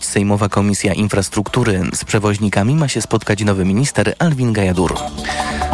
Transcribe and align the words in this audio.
Sejmowa 0.00 0.48
Komisja 0.48 0.94
Infrastruktury. 0.94 1.82
Z 1.94 2.04
przewoźnikami 2.04 2.74
ma 2.74 2.88
się 2.88 3.02
spotkać 3.02 3.44
nowy 3.44 3.64
minister 3.64 4.14
Alwin 4.18 4.52
Gajadur. 4.52 4.94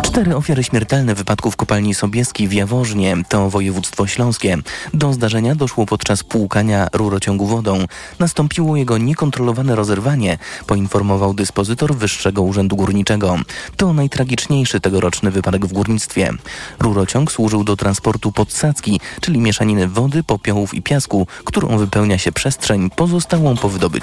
Cztery 0.02 0.36
ofiary 0.36 0.64
śmiertelne 0.64 1.14
wypadku 1.14 1.50
w 1.50 1.56
kopalni 1.56 1.94
Sobieski 1.94 2.48
w 2.48 2.52
Jaworznie 2.52 3.16
to 3.28 3.50
województwo 3.50 4.06
śląskie. 4.06 4.58
Do 4.94 5.12
zdarzenia 5.12 5.54
doszło 5.54 5.86
podczas 5.86 6.24
płukania 6.24 6.88
rurociągu 6.92 7.46
wodą. 7.46 7.84
Nastąpiło 8.18 8.76
jego 8.76 8.98
niekontrolowane 8.98 9.76
rozerwanie, 9.76 10.38
poinformował 10.66 11.34
dyspozytor 11.34 11.94
Wyższego 11.94 12.42
Urzędu 12.42 12.76
Górniczego. 12.76 13.36
To 13.76 13.92
najtragiczniejszy 13.92 14.80
tegoroczny 14.80 15.30
wypadek 15.30 15.66
w 15.66 15.72
górnictwie. 15.72 16.30
Rurociąg 16.78 17.32
służył 17.32 17.64
do 17.64 17.76
transportu 17.76 18.32
podsadzki, 18.32 19.00
czyli 19.20 19.40
mieszaniny 19.40 19.88
wody, 19.88 20.22
popiołów 20.22 20.74
i 20.74 20.82
piasku, 20.82 21.26
którą 21.44 21.78
wypełnia 21.78 22.18
się 22.18 22.32
przestrzeń 22.32 22.90
pozostałą 22.90 23.56
po 23.56 23.68
wydobyciu. 23.68 24.01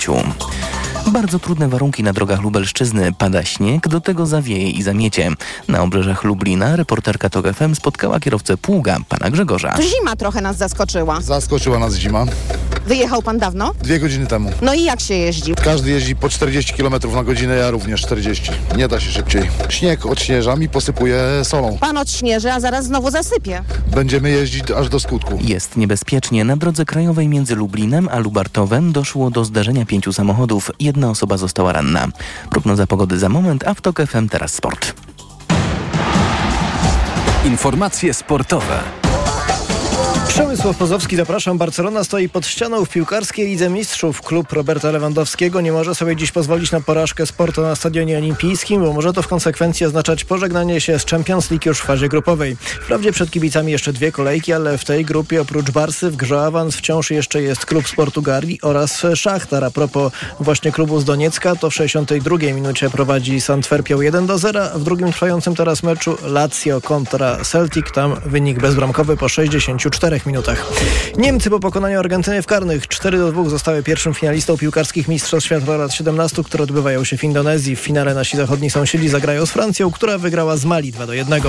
Bardzo 1.07 1.39
trudne 1.39 1.69
warunki 1.69 2.03
na 2.03 2.13
drogach 2.13 2.41
Lubelszczyzny. 2.41 3.13
Pada 3.13 3.45
śnieg, 3.45 3.87
do 3.87 4.01
tego 4.01 4.25
zawieje 4.25 4.69
i 4.69 4.83
zamiecie. 4.83 5.31
Na 5.67 5.81
obrzeżach 5.81 6.23
Lublina 6.23 6.75
reporterka 6.75 7.29
TOK 7.29 7.45
FM 7.53 7.75
spotkała 7.75 8.19
kierowcę 8.19 8.57
pługa, 8.57 8.97
pana 9.09 9.29
Grzegorza. 9.29 9.73
To 9.73 9.81
zima 9.81 10.15
trochę 10.15 10.41
nas 10.41 10.57
zaskoczyła. 10.57 11.21
Zaskoczyła 11.21 11.79
nas 11.79 11.95
zima. 11.95 12.25
Wyjechał 12.89 13.21
pan 13.21 13.37
dawno? 13.37 13.73
Dwie 13.83 13.99
godziny 13.99 14.27
temu. 14.27 14.51
No 14.61 14.73
i 14.73 14.83
jak 14.83 14.99
się 14.99 15.13
jeździ? 15.13 15.55
Każdy 15.55 15.91
jeździ 15.91 16.15
po 16.15 16.29
40 16.29 16.73
km 16.73 16.93
na 17.15 17.23
godzinę, 17.23 17.55
ja 17.55 17.71
również 17.71 18.01
40. 18.01 18.51
Nie 18.77 18.87
da 18.87 18.99
się 18.99 19.11
szybciej. 19.11 19.49
Śnieg 19.69 20.05
odśnieżam 20.05 20.63
i 20.63 20.69
posypuję 20.69 21.23
solą. 21.43 21.77
Pan 21.81 21.97
odśnieży, 21.97 22.51
a 22.51 22.59
zaraz 22.59 22.85
znowu 22.85 23.11
zasypie. 23.11 23.63
Będziemy 23.95 24.29
jeździć 24.29 24.71
aż 24.71 24.89
do 24.89 24.99
skutku. 24.99 25.39
Jest 25.41 25.77
niebezpiecznie. 25.77 26.43
Na 26.45 26.57
drodze 26.57 26.85
krajowej 26.85 27.27
między 27.27 27.55
Lublinem 27.55 28.09
a 28.11 28.19
Lubartowem 28.19 28.91
doszło 28.91 29.31
do 29.31 29.45
zdarzenia 29.45 29.85
pięciu 29.85 30.13
samochodów. 30.13 30.71
Jedna 30.79 31.09
osoba 31.09 31.37
została 31.37 31.73
ranna. 31.73 32.07
Prognoza 32.49 32.87
pogody 32.87 33.19
za 33.19 33.29
moment, 33.29 33.67
a 33.67 33.73
w 33.73 33.81
TOK 33.81 34.01
FM 34.07 34.29
teraz 34.29 34.53
sport. 34.53 34.93
Informacje 37.45 38.13
sportowe. 38.13 38.79
Przemysław 40.29 40.77
Pozowski, 40.77 41.15
zapraszam. 41.15 41.57
Barcelona 41.57 42.03
stoi 42.03 42.29
pod 42.29 42.47
ścianą 42.47 42.85
w 42.85 42.89
piłkarskiej 42.89 43.47
Lidze 43.47 43.69
Mistrzów. 43.69 44.21
Klub 44.21 44.53
Roberta 44.53 44.91
Lewandowskiego 44.91 45.61
nie 45.61 45.71
może 45.71 45.95
sobie 45.95 46.15
dziś 46.15 46.31
pozwolić 46.31 46.71
na 46.71 46.81
porażkę 46.81 47.25
sportu 47.25 47.61
na 47.61 47.75
stadionie 47.75 48.17
olimpijskim, 48.17 48.81
bo 48.81 48.93
może 48.93 49.13
to 49.13 49.21
w 49.21 49.27
konsekwencji 49.27 49.85
oznaczać 49.85 50.23
pożegnanie 50.23 50.81
się 50.81 50.99
z 50.99 51.05
Champions 51.05 51.51
League 51.51 51.69
już 51.69 51.79
w 51.79 51.85
fazie 51.85 52.09
grupowej. 52.09 52.57
Wprawdzie 52.61 53.11
przed 53.11 53.31
kibicami 53.31 53.71
jeszcze 53.71 53.93
dwie 53.93 54.11
kolejki, 54.11 54.53
ale 54.53 54.77
w 54.77 54.85
tej 54.85 55.05
grupie 55.05 55.41
oprócz 55.41 55.71
Barsy 55.71 56.11
w 56.11 56.15
grze 56.15 56.41
awans 56.41 56.75
wciąż 56.75 57.11
jeszcze 57.11 57.41
jest 57.41 57.65
klub 57.65 57.87
z 57.87 57.95
Portugalii 57.95 58.59
oraz 58.61 59.03
Szachtar. 59.15 59.63
A 59.63 59.71
propos 59.71 60.13
właśnie 60.39 60.71
klubu 60.71 60.99
z 60.99 61.05
Doniecka, 61.05 61.55
to 61.55 61.69
w 61.69 61.73
62 61.73 62.37
minucie 62.37 62.89
prowadzi 62.89 63.41
Santwerpią 63.41 64.01
1 64.01 64.25
do 64.25 64.37
0. 64.37 64.69
W 64.75 64.83
drugim 64.83 65.11
trwającym 65.11 65.55
teraz 65.55 65.83
meczu 65.83 66.17
Lazio 66.23 66.81
kontra 66.81 67.37
Celtic. 67.43 67.85
Tam 67.93 68.15
wynik 68.25 68.59
bezbramkowy 68.59 69.17
po 69.17 69.29
64 69.29 70.18
minutach. 70.25 70.71
Niemcy 71.17 71.49
po 71.49 71.59
pokonaniu 71.59 71.99
Argentyny 71.99 72.41
w 72.41 72.45
karnych 72.45 72.87
4 72.87 73.17
do 73.17 73.31
2 73.31 73.49
zostały 73.49 73.83
pierwszym 73.83 74.13
finalistą 74.13 74.57
piłkarskich 74.57 75.07
Mistrzostw 75.07 75.45
Świata 75.45 75.77
lat 75.77 75.93
17, 75.93 76.43
które 76.43 76.63
odbywają 76.63 77.03
się 77.03 77.17
w 77.17 77.23
Indonezji. 77.23 77.75
W 77.75 77.79
finale 77.79 78.13
nasi 78.13 78.37
zachodni 78.37 78.69
sąsiedzi 78.69 79.09
zagrają 79.09 79.45
z 79.45 79.51
Francją, 79.51 79.91
która 79.91 80.17
wygrała 80.17 80.57
z 80.57 80.65
Mali 80.65 80.91
2 80.91 81.05
do 81.07 81.13
1. 81.13 81.41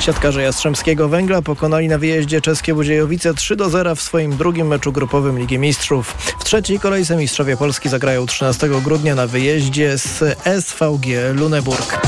Siatkarze 0.00 0.42
Jastrzębskiego 0.42 1.08
Węgla 1.08 1.42
pokonali 1.42 1.88
na 1.88 1.98
wyjeździe 1.98 2.40
czeskie 2.40 2.74
Budziejowice 2.74 3.34
3 3.34 3.56
do 3.56 3.70
0 3.70 3.94
w 3.94 4.02
swoim 4.02 4.36
drugim 4.36 4.66
meczu 4.66 4.92
grupowym 4.92 5.38
Ligi 5.38 5.58
Mistrzów. 5.58 6.14
W 6.40 6.44
trzeciej 6.44 6.80
kolejce 6.80 7.16
mistrzowie 7.16 7.56
Polski 7.56 7.88
zagrają 7.88 8.26
13 8.26 8.68
grudnia 8.68 9.14
na 9.14 9.26
wyjeździe 9.26 9.98
z 9.98 10.38
SVG 10.64 11.34
Luneburg. 11.34 12.00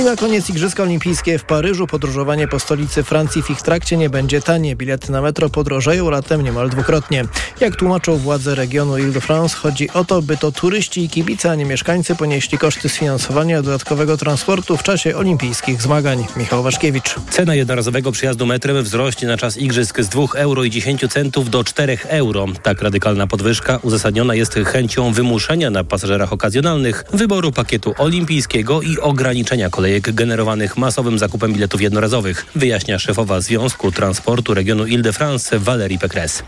I 0.00 0.02
na 0.02 0.16
koniec 0.16 0.50
Igrzyska 0.50 0.82
Olimpijskie 0.82 1.38
w 1.38 1.44
Paryżu. 1.44 1.86
Podróżowanie 1.86 2.48
po 2.48 2.58
stolicy 2.58 3.02
Francji 3.02 3.42
w 3.42 3.50
ich 3.50 3.62
trakcie 3.62 3.96
nie 3.96 4.10
będzie 4.10 4.40
tanie. 4.40 4.76
Bilety 4.76 5.12
na 5.12 5.22
metro 5.22 5.50
podrożeją 5.64 6.10
latem 6.10 6.42
niemal 6.42 6.70
dwukrotnie. 6.70 7.24
Jak 7.60 7.76
tłumaczą 7.76 8.16
władze 8.16 8.54
regionu 8.54 8.98
Ile-de-France, 8.98 9.56
chodzi 9.56 9.90
o 9.90 10.04
to, 10.04 10.22
by 10.22 10.36
to 10.36 10.52
turyści 10.52 11.04
i 11.04 11.08
kibice, 11.08 11.50
a 11.50 11.54
nie 11.54 11.64
mieszkańcy 11.64 12.14
ponieśli 12.14 12.58
koszty 12.58 12.88
sfinansowania 12.88 13.62
dodatkowego 13.62 14.16
transportu 14.16 14.76
w 14.76 14.82
czasie 14.82 15.16
olimpijskich 15.16 15.82
zmagań. 15.82 16.26
Michał 16.36 16.62
Waszkiewicz. 16.62 17.14
Cena 17.30 17.54
jednorazowego 17.54 18.12
przyjazdu 18.12 18.46
metrem 18.46 18.82
wzrośnie 18.82 19.28
na 19.28 19.36
czas 19.36 19.56
igrzysk 19.56 20.00
z 20.00 20.08
2 20.08 20.22
euro 20.34 20.64
i 20.64 20.70
10 20.70 21.04
centów 21.08 21.50
do 21.50 21.64
4 21.64 21.98
euro. 22.08 22.46
Tak 22.62 22.82
radykalna 22.82 23.26
podwyżka 23.26 23.78
uzasadniona 23.82 24.34
jest 24.34 24.54
chęcią 24.54 25.12
wymuszenia 25.12 25.70
na 25.70 25.84
pasażerach 25.84 26.32
okazjonalnych 26.32 27.04
wyboru 27.12 27.52
pakietu 27.52 27.94
olimpijskiego 27.98 28.82
i 28.82 28.98
ograniczenia 28.98 29.70
kolejek 29.70 30.12
generowanych 30.12 30.76
masowym 30.76 31.18
zakupem 31.18 31.52
biletów 31.52 31.80
jednorazowych, 31.80 32.46
wyjaśnia 32.54 32.98
szefowa 32.98 33.40
Związku 33.40 33.92
Transportu 33.92 34.54
regionu 34.54 34.86
Ile-de-France 34.86 35.53
Valérie 35.58 35.98
Pécresse. 35.98 36.42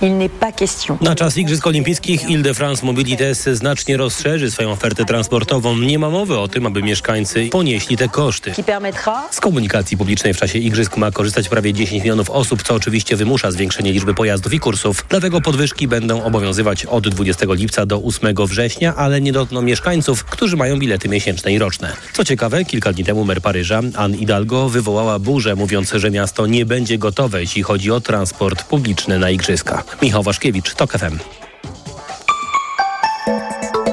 Na 1.01 1.15
czas 1.15 1.37
Igrzysk 1.37 1.67
Olimpijskich 1.67 2.31
Ile-de-France 2.31 2.87
Mobilites 2.87 3.49
znacznie 3.53 3.97
rozszerzy 3.97 4.51
swoją 4.51 4.71
ofertę 4.71 5.05
transportową. 5.05 5.77
Nie 5.77 5.99
ma 5.99 6.11
mowy 6.11 6.39
o 6.39 6.49
tym, 6.49 6.67
aby 6.67 6.83
mieszkańcy 6.83 7.49
ponieśli 7.53 7.97
te 7.97 8.09
koszty. 8.09 8.53
Z 9.31 9.41
komunikacji 9.41 9.97
publicznej 9.97 10.35
w 10.35 10.37
czasie 10.37 10.59
Igrzysk 10.59 10.97
ma 10.97 11.11
korzystać 11.11 11.49
prawie 11.49 11.73
10 11.73 12.03
milionów 12.03 12.31
osób, 12.31 12.63
co 12.63 12.75
oczywiście 12.75 13.17
wymusza 13.17 13.51
zwiększenie 13.51 13.93
liczby 13.93 14.15
pojazdów 14.15 14.55
i 14.55 14.61
kursów. 14.61 15.05
Dlatego 15.09 15.41
podwyżki 15.41 15.89
będą 15.89 16.23
obowiązywać 16.23 16.87
od 16.87 17.09
20 17.09 17.47
lipca 17.49 17.87
do 17.87 18.03
8 18.03 18.35
września, 18.47 18.97
ale 18.97 19.21
nie 19.21 19.33
dotkną 19.33 19.63
mieszkańców, 19.63 20.25
którzy 20.25 20.57
mają 20.57 20.79
bilety 20.79 21.09
miesięczne 21.09 21.53
i 21.53 21.59
roczne. 21.59 21.93
Co 22.13 22.25
ciekawe, 22.25 22.65
kilka 22.65 22.93
dni 22.93 23.05
temu 23.05 23.25
mer 23.25 23.41
Paryża, 23.41 23.81
Anne 23.97 24.17
Hidalgo, 24.17 24.69
wywołała 24.69 25.19
burzę, 25.19 25.57
mówiąc, 25.57 25.93
że 25.95 26.11
miasto 26.11 26.47
nie 26.47 26.67
będzie 26.67 26.99
gotowe, 26.99 27.41
jeśli 27.41 27.63
chodzi 27.63 27.91
o 27.91 28.01
transport 28.01 28.63
publiczny 28.65 28.96
na 29.09 29.31
Igrzyska. 29.31 29.83
Michał 30.03 30.23
Waszkiewicz, 30.23 30.75
TOK 30.75 30.93
FM. 30.93 31.19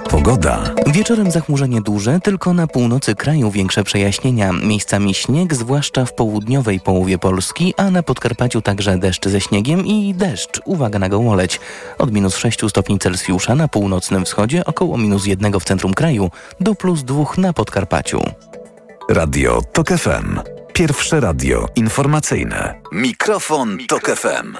Pogoda. 0.09 0.73
Wieczorem 0.87 1.31
zachmurzenie 1.31 1.81
duże, 1.81 2.19
tylko 2.19 2.53
na 2.53 2.67
północy 2.67 3.15
kraju 3.15 3.51
większe 3.51 3.83
przejaśnienia. 3.83 4.51
Miejscami 4.51 5.13
śnieg, 5.13 5.53
zwłaszcza 5.53 6.05
w 6.05 6.13
południowej 6.13 6.79
połowie 6.79 7.17
Polski, 7.17 7.73
a 7.77 7.91
na 7.91 8.03
Podkarpaciu 8.03 8.61
także 8.61 8.97
deszcz 8.97 9.27
ze 9.27 9.41
śniegiem 9.41 9.85
i 9.85 10.13
deszcz. 10.13 10.61
Uwaga 10.65 10.99
na 10.99 11.09
gołoleć. 11.09 11.59
Od 11.97 12.11
minus 12.11 12.35
6 12.35 12.59
stopni 12.69 12.99
Celsjusza 12.99 13.55
na 13.55 13.67
północnym 13.67 14.25
wschodzie, 14.25 14.65
około 14.65 14.97
minus 14.97 15.25
1 15.25 15.59
w 15.59 15.63
centrum 15.63 15.93
kraju, 15.93 16.31
do 16.59 16.75
plus 16.75 17.03
2 17.03 17.23
na 17.37 17.53
Podkarpaciu. 17.53 18.21
Radio 19.09 19.61
TOK 19.73 19.89
FM. 19.89 20.62
Pierwsze 20.73 21.19
radio 21.19 21.67
informacyjne. 21.75 22.73
Mikrofon, 22.91 23.77
Tok 23.87 24.15
FM. 24.15 24.57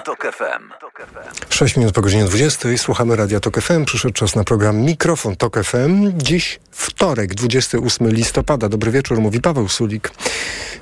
6 1.48 1.76
minut 1.76 1.94
po 1.94 2.00
godzinie 2.00 2.24
20 2.24 2.68
słuchamy 2.76 3.16
Radia 3.16 3.40
Tok 3.40 3.60
FM. 3.60 3.84
Przyszedł 3.84 4.14
czas 4.14 4.36
na 4.36 4.44
program 4.44 4.76
Mikrofon 4.76 5.36
Tok 5.36 5.64
FM. 5.64 6.12
Dziś 6.16 6.60
wtorek, 6.70 7.34
28 7.34 8.10
listopada. 8.10 8.68
Dobry 8.68 8.90
wieczór, 8.90 9.20
mówi 9.20 9.40
Paweł 9.40 9.68
Sulik. 9.68 10.10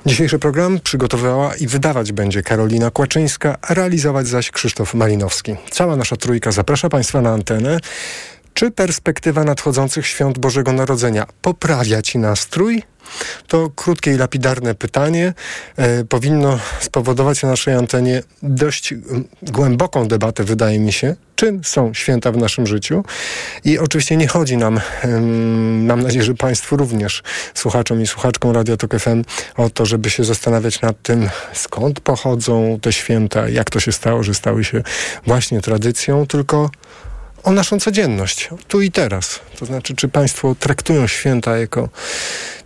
Dzisiejszy 0.05 0.39
program 0.39 0.79
przygotowała 0.79 1.55
i 1.55 1.67
wydawać 1.67 2.11
będzie 2.11 2.43
Karolina 2.43 2.91
Kłaczyńska, 2.91 3.57
a 3.61 3.73
realizować 3.73 4.27
zaś 4.27 4.51
Krzysztof 4.51 4.93
Malinowski. 4.93 5.55
Cała 5.71 5.95
nasza 5.95 6.15
trójka 6.15 6.51
zaprasza 6.51 6.89
Państwa 6.89 7.21
na 7.21 7.29
antenę. 7.29 7.79
Czy 8.53 8.71
perspektywa 8.71 9.43
nadchodzących 9.43 10.07
świąt 10.07 10.37
Bożego 10.37 10.73
Narodzenia 10.73 11.25
poprawia 11.41 12.01
Ci 12.01 12.17
nastrój? 12.17 12.83
To 13.47 13.69
krótkie 13.75 14.11
i 14.11 14.17
lapidarne 14.17 14.75
pytanie 14.75 15.33
e, 15.77 16.05
powinno 16.05 16.59
spowodować 16.79 17.43
na 17.43 17.49
naszej 17.49 17.73
antenie 17.73 18.23
dość 18.43 18.93
głęboką 19.41 20.07
debatę, 20.07 20.43
wydaje 20.43 20.79
mi 20.79 20.93
się, 20.93 21.15
czym 21.35 21.63
są 21.63 21.93
święta 21.93 22.31
w 22.31 22.37
naszym 22.37 22.67
życiu. 22.67 23.03
I 23.65 23.79
oczywiście 23.79 24.17
nie 24.17 24.27
chodzi 24.27 24.57
nam, 24.57 24.79
ym, 25.05 25.85
mam 25.85 26.01
nadzieję, 26.01 26.23
że 26.23 26.35
Państwu 26.35 26.77
również, 26.77 27.23
słuchaczom 27.53 28.01
i 28.01 28.07
słuchaczkom 28.07 28.51
Radio 28.51 28.77
Tok 28.77 28.99
FM, 28.99 29.23
o 29.57 29.69
to, 29.69 29.85
żeby 29.85 30.09
się 30.09 30.23
zastanawiać 30.23 30.81
nad 30.81 31.01
tym, 31.01 31.29
skąd 31.53 31.99
pochodzą 31.99 32.79
te 32.81 32.93
święta, 32.93 33.49
jak 33.49 33.69
to 33.69 33.79
się 33.79 33.91
stało, 33.91 34.23
że 34.23 34.33
stały 34.33 34.63
się 34.63 34.83
właśnie 35.25 35.61
tradycją, 35.61 36.27
tylko 36.27 36.69
o 37.43 37.51
naszą 37.51 37.79
codzienność, 37.79 38.49
tu 38.67 38.81
i 38.81 38.91
teraz. 38.91 39.39
To 39.59 39.65
znaczy, 39.65 39.95
czy 39.95 40.07
Państwo 40.07 40.55
traktują 40.59 41.07
święta 41.07 41.57
jako 41.57 41.89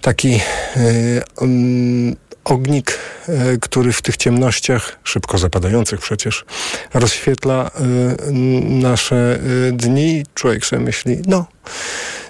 taki 0.02 0.32
yy, 0.32 2.16
ognik, 2.44 3.00
yy, 3.28 3.58
który 3.62 3.94
w 3.94 4.02
tych 4.02 4.18
ciemnościach, 4.18 5.00
szybko 5.04 5.38
zapadających 5.38 6.00
przecież, 6.00 6.46
rozświetla 6.94 7.72
yy, 7.80 8.32
nasze 8.62 9.40
dni. 9.74 10.26
Człowiek 10.34 10.66
sobie 10.66 10.82
myśli, 10.82 11.22
no, 11.28 11.46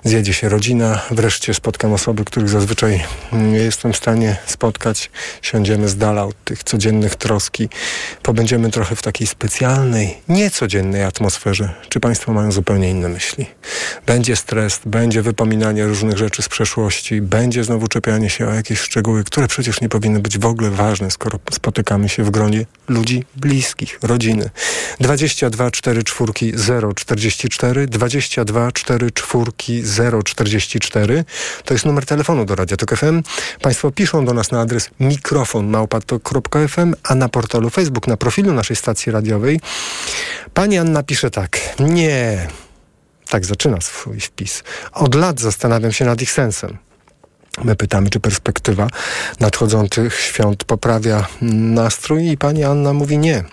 zjedzie 0.03 0.33
się 0.33 0.49
rodzina, 0.49 1.01
wreszcie 1.11 1.53
spotkam 1.53 1.93
osoby, 1.93 2.25
których 2.25 2.49
zazwyczaj 2.49 3.03
nie 3.31 3.57
jestem 3.57 3.93
w 3.93 3.97
stanie 3.97 4.37
spotkać. 4.45 5.11
Siądziemy 5.41 5.89
z 5.89 5.97
dala 5.97 6.23
od 6.23 6.43
tych 6.43 6.63
codziennych 6.63 7.15
troski. 7.15 7.69
Pobędziemy 8.23 8.71
trochę 8.71 8.95
w 8.95 9.01
takiej 9.01 9.27
specjalnej, 9.27 10.17
niecodziennej 10.29 11.03
atmosferze. 11.03 11.73
Czy 11.89 11.99
Państwo 11.99 12.33
mają 12.33 12.51
zupełnie 12.51 12.89
inne 12.89 13.09
myśli? 13.09 13.45
Będzie 14.05 14.35
stres, 14.35 14.79
będzie 14.85 15.21
wypominanie 15.21 15.85
różnych 15.85 16.17
rzeczy 16.17 16.41
z 16.41 16.49
przeszłości, 16.49 17.21
będzie 17.21 17.63
znowu 17.63 17.87
czepianie 17.87 18.29
się 18.29 18.47
o 18.47 18.53
jakieś 18.53 18.79
szczegóły, 18.79 19.23
które 19.23 19.47
przecież 19.47 19.81
nie 19.81 19.89
powinny 19.89 20.19
być 20.19 20.37
w 20.37 20.45
ogóle 20.45 20.69
ważne, 20.69 21.11
skoro 21.11 21.39
spotykamy 21.51 22.09
się 22.09 22.23
w 22.23 22.29
gronie 22.29 22.65
ludzi 22.87 23.23
bliskich, 23.35 23.99
rodziny. 24.01 24.49
22 24.99 25.71
4 25.71 26.03
4 26.03 26.33
0 26.53 26.93
44 26.93 27.87
22 27.87 28.71
4 28.71 29.11
4 29.11 29.11
0 29.83 30.23
44 30.23 31.25
to 31.65 31.73
jest 31.73 31.85
numer 31.85 32.05
telefonu 32.05 32.45
do 32.45 32.55
Radia 32.55 32.77
Tok 32.77 32.95
FM. 32.95 33.23
Państwo 33.61 33.91
piszą 33.91 34.25
do 34.25 34.33
nas 34.33 34.51
na 34.51 34.61
adres 34.61 34.89
mikrofon 34.99 35.67
małpatok.fm, 35.67 36.95
a 37.03 37.15
na 37.15 37.29
portalu 37.29 37.69
Facebook, 37.69 38.07
na 38.07 38.17
profilu 38.17 38.53
naszej 38.53 38.75
stacji 38.75 39.11
radiowej 39.11 39.59
pani 40.53 40.77
Anna 40.77 41.03
pisze 41.03 41.29
tak. 41.31 41.59
Nie, 41.79 42.47
tak 43.29 43.45
zaczyna 43.45 43.81
swój 43.81 44.19
wpis. 44.19 44.63
Od 44.93 45.15
lat 45.15 45.39
zastanawiam 45.39 45.91
się 45.91 46.05
nad 46.05 46.21
ich 46.21 46.31
sensem. 46.31 46.77
My 47.63 47.75
pytamy, 47.75 48.09
czy 48.09 48.19
perspektywa 48.19 48.87
nadchodzących 49.39 50.19
świąt 50.19 50.63
poprawia 50.63 51.27
nastrój 51.41 52.27
i 52.27 52.37
pani 52.37 52.63
Anna 52.63 52.93
mówi 52.93 53.17
nie. 53.17 53.43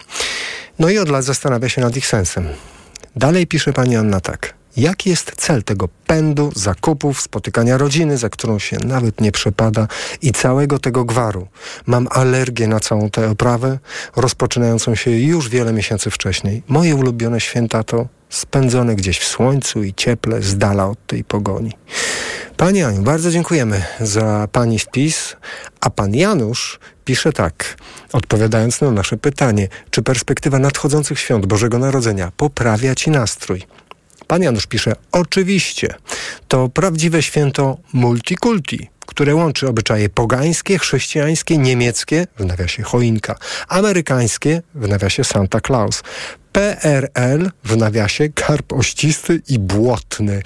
No 0.78 0.88
i 0.88 0.98
od 0.98 1.08
lat 1.08 1.24
zastanawia 1.24 1.68
się 1.68 1.80
nad 1.80 1.96
ich 1.96 2.06
sensem. 2.06 2.48
Dalej 3.16 3.46
pisze 3.46 3.72
pani 3.72 3.96
Anna 3.96 4.20
tak. 4.20 4.54
Jaki 4.76 5.10
jest 5.10 5.32
cel 5.36 5.62
tego 5.62 5.88
pędu, 6.06 6.52
zakupów, 6.54 7.20
spotykania 7.20 7.78
rodziny, 7.78 8.18
za 8.18 8.28
którą 8.28 8.58
się 8.58 8.76
nawet 8.84 9.20
nie 9.20 9.32
przepada 9.32 9.88
i 10.22 10.32
całego 10.32 10.78
tego 10.78 11.04
gwaru? 11.04 11.46
Mam 11.86 12.08
alergię 12.10 12.68
na 12.68 12.80
całą 12.80 13.10
tę 13.10 13.30
oprawę, 13.30 13.78
rozpoczynającą 14.16 14.94
się 14.94 15.10
już 15.10 15.48
wiele 15.48 15.72
miesięcy 15.72 16.10
wcześniej. 16.10 16.62
Moje 16.68 16.96
ulubione 16.96 17.40
święta 17.40 17.84
to 17.84 18.06
spędzone 18.30 18.94
gdzieś 18.96 19.18
w 19.18 19.24
słońcu 19.24 19.82
i 19.82 19.94
cieple, 19.94 20.42
z 20.42 20.58
dala 20.58 20.86
od 20.86 21.06
tej 21.06 21.24
pogoni. 21.24 21.72
Pani 22.56 22.82
Aniu, 22.82 23.02
bardzo 23.02 23.30
dziękujemy 23.30 23.82
za 24.00 24.48
Pani 24.52 24.78
wpis, 24.78 25.36
a 25.80 25.90
Pan 25.90 26.14
Janusz 26.14 26.78
pisze 27.04 27.32
tak, 27.32 27.76
odpowiadając 28.12 28.80
na 28.80 28.90
nasze 28.90 29.16
pytanie, 29.16 29.68
czy 29.90 30.02
perspektywa 30.02 30.58
nadchodzących 30.58 31.18
świąt 31.18 31.46
Bożego 31.46 31.78
Narodzenia 31.78 32.32
poprawia 32.36 32.94
Ci 32.94 33.10
nastrój? 33.10 33.62
Pan 34.26 34.42
Janusz 34.42 34.66
pisze, 34.66 34.92
oczywiście, 35.12 35.94
to 36.48 36.68
prawdziwe 36.68 37.22
święto 37.22 37.78
multikulti, 37.92 38.88
które 39.06 39.34
łączy 39.34 39.68
obyczaje 39.68 40.08
pogańskie, 40.08 40.78
chrześcijańskie, 40.78 41.58
niemieckie, 41.58 42.26
w 42.38 42.44
nawiasie 42.44 42.82
choinka, 42.82 43.34
amerykańskie, 43.68 44.62
w 44.74 44.88
nawiasie 44.88 45.24
Santa 45.24 45.60
Claus, 45.60 46.02
PRL 46.54 47.50
w 47.64 47.76
nawiasie 47.76 48.28
karp 48.28 48.72
ościsty 48.72 49.42
i 49.48 49.58
błotny. 49.58 50.42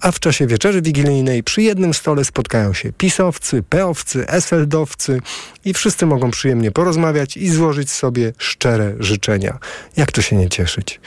A 0.00 0.12
w 0.12 0.20
czasie 0.20 0.46
wieczerzy 0.46 0.82
wigilijnej 0.82 1.42
przy 1.42 1.62
jednym 1.62 1.94
stole 1.94 2.24
spotkają 2.24 2.72
się 2.72 2.92
pisowcy, 2.92 3.62
peowcy, 3.62 4.28
eseldowcy 4.28 5.20
i 5.64 5.74
wszyscy 5.74 6.06
mogą 6.06 6.30
przyjemnie 6.30 6.70
porozmawiać 6.70 7.36
i 7.36 7.48
złożyć 7.48 7.90
sobie 7.90 8.32
szczere 8.38 8.94
życzenia. 8.98 9.58
Jak 9.96 10.12
to 10.12 10.22
się 10.22 10.36
nie 10.36 10.48
cieszyć? 10.48 11.00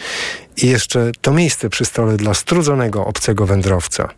I 0.57 0.67
jeszcze 0.67 1.11
to 1.21 1.31
miejsce 1.31 1.69
przy 1.69 1.85
stole 1.85 2.17
dla 2.17 2.33
strudzonego 2.33 3.05
obcego 3.05 3.45
wędrowca. 3.45 4.09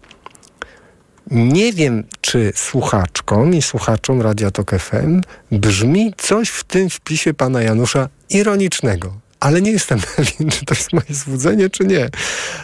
Nie 1.31 1.73
wiem, 1.73 2.03
czy 2.21 2.51
słuchaczkom 2.55 3.53
i 3.53 3.61
słuchaczom 3.61 4.21
Radia 4.21 4.51
Tok 4.51 4.71
FM 4.79 5.21
brzmi 5.51 6.13
coś 6.17 6.49
w 6.49 6.63
tym 6.63 6.89
wpisie 6.89 7.33
pana 7.33 7.61
Janusza 7.61 8.09
ironicznego 8.29 9.13
ale 9.39 9.61
nie 9.61 9.71
jestem 9.71 9.99
pewien, 10.15 10.51
czy 10.51 10.65
to 10.65 10.73
jest 10.73 10.93
moje 10.93 11.05
złudzenie, 11.09 11.69
czy 11.69 11.85
nie. 11.85 12.09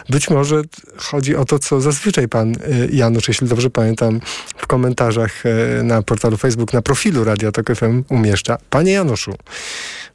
Być 0.08 0.30
może 0.30 0.62
chodzi 0.96 1.36
o 1.36 1.44
to, 1.44 1.58
co 1.58 1.80
zazwyczaj 1.80 2.28
pan 2.28 2.52
y, 2.54 2.88
Janusz, 2.92 3.28
jeśli 3.28 3.48
dobrze 3.48 3.70
pamiętam, 3.70 4.20
w 4.56 4.66
komentarzach 4.66 5.46
y, 5.46 5.82
na 5.82 6.02
portalu 6.02 6.36
Facebook, 6.36 6.72
na 6.72 6.82
profilu 6.82 7.24
Radia 7.24 7.52
Tok 7.52 7.74
FM 7.74 8.04
umieszcza. 8.08 8.58
Panie 8.70 8.92
Januszu, 8.92 9.34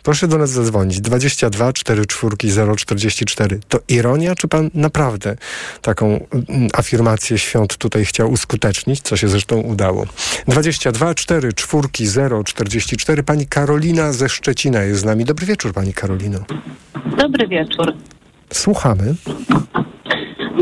proszę 0.04 0.28
do 0.28 0.38
nas 0.38 0.50
zadzwonić. 0.50 1.02
22 1.02 1.74
44 1.74 2.36
044. 2.76 3.60
To 3.70 3.80
ironia, 3.88 4.36
czy 4.36 4.48
pan 4.48 4.70
naprawdę 4.74 5.36
taką 5.82 6.08
mm, 6.32 6.70
afirmację 6.74 7.38
świąt 7.38 7.78
tutaj 7.78 8.06
chciał 8.06 8.32
uskutecznić, 8.32 9.02
co 9.02 9.18
się 9.18 9.28
zresztą 9.28 9.58
udało? 9.58 10.06
22 10.48 11.16
4 11.16 11.50
0 12.00 12.44
44. 12.44 13.24
Pani 13.24 13.48
Karolina 13.48 14.14
ze 14.14 14.30
Szczecina 14.30 14.84
jest 14.84 15.02
z 15.02 15.04
nami. 15.04 15.26
Dobry 15.26 15.46
wieczór, 15.46 15.74
pani 15.74 15.94
Karolino. 15.94 16.40
Dobry 17.18 17.48
wieczór. 17.48 17.94
Słuchamy. 18.52 19.16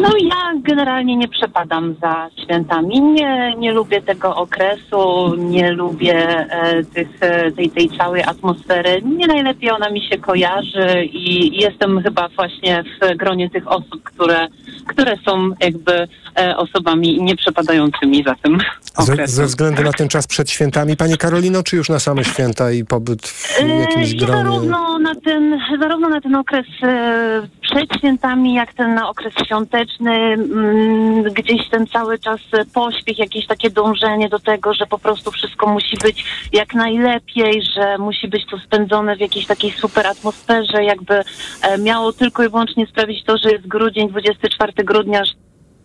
No 0.02 0.10
ja 0.22 0.62
generalnie 0.64 1.18
nie 1.18 1.28
przepadam 1.28 1.96
za 2.02 2.30
świętami. 2.44 3.02
Nie, 3.02 3.56
nie 3.58 3.72
lubię 3.72 4.02
tego 4.02 4.36
okresu, 4.36 5.36
nie 5.38 5.72
lubię 5.72 6.16
e, 6.50 6.84
tych, 6.84 7.08
e, 7.20 7.52
tej, 7.52 7.70
tej 7.70 7.90
całej 7.98 8.24
atmosfery. 8.24 9.02
Nie 9.02 9.28
najlepiej 9.28 9.72
ona 9.72 9.90
mi 9.90 10.02
się 10.02 10.18
kojarzy 10.18 11.06
i 11.06 11.58
jestem 11.62 12.02
chyba 12.02 12.30
właśnie 12.30 12.84
w 12.84 13.18
gronie 13.18 13.50
tych 13.50 13.68
osób, 13.68 14.04
które, 14.04 14.48
które 14.88 15.18
są 15.26 15.50
jakby 15.60 16.08
e, 16.40 16.58
osobami 16.58 17.22
nieprzepadającymi 17.22 18.24
za 18.24 18.36
tym 18.36 18.58
okresem. 18.98 19.28
Ze, 19.28 19.34
ze 19.34 19.46
względu 19.46 19.84
na 19.84 19.92
ten 19.94 20.08
czas 20.08 20.28
przed 20.28 20.50
świętami, 20.50 20.98
Pani 20.98 21.18
Karolino, 21.18 21.64
czy 21.64 21.76
już 21.76 21.90
na 21.90 22.00
same 22.00 22.24
święta 22.24 22.72
i 22.72 22.86
pobyt 22.86 23.28
w 23.28 23.60
jakimś 23.80 24.12
E, 24.12 24.16
gronie? 24.16 24.44
Zarówno 24.44 25.00
na 25.00 25.16
ten, 25.16 25.60
zarówno 25.80 26.10
na 26.10 26.22
ten 26.22 26.36
okres 26.36 26.66
e, 26.84 27.48
przed 27.80 28.00
świętami, 28.00 28.54
jak 28.54 28.74
ten 28.74 28.94
na 28.94 29.10
okres 29.10 29.34
świąteczny, 29.46 30.12
mm, 30.12 31.24
gdzieś 31.24 31.70
ten 31.70 31.88
cały 31.88 32.20
czas 32.20 32.40
pośpiech, 32.74 33.20
jakieś 33.20 33.48
takie 33.48 33.70
dążenie 33.70 34.30
do 34.30 34.40
tego, 34.40 34.74
że 34.74 34.86
po 34.86 35.00
prostu 35.00 35.32
wszystko 35.32 35.68
musi 35.68 35.98
być 36.04 36.26
jak 36.54 36.74
najlepiej, 36.74 37.62
że 37.76 37.98
musi 37.98 38.28
być 38.28 38.46
to 38.52 38.58
spędzone 38.58 39.16
w 39.16 39.20
jakiejś 39.20 39.46
takiej 39.46 39.72
super 39.72 40.08
atmosferze, 40.08 40.84
jakby 40.84 41.16
e, 41.62 41.78
miało 41.78 42.14
tylko 42.14 42.44
i 42.44 42.50
wyłącznie 42.50 42.88
sprawić 42.88 43.24
to, 43.24 43.38
że 43.38 43.52
jest 43.52 43.68
grudzień, 43.68 44.10
24 44.10 44.74
grudnia, 44.78 45.26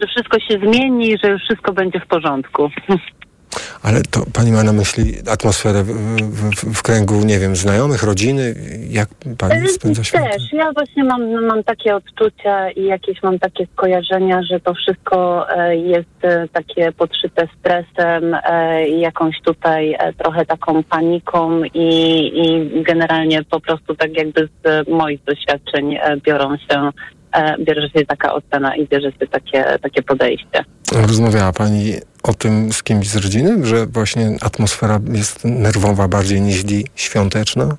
że 0.00 0.06
wszystko 0.06 0.40
się 0.40 0.58
zmieni, 0.58 1.18
że 1.24 1.30
już 1.30 1.42
wszystko 1.42 1.72
będzie 1.72 2.00
w 2.00 2.06
porządku. 2.06 2.70
Ale 3.82 4.02
to 4.02 4.20
Pani 4.32 4.52
ma 4.52 4.62
na 4.62 4.72
myśli 4.72 5.14
atmosferę 5.30 5.82
w, 5.82 5.90
w, 5.90 6.78
w 6.78 6.82
kręgu, 6.82 7.14
nie 7.14 7.38
wiem, 7.38 7.56
znajomych, 7.56 8.02
rodziny? 8.02 8.54
Jak 8.90 9.08
Pani 9.38 9.68
spędza 9.68 10.04
święta? 10.04 10.30
Też. 10.30 10.52
Ja 10.52 10.72
właśnie 10.72 11.04
mam, 11.04 11.46
mam 11.46 11.64
takie 11.64 11.96
odczucia 11.96 12.70
i 12.70 12.84
jakieś 12.84 13.22
mam 13.22 13.38
takie 13.38 13.66
skojarzenia, 13.66 14.42
że 14.42 14.60
to 14.60 14.74
wszystko 14.74 15.46
e, 15.50 15.76
jest 15.76 16.24
e, 16.24 16.48
takie 16.48 16.92
podszyte 16.92 17.48
stresem 17.58 18.34
e, 18.34 18.88
i 18.88 19.00
jakąś 19.00 19.40
tutaj 19.40 19.96
e, 19.98 20.12
trochę 20.12 20.46
taką 20.46 20.82
paniką 20.82 21.64
i, 21.64 21.88
i 22.34 22.82
generalnie 22.82 23.44
po 23.44 23.60
prostu 23.60 23.94
tak 23.94 24.16
jakby 24.16 24.48
z 24.64 24.88
moich 24.88 25.24
doświadczeń 25.24 25.94
e, 25.94 26.16
biorą 26.16 26.56
się, 26.56 26.78
e, 26.78 26.92
bierze 27.60 27.88
się 27.88 28.06
taka 28.06 28.34
ocena 28.34 28.76
i 28.76 28.88
bierze 28.88 29.12
się 29.12 29.26
takie, 29.26 29.64
takie 29.82 30.02
podejście. 30.02 30.64
Rozmawiała 30.92 31.52
Pani 31.52 31.92
o 32.22 32.34
tym 32.34 32.72
z 32.72 32.82
kimś 32.82 33.08
z 33.08 33.16
rodziny, 33.16 33.66
że 33.66 33.86
właśnie 33.86 34.36
atmosfera 34.40 35.00
jest 35.12 35.44
nerwowa 35.44 36.08
bardziej 36.08 36.40
niż 36.40 36.64
świąteczna? 36.96 37.76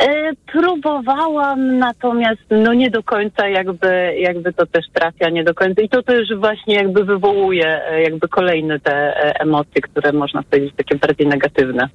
E, 0.00 0.32
próbowałam, 0.52 1.78
natomiast 1.78 2.42
no 2.50 2.74
nie 2.74 2.90
do 2.90 3.02
końca 3.02 3.48
jakby, 3.48 4.14
jakby 4.18 4.52
to 4.52 4.66
też 4.66 4.84
trafia, 4.92 5.30
nie 5.30 5.44
do 5.44 5.54
końca. 5.54 5.82
I 5.82 5.88
to 5.88 6.02
też 6.02 6.28
właśnie 6.38 6.74
jakby 6.74 7.04
wywołuje 7.04 7.82
e, 7.86 8.02
jakby 8.02 8.28
kolejne 8.28 8.80
te 8.80 8.92
e, 8.92 9.40
emocje, 9.40 9.82
które 9.82 10.12
można 10.12 10.42
powiedzieć 10.42 10.74
takie 10.76 10.96
bardziej 10.96 11.26
negatywne. 11.26 11.88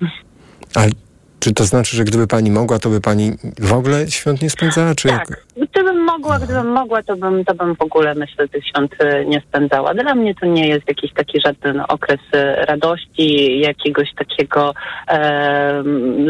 Ale 0.76 0.90
czy 1.40 1.54
to 1.54 1.66
znaczy, 1.66 1.98
że 1.98 2.04
gdyby 2.04 2.28
Pani 2.28 2.52
mogła, 2.52 2.80
to 2.80 2.90
by 2.90 3.02
Pani 3.02 3.32
w 3.60 3.74
ogóle 3.74 4.12
świąt 4.12 4.42
nie 4.42 4.50
spędzała? 4.50 4.96
Czy 4.96 5.08
Tak, 5.08 5.30
jak... 5.30 5.45
gdybym 5.58 6.04
mogła, 6.04 6.40
gdybym 6.40 6.68
mogła, 6.72 7.04
to 7.04 7.16
bym, 7.16 7.46
to 7.46 7.56
bym 7.56 7.76
w 7.76 7.82
ogóle 7.82 8.16
myślę 8.16 8.48
tych 8.48 8.68
świąt 8.68 8.96
e, 9.00 9.26
nie 9.26 9.42
spędzała. 9.42 9.94
Dla 9.94 10.16
mnie 10.16 10.36
to 10.36 10.46
nie 10.46 10.68
jest 10.68 10.88
jakiś 10.88 11.14
taki 11.14 11.42
żaden 11.42 11.84
okres 11.88 12.20
e, 12.34 12.66
radości, 12.66 13.60
jakiegoś 13.60 14.14
takiego 14.14 14.74
e, 15.08 15.84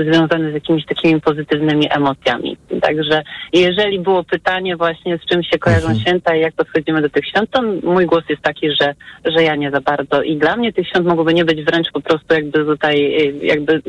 związany 0.04 0.52
z 0.52 0.54
jakimiś 0.54 0.86
takimi 0.86 1.22
pozytywnymi 1.22 1.88
emocjami. 1.90 2.58
Także 2.82 3.24
jeżeli 3.54 4.00
było 4.00 4.24
pytanie 4.24 4.76
właśnie 4.76 5.18
z 5.18 5.26
czym 5.26 5.44
się 5.44 5.60
kojarzą 5.60 5.86
Mhm. 5.86 6.00
święta 6.00 6.36
i 6.36 6.42
jak 6.42 6.54
podchodzimy 6.54 7.02
do 7.02 7.10
tych 7.10 7.28
świąt, 7.28 7.50
to 7.52 7.62
mój 7.84 8.06
głos 8.06 8.24
jest 8.30 8.42
taki, 8.42 8.68
że, 8.82 8.96
że 9.26 9.44
ja 9.44 9.56
nie 9.56 9.72
za 9.72 9.82
bardzo. 9.82 10.22
I 10.22 10.38
dla 10.38 10.56
mnie 10.56 10.74
tych 10.74 10.88
świąt 10.88 11.08
mogłoby 11.08 11.34
nie 11.34 11.46
być 11.46 11.64
wręcz 11.64 11.92
po 11.92 12.02
prostu 12.02 12.34
jakby 12.34 12.66
tutaj, 12.66 12.96
e, 13.16 13.46
jakby 13.46 13.82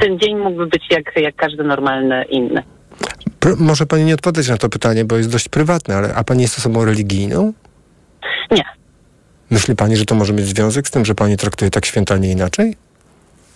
ten 0.00 0.18
dzień 0.18 0.36
mógłby 0.36 0.66
być 0.66 0.84
jak, 0.90 1.16
jak 1.16 1.36
każdy 1.36 1.64
normalny 1.64 2.24
inny. 2.24 2.62
Może 3.58 3.86
Pani 3.86 4.04
nie 4.04 4.14
odpowiedzieć 4.14 4.48
na 4.50 4.56
to 4.56 4.68
pytanie, 4.68 5.04
bo 5.04 5.16
jest 5.16 5.30
dość 5.30 5.48
prywatne, 5.48 5.96
ale 5.96 6.14
a 6.14 6.24
Pani 6.24 6.42
jest 6.42 6.58
osobą 6.58 6.84
religijną? 6.84 7.52
Nie. 8.50 8.64
Myśli 9.50 9.76
pani, 9.76 9.96
że 9.96 10.04
to 10.04 10.14
może 10.14 10.32
mieć 10.32 10.46
związek 10.46 10.88
z 10.88 10.90
tym, 10.90 11.04
że 11.04 11.14
pani 11.14 11.36
traktuje 11.36 11.70
tak 11.70 11.86
święta, 11.86 12.16
nie 12.16 12.30
inaczej? 12.30 12.76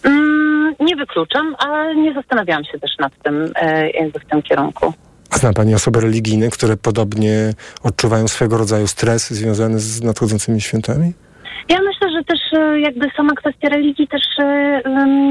Mm, 0.03 0.75
nie 0.81 0.97
wykluczam, 0.97 1.57
ale 1.59 1.95
nie 1.95 2.15
zastanawiałam 2.15 2.65
się 2.65 2.79
też 2.79 2.91
nad 2.99 3.13
tym 3.23 3.53
e, 3.57 3.91
jakby 3.91 4.21
w 4.21 4.25
tym 4.25 4.43
kierunku. 4.43 4.93
A 5.31 5.39
zna 5.39 5.53
pani 5.53 5.75
osoby 5.75 6.01
religijne, 6.01 6.51
które 6.51 6.77
podobnie 6.77 7.55
odczuwają 7.83 8.29
swego 8.29 8.59
rodzaju 8.59 8.87
stres 8.87 9.31
związany 9.31 9.81
z 9.81 10.03
nadchodzącymi 10.03 10.61
świętami? 10.61 11.13
Ja 11.69 11.79
myślę, 11.83 12.11
że 12.11 12.25
też 12.25 12.41
e, 12.53 12.81
jakby 12.81 13.11
sama 13.17 13.35
kwestia 13.35 13.69
religii 13.69 14.09
też 14.09 14.23
e, 14.39 14.83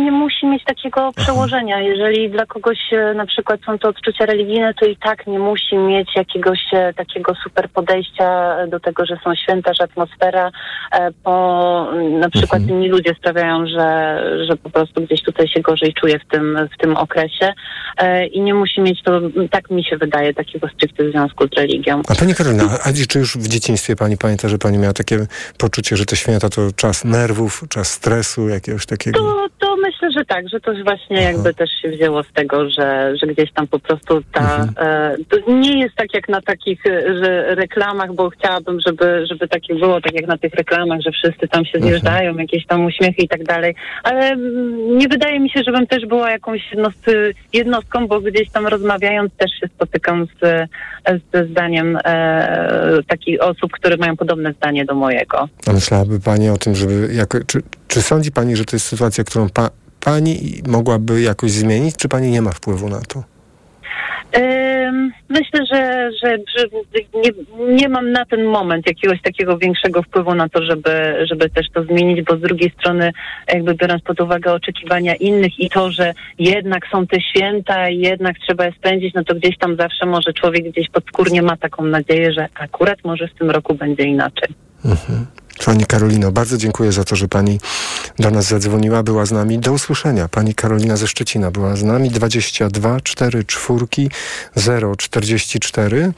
nie 0.04 0.12
musi 0.12 0.46
mieć 0.46 0.64
takiego 0.64 1.12
przełożenia. 1.16 1.80
Jeżeli 1.82 2.30
dla 2.30 2.46
kogoś 2.46 2.80
e, 2.92 3.14
na 3.14 3.26
przykład 3.26 3.60
są 3.66 3.80
to 3.80 3.90
odczucia 3.90 4.26
religijne, 4.26 4.74
to 4.74 4.86
i 4.86 4.98
tak 4.98 5.28
nie 5.28 5.40
musi 5.40 5.78
mieć 5.78 6.16
jakiegoś 6.16 6.60
takiego 6.96 7.34
super 7.44 7.70
podejścia 7.70 8.56
do 8.68 8.80
tego, 8.80 9.06
że 9.06 9.18
są 9.24 9.36
święta, 9.36 9.72
że 9.74 9.84
atmosfera, 9.84 10.52
bo 11.24 11.34
na 12.20 12.30
przykład 12.30 12.62
Mhm. 12.62 12.80
inni 12.80 12.90
ludzie 12.90 13.16
sprawiają, 13.20 13.68
że, 13.68 14.20
że 14.48 14.56
po 14.58 14.70
prostu 14.70 15.02
gdzieś 15.02 15.24
tutaj 15.24 15.48
się 15.48 15.62
gorzej 15.62 15.94
czuje 15.94 16.20
w 16.20 16.26
tym, 16.32 16.58
w 16.74 16.78
tym 16.78 16.98
okresie 16.98 17.54
i 18.32 18.42
nie 18.42 18.54
musi 18.54 18.82
mieć 18.82 19.04
to, 19.04 19.22
tak 19.52 19.72
mi 19.72 19.84
się 19.84 19.98
wydaje, 19.98 20.34
takiego 20.34 20.68
stricte 20.68 21.12
związku 21.12 21.48
z 21.48 21.58
religią. 21.58 22.02
A 22.08 22.16
pani 22.16 22.36
Karolina, 22.36 22.64
a 22.84 22.94
czy 23.08 23.20
już 23.20 23.38
w 23.38 23.48
dzieciństwie 23.48 23.96
pani 23.96 24.18
pamięta, 24.18 24.50
że 24.50 24.58
pani 24.58 24.78
miała 24.78 24.94
takie 24.94 25.26
poczucie, 25.58 25.98
że 25.98 26.06
te 26.06 26.16
święta 26.24 26.50
to 26.50 26.72
czas 26.72 27.06
nerwów, 27.06 27.64
czas 27.70 27.92
stresu, 27.92 28.50
jakiegoś 28.50 28.86
takiego? 28.86 29.20
To, 29.20 29.48
to 29.60 29.78
myślę, 30.04 30.22
że 30.22 30.26
tak, 30.26 30.50
że 30.50 30.60
to 30.60 30.72
właśnie 30.84 31.22
jakby 31.22 31.54
też 31.54 31.70
się 31.82 31.90
wzięło 31.90 32.24
z 32.24 32.32
tego, 32.32 32.70
że, 32.70 33.14
że 33.22 33.28
gdzieś 33.28 33.52
tam 33.52 33.68
po 33.68 33.80
prostu 33.80 34.22
ta... 34.32 34.68
E, 34.78 35.16
to 35.30 35.52
nie 35.52 35.80
jest 35.80 35.96
tak 35.96 36.14
jak 36.14 36.30
na 36.30 36.42
takich 36.42 36.86
e, 36.86 37.24
że 37.24 37.56
reklamach, 37.56 38.14
bo 38.14 38.30
chciałabym, 38.30 38.80
żeby, 38.88 39.26
żeby 39.30 39.48
takie 39.48 39.76
było, 39.76 40.02
tak 40.02 40.14
jak 40.14 40.28
na 40.28 40.38
tych 40.38 40.54
reklamach, 40.54 41.02
że 41.02 41.12
wszyscy 41.12 41.48
tam 41.48 41.66
się 41.66 41.80
zjeżdżają, 41.80 42.38
jakieś 42.38 42.66
tam 42.66 42.86
uśmiechy 42.86 43.22
i 43.22 43.28
tak 43.28 43.44
dalej, 43.44 43.76
ale 44.04 44.32
mm, 44.32 44.98
nie 44.98 45.08
wydaje 45.08 45.40
mi 45.40 45.50
się, 45.50 45.62
żebym 45.66 45.88
też 45.88 46.06
była 46.06 46.32
jakąś 46.32 46.72
jednost, 46.72 47.06
jednostką, 47.54 48.08
bo 48.08 48.22
gdzieś 48.22 48.50
tam 48.50 48.68
rozmawiając 48.68 49.34
też 49.38 49.52
się 49.60 49.68
spotykam 49.68 50.26
z, 50.42 50.70
ze 51.34 51.46
zdaniem 51.46 51.98
e, 52.06 53.04
takich 53.08 53.42
osób, 53.42 53.72
które 53.72 53.98
mają 53.98 54.18
podobne 54.18 54.54
zdanie 54.54 54.86
do 54.86 54.96
mojego. 54.96 55.50
A 55.68 55.74
myślałaby 55.74 56.20
pani 56.20 56.50
o 56.50 56.58
tym, 56.58 56.76
żeby... 56.76 57.10
Jako, 57.14 57.38
czy, 57.48 57.62
czy 57.88 58.02
sądzi 58.02 58.32
pani, 58.32 58.56
że 58.56 58.66
to 58.66 58.76
jest 58.76 58.86
sytuacja, 58.86 59.24
którą 59.24 59.50
pa, 59.50 59.70
pani 60.04 60.62
mogłaby 60.68 61.22
jakoś 61.22 61.52
zmienić, 61.52 61.96
czy 61.96 62.10
pani 62.10 62.32
nie 62.32 62.42
ma 62.42 62.52
wpływu 62.52 62.90
na 62.90 63.02
to? 63.02 63.24
Myślę, 65.34 65.66
że, 65.72 66.10
że, 66.24 66.38
że 66.58 66.66
nie, 67.14 67.32
nie 67.76 67.90
mam 67.90 68.12
na 68.12 68.26
ten 68.26 68.44
moment 68.44 68.88
jakiegoś 68.88 69.22
takiego 69.22 69.58
większego 69.58 70.04
wpływu 70.04 70.36
na 70.36 70.50
to, 70.50 70.64
żeby, 70.64 71.26
żeby 71.30 71.50
też 71.50 71.68
to 71.74 71.84
zmienić, 71.84 72.22
bo 72.26 72.38
z 72.38 72.42
drugiej 72.42 72.72
strony, 72.80 73.12
jakby 73.54 73.76
biorąc 73.76 74.04
pod 74.04 74.22
uwagę 74.22 74.54
oczekiwania 74.54 75.16
innych 75.16 75.60
i 75.60 75.70
to, 75.70 75.92
że 75.92 76.14
jednak 76.40 76.88
są 76.92 77.08
te 77.08 77.22
święta 77.22 77.90
i 77.90 78.00
jednak 78.00 78.36
trzeba 78.40 78.66
je 78.66 78.72
spędzić, 78.72 79.14
no 79.14 79.24
to 79.24 79.36
gdzieś 79.36 79.58
tam 79.58 79.76
zawsze 79.76 80.06
może 80.06 80.34
człowiek 80.34 80.70
gdzieś 80.72 80.90
podskórnie 80.90 81.42
ma 81.42 81.58
taką 81.58 81.86
nadzieję, 81.86 82.34
że 82.34 82.48
akurat 82.54 82.98
może 83.04 83.28
w 83.28 83.34
tym 83.34 83.52
roku 83.52 83.74
będzie 83.74 84.04
inaczej. 84.04 84.50
Pani 85.66 85.86
Karolino, 85.86 86.32
bardzo 86.32 86.58
dziękuję 86.58 86.92
za 86.92 87.04
to, 87.04 87.16
że 87.16 87.28
pani 87.28 87.60
do 88.20 88.32
nas 88.32 88.46
zadzwoniła, 88.46 89.04
była 89.04 89.26
z 89.26 89.32
nami. 89.32 89.60
Do 89.60 89.74
usłyszenia. 89.74 90.28
Pani 90.28 90.56
Karolina 90.56 90.98
ze 90.98 91.08
Szczecina 91.08 91.52
była 91.52 91.76
z 91.76 91.84
nami. 91.84 92.10
22 92.10 93.02
4 93.02 93.44
4 93.44 93.86
0 94.56 94.96
44. 94.96 96.14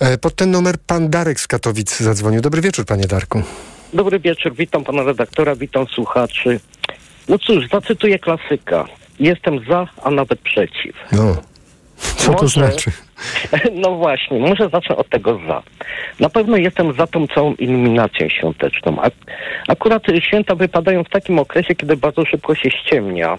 E, 0.00 0.18
Pod 0.18 0.34
ten 0.34 0.50
numer 0.50 0.74
pan 0.86 1.10
Darek 1.10 1.40
z 1.40 1.46
Katowic 1.46 2.00
zadzwonił. 2.00 2.40
Dobry 2.40 2.60
wieczór, 2.62 2.84
panie 2.84 3.06
Darku. 3.06 3.42
Dobry 3.92 4.20
wieczór, 4.20 4.54
witam 4.54 4.84
pana 4.84 5.02
redaktora, 5.02 5.56
witam 5.56 5.86
słuchaczy. 5.86 6.60
No 7.28 7.38
cóż, 7.38 7.68
zacytuję 7.72 8.18
klasyka. 8.18 8.84
Jestem 9.20 9.60
za, 9.68 9.88
a 10.02 10.10
nawet 10.10 10.40
przeciw. 10.40 10.96
No, 11.12 11.36
co 11.96 12.26
to 12.34 12.42
Może- 12.42 12.48
znaczy? 12.48 12.90
No 13.82 13.90
właśnie, 13.94 14.38
może 14.38 14.68
zacznę 14.68 14.96
od 14.96 15.08
tego 15.08 15.40
za. 15.48 15.62
Na 16.20 16.28
pewno 16.28 16.56
jestem 16.56 16.92
za 16.92 17.06
tą 17.06 17.26
całą 17.26 17.54
iluminacją 17.54 18.28
świąteczną. 18.28 19.00
Ak- 19.00 19.32
akurat 19.68 20.02
święta 20.20 20.54
wypadają 20.54 21.04
w 21.04 21.08
takim 21.08 21.38
okresie, 21.38 21.74
kiedy 21.74 21.96
bardzo 21.96 22.24
szybko 22.24 22.54
się 22.54 22.70
ściemnia. 22.70 23.38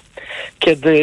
Kiedy 0.60 0.96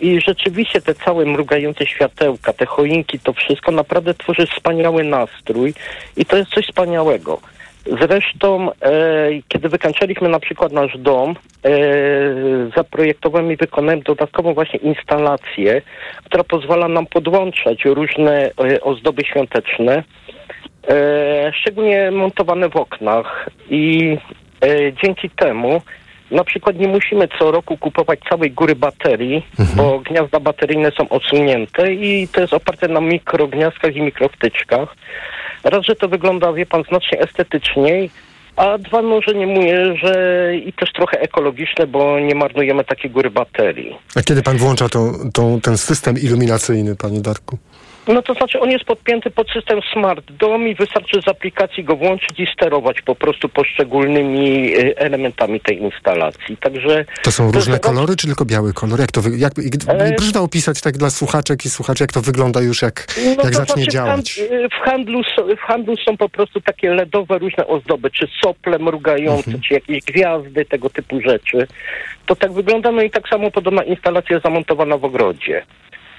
i 0.00 0.20
rzeczywiście 0.26 0.80
te 0.80 0.94
całe 0.94 1.24
mrugające 1.24 1.86
światełka, 1.86 2.52
te 2.52 2.66
choinki, 2.66 3.18
to 3.18 3.32
wszystko 3.32 3.72
naprawdę 3.72 4.14
tworzy 4.14 4.46
wspaniały 4.46 5.04
nastrój 5.04 5.74
i 6.16 6.24
to 6.24 6.36
jest 6.36 6.50
coś 6.50 6.66
wspaniałego. 6.66 7.40
Zresztą, 7.86 8.72
e, 8.72 9.28
kiedy 9.48 9.68
wykańczaliśmy 9.68 10.28
na 10.28 10.40
przykład 10.40 10.72
nasz 10.72 10.98
dom, 10.98 11.30
e, 11.30 11.70
zaprojektowałem 12.76 13.52
i 13.52 13.56
wykonałem 13.56 14.00
dodatkową 14.00 14.54
właśnie 14.54 14.78
instalację, 14.78 15.82
która 16.24 16.44
pozwala 16.44 16.88
nam 16.88 17.06
podłączać 17.06 17.84
różne 17.84 18.50
e, 18.50 18.80
ozdoby 18.80 19.22
świąteczne, 19.24 20.02
e, 20.88 21.52
szczególnie 21.54 22.10
montowane 22.10 22.68
w 22.68 22.76
oknach 22.76 23.48
i 23.70 24.16
e, 24.64 24.92
dzięki 25.02 25.30
temu 25.30 25.80
na 26.30 26.44
przykład 26.44 26.78
nie 26.78 26.88
musimy 26.88 27.28
co 27.38 27.50
roku 27.50 27.76
kupować 27.76 28.20
całej 28.30 28.50
góry 28.50 28.74
baterii, 28.74 29.46
bo 29.76 29.98
gniazda 29.98 30.40
bateryjne 30.40 30.90
są 30.90 31.08
odsunięte 31.08 31.92
i 31.92 32.28
to 32.28 32.40
jest 32.40 32.52
oparte 32.52 32.88
na 32.88 33.00
mikrogniazdkach 33.00 33.96
i 33.96 34.00
mikrowtyczkach. 34.00 34.96
Raz, 35.70 35.84
że 35.84 35.96
to 35.96 36.08
wygląda, 36.08 36.52
wie 36.52 36.66
pan, 36.66 36.82
znacznie 36.88 37.20
estetyczniej, 37.20 38.10
a 38.56 38.78
dwa, 38.78 39.02
no, 39.02 39.20
że 39.20 39.34
nie 39.34 39.46
mówię, 39.46 39.96
że 40.02 40.52
i 40.56 40.72
też 40.72 40.92
trochę 40.92 41.20
ekologiczne, 41.20 41.86
bo 41.86 42.20
nie 42.20 42.34
marnujemy 42.34 42.84
takiej 42.84 43.10
góry 43.10 43.30
baterii. 43.30 43.98
A 44.16 44.22
kiedy 44.22 44.42
pan 44.42 44.56
włącza 44.56 44.86
ten 45.62 45.78
system 45.78 46.18
iluminacyjny, 46.18 46.96
panie 46.96 47.20
Darku? 47.20 47.58
No 48.08 48.22
to 48.22 48.34
znaczy 48.34 48.60
on 48.60 48.70
jest 48.70 48.84
podpięty 48.84 49.30
pod 49.30 49.50
system 49.50 49.80
Smart 49.92 50.32
Dom 50.32 50.68
i 50.68 50.74
wystarczy 50.74 51.22
z 51.22 51.28
aplikacji 51.28 51.84
go 51.84 51.96
włączyć 51.96 52.40
i 52.40 52.46
sterować 52.52 53.02
po 53.02 53.14
prostu 53.14 53.48
poszczególnymi 53.48 54.74
y, 54.76 54.96
elementami 54.98 55.60
tej 55.60 55.82
instalacji. 55.82 56.56
Także 56.56 57.04
To 57.24 57.32
są 57.32 57.52
różne 57.52 57.78
kolory, 57.78 58.16
czy 58.16 58.26
tylko 58.26 58.44
biały 58.44 58.72
kolor? 58.72 59.00
Jak 59.00 59.12
to 59.12 59.22
wy, 59.22 59.30
jak, 59.38 59.52
E, 59.88 60.32
to 60.32 60.42
opisać 60.42 60.80
tak 60.80 60.96
dla 60.96 61.10
słuchaczek 61.10 61.64
i 61.64 61.70
słuchaczy, 61.70 62.02
jak 62.04 62.12
to 62.12 62.20
wygląda 62.20 62.60
już, 62.60 62.82
jak, 62.82 63.06
No 63.24 63.30
jak 63.30 63.36
to 63.38 63.52
zacznie 63.52 63.74
znaczy 63.82 63.90
działać. 63.90 64.32
W, 64.32 64.48
hand, 64.48 64.72
w, 64.72 64.84
handlu, 64.84 65.22
są- 65.36 65.56
w 65.56 65.60
handlu 65.60 65.96
są 65.96 66.16
po 66.16 66.28
prostu 66.28 66.60
takie 66.60 66.90
LEDowe 66.94 67.38
różne 67.38 67.66
ozdoby, 67.66 68.10
czy 68.10 68.26
sople 68.42 68.78
mrugające, 68.78 69.44
Mhm. 69.46 69.60
czy 69.60 69.74
jakieś 69.74 69.98
gwiazdy, 70.04 70.64
tego 70.64 70.90
typu 70.90 71.20
rzeczy. 71.20 71.66
To 72.26 72.36
tak 72.36 72.52
wygląda, 72.52 72.92
no 72.92 73.02
i 73.02 73.10
tak 73.10 73.28
samo 73.28 73.50
podobna 73.50 73.82
instalacja 73.82 74.40
zamontowana 74.40 74.98
w 74.98 75.04
ogrodzie. 75.04 75.62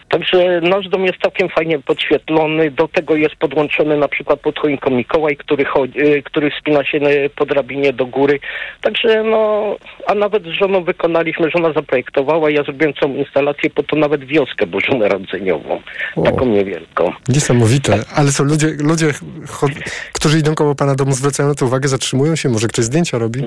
Także 0.09 0.61
nasz 0.61 0.89
dom 0.89 1.05
jest 1.05 1.17
całkiem 1.21 1.49
fajnie 1.49 1.79
podświetlony. 1.79 2.71
Do 2.71 2.87
tego 2.87 3.15
jest 3.15 3.35
podłączony 3.35 3.97
na 3.97 4.07
przykład 4.07 4.39
pod 4.39 4.59
choinką 4.59 4.89
Mikołaj, 4.91 5.37
który, 5.37 5.65
chodzi, 5.65 5.99
y, 6.01 6.23
który 6.23 6.51
wspina 6.51 6.85
się 6.85 6.97
y, 6.97 7.29
po 7.35 7.45
drabinie 7.45 7.93
do 7.93 8.05
góry. 8.05 8.39
Także 8.81 9.23
no, 9.23 9.75
a 10.07 10.13
nawet 10.15 10.43
z 10.43 10.59
żoną 10.59 10.83
wykonaliśmy, 10.83 11.49
żona 11.49 11.73
zaprojektowała, 11.73 12.49
ja 12.49 12.63
zrobiłem 12.63 12.93
całą 12.93 13.15
instalację, 13.15 13.69
po 13.69 13.83
to 13.83 13.95
nawet 13.95 14.25
wioskę 14.25 14.67
bożonarodzeniową. 14.67 15.81
O. 16.15 16.21
Taką 16.21 16.45
niewielką. 16.45 17.11
Niesamowite. 17.29 17.93
Ale 18.15 18.31
są 18.31 18.43
ludzie, 18.43 18.67
ludzie 18.79 19.07
chod- 19.47 19.89
którzy 20.13 20.39
idą 20.39 20.55
koło 20.55 20.75
pana 20.75 20.95
domu, 20.95 21.11
zwracają 21.11 21.49
na 21.49 21.55
to 21.55 21.65
uwagę, 21.65 21.87
zatrzymują 21.87 22.35
się, 22.35 22.49
może 22.49 22.67
ktoś 22.67 22.85
zdjęcia 22.85 23.17
robi? 23.17 23.41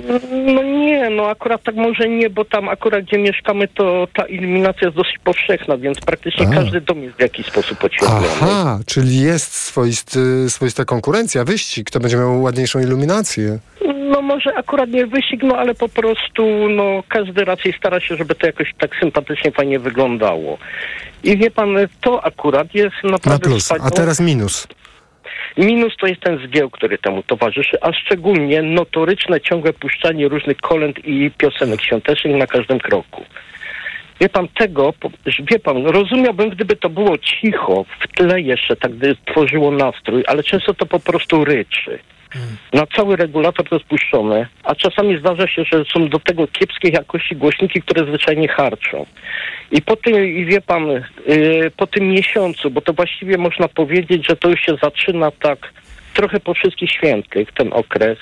No 0.55 0.63
nie, 1.11 1.17
no 1.17 1.29
akurat 1.29 1.63
tak 1.63 1.75
może 1.75 2.09
nie, 2.09 2.31
bo 2.31 2.45
tam 2.45 2.69
akurat 2.69 3.05
gdzie 3.05 3.19
mieszkamy, 3.19 3.69
to 3.69 4.09
ta 4.15 4.27
iluminacja 4.27 4.87
jest 4.87 4.97
dosyć 4.97 5.19
powszechna, 5.25 5.77
więc 5.77 6.01
praktycznie 6.01 6.47
A. 6.49 6.51
każdy 6.55 6.81
dom 6.81 7.03
jest 7.03 7.17
w 7.17 7.21
jakiś 7.21 7.47
sposób 7.47 7.85
oświetlony. 7.85 8.27
Aha, 8.43 8.79
czyli 8.87 9.21
jest 9.21 9.53
swoisty, 9.55 10.51
swoista 10.51 10.85
konkurencja, 10.85 11.45
wyścig, 11.45 11.87
kto 11.87 12.01
będzie 12.01 12.17
miał 12.17 12.43
ładniejszą 12.43 12.81
iluminację. 12.81 13.59
No 14.11 14.23
może 14.23 14.55
akurat 14.55 14.91
nie 14.91 15.07
wyścig, 15.07 15.41
no 15.43 15.57
ale 15.57 15.75
po 15.75 15.89
prostu 15.89 16.69
no 16.69 17.03
każdy 17.09 17.45
raczej 17.45 17.73
stara 17.79 18.01
się, 18.01 18.17
żeby 18.17 18.35
to 18.35 18.47
jakoś 18.47 18.75
tak 18.79 18.91
sympatycznie, 19.01 19.51
fajnie 19.53 19.79
wyglądało. 19.79 20.59
I 21.25 21.37
wie 21.39 21.51
pan, 21.51 21.69
to 22.01 22.25
akurat 22.25 22.75
jest 22.75 22.97
Na 23.05 23.11
naprawdę 23.11 23.45
plus. 23.49 23.63
A 23.63 23.75
wspaniałe. 23.75 23.91
teraz 23.91 24.21
minus. 24.21 24.67
Minus 25.61 25.97
to 25.97 26.07
jest 26.07 26.21
ten 26.21 26.39
zgieł, 26.47 26.71
który 26.71 26.99
temu 26.99 27.23
towarzyszy, 27.23 27.79
a 27.81 27.93
szczególnie 27.93 28.63
notoryczne 28.63 29.41
ciągłe 29.41 29.73
puszczanie 29.73 30.29
różnych 30.29 30.57
kolęd 30.57 31.05
i 31.05 31.31
piosenek 31.39 31.83
świątecznych 31.83 32.37
na 32.37 32.47
każdym 32.47 32.79
kroku. 32.79 33.25
Wie 34.21 34.29
pan 34.29 34.49
tego, 34.49 34.95
wie 35.51 35.59
pan, 35.59 35.87
rozumiałbym, 35.87 36.51
gdyby 36.51 36.77
to 36.77 36.89
było 36.89 37.19
cicho, 37.19 37.85
w 38.01 38.09
tle 38.17 38.41
jeszcze, 38.41 38.77
tak 38.77 38.93
gdy 38.93 39.17
tworzyło 39.27 39.71
nastrój, 39.71 40.25
ale 40.27 40.43
często 40.43 40.75
to 40.75 40.87
po 40.87 41.01
prostu 41.01 41.45
ryczy. 41.45 41.99
Na 42.73 42.87
cały 42.87 43.17
regulator 43.17 43.69
to 43.69 43.79
spuszczone, 43.79 44.47
a 44.65 44.75
czasami 44.75 45.19
zdarza 45.19 45.47
się, 45.47 45.65
że 45.65 45.85
są 45.85 46.09
do 46.09 46.19
tego 46.19 46.47
kiepskiej 46.47 46.93
jakości 46.93 47.37
głośniki, 47.37 47.83
które 47.83 48.07
zwyczajnie 48.07 48.49
harczą. 48.49 49.07
I 49.71 49.83
po 49.83 49.97
tym, 49.97 50.25
i 50.27 50.45
wie 50.45 50.61
pan, 50.61 50.89
yy, 50.89 51.71
po 51.77 51.87
tym 51.87 52.09
miesiącu, 52.09 52.71
bo 52.71 52.81
to 52.81 52.93
właściwie 52.93 53.39
można 53.39 53.69
powiedzieć, 53.69 54.27
że 54.29 54.37
to 54.37 54.49
już 54.49 54.61
się 54.61 54.77
zaczyna 54.83 55.31
tak 55.31 55.73
trochę 56.21 56.41
po 56.41 56.55
wszystkich 56.55 56.91
świętych, 56.91 57.49
ten 57.59 57.73
okres, 57.73 58.19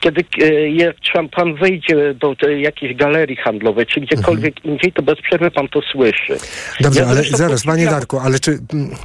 kiedy 0.00 0.24
e, 0.42 0.70
jak 0.70 0.96
pan- 1.36 1.54
wejdzie 1.54 2.14
do 2.14 2.34
jakiejś 2.58 2.96
galerii 2.96 3.36
handlowej, 3.36 3.86
czy 3.86 4.00
gdziekolwiek 4.00 4.64
indziej, 4.64 4.92
to 4.92 5.02
bez 5.02 5.20
przerwy 5.20 5.50
pan 5.50 5.68
to 5.68 5.80
słyszy. 5.92 6.36
Dobrze, 6.80 7.00
Ja 7.00 7.06
ale 7.06 7.22
zaraz, 7.24 7.62
panie 7.64 7.86
Darku, 7.86 8.18
ale 8.18 8.38
czy 8.38 8.58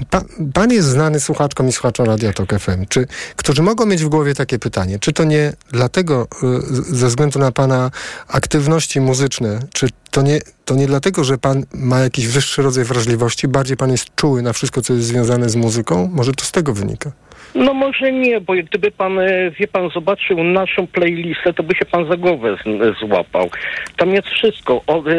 pa, 0.10 0.22
pan 0.54 0.72
jest 0.72 0.88
znany 0.88 1.20
słuchaczkom 1.20 1.68
i 1.68 1.72
słuchaczom 1.72 2.06
Radia 2.06 2.34
Tok 2.34 2.54
FM, 2.60 2.86
czy, 2.90 3.06
którzy 3.36 3.62
mogą 3.62 3.86
mieć 3.86 4.04
w 4.04 4.08
głowie 4.10 4.34
takie 4.36 4.60
pytanie, 4.60 5.00
czy 5.00 5.14
to 5.14 5.24
nie 5.24 5.54
dlatego, 5.72 6.28
z- 6.72 6.88
ze 6.88 7.08
względu 7.08 7.40
na 7.40 7.52
pana 7.52 7.92
aktywności 8.28 9.02
muzyczne, 9.02 9.60
czy 9.74 9.88
to 10.12 10.22
nie, 10.22 10.40
to 10.66 10.75
nie 10.75 10.88
dlatego, 10.88 11.24
że 11.24 11.38
pan 11.38 11.64
ma 11.74 12.00
jakiś 12.00 12.28
wyższy 12.28 12.62
rodzaj 12.62 12.84
wrażliwości, 12.84 13.48
bardziej 13.48 13.78
pan 13.78 13.92
jest 13.92 14.16
czuły 14.16 14.42
na 14.42 14.54
wszystko, 14.54 14.82
co 14.82 14.94
jest 14.94 15.06
związane 15.06 15.50
z 15.50 15.56
muzyką? 15.56 16.10
Może 16.14 16.34
to 16.34 16.46
z 16.46 16.52
tego 16.52 16.74
wynika? 16.74 17.12
No 17.56 17.74
może 17.74 18.12
nie, 18.12 18.42
bo 18.42 18.54
gdyby 18.54 18.92
pan, 18.92 19.20
e, 19.20 19.52
wie 19.52 19.68
pan, 19.68 19.90
zobaczył 19.90 20.44
naszą 20.44 20.88
playlistę, 20.88 21.54
to 21.54 21.64
by 21.64 21.75
się 21.75 21.86
pan 21.86 22.08
za 22.08 22.18
głowę 22.18 22.58
z, 22.66 23.00
złapał. 23.00 23.50
Tam 23.98 24.10
jest 24.10 24.28
wszystko, 24.28 24.82
od, 24.88 25.08
e, 25.08 25.14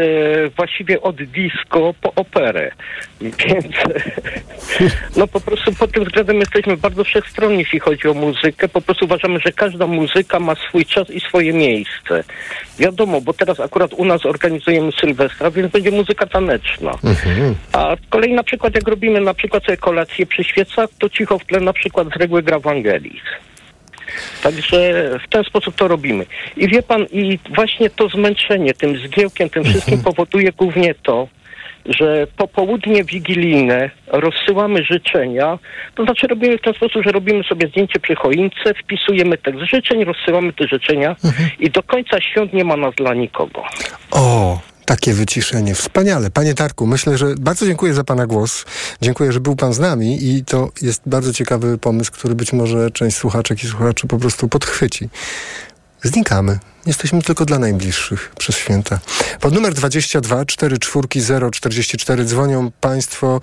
właściwie 0.57 1.01
od 1.01 1.17
disco 1.17 1.95
po 2.01 2.15
operę. 2.15 2.71
Więc 3.21 3.67
no 5.17 5.27
po 5.27 5.41
prostu 5.41 5.73
pod 5.75 5.93
tym 5.93 6.05
względem 6.05 6.37
jesteśmy 6.37 6.77
bardzo 6.77 7.05
wszechstronni, 7.05 7.59
jeśli 7.59 7.81
chodzi 7.81 8.09
o 8.09 8.15
muzykę. 8.15 8.69
Po 8.69 8.81
prostu 8.81 9.05
uważamy, 9.05 9.41
że 9.47 9.53
każda 9.53 9.87
muzyka 9.87 10.41
ma 10.41 10.55
swój 10.55 10.85
czas 10.85 11.11
i 11.11 11.21
swoje 11.21 11.53
miejsce. 11.53 12.25
Wiadomo, 12.79 13.21
bo 13.21 13.33
teraz 13.33 13.61
akurat 13.61 13.93
u 13.95 14.05
nas 14.05 14.27
organizujemy 14.27 14.93
Sylwestra, 15.01 15.51
więc 15.51 15.73
będzie 15.73 15.91
muzyka 15.91 16.27
taneczna. 16.27 16.93
A 17.73 17.97
z 17.97 18.09
kolei 18.11 18.35
na 18.35 18.43
przykład 18.43 18.75
jak 18.75 18.89
robimy 18.89 19.21
na 19.21 19.35
przykład 19.35 19.65
sobie 19.65 19.77
kolację 19.77 20.27
przy 20.27 20.45
świecach, 20.45 20.89
to 20.99 21.09
cicho 21.09 21.39
w 21.39 21.45
tle 21.45 21.61
na 21.61 21.73
przykład 21.73 22.09
z 22.17 22.21
reguły 22.21 22.43
gra 22.43 22.59
Wangelis. 22.59 23.23
Także 24.43 25.11
w 25.27 25.29
ten 25.29 25.45
sposób 25.45 25.75
to 25.75 25.89
robimy. 25.89 26.27
I 26.57 26.69
wie 26.69 26.83
pan, 26.83 27.07
i 27.13 27.39
właśnie 27.55 27.91
to 27.91 28.09
zmęczenie 28.09 28.75
tym 28.75 28.97
zgiełkiem, 28.97 29.51
tym 29.51 29.65
wszystkim 29.65 30.03
powoduje 30.03 30.53
głównie 30.53 30.95
to, 30.95 31.29
że 31.89 32.27
popołudnie 32.37 33.05
wigilijne 33.05 33.91
rozsyłamy 34.07 34.85
życzenia, 34.85 35.59
to 35.95 36.05
znaczy 36.05 36.27
robimy 36.27 36.59
w 36.59 36.63
ten 36.63 36.75
sposób, 36.75 37.03
że 37.05 37.13
robimy 37.13 37.45
sobie 37.45 37.69
zdjęcie 37.69 38.01
przy 38.01 38.15
choince, 38.15 38.75
wpisujemy 38.75 39.39
tekst 39.39 39.61
życzeń, 39.61 40.05
rozsyłamy 40.05 40.53
te 40.53 40.69
życzenia 40.69 41.17
i 41.59 41.71
do 41.71 41.83
końca 41.83 42.21
świąt 42.21 42.53
nie 42.53 42.65
ma 42.65 42.77
nas 42.77 42.95
dla 42.95 43.15
nikogo. 43.15 43.65
O, 44.11 44.61
takie 44.87 45.15
wyciszenie. 45.15 45.75
Wspaniale. 45.75 46.31
Panie 46.31 46.55
Tarku, 46.55 46.87
myślę, 46.87 47.19
że 47.19 47.35
bardzo 47.39 47.67
dziękuję 47.67 47.95
za 47.95 48.05
pana 48.05 48.27
głos. 48.27 48.65
Dziękuję, 49.03 49.33
że 49.33 49.41
był 49.41 49.57
pan 49.57 49.75
z 49.75 49.79
nami 49.79 50.29
i 50.29 50.45
to 50.45 50.71
jest 50.83 51.03
bardzo 51.07 51.33
ciekawy 51.33 51.79
pomysł, 51.79 52.13
który 52.13 52.35
być 52.35 52.53
może 52.53 52.91
część 52.91 53.17
słuchaczek 53.17 53.65
i 53.65 53.69
słuchaczy 53.69 54.07
po 54.07 54.19
prostu 54.19 54.49
podchwyci. 54.49 55.09
Znikamy. 56.03 56.59
Jesteśmy 56.87 57.23
tylko 57.23 57.45
dla 57.45 57.59
najbliższych 57.59 58.33
przez 58.39 58.57
święta. 58.57 58.99
Pod 59.41 59.55
numer 59.55 59.75
22 59.75 60.45
44 60.45 61.51
044 61.51 62.25
dzwonią 62.25 62.71
Państwo, 62.81 63.41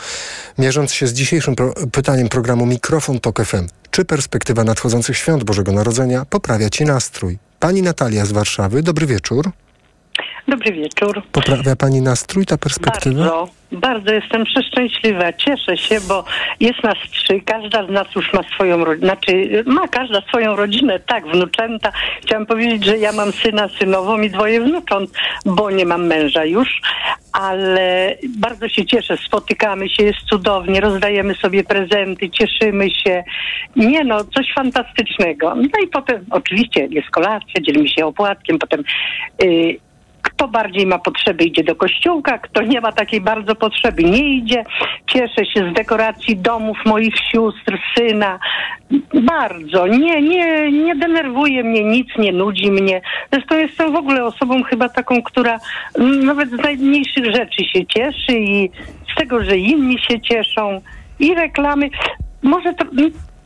mierząc 0.58 0.94
się 0.94 1.08
z 1.08 1.14
dzisiejszym 1.14 1.56
pro- 1.56 1.74
pytaniem 1.92 2.30
programu 2.30 2.66
Mikrofon 2.66 3.20
Tok 3.20 3.46
FM. 3.46 3.68
Czy 3.92 4.06
perspektywa 4.06 4.64
nadchodzących 4.64 5.18
świąt 5.18 5.44
Bożego 5.44 5.72
Narodzenia 5.72 6.26
poprawia 6.26 6.70
Ci 6.70 6.86
nastrój? 6.86 7.38
Pani 7.60 7.82
Natalia 7.82 8.26
z 8.26 8.32
Warszawy, 8.32 8.84
dobry 8.84 9.06
wieczór. 9.08 9.52
Dobry 10.48 10.72
wieczór. 10.72 11.22
Poprawia 11.32 11.76
Pani 11.76 12.02
nastrój, 12.02 12.46
ta 12.46 12.58
perspektywa? 12.58 13.24
Bardzo, 13.24 13.48
bardzo 13.72 14.14
jestem 14.14 14.44
przeszczęśliwa. 14.44 15.34
Cieszę 15.34 15.78
się, 15.78 16.00
bo 16.08 16.26
jest 16.60 16.84
nas 16.84 16.98
trzy. 17.12 17.42
Każda 17.46 17.88
z 17.88 17.90
nas 17.90 18.08
już 18.16 18.34
ma 18.34 18.44
swoją 18.56 18.86
rodzinę. 18.86 19.08
Znaczy, 19.08 19.64
ma 19.66 19.88
każda 19.88 20.22
swoją 20.22 20.56
rodzinę, 20.56 21.00
tak, 21.00 21.28
wnuczęta. 21.28 21.92
Chciałam 22.22 22.46
powiedzieć, 22.46 22.86
że 22.86 22.98
ja 22.98 23.12
mam 23.12 23.32
syna, 23.32 23.68
synową 23.80 24.22
i 24.22 24.30
dwoje 24.30 24.62
wnucząt, 24.62 25.10
bo 25.46 25.72
nie 25.72 25.86
mam 25.86 26.08
męża 26.08 26.46
już. 26.46 26.82
Ale 27.34 28.18
bardzo 28.38 28.70
się 28.70 28.86
cieszę. 28.86 29.18
Spotykamy 29.18 29.90
się, 29.90 30.04
jest 30.04 30.20
cudownie, 30.20 30.82
rozdajemy 30.82 31.36
sobie 31.36 31.64
prezenty, 31.64 32.30
cieszymy 32.30 32.90
się. 32.90 33.24
Nie 33.76 34.04
no, 34.04 34.24
coś 34.24 34.54
fantastycznego. 34.56 35.56
No 35.56 35.84
i 35.84 35.88
potem 35.88 36.26
oczywiście 36.32 36.88
jest 36.92 37.10
kolacja, 37.10 37.62
dzielimy 37.62 37.90
się 37.90 38.06
opłatkiem, 38.06 38.60
potem... 38.60 38.84
Yy, 39.44 39.78
kto 40.36 40.48
bardziej 40.48 40.88
ma 40.88 41.00
potrzeby, 41.00 41.44
idzie 41.44 41.64
do 41.64 41.76
kościółka, 41.76 42.38
kto 42.38 42.62
nie 42.62 42.82
ma 42.82 42.92
takiej 42.92 43.22
bardzo 43.22 43.56
potrzeby, 43.56 44.04
nie 44.04 44.30
idzie. 44.30 44.64
Cieszę 45.08 45.46
się 45.46 45.72
z 45.72 45.74
dekoracji 45.74 46.38
domów 46.38 46.78
moich 46.86 47.14
sióstr, 47.32 47.78
syna. 47.98 48.40
Bardzo. 49.14 49.88
Nie, 49.88 50.22
nie, 50.22 50.72
nie 50.72 50.96
denerwuje 50.96 51.64
mnie 51.64 51.84
nic, 51.84 52.08
nie 52.18 52.32
nudzi 52.32 52.72
mnie. 52.72 53.02
Zresztą 53.32 53.58
jestem 53.58 53.94
w 53.94 53.96
ogóle 53.96 54.26
osobą 54.26 54.64
chyba 54.64 54.90
taką, 54.90 55.24
która 55.24 55.60
nawet 56.24 56.50
z 56.50 56.64
najmniejszych 56.64 57.26
rzeczy 57.26 57.64
się 57.74 57.86
cieszy 57.86 58.40
i 58.40 58.70
z 59.14 59.16
tego, 59.16 59.44
że 59.44 59.58
inni 59.58 60.00
się 60.00 60.22
cieszą. 60.22 60.82
I 61.20 61.36
reklamy. 61.36 61.90
Może 62.44 62.74
to... 62.74 62.86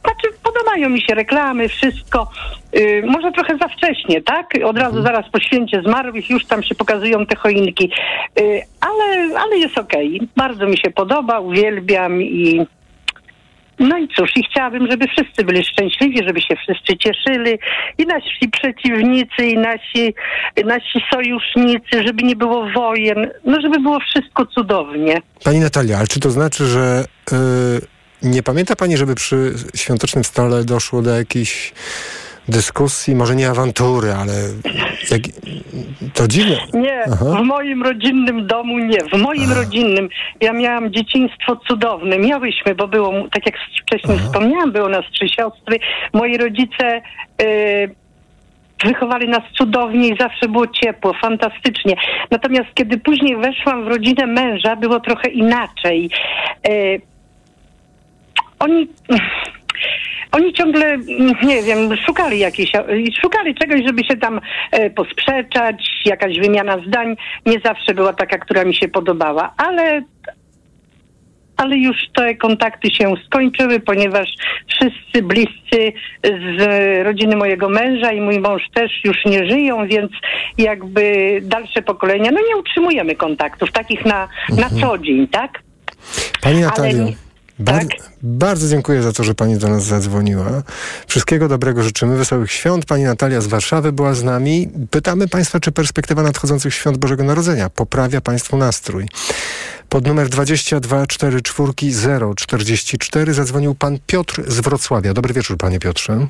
Znaczy, 0.08 0.38
podobają 0.44 0.90
mi 0.90 1.02
się 1.02 1.16
reklamy, 1.16 1.70
wszystko. 1.70 2.32
Yy, 2.74 3.04
może 3.06 3.32
trochę 3.32 3.58
za 3.58 3.68
wcześnie, 3.68 4.22
tak? 4.22 4.46
Od 4.66 4.78
razu 4.78 5.04
zaraz 5.04 5.30
po 5.32 5.40
święcie 5.40 5.82
zmarłych 5.82 6.30
już 6.30 6.46
tam 6.46 6.64
się 6.64 6.76
pokazują 6.76 7.26
te 7.26 7.36
choinki. 7.36 7.92
Yy, 8.36 8.62
ale, 8.82 9.40
ale 9.40 9.58
jest 9.58 9.78
okej. 9.78 10.22
Bardzo 10.36 10.68
mi 10.68 10.78
się 10.78 10.92
podoba, 10.92 11.40
uwielbiam 11.40 12.22
i 12.22 12.66
no 13.80 13.98
i 13.98 14.08
cóż, 14.08 14.30
i 14.36 14.44
chciałabym, 14.44 14.88
żeby 14.92 15.08
wszyscy 15.08 15.44
byli 15.44 15.66
szczęśliwi, 15.66 16.28
żeby 16.28 16.42
się 16.42 16.56
wszyscy 16.56 16.98
cieszyli 16.98 17.60
i 17.98 18.06
nasi 18.06 18.50
przeciwnicy, 18.52 19.46
i 19.46 19.58
nasi, 19.58 20.14
nasi 20.66 21.00
sojusznicy, 21.14 22.04
żeby 22.08 22.24
nie 22.24 22.36
było 22.36 22.72
wojen, 22.72 23.30
no 23.46 23.62
żeby 23.62 23.80
było 23.80 24.00
wszystko 24.00 24.46
cudownie. 24.46 25.22
Pani 25.44 25.60
Natalia, 25.60 25.98
ale 25.98 26.08
czy 26.08 26.20
to 26.20 26.30
znaczy, 26.30 26.66
że 26.66 27.06
y, 27.32 27.97
nie 28.24 28.44
pamięta 28.44 28.76
Pani, 28.76 28.98
żeby 28.98 29.16
przy 29.16 29.54
świątecznym 29.76 30.24
stole 30.24 30.64
doszło 30.64 31.02
do 31.02 31.10
jakiejś 31.10 31.74
dyskusji, 32.48 33.16
może 33.16 33.36
nie 33.36 33.50
awantury, 33.50 34.14
ale 34.14 34.34
jak, 35.12 35.22
to 36.14 36.28
dziwne. 36.28 36.58
Nie, 36.74 37.04
Aha. 37.14 37.26
w 37.26 37.44
moim 37.44 37.84
rodzinnym 37.84 38.48
domu 38.48 38.80
nie. 38.80 38.98
W 39.14 39.22
moim 39.22 39.52
rodzinnym 39.52 40.10
ja 40.42 40.54
miałam 40.54 40.94
dzieciństwo 40.94 41.56
cudowne. 41.68 42.20
Miałyśmy, 42.20 42.76
bo 42.76 42.88
było, 42.88 43.14
tak 43.34 43.46
jak 43.46 43.56
wcześniej 43.82 44.20
wspomniałam, 44.20 44.72
było 44.72 44.90
nas 44.90 45.06
trzy 45.12 45.30
siostry. 45.30 45.80
Moi 46.14 46.38
rodzice 46.38 47.02
y, 47.42 47.96
wychowali 48.86 49.30
nas 49.30 49.44
cudownie 49.58 50.08
i 50.08 50.18
zawsze 50.20 50.48
było 50.48 50.68
ciepło, 50.68 51.14
fantastycznie. 51.22 51.96
Natomiast 52.32 52.68
kiedy 52.74 52.98
później 52.98 53.38
weszłam 53.38 53.86
w 53.86 53.88
rodzinę 53.88 54.28
męża, 54.28 54.76
było 54.76 55.00
trochę 55.00 55.30
inaczej. 55.30 56.10
Y, 56.70 57.02
oni... 58.60 58.88
Oni 60.32 60.54
ciągle, 60.54 60.98
nie 61.44 61.62
wiem, 61.64 61.98
szukali 62.06 62.40
jakiejś, 62.40 62.72
szukali 63.22 63.56
czegoś, 63.56 63.82
żeby 63.86 64.04
się 64.04 64.18
tam 64.18 64.42
e, 64.72 64.90
posprzeczać, 64.90 66.02
jakaś 66.06 66.40
wymiana 66.40 66.78
zdań. 66.88 67.16
Nie 67.46 67.60
zawsze 67.66 67.94
była 67.94 68.14
taka, 68.14 68.38
która 68.38 68.64
mi 68.64 68.76
się 68.76 68.88
podobała, 68.88 69.54
ale, 69.58 70.02
ale 71.58 71.78
już 71.78 71.98
te 72.16 72.36
kontakty 72.36 72.92
się 72.92 73.14
skończyły, 73.26 73.80
ponieważ 73.80 74.30
wszyscy 74.68 75.24
bliscy 75.24 75.94
z 76.58 76.62
rodziny 77.06 77.36
mojego 77.36 77.70
męża 77.70 78.12
i 78.12 78.22
mój 78.22 78.40
mąż 78.40 78.62
też 78.74 78.92
już 79.04 79.26
nie 79.26 79.50
żyją, 79.50 79.88
więc 79.88 80.12
jakby 80.58 81.40
dalsze 81.44 81.82
pokolenia, 81.82 82.32
no 82.32 82.40
nie 82.50 82.58
utrzymujemy 82.58 83.16
kontaktów 83.16 83.72
takich 83.72 84.06
na, 84.06 84.28
na 84.50 84.70
co 84.70 84.98
dzień, 84.98 85.28
tak? 85.28 85.64
Pani 86.42 86.58
Ale 86.58 86.66
Natalio, 86.66 87.04
nie- 87.04 87.27
bardzo, 87.60 87.90
tak. 87.90 88.10
bardzo 88.24 88.68
dziękuję 88.68 89.02
za 89.04 89.14
to, 89.14 89.24
że 89.24 89.36
Pani 89.36 89.58
do 89.58 89.68
nas 89.68 89.84
zadzwoniła. 89.84 90.64
Wszystkiego 91.08 91.48
dobrego 91.48 91.84
życzymy, 91.84 92.18
wesołych 92.18 92.52
świąt. 92.52 92.86
Pani 92.86 93.04
Natalia 93.04 93.42
z 93.42 93.48
Warszawy 93.48 93.92
była 93.92 94.14
z 94.14 94.24
nami. 94.24 94.68
Pytamy 94.92 95.28
Państwa, 95.28 95.60
czy 95.60 95.72
perspektywa 95.72 96.24
nadchodzących 96.24 96.74
świąt 96.74 96.98
Bożego 96.98 97.24
Narodzenia 97.24 97.70
poprawia 97.70 98.22
Państwu 98.22 98.58
nastrój. 98.58 99.06
Pod 99.90 100.08
numer 100.08 100.30
22 100.30 101.08
44 101.08 101.74
044 102.36 103.34
zadzwonił 103.34 103.76
Pan 103.76 103.98
Piotr 104.08 104.44
z 104.48 104.60
Wrocławia. 104.60 105.14
Dobry 105.14 105.34
wieczór, 105.34 105.58
Panie 105.58 105.80
Piotrze. 105.80 106.28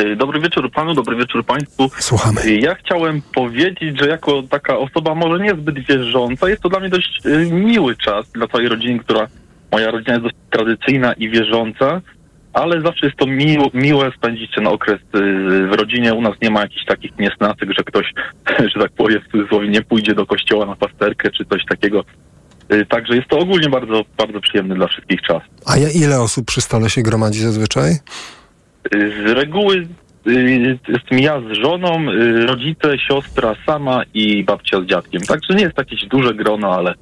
Y, 0.00 0.16
Dobry 0.16 0.40
wieczór 0.40 0.70
panu, 0.72 0.94
dobry 0.94 1.16
wieczór 1.16 1.44
państwu. 1.44 1.90
Słuchamy. 1.98 2.44
Y, 2.44 2.54
Ja 2.54 2.74
chciałem 2.74 3.22
powiedzieć, 3.34 3.98
że 4.00 4.08
jako 4.08 4.42
taka 4.42 4.78
osoba 4.78 5.14
może 5.14 5.44
niezbyt 5.44 5.86
wierząca, 5.86 6.48
jest 6.48 6.62
to 6.62 6.68
dla 6.68 6.80
mnie 6.80 6.88
dość 6.88 7.26
y, 7.26 7.46
miły 7.52 7.96
czas 7.96 8.30
dla 8.30 8.48
całej 8.48 8.68
rodziny, 8.68 8.98
która, 8.98 9.26
moja 9.72 9.90
rodzina 9.90 10.12
jest 10.12 10.22
dość 10.24 10.36
tradycyjna 10.50 11.12
i 11.12 11.30
wierząca, 11.30 12.00
ale 12.52 12.80
zawsze 12.80 13.06
jest 13.06 13.18
to 13.18 13.26
miło, 13.26 13.70
miłe 13.74 14.10
spędzić 14.16 14.50
ten 14.54 14.66
okres 14.66 14.96
y, 15.00 15.08
w 15.66 15.72
rodzinie. 15.72 16.14
U 16.14 16.20
nas 16.22 16.34
nie 16.42 16.50
ma 16.50 16.60
jakichś 16.60 16.84
takich 16.84 17.18
niesnacek, 17.18 17.68
że 17.78 17.84
ktoś, 17.84 18.12
że 18.74 18.80
tak 18.80 18.92
powiem 18.92 19.20
w 19.28 19.32
cudzysłowie, 19.32 19.68
nie 19.68 19.82
pójdzie 19.82 20.14
do 20.14 20.26
kościoła 20.26 20.66
na 20.66 20.76
pasterkę 20.76 21.30
czy 21.30 21.44
coś 21.44 21.64
takiego. 21.68 22.04
Y, 22.72 22.86
Także 22.86 23.16
jest 23.16 23.28
to 23.28 23.38
ogólnie 23.38 23.68
bardzo, 23.68 24.04
bardzo 24.18 24.40
przyjemny 24.40 24.74
dla 24.74 24.86
wszystkich 24.86 25.20
czas. 25.22 25.42
A 25.66 25.76
ja 25.76 25.88
ile 25.94 26.20
osób 26.20 26.46
przy 26.46 26.60
stole 26.60 26.90
się 26.90 27.02
gromadzi 27.02 27.40
zazwyczaj? 27.40 27.90
Y, 28.94 29.12
Z 29.26 29.30
reguły 29.32 29.86
jestem 30.88 31.18
ja 31.18 31.40
z 31.40 31.56
żoną, 31.62 32.06
rodzice, 32.46 32.98
siostra 32.98 33.54
sama 33.66 34.02
i 34.14 34.44
babcia 34.44 34.80
z 34.80 34.86
dziadkiem. 34.86 35.22
Także 35.22 35.54
nie 35.54 35.62
jest 35.62 35.78
jakieś 35.78 36.06
duże 36.06 36.34
grono, 36.34 36.74
ale 36.74 36.94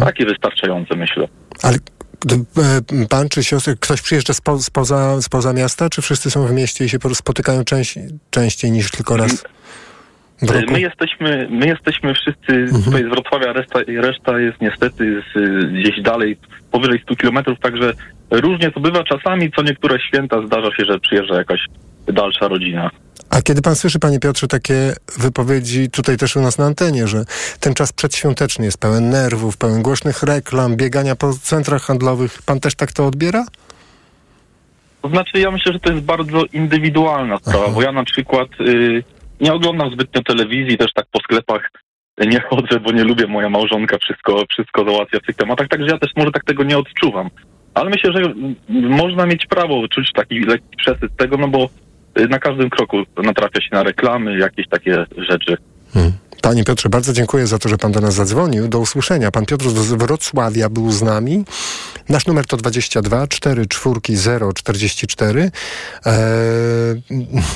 takie 0.00 0.26
wystarczające 0.26 0.96
myślę. 0.96 1.28
Ale 1.62 1.76
pan 3.08 3.28
czy 3.28 3.44
siostry, 3.44 3.76
ktoś 3.80 4.02
przyjeżdża 4.02 4.34
spo, 4.34 4.58
spoza, 4.58 5.22
spoza 5.22 5.52
miasta, 5.52 5.90
czy 5.90 6.02
wszyscy 6.02 6.30
są 6.30 6.46
w 6.46 6.52
mieście 6.52 6.84
i 6.84 6.88
się 6.88 6.98
spotykają 7.14 7.64
częściej, 7.64 8.08
częściej 8.30 8.70
niż 8.70 8.90
tylko 8.90 9.16
raz 9.16 9.44
roku? 10.42 10.72
My 10.72 10.80
jesteśmy, 10.80 11.48
my 11.50 11.66
jesteśmy 11.66 12.14
wszyscy 12.14 12.66
tutaj 12.84 13.04
z 13.04 13.08
Wrocławia, 13.08 13.52
reszta, 13.52 13.78
reszta 13.88 14.40
jest 14.40 14.60
niestety 14.60 15.22
z, 15.34 15.64
gdzieś 15.72 16.02
dalej, 16.02 16.36
powyżej 16.70 17.00
100 17.02 17.16
kilometrów, 17.16 17.58
także 17.60 17.92
różnie 18.30 18.70
to 18.70 18.80
bywa. 18.80 19.04
Czasami 19.04 19.52
co 19.52 19.62
niektóre 19.62 20.00
święta 20.00 20.46
zdarza 20.46 20.76
się, 20.76 20.84
że 20.84 20.98
przyjeżdża 20.98 21.34
jakaś 21.34 21.60
dalsza 22.06 22.48
rodzina. 22.48 22.90
A 23.36 23.42
kiedy 23.42 23.62
pan 23.62 23.76
słyszy, 23.76 23.98
panie 23.98 24.20
Piotrze, 24.20 24.48
takie 24.48 24.92
wypowiedzi 25.18 25.90
tutaj 25.90 26.16
też 26.16 26.36
u 26.36 26.40
nas 26.40 26.58
na 26.58 26.64
antenie, 26.64 27.06
że 27.06 27.24
ten 27.60 27.74
czas 27.74 27.92
przedświąteczny 27.92 28.64
jest 28.64 28.80
pełen 28.80 29.10
nerwów, 29.10 29.56
pełen 29.56 29.82
głośnych 29.82 30.22
reklam, 30.22 30.76
biegania 30.76 31.16
po 31.16 31.32
centrach 31.32 31.82
handlowych, 31.82 32.42
pan 32.46 32.60
też 32.60 32.74
tak 32.74 32.92
to 32.92 33.06
odbiera? 33.06 33.44
To 35.02 35.08
znaczy, 35.08 35.38
ja 35.38 35.50
myślę, 35.50 35.72
że 35.72 35.80
to 35.80 35.92
jest 35.92 36.04
bardzo 36.04 36.44
indywidualna 36.52 37.38
sprawa, 37.38 37.68
bo 37.68 37.82
ja 37.82 37.92
na 37.92 38.04
przykład 38.04 38.48
y, 38.60 39.04
nie 39.40 39.52
oglądam 39.52 39.90
zbytnio 39.90 40.22
telewizji, 40.22 40.78
też 40.78 40.92
tak 40.94 41.06
po 41.12 41.18
sklepach 41.20 41.70
nie 42.26 42.40
chodzę, 42.40 42.80
bo 42.80 42.92
nie 42.92 43.04
lubię, 43.04 43.26
moja 43.26 43.50
małżonka 43.50 43.98
wszystko, 43.98 44.44
wszystko 44.50 44.84
załatwia 44.84 45.18
w 45.18 45.26
tych 45.26 45.36
tematach, 45.36 45.68
także 45.68 45.86
ja 45.86 45.98
też 45.98 46.10
może 46.16 46.32
tak 46.32 46.44
tego 46.44 46.64
nie 46.64 46.78
odczuwam. 46.78 47.30
Ale 47.74 47.90
myślę, 47.90 48.12
że 48.12 48.34
można 48.88 49.26
mieć 49.26 49.46
prawo 49.46 49.88
czuć 49.88 50.12
taki 50.14 50.40
lekki 50.40 50.76
przesyt 50.76 51.16
tego, 51.16 51.36
no 51.36 51.48
bo 51.48 51.68
na 52.30 52.38
każdym 52.38 52.70
kroku 52.70 52.96
natrafia 53.16 53.60
się 53.60 53.68
na 53.72 53.82
reklamy, 53.82 54.38
jakieś 54.38 54.68
takie 54.68 55.06
rzeczy. 55.16 55.56
Panie 56.42 56.64
Piotrze, 56.64 56.88
bardzo 56.88 57.12
dziękuję 57.12 57.46
za 57.46 57.58
to, 57.58 57.68
że 57.68 57.78
pan 57.78 57.92
do 57.92 58.00
nas 58.00 58.14
zadzwonił. 58.14 58.68
Do 58.68 58.78
usłyszenia. 58.78 59.30
Pan 59.30 59.46
Piotr 59.46 59.68
z 59.68 59.92
Wrocławia 59.92 60.68
był 60.68 60.92
z 60.92 61.02
nami. 61.02 61.44
Nasz 62.08 62.26
numer 62.26 62.46
to 62.46 62.56
22 62.56 63.26
4 63.26 63.66
4 63.66 64.00
0 64.08 64.52
44. 64.52 65.50
Eee, 66.04 67.02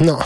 no. 0.01 0.19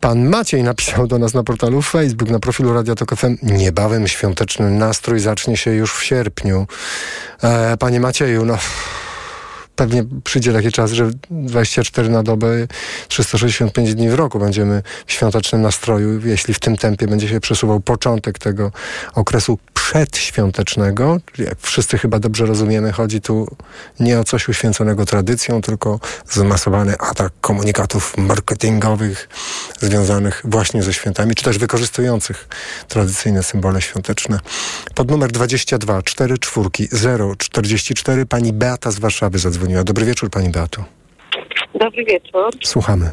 Pan 0.00 0.28
Maciej 0.28 0.62
napisał 0.62 1.06
do 1.06 1.18
nas 1.18 1.34
na 1.34 1.42
portalu 1.42 1.82
Facebook, 1.82 2.30
na 2.30 2.38
profilu 2.38 2.72
Radia 2.72 2.94
Tok 2.94 3.14
FM. 3.16 3.36
Niebawem 3.42 4.08
świąteczny 4.08 4.70
nastrój 4.70 5.20
zacznie 5.20 5.56
się 5.56 5.70
już 5.70 5.94
w 5.94 6.04
sierpniu. 6.04 6.66
Eee, 7.42 7.78
panie 7.78 8.00
Macieju, 8.00 8.44
no 8.44 8.58
pewnie 9.82 10.04
przyjdzie 10.24 10.52
taki 10.52 10.72
czas, 10.72 10.92
że 10.92 11.10
24 11.30 12.08
na 12.08 12.22
dobę, 12.22 12.66
365 13.08 13.94
dni 13.94 14.10
w 14.10 14.14
roku 14.14 14.38
będziemy 14.38 14.82
w 15.06 15.12
świątecznym 15.12 15.62
nastroju, 15.62 16.26
jeśli 16.26 16.54
w 16.54 16.60
tym 16.60 16.76
tempie 16.76 17.06
będzie 17.06 17.28
się 17.28 17.40
przesuwał 17.40 17.80
początek 17.80 18.38
tego 18.38 18.72
okresu 19.14 19.58
przedświątecznego. 19.92 21.16
Jak 21.38 21.58
wszyscy 21.60 21.98
chyba 21.98 22.18
dobrze 22.18 22.46
rozumiemy, 22.46 22.92
chodzi 22.92 23.20
tu 23.20 23.56
nie 24.00 24.18
o 24.20 24.24
coś 24.24 24.48
uświęconego 24.48 25.06
tradycją, 25.06 25.60
tylko 25.60 26.00
zmasowany 26.26 26.94
atak 26.98 27.32
komunikatów 27.40 28.16
marketingowych 28.18 29.28
związanych 29.80 30.42
właśnie 30.44 30.82
ze 30.82 30.92
świętami, 30.92 31.34
czy 31.34 31.44
też 31.44 31.58
wykorzystujących 31.58 32.48
tradycyjne 32.88 33.42
symbole 33.42 33.80
świąteczne. 33.82 34.38
Pod 34.94 35.10
numer 35.10 35.30
22 35.32 36.02
44 36.02 36.88
0 36.90 37.36
44 37.38 38.26
pani 38.26 38.52
Beata 38.52 38.90
z 38.90 38.98
Warszawy 38.98 39.38
zadzwoniła. 39.38 39.84
Dobry 39.84 40.04
wieczór 40.04 40.30
pani 40.30 40.48
Beato. 40.48 40.84
Dobry 41.74 42.04
wieczór. 42.04 42.50
Słuchamy. 42.62 43.10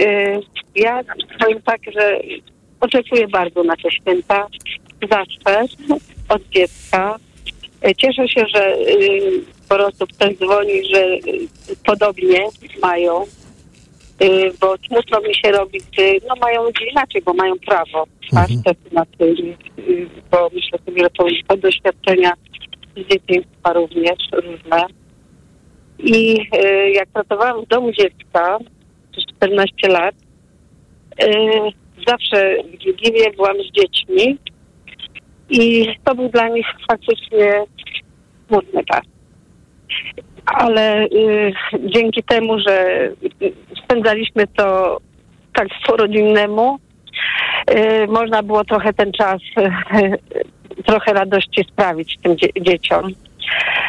Y, 0.00 0.40
Ja 0.74 1.00
powiem 1.40 1.62
tak, 1.62 1.80
że 1.92 2.18
oczekuję 2.80 3.28
bardzo 3.28 3.62
na 3.64 3.76
te 3.76 3.90
święta. 3.90 4.46
Zawsze, 5.02 5.74
od 6.28 6.48
dziecka. 6.48 7.16
Y, 7.86 7.94
Cieszę 7.94 8.28
się, 8.28 8.44
że 8.54 8.76
y, 8.76 9.44
po 9.68 9.74
prostu 9.74 10.06
ktoś 10.06 10.36
dzwoni, 10.36 10.84
że 10.94 11.04
y, 11.04 11.48
podobnie 11.86 12.48
mają. 12.82 13.24
Bo 14.60 14.74
smutno 14.88 15.20
mi 15.20 15.34
się 15.34 15.52
robi, 15.52 15.78
gdy 15.92 16.18
no 16.28 16.34
mają 16.40 16.64
ludzie 16.64 16.86
inaczej, 16.90 17.22
bo 17.22 17.34
mają 17.34 17.54
prawo. 17.66 18.04
Tak, 18.30 18.48
też 18.64 18.92
na 18.92 19.04
tym, 19.04 19.56
bo 20.30 20.50
myślę 20.54 20.78
sobie, 20.86 21.02
że 21.02 21.10
to, 21.48 21.56
doświadczenia 21.56 22.32
z 22.96 23.08
dzieciństwa 23.10 23.72
również 23.72 24.18
różne. 24.32 24.84
I 25.98 26.38
jak 26.92 27.08
pracowałam 27.08 27.64
w 27.64 27.68
domu 27.68 27.92
dziecka 27.92 28.58
przez 29.12 29.24
14 29.36 29.88
lat, 29.88 30.14
zawsze 32.06 32.56
w 32.62 32.84
Wigilię 32.84 33.30
byłam 33.36 33.56
z 33.56 33.72
dziećmi 33.72 34.38
i 35.50 35.86
to 36.04 36.14
był 36.14 36.28
dla 36.28 36.48
nich 36.48 36.66
faktycznie 36.90 37.64
smutny 38.48 38.84
czas. 38.84 39.00
Ale 40.46 41.04
y, 41.04 41.52
dzięki 41.80 42.22
temu, 42.22 42.58
że 42.68 42.88
spędzaliśmy 43.84 44.46
to 44.46 44.98
tak 45.52 45.68
po 45.86 45.96
rodinnemu, 45.96 46.78
y, 47.70 48.06
można 48.06 48.42
było 48.42 48.64
trochę 48.64 48.92
ten 48.92 49.12
czas, 49.12 49.40
y, 49.58 50.18
trochę 50.86 51.12
radości 51.12 51.64
sprawić 51.72 52.18
tym 52.22 52.36
dzie- 52.36 52.52
dzieciom. 52.60 53.12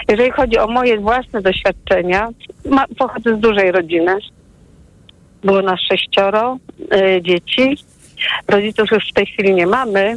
Jeżeli 0.10 0.32
chodzi 0.32 0.58
o 0.58 0.68
moje 0.68 1.00
własne 1.00 1.42
doświadczenia, 1.42 2.30
ma, 2.66 2.86
pochodzę 2.98 3.36
z 3.38 3.40
dużej 3.40 3.72
rodziny. 3.72 4.16
Było 5.44 5.62
nas 5.62 5.80
sześcioro 5.80 6.58
y, 6.96 7.22
dzieci. 7.22 7.78
Rodziców 8.48 8.92
już 8.92 9.10
w 9.10 9.14
tej 9.14 9.26
chwili 9.26 9.54
nie 9.54 9.68
mamy. 9.68 10.16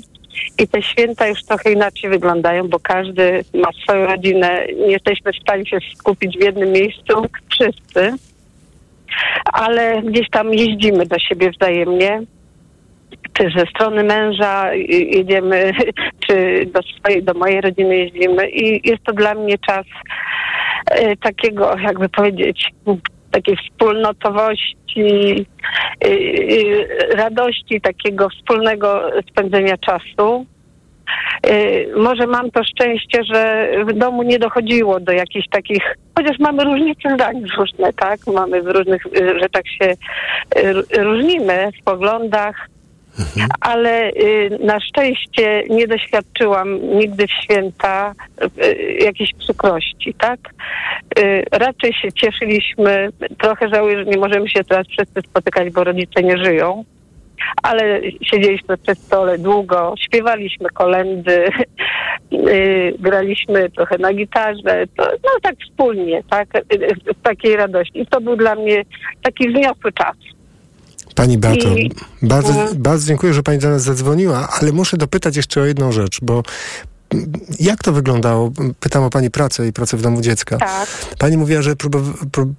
I 0.58 0.68
te 0.68 0.82
święta 0.82 1.26
już 1.26 1.42
trochę 1.42 1.72
inaczej 1.72 2.10
wyglądają, 2.10 2.68
bo 2.68 2.78
każdy 2.78 3.44
ma 3.54 3.68
swoją 3.82 4.06
rodzinę. 4.06 4.66
Nie 4.86 4.92
jesteśmy 4.92 5.32
w 5.32 5.42
stanie 5.42 5.66
się 5.66 5.78
skupić 5.96 6.38
w 6.38 6.44
jednym 6.44 6.72
miejscu 6.72 7.26
wszyscy. 7.50 8.12
Ale 9.52 10.02
gdzieś 10.02 10.30
tam 10.30 10.54
jeździmy 10.54 11.06
do 11.06 11.18
siebie 11.18 11.50
wzajemnie. 11.50 12.22
Czy 13.32 13.50
ze 13.56 13.66
strony 13.66 14.04
męża 14.04 14.74
jedziemy, 14.74 15.72
czy 16.26 16.66
do 16.66 16.80
swojej, 16.82 17.22
do 17.22 17.34
mojej 17.34 17.60
rodziny 17.60 17.96
jeździmy. 17.96 18.50
I 18.50 18.88
jest 18.88 19.02
to 19.04 19.12
dla 19.12 19.34
mnie 19.34 19.58
czas 19.58 19.86
y, 21.00 21.16
takiego, 21.16 21.76
jakby 21.78 22.08
powiedzieć, 22.08 22.70
takiej 23.32 23.56
wspólnotowości, 23.56 25.46
y, 26.06 26.08
y, 26.08 26.88
radości, 27.16 27.80
takiego 27.80 28.28
wspólnego 28.28 29.10
spędzenia 29.30 29.76
czasu. 29.76 30.46
Y, 31.46 31.88
Może 31.96 32.26
mam 32.26 32.50
to 32.50 32.64
szczęście, 32.64 33.24
że 33.24 33.68
w 33.84 33.92
domu 33.92 34.22
nie 34.22 34.38
dochodziło 34.38 35.00
do 35.00 35.12
jakichś 35.12 35.48
takich, 35.48 35.96
chociaż 36.18 36.38
mamy 36.38 36.64
różnice 36.64 37.14
zdań 37.14 37.42
różne, 37.58 37.92
tak? 37.92 38.20
Mamy 38.34 38.62
w 38.62 38.66
różnych 38.66 39.02
rzeczach 39.40 39.68
się 39.80 39.94
y, 40.96 41.02
różnimy 41.02 41.68
w 41.80 41.84
poglądach, 41.84 42.68
ale 43.60 44.10
y, 44.10 44.58
na 44.60 44.80
szczęście 44.80 45.62
nie 45.70 45.86
doświadczyłam 45.86 46.98
nigdy 46.98 47.26
w 47.26 47.30
święta 47.30 48.14
y, 48.64 48.74
jakiejś 49.04 49.30
przykrości, 49.38 50.14
tak? 50.14 50.40
Y, 51.18 51.44
raczej 51.52 51.94
się 51.94 52.12
cieszyliśmy, 52.12 53.08
trochę 53.38 53.68
żałuję, 53.68 53.98
że 53.98 54.04
nie 54.04 54.18
możemy 54.18 54.48
się 54.48 54.64
teraz 54.64 54.86
wszyscy 54.86 55.20
spotykać, 55.20 55.70
bo 55.72 55.84
rodzice 55.84 56.22
nie 56.22 56.44
żyją, 56.44 56.84
ale 57.62 58.00
siedzieliśmy 58.22 58.78
przy 58.78 58.94
stole 58.94 59.38
długo, 59.38 59.94
śpiewaliśmy 60.00 60.68
kolendy, 60.68 61.48
y, 62.32 62.94
graliśmy 62.98 63.70
trochę 63.70 63.98
na 63.98 64.14
gitarze, 64.14 64.84
to, 64.96 65.04
no 65.04 65.30
tak 65.42 65.54
wspólnie, 65.68 66.22
tak? 66.30 66.48
Y, 66.56 66.94
W 67.14 67.22
takiej 67.22 67.56
radości. 67.56 68.00
I 68.00 68.06
to 68.06 68.20
był 68.20 68.36
dla 68.36 68.54
mnie 68.54 68.82
taki 69.22 69.48
wzniosły 69.48 69.92
czas. 69.92 70.16
Pani 71.14 71.38
Beato, 71.38 71.68
I- 71.76 71.90
bardzo, 72.22 72.48
Mhm. 72.48 72.82
bardzo 72.82 73.06
dziękuję, 73.06 73.34
że 73.34 73.42
pani 73.42 73.58
do 73.58 73.68
nas 73.70 73.82
zadzwoniła, 73.82 74.48
ale 74.60 74.72
muszę 74.72 74.96
dopytać 74.96 75.36
jeszcze 75.36 75.60
o 75.60 75.64
jedną 75.64 75.92
rzecz, 75.92 76.18
bo 76.22 76.42
mm, 77.10 77.32
jak 77.60 77.82
to 77.82 77.92
wyglądało? 77.92 78.52
Pytam 78.80 79.02
o 79.04 79.10
pani 79.10 79.30
pracę 79.30 79.66
i 79.68 79.72
pracę 79.72 79.96
w 79.96 80.02
domu 80.02 80.20
dziecka. 80.20 80.56
Tak. 80.58 80.88
Pani 81.18 81.36
mówiła, 81.36 81.62
że 81.62 81.74
próbow- 81.76 82.12
prób- 82.32 82.54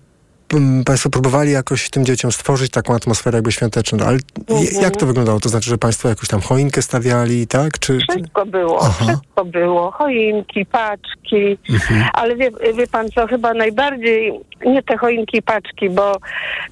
Państwo 0.85 1.09
próbowali 1.09 1.51
jakoś 1.51 1.89
tym 1.89 2.05
dzieciom 2.05 2.31
stworzyć 2.31 2.71
taką 2.71 2.95
atmosferę 2.95 3.37
jakby 3.37 3.51
świąteczną, 3.51 3.97
ale 4.05 4.17
Mhm. 4.49 4.81
jak 4.81 4.95
to 4.97 5.05
wyglądało? 5.05 5.39
To 5.39 5.49
znaczy, 5.49 5.69
że 5.69 5.77
Państwo 5.77 6.09
jakąś 6.09 6.27
tam 6.27 6.41
choinkę 6.41 6.81
stawiali, 6.81 7.47
tak? 7.47 7.79
Czy. 7.79 7.99
Wszystko 8.09 8.45
było, 8.45 8.79
Aha. 8.81 9.05
wszystko 9.05 9.45
było. 9.45 9.91
Choinki, 9.91 10.65
paczki, 10.65 11.57
Mhm. 11.69 12.03
ale 12.13 12.35
wie, 12.35 12.51
wie 12.77 12.87
pan 12.87 13.09
co, 13.11 13.27
chyba 13.27 13.53
najbardziej 13.53 14.33
nie 14.65 14.83
te 14.83 14.97
choinki 14.97 15.37
i 15.37 15.41
paczki, 15.41 15.89
bo 15.89 16.17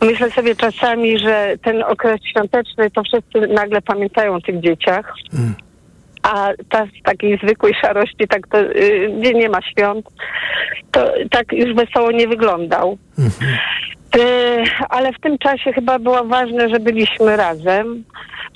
myślę 0.01 0.31
sobie 0.31 0.55
czasami, 0.55 1.19
że 1.19 1.55
ten 1.63 1.83
okres 1.83 2.19
świąteczny 2.31 2.91
to 2.91 3.03
wszyscy 3.03 3.53
nagle 3.53 3.81
pamiętają 3.81 4.35
o 4.35 4.41
tych 4.41 4.59
dzieciach. 4.61 5.13
Mm. 5.33 5.53
A 6.23 6.49
ta 6.69 6.85
z 6.85 7.03
takiej 7.03 7.37
zwykłej 7.43 7.73
szarości, 7.81 8.27
tak 8.29 8.47
to, 8.47 8.61
y, 8.61 9.09
gdzie 9.19 9.33
nie 9.33 9.49
ma 9.49 9.61
świąt, 9.61 10.05
to 10.91 11.13
tak 11.31 11.53
już 11.53 11.75
wesoło 11.75 12.11
nie 12.11 12.27
wyglądał. 12.27 12.97
E, 14.19 14.63
ale 14.89 15.13
w 15.13 15.19
tym 15.19 15.37
czasie 15.37 15.73
chyba 15.73 15.99
było 15.99 16.23
ważne, 16.23 16.69
że 16.69 16.79
byliśmy 16.79 17.37
razem, 17.37 18.03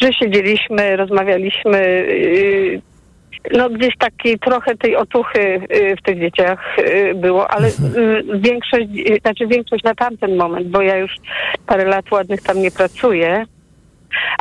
że 0.01 0.13
siedzieliśmy, 0.13 0.95
rozmawialiśmy. 0.95 1.77
y, 1.77 2.81
No 3.53 3.69
gdzieś 3.69 3.97
takiej 3.97 4.39
trochę 4.39 4.75
tej 4.77 4.95
otuchy 4.95 5.39
y, 5.39 5.95
w 5.95 6.01
tych 6.01 6.19
dzieciach 6.19 6.77
y, 6.79 7.13
było, 7.15 7.51
ale 7.51 7.67
y, 7.67 7.71
większość, 8.39 8.85
y, 9.09 9.19
znaczy 9.21 9.47
większość 9.47 9.83
na 9.83 9.95
tamten 9.95 10.35
moment, 10.35 10.67
bo 10.67 10.81
ja 10.81 10.97
już 10.97 11.11
parę 11.67 11.85
lat 11.85 12.11
ładnych 12.11 12.41
tam 12.41 12.61
nie 12.61 12.71
pracuję, 12.71 13.45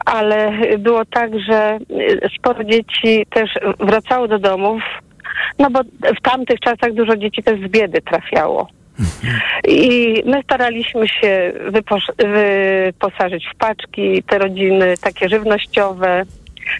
ale 0.05 0.53
było 0.79 1.05
tak, 1.05 1.31
że 1.49 1.79
y, 1.91 2.21
sporo 2.39 2.65
dzieci 2.65 3.27
też 3.31 3.51
wracało 3.81 4.29
do 4.29 4.39
domów, 4.39 4.83
no 5.59 5.71
bo 5.71 5.81
w 6.19 6.21
tamtych 6.23 6.61
czasach 6.61 6.93
dużo 6.93 7.17
dzieci 7.17 7.43
też 7.43 7.61
z 7.61 7.71
biedy 7.71 8.03
trafiało. 8.03 8.69
I 9.69 10.23
my 10.27 10.43
staraliśmy 10.43 11.09
się 11.09 11.53
wyposażyć 12.19 13.47
w 13.55 13.59
paczki 13.59 14.23
te 14.23 14.39
rodziny 14.39 14.95
takie 15.01 15.29
żywnościowe, 15.29 16.23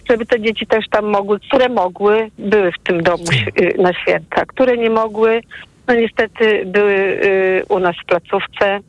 żeby 0.09 0.25
te 0.25 0.41
dzieci 0.41 0.67
też 0.67 0.85
tam 0.89 1.05
mogły, 1.05 1.39
które 1.39 1.69
mogły, 1.69 2.31
były 2.39 2.71
w 2.71 2.79
tym 2.83 3.03
domu 3.03 3.23
na 3.77 3.93
święta, 3.93 4.45
które 4.45 4.77
nie 4.77 4.89
mogły, 4.89 5.41
no 5.87 5.95
niestety 5.95 6.63
były 6.65 6.93
y, 6.93 7.63
u 7.69 7.79
nas 7.79 7.95
w 8.03 8.05
placówce. 8.05 8.79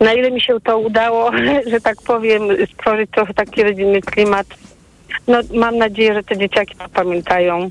Na 0.00 0.12
ile 0.12 0.30
mi 0.30 0.40
się 0.40 0.60
to 0.60 0.78
udało, 0.78 1.30
że 1.72 1.80
tak 1.80 1.96
powiem, 2.06 2.42
stworzyć 2.72 3.10
trochę 3.10 3.34
taki 3.34 3.62
rodzinny 3.62 4.00
klimat, 4.00 4.46
no 5.28 5.38
mam 5.54 5.78
nadzieję, 5.78 6.14
że 6.14 6.22
te 6.22 6.36
dzieciaki 6.36 6.74
to 6.76 6.88
pamiętają 6.88 7.70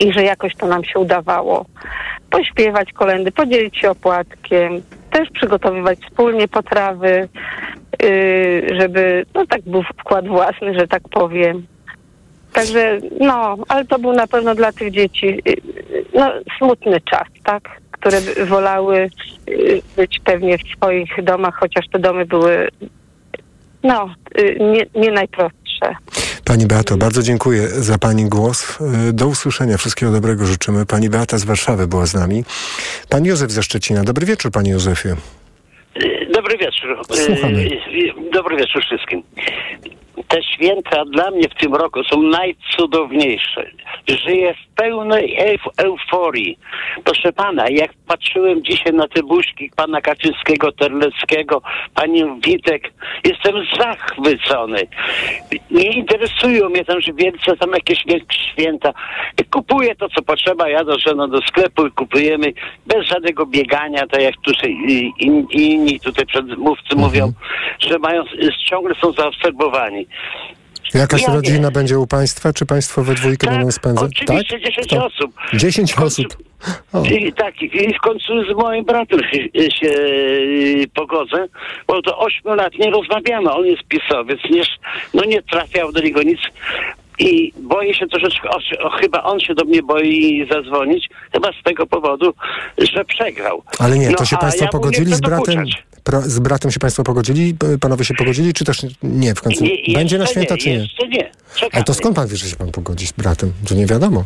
i 0.00 0.12
że 0.12 0.22
jakoś 0.22 0.56
to 0.56 0.66
nam 0.66 0.84
się 0.84 0.98
udawało. 0.98 1.64
Pośpiewać 2.30 2.92
kolendy, 2.92 3.32
podzielić 3.32 3.78
się 3.78 3.90
opłatkiem, 3.90 4.82
też 5.10 5.30
przygotowywać 5.30 5.98
wspólnie 5.98 6.48
potrawy, 6.48 7.28
yy, 8.02 8.80
żeby, 8.80 9.24
no 9.34 9.46
tak 9.46 9.62
był 9.62 9.82
wkład 9.82 10.28
własny, 10.28 10.74
że 10.74 10.88
tak 10.88 11.02
powiem. 11.08 11.66
Także, 12.52 12.98
no, 13.20 13.56
ale 13.68 13.84
to 13.84 13.98
był 13.98 14.12
na 14.12 14.26
pewno 14.26 14.54
dla 14.54 14.72
tych 14.72 14.90
dzieci, 14.90 15.26
yy, 15.44 15.56
no, 16.14 16.32
smutny 16.58 17.00
czas, 17.00 17.28
tak? 17.44 17.81
Które 18.02 18.20
wolały 18.46 19.10
yy, 19.46 19.82
być 19.96 20.20
pewnie 20.24 20.58
w 20.58 20.76
swoich 20.76 21.24
domach, 21.24 21.54
chociaż 21.54 21.84
te 21.92 21.98
domy 21.98 22.26
były, 22.26 22.68
no, 23.82 24.14
yy, 24.38 24.56
nie, 24.60 25.02
nie 25.02 25.10
najprostsze. 25.10 25.94
Pani 26.44 26.66
Beato, 26.66 26.96
bardzo 26.96 27.22
dziękuję 27.22 27.68
za 27.68 27.98
Pani 27.98 28.24
głos. 28.24 28.80
Y, 29.08 29.12
Do 29.12 29.26
usłyszenia. 29.26 29.76
Wszystkiego 29.78 30.12
dobrego 30.12 30.46
życzymy. 30.46 30.86
Pani 30.86 31.10
Beata 31.10 31.38
z 31.38 31.44
Warszawy 31.44 31.86
była 31.86 32.06
z 32.06 32.14
nami. 32.14 32.44
Pan 33.08 33.24
Józef 33.24 33.50
ze 33.50 33.62
Szczecina. 33.62 34.04
Dobry 34.04 34.26
wieczór, 34.26 34.52
Panie 34.52 34.70
Józefie. 34.70 35.08
Dobry 36.34 36.58
wieczór. 36.58 37.02
Słuchamy. 37.10 37.70
Dobry 38.32 38.56
wieczór 38.56 38.82
wszystkim. 38.82 39.22
Te 40.32 40.42
święta 40.42 41.04
dla 41.04 41.30
mnie 41.30 41.48
w 41.48 41.54
tym 41.60 41.74
roku 41.74 42.04
są 42.04 42.22
najcudowniejsze. 42.22 43.70
Żyję 44.08 44.54
w 44.54 44.74
pełnej 44.74 45.38
euf- 45.38 45.84
euforii. 45.84 46.58
Proszę 47.04 47.32
pana, 47.32 47.64
jak 47.70 47.90
patrzyłem 48.08 48.64
dzisiaj 48.64 48.92
na 48.92 49.08
te 49.08 49.22
buźki 49.22 49.70
pana 49.76 50.00
Kaczyńskiego, 50.00 50.72
Terleckiego, 50.72 51.62
panią 51.94 52.40
Witek, 52.40 52.92
jestem 53.24 53.54
zachwycony. 53.78 54.78
Nie 55.70 55.90
interesują 55.90 56.68
mnie 56.68 56.84
tam, 56.84 57.00
że 57.00 57.12
wielce 57.12 57.56
tam 57.56 57.70
jakieś 57.70 58.04
święta. 58.52 58.92
Kupuję 59.50 59.94
to, 59.94 60.08
co 60.08 60.22
potrzeba, 60.22 60.68
jadę 60.68 60.94
żoną 60.98 61.30
do 61.30 61.40
sklepu 61.40 61.86
i 61.86 61.90
kupujemy 61.90 62.52
bez 62.86 63.06
żadnego 63.06 63.46
biegania, 63.46 64.06
tak 64.06 64.22
jak 64.22 64.34
tutaj 64.42 64.76
inni 65.50 66.00
tutaj 66.00 66.26
przedmówcy 66.26 66.96
mówią, 66.96 67.32
że 67.78 67.98
mają, 67.98 68.24
ciągle 68.70 68.94
są 68.94 69.12
zaobserwowani. 69.12 70.06
Jakaś 70.94 71.22
Ja 71.22 71.34
rodzina 71.34 71.70
będzie 71.70 71.98
u 71.98 72.06
Państwa? 72.06 72.52
Czy 72.52 72.66
Państwo 72.66 73.02
we 73.04 73.14
dwójkę 73.14 73.46
będą 73.50 73.70
spędzać? 73.70 74.22
Oczywiście 74.22 74.60
10 74.60 74.86
Kto? 74.86 75.06
osób. 75.06 75.32
10 75.54 75.94
osób. 75.94 76.36
O. 76.92 77.02
I 77.04 77.32
tak, 77.32 77.62
i 77.62 77.94
w 77.94 77.98
końcu 78.00 78.44
z 78.44 78.56
moim 78.56 78.84
bratem 78.84 79.20
się, 79.20 79.70
się 79.70 79.88
y, 79.88 80.84
pogodzę, 80.94 81.46
bo 81.86 82.02
to 82.02 82.18
8 82.18 82.54
lat 82.54 82.72
nie 82.78 82.90
rozmawiamy. 82.90 83.52
On 83.52 83.66
jest 83.66 83.82
pisowiec, 83.82 84.40
nie, 84.50 84.62
no 85.14 85.24
nie 85.24 85.42
trafiał 85.42 85.92
do 85.92 86.00
niego 86.00 86.22
nic. 86.22 86.40
I 87.18 87.52
boję 87.60 87.94
się 87.94 88.06
troszeczkę, 88.06 88.48
o, 88.50 88.58
o, 88.86 88.90
chyba 88.90 89.22
on 89.22 89.40
się 89.40 89.54
do 89.54 89.64
mnie 89.64 89.82
boi 89.82 90.46
zadzwonić, 90.50 91.08
chyba 91.32 91.48
z 91.60 91.62
tego 91.64 91.86
powodu, 91.86 92.34
że 92.94 93.04
przegrał. 93.04 93.62
Ale 93.78 93.98
nie, 93.98 94.10
No, 94.10 94.16
to 94.16 94.24
się 94.24 94.36
Państwo 94.36 94.64
ja 94.64 94.70
pogodzili 94.70 95.14
z 95.14 95.20
bratem? 95.20 95.54
dokuczać. 95.54 95.82
Pro, 96.04 96.20
z 96.20 96.38
bratem 96.38 96.70
się 96.70 96.80
Państwo 96.80 97.02
pogodzili? 97.04 97.54
Panowie 97.80 98.04
się 98.04 98.14
pogodzili, 98.14 98.54
czy 98.54 98.64
też 98.64 98.86
nie 99.02 99.34
w 99.34 99.42
końcu? 99.42 99.64
Nie, 99.64 99.94
Będzie 99.94 100.18
na 100.18 100.26
święta, 100.26 100.54
nie, 100.54 100.60
czy 100.60 100.68
nie? 100.68 100.74
Jeszcze 100.76 101.08
nie. 101.08 101.30
Ale 101.72 101.84
to 101.84 101.94
skąd 101.94 102.16
Pan 102.16 102.28
wie, 102.28 102.36
że 102.36 102.48
się 102.48 102.56
Pan 102.56 102.70
pogodzi 102.72 103.06
z 103.06 103.12
bratem? 103.12 103.52
To 103.68 103.74
nie 103.74 103.86
wiadomo. 103.86 104.24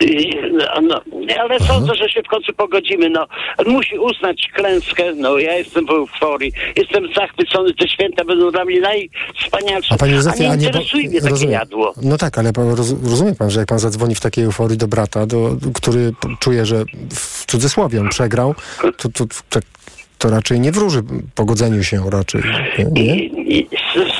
I- 0.00 0.32
No, 0.52 0.80
no, 0.82 1.00
ale 1.40 1.60
sądzę, 1.60 1.94
że 1.94 2.08
się 2.08 2.22
w 2.22 2.28
końcu 2.28 2.52
pogodzimy. 2.52 3.10
No, 3.10 3.26
musi 3.66 3.98
uznać 3.98 4.48
klęskę. 4.54 5.14
No, 5.16 5.38
ja 5.38 5.54
jestem 5.54 5.86
w 5.86 5.90
euforii. 5.90 6.52
Jestem 6.76 7.04
zachwycony. 7.16 7.74
Te 7.74 7.88
święta 7.88 8.24
będą 8.24 8.50
dla 8.50 8.64
mnie 8.64 8.80
najwspanialsze. 8.80 9.94
A 9.94 9.98
Panie 9.98 10.12
Józefie, 10.14 10.42
nie 10.42 10.50
a 10.50 10.54
nie... 10.56 10.66
interesuje 10.66 11.08
mnie 11.08 11.18
takie 11.20 11.30
rozumiem. 11.30 11.52
jadło. 11.52 11.94
No 12.02 12.18
tak, 12.18 12.38
ale 12.38 12.52
pan, 12.52 12.70
roz, 12.74 12.94
rozumie 13.04 13.34
Pan, 13.34 13.50
że 13.50 13.60
jak 13.60 13.68
Pan 13.68 13.78
zadzwoni 13.78 14.14
w 14.14 14.20
takiej 14.20 14.44
euforii 14.44 14.78
do 14.78 14.88
brata, 14.88 15.26
do, 15.26 15.56
który 15.74 16.12
czuje, 16.40 16.66
że 16.66 16.84
w 17.14 17.46
cudzysłowie 17.46 18.00
on 18.00 18.08
przegrał, 18.08 18.54
to, 18.96 19.08
to, 19.08 19.24
to, 19.50 19.60
to 20.22 20.30
raczej 20.30 20.60
nie 20.60 20.72
wróży 20.72 21.02
pogodzeniu 21.34 21.84
się 21.84 22.10
raczej. 22.10 22.42
Nie? 22.92 23.16
I, 23.16 23.58
i 23.58 23.68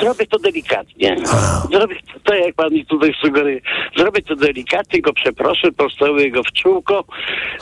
zrobię 0.01 0.27
to 0.27 0.39
delikatnie. 0.39 1.17
Zrobię 1.73 1.97
to, 2.25 2.35
jak 2.35 2.55
pan 2.55 2.73
mi 2.73 2.87
tutaj 2.87 3.13
sugeruje. 3.21 3.61
Zrobię 3.97 4.23
to 4.23 4.37
delikatnie, 4.37 5.01
go 5.03 5.13
przeproszę, 5.13 5.73
postawię 5.73 6.31
go 6.31 6.43
w 6.43 6.53
czółko. 6.53 7.05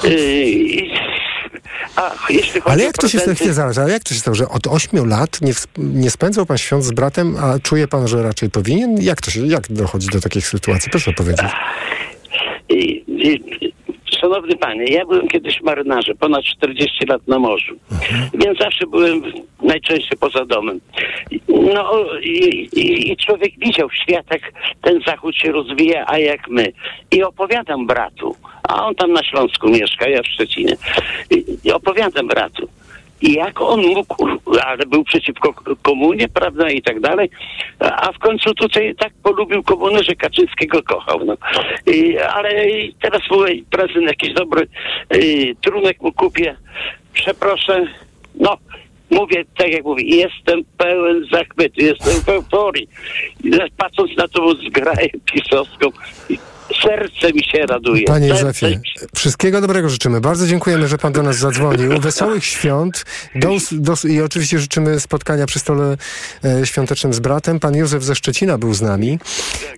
Yy, 0.04 0.10
i- 0.50 0.90
a 1.96 2.10
jeśli 2.30 2.60
chodzi 2.60 2.72
Ale 2.74 2.82
jak 2.84 2.94
to 2.96 3.08
się 3.08 3.18
prezenty- 3.18 3.34
chwilę 3.34 3.52
zaraz, 3.52 3.78
ale 3.78 3.92
jak 3.92 4.02
to 4.04 4.14
się 4.14 4.20
stało, 4.20 4.34
że 4.34 4.48
od 4.48 4.66
8 4.66 5.08
lat 5.08 5.40
nie, 5.40 5.52
nie 5.78 6.10
spędzał 6.10 6.46
pan 6.46 6.58
świąt 6.58 6.84
z 6.84 6.92
bratem, 6.92 7.36
a 7.40 7.58
czuje 7.58 7.88
pan, 7.88 8.08
że 8.08 8.22
raczej 8.22 8.50
powinien? 8.50 8.96
Jak 9.02 9.20
to 9.20 9.30
się, 9.30 9.46
jak 9.46 9.72
dochodzi 9.72 10.08
do 10.08 10.20
takich 10.20 10.46
sytuacji? 10.46 10.90
Proszę 10.90 11.12
powiedzieć. 11.12 11.46
I, 12.68 13.04
i, 13.08 13.72
szanowny 14.20 14.56
panie, 14.56 14.84
ja 14.84 15.06
byłem 15.06 15.28
kiedyś 15.28 15.60
marynarzem, 15.60 16.16
ponad 16.16 16.44
40 16.44 17.06
lat 17.06 17.28
na 17.28 17.38
morzu. 17.38 17.76
Więc 18.34 18.58
zawsze 18.58 18.86
byłem 18.86 19.22
najczęściej 19.62 20.18
poza 20.18 20.44
domem. 20.44 20.80
No 21.48 22.04
i, 22.22 22.68
i, 22.72 23.12
i 23.12 23.16
człowiek 23.16 23.52
widział 23.58 23.90
świat, 23.90 24.26
jak 24.30 24.42
ten 24.82 25.00
zachód 25.06 25.36
się 25.36 25.52
rozwija, 25.52 26.04
a 26.06 26.18
jak 26.18 26.48
my. 26.48 26.72
I 27.10 27.22
opowiadam 27.22 27.86
bratu, 27.86 28.36
a 28.68 28.86
on 28.86 28.94
tam 28.94 29.12
na 29.12 29.24
Śląsku 29.24 29.68
mieszka, 29.68 30.08
ja 30.08 30.22
w 30.22 30.26
Szczecinie. 30.26 30.76
I, 31.30 31.44
i 31.64 31.72
opowiadam 31.72 32.26
bratu. 32.26 32.68
I 33.22 33.32
jak 33.32 33.60
on 33.60 33.80
mógł, 33.80 34.26
ale 34.66 34.86
był 34.86 35.04
przeciwko 35.04 35.54
komunie, 35.82 36.28
prawda, 36.28 36.70
i 36.70 36.82
tak 36.82 37.00
dalej, 37.00 37.30
a 37.78 38.12
w 38.12 38.18
końcu 38.18 38.54
tutaj 38.54 38.94
tak 38.98 39.12
polubił 39.22 39.62
komunę, 39.62 40.04
że 40.04 40.14
Kaczyńskiego 40.14 40.82
kochał, 40.82 41.24
no. 41.24 41.34
I, 41.86 42.18
ale 42.18 42.70
i 42.70 42.94
teraz 42.94 43.22
mój 43.30 43.64
prezent 43.70 44.06
jakiś 44.06 44.34
dobry 44.34 44.68
y, 45.14 45.56
trunek 45.60 46.02
mu 46.02 46.12
kupię, 46.12 46.56
przeproszę, 47.12 47.86
no, 48.34 48.56
mówię, 49.10 49.44
tak 49.56 49.68
jak 49.68 49.84
mówię, 49.84 50.04
jestem 50.04 50.64
pełen 50.78 51.26
zachwytu, 51.32 51.80
jestem 51.80 52.22
w 52.22 52.28
euforii. 52.28 52.88
I 53.44 53.50
Patrząc 53.76 54.16
na 54.16 54.28
tą 54.28 54.54
zgraję 54.54 55.08
pisowską, 55.32 55.86
serce 56.82 57.32
mi 57.32 57.44
się 57.44 57.66
raduje. 57.66 58.04
Panie 58.04 58.28
Józefie, 58.28 58.66
się- 58.66 59.06
wszystkiego 59.14 59.60
dobrego 59.60 59.88
życzymy. 59.88 60.20
Bardzo 60.20 60.46
dziękujemy, 60.46 60.88
że 60.88 60.98
pan 60.98 61.12
do 61.12 61.22
nas 61.22 61.36
zadzwonił. 61.36 62.00
Wesołych 62.00 62.44
świąt 62.44 63.04
do, 63.34 63.48
do, 63.72 63.94
i 64.08 64.20
oczywiście 64.20 64.58
życzymy 64.58 65.00
spotkania 65.00 65.46
przy 65.46 65.58
stole 65.58 65.96
e, 66.44 66.66
świątecznym 66.66 67.12
z 67.14 67.20
bratem. 67.20 67.60
Pan 67.60 67.76
Józef 67.76 68.04
ze 68.04 68.14
Szczecina 68.14 68.58
był 68.58 68.74
z 68.74 68.82
nami. 68.82 69.18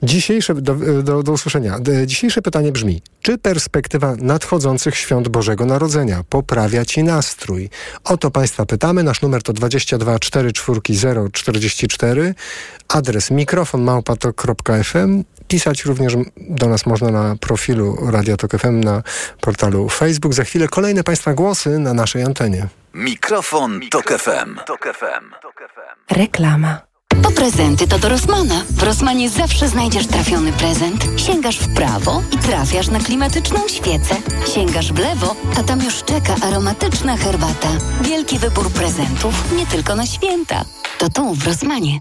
Dzisiejsze, 0.02 0.54
do, 0.54 0.74
do, 1.02 1.22
do 1.22 1.32
usłyszenia. 1.32 1.78
Dzisiejsze 2.06 2.42
pytanie 2.42 2.72
brzmi, 2.72 3.02
czy 3.22 3.38
perspektywa 3.38 4.14
nadchodzących 4.18 4.96
świąt 4.96 5.28
Bożego 5.28 5.66
Narodzenia 5.66 6.24
poprawia 6.28 6.84
ci 6.84 7.02
nastrój? 7.02 7.70
O 8.04 8.16
to 8.16 8.30
państwa 8.30 8.66
pytamy. 8.66 9.02
Nasz 9.02 9.22
numer 9.22 9.42
to 9.42 9.52
22 9.52 10.18
44 10.18 10.80
044. 11.32 12.34
Adres 12.88 13.30
mikrofon 13.30 13.82
małpatok.fm. 13.82 15.24
Pisać 15.52 15.84
również 15.84 16.12
do 16.36 16.68
nas 16.68 16.86
można 16.86 17.10
na 17.10 17.36
profilu 17.36 18.10
Radia 18.10 18.36
Tok 18.36 18.50
FM 18.58 18.80
na 18.80 19.02
portalu 19.40 19.88
Facebook. 19.88 20.34
Za 20.34 20.44
chwilę 20.44 20.68
kolejne 20.68 21.04
Państwa 21.04 21.34
głosy 21.34 21.78
na 21.78 21.94
naszej 21.94 22.22
antenie. 22.22 22.68
Mikrofon, 22.94 23.80
Tok 23.90 24.18
FM. 24.18 24.58
Reklama. 26.10 26.80
Po 27.22 27.30
prezenty 27.30 27.88
to 27.88 27.98
do 27.98 28.08
Rossmana. 28.08 28.64
W 28.70 28.82
Rossmanie 28.82 29.30
zawsze 29.30 29.68
znajdziesz 29.68 30.06
trafiony 30.06 30.52
prezent. 30.52 31.04
Sięgasz 31.16 31.58
w 31.58 31.74
prawo 31.74 32.22
i 32.32 32.38
trafiasz 32.38 32.88
na 32.88 32.98
klimatyczną 32.98 33.68
świecę. 33.68 34.14
Sięgasz 34.54 34.92
w 34.92 34.98
lewo, 34.98 35.36
a 35.58 35.62
tam 35.62 35.82
już 35.82 36.02
czeka 36.04 36.34
aromatyczna 36.42 37.16
herbata. 37.16 37.68
Wielki 38.00 38.38
wybór 38.38 38.70
prezentów, 38.70 39.52
nie 39.56 39.66
tylko 39.66 39.96
na 39.96 40.06
święta. 40.06 40.64
To 40.98 41.08
tu 41.08 41.34
w 41.34 41.46
Rossmanie. 41.46 42.00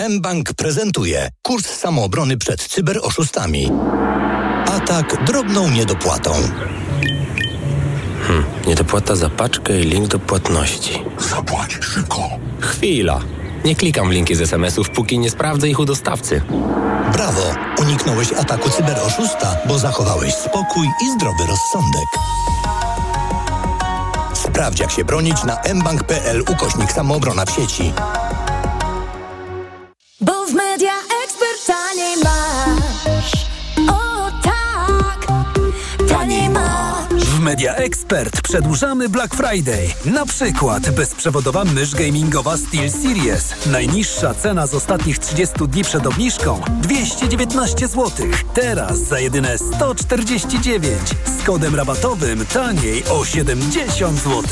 mBank 0.00 0.52
prezentuje 0.52 1.28
kurs 1.42 1.66
samoobrony 1.66 2.36
przed 2.36 2.62
cyberoszustami. 2.62 3.70
Atak 4.66 5.24
drobną 5.24 5.70
niedopłatą. 5.70 6.32
Hmm, 8.26 8.44
niedopłata 8.66 9.16
za 9.16 9.30
paczkę 9.30 9.80
i 9.80 9.82
link 9.82 10.08
do 10.08 10.18
płatności. 10.18 11.02
Zapłać 11.30 11.78
szybko. 11.80 12.30
Chwila. 12.60 13.20
Nie 13.64 13.76
klikam 13.76 14.08
w 14.08 14.10
linki 14.10 14.34
z 14.34 14.40
SMS-ów, 14.40 14.90
póki 14.90 15.18
nie 15.18 15.30
sprawdzę 15.30 15.68
ich 15.68 15.78
u 15.78 15.84
dostawcy. 15.84 16.42
Brawo! 17.12 17.54
Uniknąłeś 17.78 18.32
ataku 18.32 18.70
cyberoszusta, 18.70 19.56
bo 19.68 19.78
zachowałeś 19.78 20.34
spokój 20.34 20.86
i 20.86 21.10
zdrowy 21.10 21.46
rozsądek. 21.46 22.08
Sprawdź, 24.34 24.80
jak 24.80 24.90
się 24.90 25.04
bronić 25.04 25.44
na 25.44 25.58
mbank.pl 25.74 26.42
ukośnik 26.42 26.92
samoobrona 26.92 27.44
w 27.44 27.50
sieci. 27.50 27.92
Media 37.46 37.74
Expert 37.74 38.42
przedłużamy 38.42 39.08
Black 39.08 39.34
Friday. 39.34 39.88
Na 40.04 40.26
przykład 40.26 40.90
bezprzewodowa 40.90 41.64
mysz 41.64 41.94
gamingowa 41.94 42.56
Steel 42.56 42.90
Series. 42.90 43.66
Najniższa 43.66 44.34
cena 44.34 44.66
z 44.66 44.74
ostatnich 44.74 45.18
30 45.18 45.54
dni 45.68 45.84
przed 45.84 46.06
obniżką 46.06 46.60
219 46.82 47.88
zł. 47.88 48.10
Teraz 48.54 48.98
za 48.98 49.20
jedyne 49.20 49.58
149. 49.58 50.98
Z 51.24 51.42
kodem 51.42 51.74
rabatowym 51.74 52.46
taniej 52.46 53.04
o 53.04 53.24
70 53.24 54.18
zł. 54.18 54.42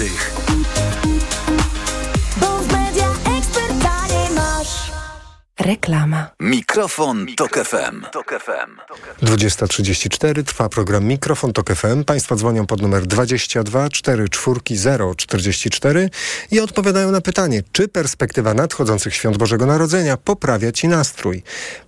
Reklama. 5.61 6.31
Mikrofon, 6.40 7.27
Tok 7.37 7.59
FM. 7.59 8.05
20.34 9.23 10.45
trwa 10.45 10.69
program 10.69 11.05
Mikrofon 11.05 11.53
Tok 11.53 11.75
FM. 11.75 12.05
Państwo 12.05 12.37
dzwonią 12.37 12.67
pod 12.67 12.83
numer 12.83 13.07
22 13.07 13.88
44 13.88 14.61
044 15.17 16.11
i 16.51 16.61
odpowiadają 16.61 17.11
na 17.11 17.21
pytanie, 17.21 17.62
czy 17.73 17.88
perspektywa 17.88 18.55
nadchodzących 18.55 19.14
świąt 19.14 19.37
Bożego 19.37 19.67
Narodzenia 19.67 20.17
poprawia 20.17 20.73
Ci 20.73 20.88
nastrój. 20.88 21.43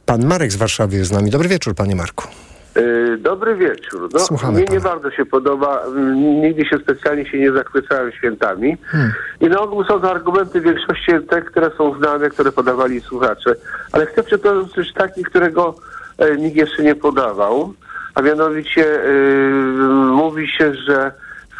Pan 0.04 0.26
Marek 0.26 0.52
z 0.52 0.56
Warszawy 0.56 0.96
jest 0.96 1.08
z 1.08 1.12
nami. 1.12 1.30
Dobry 1.30 1.48
wieczór, 1.48 1.74
panie 1.74 1.96
Marku. 1.96 2.28
Yy, 2.76 3.18
Dobry 3.18 3.56
wieczór. 3.56 4.08
No, 4.12 4.18
Słuchamy 4.20 4.52
mnie 4.52 4.64
pana. 4.66 4.78
nie 4.78 4.84
bardzo 4.84 5.10
się 5.10 5.26
podoba. 5.26 5.82
Mm, 5.86 6.40
Nigdy 6.42 6.64
się 6.64 6.78
specjalnie 6.78 7.26
się 7.30 7.38
nie 7.38 7.52
zachwycałem 7.52 8.12
świętami. 8.12 8.76
Hmm. 8.86 9.12
I 9.40 9.46
na 9.46 9.60
ogół 9.60 9.84
są 9.84 10.00
to 10.00 10.10
argumenty 10.10 10.60
w 10.60 10.64
większości 10.64 11.12
te, 11.30 11.42
które 11.42 11.70
są 11.78 11.98
znane, 11.98 12.30
które 12.30 12.52
podawali 12.52 13.00
słuchacze. 13.00 13.54
Ale 13.92 14.06
chcę 14.06 14.22
przytoczyć 14.22 14.72
też 14.74 14.92
taki, 14.92 15.24
którego 15.24 15.74
e, 16.18 16.36
nikt 16.36 16.56
jeszcze 16.56 16.82
nie 16.82 16.94
podawał. 16.94 17.72
A 18.14 18.22
mianowicie 18.22 18.80
yy, 18.80 19.80
mówi 20.12 20.48
się, 20.48 20.74
że 20.74 21.12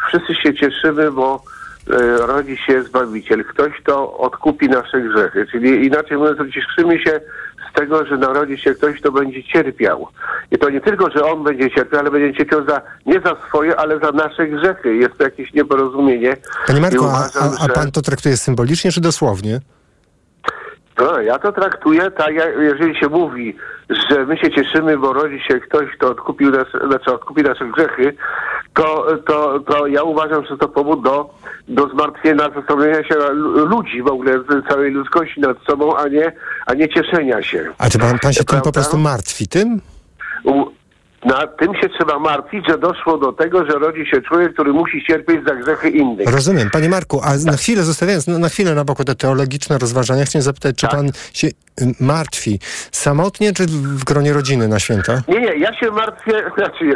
wszyscy 0.07 0.35
się 0.35 0.53
cieszymy, 0.53 1.11
bo 1.11 1.43
e, 1.89 2.17
rodzi 2.27 2.57
się 2.57 2.83
Zbawiciel. 2.83 3.45
Ktoś, 3.45 3.73
kto 3.81 4.17
odkupi 4.17 4.69
nasze 4.69 5.01
grzechy. 5.01 5.47
Czyli 5.51 5.85
inaczej 5.85 6.17
mówiąc, 6.17 6.37
cieszymy 6.53 6.99
się 6.99 7.21
tego, 7.79 8.05
że 8.05 8.17
narodzi 8.17 8.57
się 8.57 8.73
ktoś, 8.73 8.99
kto 8.99 9.11
będzie 9.11 9.43
cierpiał. 9.43 10.07
I 10.51 10.57
to 10.57 10.69
nie 10.69 10.81
tylko, 10.81 11.09
że 11.09 11.25
on 11.25 11.43
będzie 11.43 11.71
cierpiał, 11.71 11.99
ale 11.99 12.11
będzie 12.11 12.37
cierpiał 12.37 12.65
za, 12.65 12.81
nie 13.05 13.19
za 13.19 13.35
swoje, 13.47 13.79
ale 13.79 13.99
za 13.99 14.11
nasze 14.11 14.47
grzechy. 14.47 14.95
Jest 14.95 15.17
to 15.17 15.23
jakieś 15.23 15.53
nieporozumienie. 15.53 16.37
Panie 16.67 16.81
Marku, 16.81 17.05
a, 17.05 17.07
uważam, 17.07 17.57
a, 17.59 17.65
a 17.65 17.69
pan 17.69 17.91
to 17.91 18.01
traktuje 18.01 18.37
symbolicznie 18.37 18.91
czy 18.91 19.01
dosłownie? 19.01 19.59
No, 20.99 21.21
ja 21.21 21.39
to 21.39 21.51
traktuję 21.51 22.11
tak, 22.11 22.33
jak, 22.33 22.49
jeżeli 22.59 22.99
się 22.99 23.07
mówi, 23.09 23.55
że 23.89 24.25
my 24.25 24.37
się 24.37 24.51
cieszymy, 24.51 24.97
bo 24.97 25.13
rodzi 25.13 25.39
się 25.39 25.59
ktoś, 25.59 25.85
kto 25.97 26.09
odkupił 26.09 26.51
nas, 26.51 26.67
znaczy 26.87 27.13
odkupi 27.13 27.43
nasze 27.43 27.65
grzechy, 27.65 28.15
to, 28.73 29.05
to, 29.27 29.59
to 29.59 29.87
ja 29.87 30.03
uważam, 30.03 30.45
że 30.45 30.57
to 30.57 30.67
powód 30.69 31.03
do, 31.03 31.29
do 31.67 31.87
zmartwienia, 31.89 32.49
zastanowienia 32.55 33.03
się 33.03 33.15
lu- 33.15 33.65
ludzi 33.65 34.01
w 34.01 34.07
ogóle, 34.07 34.31
całej 34.69 34.91
ludzkości 34.91 35.41
nad 35.41 35.57
sobą, 35.69 35.97
a 35.97 36.07
nie, 36.07 36.31
a 36.65 36.73
nie 36.73 36.89
cieszenia 36.89 37.43
się. 37.43 37.73
A 37.77 37.89
czy 37.89 37.99
pan, 37.99 38.19
pan 38.19 38.33
się 38.33 38.37
tym 38.37 38.45
Prawda? 38.45 38.63
po 38.65 38.71
prostu 38.71 38.97
martwi? 38.97 39.47
Tym? 39.47 39.81
Na 41.25 41.47
tym 41.47 41.75
się 41.75 41.89
trzeba 41.89 42.19
martwić, 42.19 42.67
że 42.67 42.77
doszło 42.77 43.17
do 43.17 43.33
tego, 43.33 43.65
że 43.65 43.79
rodzi 43.79 44.05
się 44.05 44.21
człowiek, 44.21 44.53
który 44.53 44.73
musi 44.73 45.03
cierpieć 45.03 45.47
za 45.47 45.55
grzechy 45.55 45.89
innych. 45.89 46.29
Rozumiem. 46.31 46.69
Panie 46.69 46.89
Marku, 46.89 47.21
a 47.23 47.29
na 47.45 47.57
chwilę 47.57 47.83
zostawiając, 47.83 48.27
na, 48.27 48.39
na 48.39 48.49
chwilę 48.49 48.75
na 48.75 48.85
boku 48.85 49.03
te 49.03 49.15
teologiczne 49.15 49.77
rozważania, 49.77 50.25
chciałem 50.25 50.43
zapytać, 50.43 50.75
Tak. 50.75 50.89
czy 50.89 50.95
pan 50.95 51.11
się 51.33 51.47
y, 51.47 51.53
martwi 51.99 52.59
samotnie, 52.91 53.53
czy 53.53 53.65
w 53.67 54.03
gronie 54.03 54.33
rodziny 54.33 54.67
na 54.67 54.79
święta? 54.79 55.21
Nie, 55.27 55.41
nie, 55.41 55.55
ja 55.55 55.79
się 55.79 55.91
martwię, 55.91 56.43
znaczy 56.57 56.93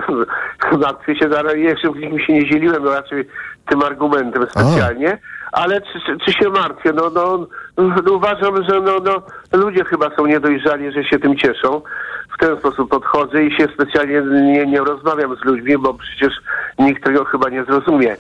martwię 0.80 1.16
się, 1.16 1.30
jeszcze 1.56 1.88
nikim 1.88 2.20
się 2.20 2.34
nie 2.34 2.50
dzieliłem 2.50 2.84
no 2.84 2.92
raczej 2.92 3.28
tym 3.70 3.84
argumentem 3.84 4.48
specjalnie, 4.52 5.18
ale 5.52 5.82
czy, 5.82 6.00
czy, 6.06 6.18
czy 6.26 6.34
się 6.34 6.50
martwię? 6.50 6.92
No, 6.94 7.10
no, 7.10 7.48
no 7.78 8.14
uważam, 8.14 8.64
że 8.70 8.82
no, 8.82 9.00
no, 9.00 9.24
ludzie 9.58 9.86
chyba 9.86 10.16
są 10.16 10.26
niedojrzali, 10.26 10.92
że 10.92 11.04
się 11.04 11.20
tym 11.20 11.38
cieszą. 11.38 11.82
W 12.42 12.44
ten 12.44 12.58
sposób 12.58 12.90
podchodzę 12.90 13.44
i 13.44 13.58
się 13.58 13.68
specjalnie 13.74 14.22
nie, 14.32 14.66
nie 14.66 14.80
rozmawiam 14.80 15.36
z 15.36 15.46
ludźmi, 15.46 15.78
bo 15.78 15.94
przecież 15.94 16.34
nikt 16.80 17.04
tego 17.04 17.26
chyba 17.26 17.50
nie 17.50 17.64
zrozumie. 17.66 18.16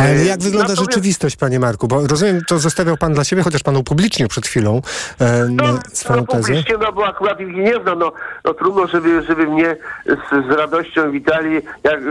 Ale 0.00 0.08
E, 0.10 0.24
jak 0.24 0.40
wygląda 0.40 0.68
natomiast- 0.68 0.80
rzeczywistość, 0.92 1.36
panie 1.36 1.60
Marku? 1.60 1.88
Bo 1.88 2.06
rozumiem, 2.06 2.40
to 2.48 2.58
zostawiał 2.58 2.96
pan 2.96 3.14
dla 3.14 3.24
siebie, 3.24 3.42
chociaż 3.42 3.62
pan 3.62 3.76
upublicznił 3.76 4.28
przed 4.28 4.46
chwilą 4.46 4.82
e, 5.20 5.46
No, 5.50 5.64
swoją 5.92 6.26
tezę. 6.26 6.42
publicznie, 6.42 6.74
no 6.82 6.92
bo 6.92 7.06
akurat 7.06 7.40
ich 7.40 7.56
nie 7.56 7.74
znam, 7.82 7.98
no, 7.98 8.12
no 8.44 8.54
trudno, 8.54 8.86
żeby, 8.86 9.22
żeby 9.22 9.46
mnie 9.46 9.76
z, 10.06 10.46
z 10.46 10.50
radością 10.58 11.10
witali 11.10 11.54
jak, 11.84 11.94
y, 12.00 12.06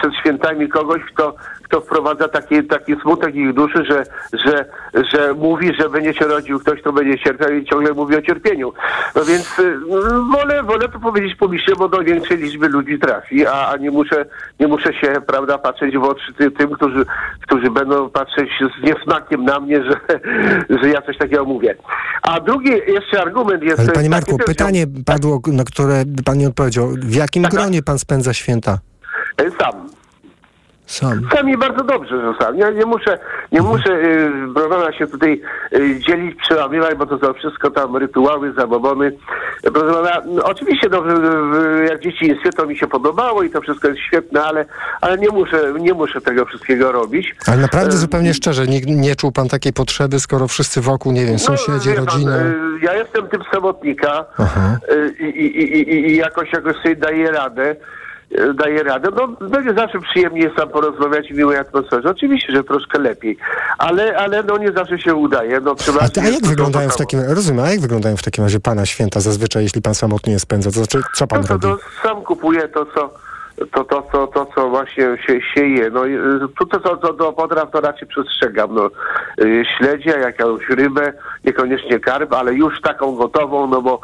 przed 0.00 0.14
świętami 0.20 0.68
kogoś, 0.68 1.00
kto, 1.14 1.34
kto 1.68 1.80
wprowadza 1.80 2.28
taki, 2.28 2.64
taki 2.64 2.96
smutek 3.02 3.34
ich 3.34 3.52
duszy, 3.52 3.84
że, 3.84 4.04
że, 4.32 4.64
że 5.12 5.34
mówi, 5.34 5.74
że 5.78 5.88
będzie 5.88 6.14
się 6.14 6.24
rodził 6.24 6.58
ktoś, 6.58 6.80
kto 6.80 6.92
będzie 6.92 7.18
cierpiał 7.18 7.52
i 7.52 7.64
ciągle 7.64 7.94
mówi 7.94 8.16
o 8.16 8.22
cierpieniu. 8.22 8.72
No 9.14 9.24
więc 9.24 9.58
y, 9.58 9.78
wolę, 10.32 10.62
wolę 10.62 10.88
to 10.88 11.00
powiedzieć 11.00 11.36
publicznie, 11.36 11.74
bo 11.76 11.88
do 11.88 11.98
większej 11.98 12.36
liczby 12.36 12.68
ludzi 12.68 12.98
trafi, 12.98 13.46
a, 13.46 13.68
a 13.68 13.76
nie 13.76 13.90
muszę, 13.90 14.26
nie 14.60 14.68
muszę 14.68 14.94
się, 14.94 15.12
prawda, 15.26 15.58
patrzeć 15.58 15.98
w 15.98 16.02
oczy 16.02 16.32
ty, 16.38 16.50
tym, 16.50 16.70
którzy, 16.70 17.04
którzy 17.46 17.70
będą 17.70 18.10
patrzeć 18.10 18.50
z 18.80 18.84
niesmakiem 18.84 19.44
na 19.44 19.60
mnie, 19.60 19.84
że, 19.84 20.00
że 20.82 20.88
ja 20.88 21.02
coś 21.02 21.18
takiego 21.18 21.44
mówię. 21.44 21.74
A 22.22 22.40
drugi 22.40 22.70
jeszcze 22.86 23.22
argument 23.22 23.62
jest... 23.62 23.80
Ale 23.80 23.92
panie 23.92 24.10
Marku, 24.10 24.38
pytanie 24.46 24.86
padło, 25.06 25.40
na 25.46 25.64
które 25.64 26.04
pan 26.24 26.38
nie 26.38 26.48
odpowiedział. 26.48 26.88
W 26.88 27.14
jakim 27.14 27.42
gronie 27.42 27.82
pan 27.82 27.98
spędza 27.98 28.34
święta? 28.34 28.78
E, 29.36 29.50
Sam. 29.50 29.97
Sam. 30.88 31.20
Sam 31.34 31.50
i 31.50 31.56
bardzo 31.56 31.84
dobrze, 31.84 32.20
że 32.20 32.34
sam. 32.40 32.58
Ja 32.58 32.70
nie 32.70 32.86
muszę, 32.86 33.18
nie 33.52 33.62
muszę 33.62 33.90
y, 33.92 34.98
się 34.98 35.06
tutaj 35.06 35.40
y, 35.72 36.00
dzielić, 36.00 36.38
przełamywać, 36.42 36.94
bo 36.94 37.06
to 37.06 37.18
są 37.18 37.32
wszystko 37.32 37.70
tam 37.70 37.96
rytuały, 37.96 38.52
zabobony. 38.52 39.12
Proszę 39.62 39.94
pana, 39.94 40.22
no, 40.26 40.44
oczywiście 40.44 40.88
no, 40.90 41.02
jak 41.90 42.00
dzieciństwie 42.00 42.50
to 42.50 42.66
mi 42.66 42.78
się 42.78 42.86
podobało 42.86 43.42
i 43.42 43.50
to 43.50 43.60
wszystko 43.60 43.88
jest 43.88 44.00
świetne, 44.00 44.42
ale, 44.42 44.64
ale 45.00 45.18
nie, 45.18 45.28
muszę, 45.28 45.72
nie 45.80 45.94
muszę 45.94 46.20
tego 46.20 46.44
wszystkiego 46.46 46.92
robić. 46.92 47.34
Ale 47.46 47.56
naprawdę 47.56 47.94
E, 47.94 47.96
zupełnie 47.96 48.34
szczerze, 48.34 48.66
nie, 48.66 48.80
nie 48.80 49.16
czuł 49.16 49.32
pan 49.32 49.48
takiej 49.48 49.72
potrzeby, 49.72 50.20
skoro 50.20 50.48
wszyscy 50.48 50.80
wokół, 50.80 51.12
nie 51.12 51.26
wiem, 51.26 51.38
sąsiedzi, 51.38 51.88
wie 51.88 51.94
pan, 51.94 52.04
rodzina. 52.04 52.36
y, 52.38 52.54
ja 52.82 52.94
jestem 52.94 53.28
typ 53.28 53.42
samotnika 53.52 54.24
y, 54.90 55.24
i, 55.24 55.24
i, 55.24 55.60
i, 55.62 55.90
i, 55.90 56.10
i 56.10 56.16
jakoś, 56.16 56.52
jakoś 56.52 56.76
sobie 56.76 56.96
daję 56.96 57.30
radę. 57.30 57.76
E, 58.34 58.54
daje 58.54 58.82
radę. 58.82 59.08
No, 59.16 59.48
będzie 59.48 59.74
zawsze 59.74 60.00
przyjemnie 60.00 60.40
jest 60.40 60.56
tam 60.56 60.68
porozmawiać 60.68 61.28
w 61.28 61.36
miłej 61.36 61.58
atmosferze. 61.58 62.10
Oczywiście, 62.10 62.52
że 62.52 62.64
troszkę 62.64 62.98
lepiej, 62.98 63.36
ale, 63.78 64.16
ale 64.16 64.42
no 64.42 64.58
nie 64.58 64.72
zawsze 64.72 64.98
się 64.98 65.14
udaje. 65.14 65.60
No, 65.60 65.74
A, 66.00 66.20
a 66.20 66.28
jak 66.28 66.46
wyglądają 66.46 66.88
w 66.90 66.96
takim, 66.96 67.20
rozumiem, 67.20 67.64
a 67.64 67.70
jak 67.70 67.80
wyglądają 67.80 68.16
w 68.16 68.22
takim 68.22 68.44
razie 68.44 68.60
pana 68.60 68.86
święta 68.86 69.20
zazwyczaj, 69.20 69.62
jeśli 69.62 69.82
pan 69.82 69.94
samotnie 69.94 70.38
spędza? 70.38 70.70
To 70.70 70.76
znaczy, 70.76 71.00
co 71.14 71.26
pan 71.26 71.40
No 71.40 71.46
to, 71.46 71.52
robi? 71.52 71.82
to 71.82 72.08
sam 72.08 72.22
kupuję 72.22 72.68
to, 72.68 72.86
co 72.86 73.14
to, 73.72 73.84
to, 73.84 74.02
to, 74.02 74.26
to, 74.26 74.46
co 74.54 74.68
właśnie 74.68 75.04
się, 75.26 75.40
się 75.54 75.66
je. 75.66 75.90
No, 75.90 76.06
y, 76.06 76.20
to, 76.58 76.66
to, 76.66 76.80
to, 76.80 76.96
to 76.96 77.12
do 77.12 77.32
potraw 77.32 77.70
to 77.70 77.80
raczej 77.80 78.08
przestrzegam. 78.08 78.74
No, 78.74 78.90
y, 79.44 79.64
śledzia, 79.78 80.18
jakąś 80.18 80.68
rybę, 80.68 81.12
niekoniecznie 81.44 82.00
karp, 82.00 82.32
ale 82.32 82.54
już 82.54 82.80
taką 82.80 83.14
gotową, 83.16 83.66
no 83.66 83.82
bo 83.82 84.00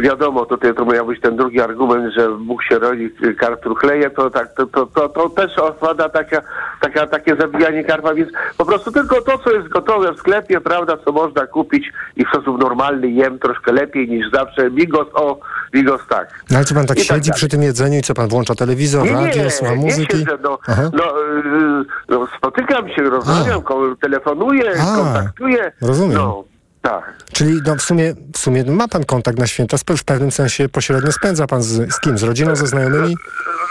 wiadomo, 0.00 0.46
tutaj 0.46 0.74
to 0.74 0.84
miał 0.84 1.06
być 1.06 1.20
ten 1.20 1.36
drugi 1.36 1.60
argument, 1.60 2.14
że 2.14 2.28
Bóg 2.38 2.62
się 2.62 2.78
rodzi, 2.78 3.14
y, 3.24 3.34
karp 3.34 3.62
truchleje, 3.62 4.10
to, 4.10 4.30
tak, 4.30 4.54
to, 4.54 4.66
to, 4.66 4.86
to, 4.86 5.08
to 5.08 5.28
też 5.30 5.58
osłada 5.58 6.08
taka, 6.08 6.42
taka, 6.80 7.06
takie 7.06 7.36
zabijanie 7.36 7.84
karpa, 7.84 8.14
więc 8.14 8.28
po 8.56 8.64
prostu 8.64 8.92
tylko 8.92 9.22
to, 9.22 9.38
co 9.38 9.52
jest 9.52 9.68
gotowe 9.68 10.12
w 10.12 10.18
sklepie, 10.18 10.60
prawda, 10.60 10.96
co 11.04 11.12
można 11.12 11.46
kupić 11.46 11.92
i 12.16 12.24
w 12.24 12.28
sposób 12.28 12.58
normalny 12.60 13.10
jem 13.10 13.38
troszkę 13.38 13.72
lepiej 13.72 14.08
niż 14.08 14.30
zawsze. 14.32 14.70
Bigos 14.70 15.06
o, 15.14 15.38
bigos 15.72 16.00
tak. 16.08 16.28
No 16.50 16.56
ale 16.56 16.64
co 16.64 16.74
pan 16.74 16.86
tak 16.86 16.96
I 16.98 17.00
tak 17.00 17.16
siedzi 17.16 17.30
dalej. 17.30 17.36
przy 17.36 17.48
tym 17.48 17.62
jedzeniu 17.62 17.98
i 17.98 18.02
co 18.02 18.14
pan 18.14 18.28
włącza 18.28 18.54
telewizor, 18.54 19.04
Nie, 19.04 19.12
radio, 19.12 19.42
nie, 19.42 19.50
słucha 19.50 19.74
nie 19.74 19.84
muzyki? 19.84 20.18
siedzę, 20.18 20.38
no, 20.42 20.58
no, 20.92 21.04
yy, 21.44 21.84
no, 22.08 22.26
spotykam 22.38 22.88
się, 22.88 23.02
rozmawiam, 23.02 23.62
ko- 23.62 23.96
telefonuję, 24.00 24.72
A, 24.80 24.96
kontaktuję. 24.96 25.72
rozumiem. 25.82 26.18
No, 26.18 26.44
tak. 26.82 27.14
Czyli 27.32 27.60
no, 27.66 27.74
w, 27.74 27.82
sumie, 27.82 28.14
w 28.34 28.38
sumie 28.38 28.64
ma 28.64 28.88
pan 28.88 29.04
kontakt 29.04 29.38
na 29.38 29.46
święta, 29.46 29.76
w 29.76 30.04
pewnym 30.04 30.30
sensie 30.30 30.68
pośrednio 30.68 31.12
spędza 31.12 31.46
pan 31.46 31.62
z, 31.62 31.94
z 31.94 32.00
kim? 32.00 32.18
Z 32.18 32.22
rodziną, 32.22 32.56
ze 32.56 32.66
znajomymi? 32.66 33.16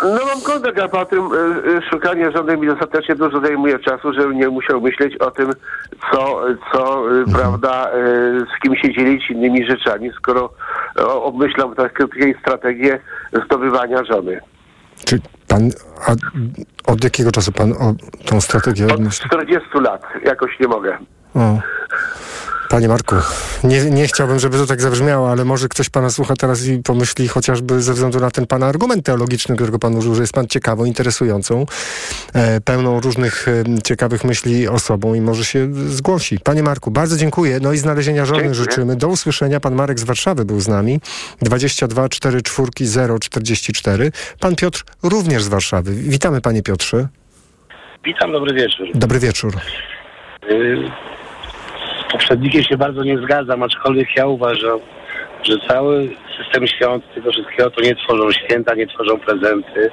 No 0.03 0.25
mam 0.25 0.41
kontakt, 0.41 0.79
a 0.79 0.87
po 0.87 1.05
tym 1.05 1.33
y, 1.33 1.37
y, 1.77 1.81
szukanie 1.89 2.31
żony 2.31 2.57
mi 2.57 2.67
dostatecznie 2.67 3.15
dużo 3.15 3.41
zajmuje 3.41 3.79
czasu, 3.79 4.13
żebym 4.13 4.37
nie 4.37 4.49
musiał 4.49 4.81
myśleć 4.81 5.17
o 5.17 5.31
tym, 5.31 5.51
co, 6.11 6.41
co 6.73 7.11
y, 7.21 7.25
prawda, 7.33 7.91
y, 7.95 8.45
z 8.57 8.61
kim 8.61 8.75
się 8.75 8.93
dzielić 8.93 9.29
innymi 9.29 9.65
rzeczami, 9.65 10.11
skoro 10.15 10.53
obmyślam 11.23 11.75
takie, 11.75 12.07
takie 12.07 12.39
strategię 12.41 12.99
zdobywania 13.45 14.03
żony. 14.03 14.39
Czy 15.05 15.19
pan, 15.47 15.69
a 16.07 16.11
od 16.91 17.03
jakiego 17.03 17.31
czasu 17.31 17.51
pan 17.51 17.71
o, 17.71 17.93
tą 18.25 18.41
strategię 18.41 18.85
Od 18.85 18.91
odmyśla? 18.91 19.27
40 19.27 19.69
lat 19.73 20.03
jakoś 20.25 20.59
nie 20.59 20.67
mogę. 20.67 20.97
O. 21.35 21.59
Panie 22.70 22.88
Marku, 22.88 23.15
nie, 23.63 23.86
nie 23.86 24.07
chciałbym, 24.07 24.39
żeby 24.39 24.57
to 24.57 24.65
tak 24.65 24.82
zabrzmiało, 24.82 25.32
ale 25.32 25.45
może 25.45 25.68
ktoś 25.68 25.89
pana 25.89 26.09
słucha 26.09 26.36
teraz 26.36 26.65
i 26.65 26.84
pomyśli 26.84 27.28
chociażby 27.28 27.82
ze 27.82 27.93
względu 27.93 28.20
na 28.20 28.32
ten 28.32 28.47
pana 28.47 28.65
argument 28.65 29.05
teologiczny, 29.05 29.55
którego 29.55 29.80
pan 29.80 29.95
użył, 29.95 30.15
że 30.15 30.24
jest 30.24 30.34
pan 30.34 30.47
ciekawą, 30.47 30.86
interesującą, 30.86 31.65
e, 32.34 32.61
pełną 32.61 32.99
różnych 32.99 33.47
e, 33.47 33.63
ciekawych 33.84 34.24
myśli 34.24 34.68
osobą 34.68 35.13
i 35.13 35.22
może 35.22 35.45
się 35.45 35.68
zgłosi. 35.74 36.39
Panie 36.43 36.63
Marku, 36.63 36.91
bardzo 36.91 37.18
dziękuję. 37.18 37.59
No 37.61 37.74
i 37.74 37.78
znalezienia 37.78 38.26
żony 38.26 38.39
Dziękuję. 38.39 38.55
życzymy. 38.55 38.95
Do 38.95 39.07
usłyszenia. 39.07 39.59
Pan 39.59 39.76
Marek 39.76 39.99
z 39.99 40.03
Warszawy 40.03 40.45
był 40.45 40.59
z 40.59 40.68
nami. 40.68 40.99
22 41.41 42.09
44 42.09 42.88
0 42.88 43.20
44. 43.20 44.11
Pan 44.39 44.55
Piotr 44.55 44.84
również 45.03 45.43
z 45.43 45.47
Warszawy. 45.47 45.93
Witamy 45.93 46.41
panie 46.41 46.63
Piotrze. 46.63 47.07
Witam, 48.05 48.32
dobry 48.32 48.53
wieczór. 48.53 48.88
Dobry 48.93 49.20
wieczór. 49.20 49.53
Y, 50.51 50.91
poprzednikiem 52.11 52.63
się 52.63 52.77
bardzo 52.77 53.03
nie 53.03 53.17
zgadzam, 53.17 53.63
aczkolwiek 53.63 54.07
ja 54.15 54.27
uważam, 54.27 54.79
że 55.43 55.53
cały 55.67 56.09
system 56.37 56.67
świąt, 56.67 57.03
tego 57.15 57.31
wszystkiego 57.31 57.71
to 57.71 57.81
nie 57.81 57.95
tworzą 57.95 58.31
święta, 58.31 58.75
nie 58.75 58.87
tworzą 58.87 59.19
prezenty, 59.19 59.89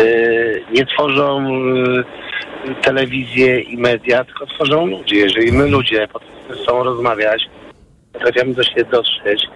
y, 0.00 0.62
nie 0.72 0.86
tworzą 0.86 1.46
y, 2.70 2.74
telewizje 2.82 3.60
i 3.60 3.76
media, 3.76 4.24
tylko 4.24 4.46
tworzą 4.46 4.86
ludzie. 4.86 5.16
Jeżeli 5.16 5.52
my 5.52 5.66
ludzie 5.66 6.08
potrafimy 6.08 6.56
ze 6.56 6.64
sobą 6.64 6.82
rozmawiać, 6.84 7.48
potrafimy 8.12 8.54
do 8.54 8.64
siebie 8.64 8.84
dotrzeć, 8.84 9.46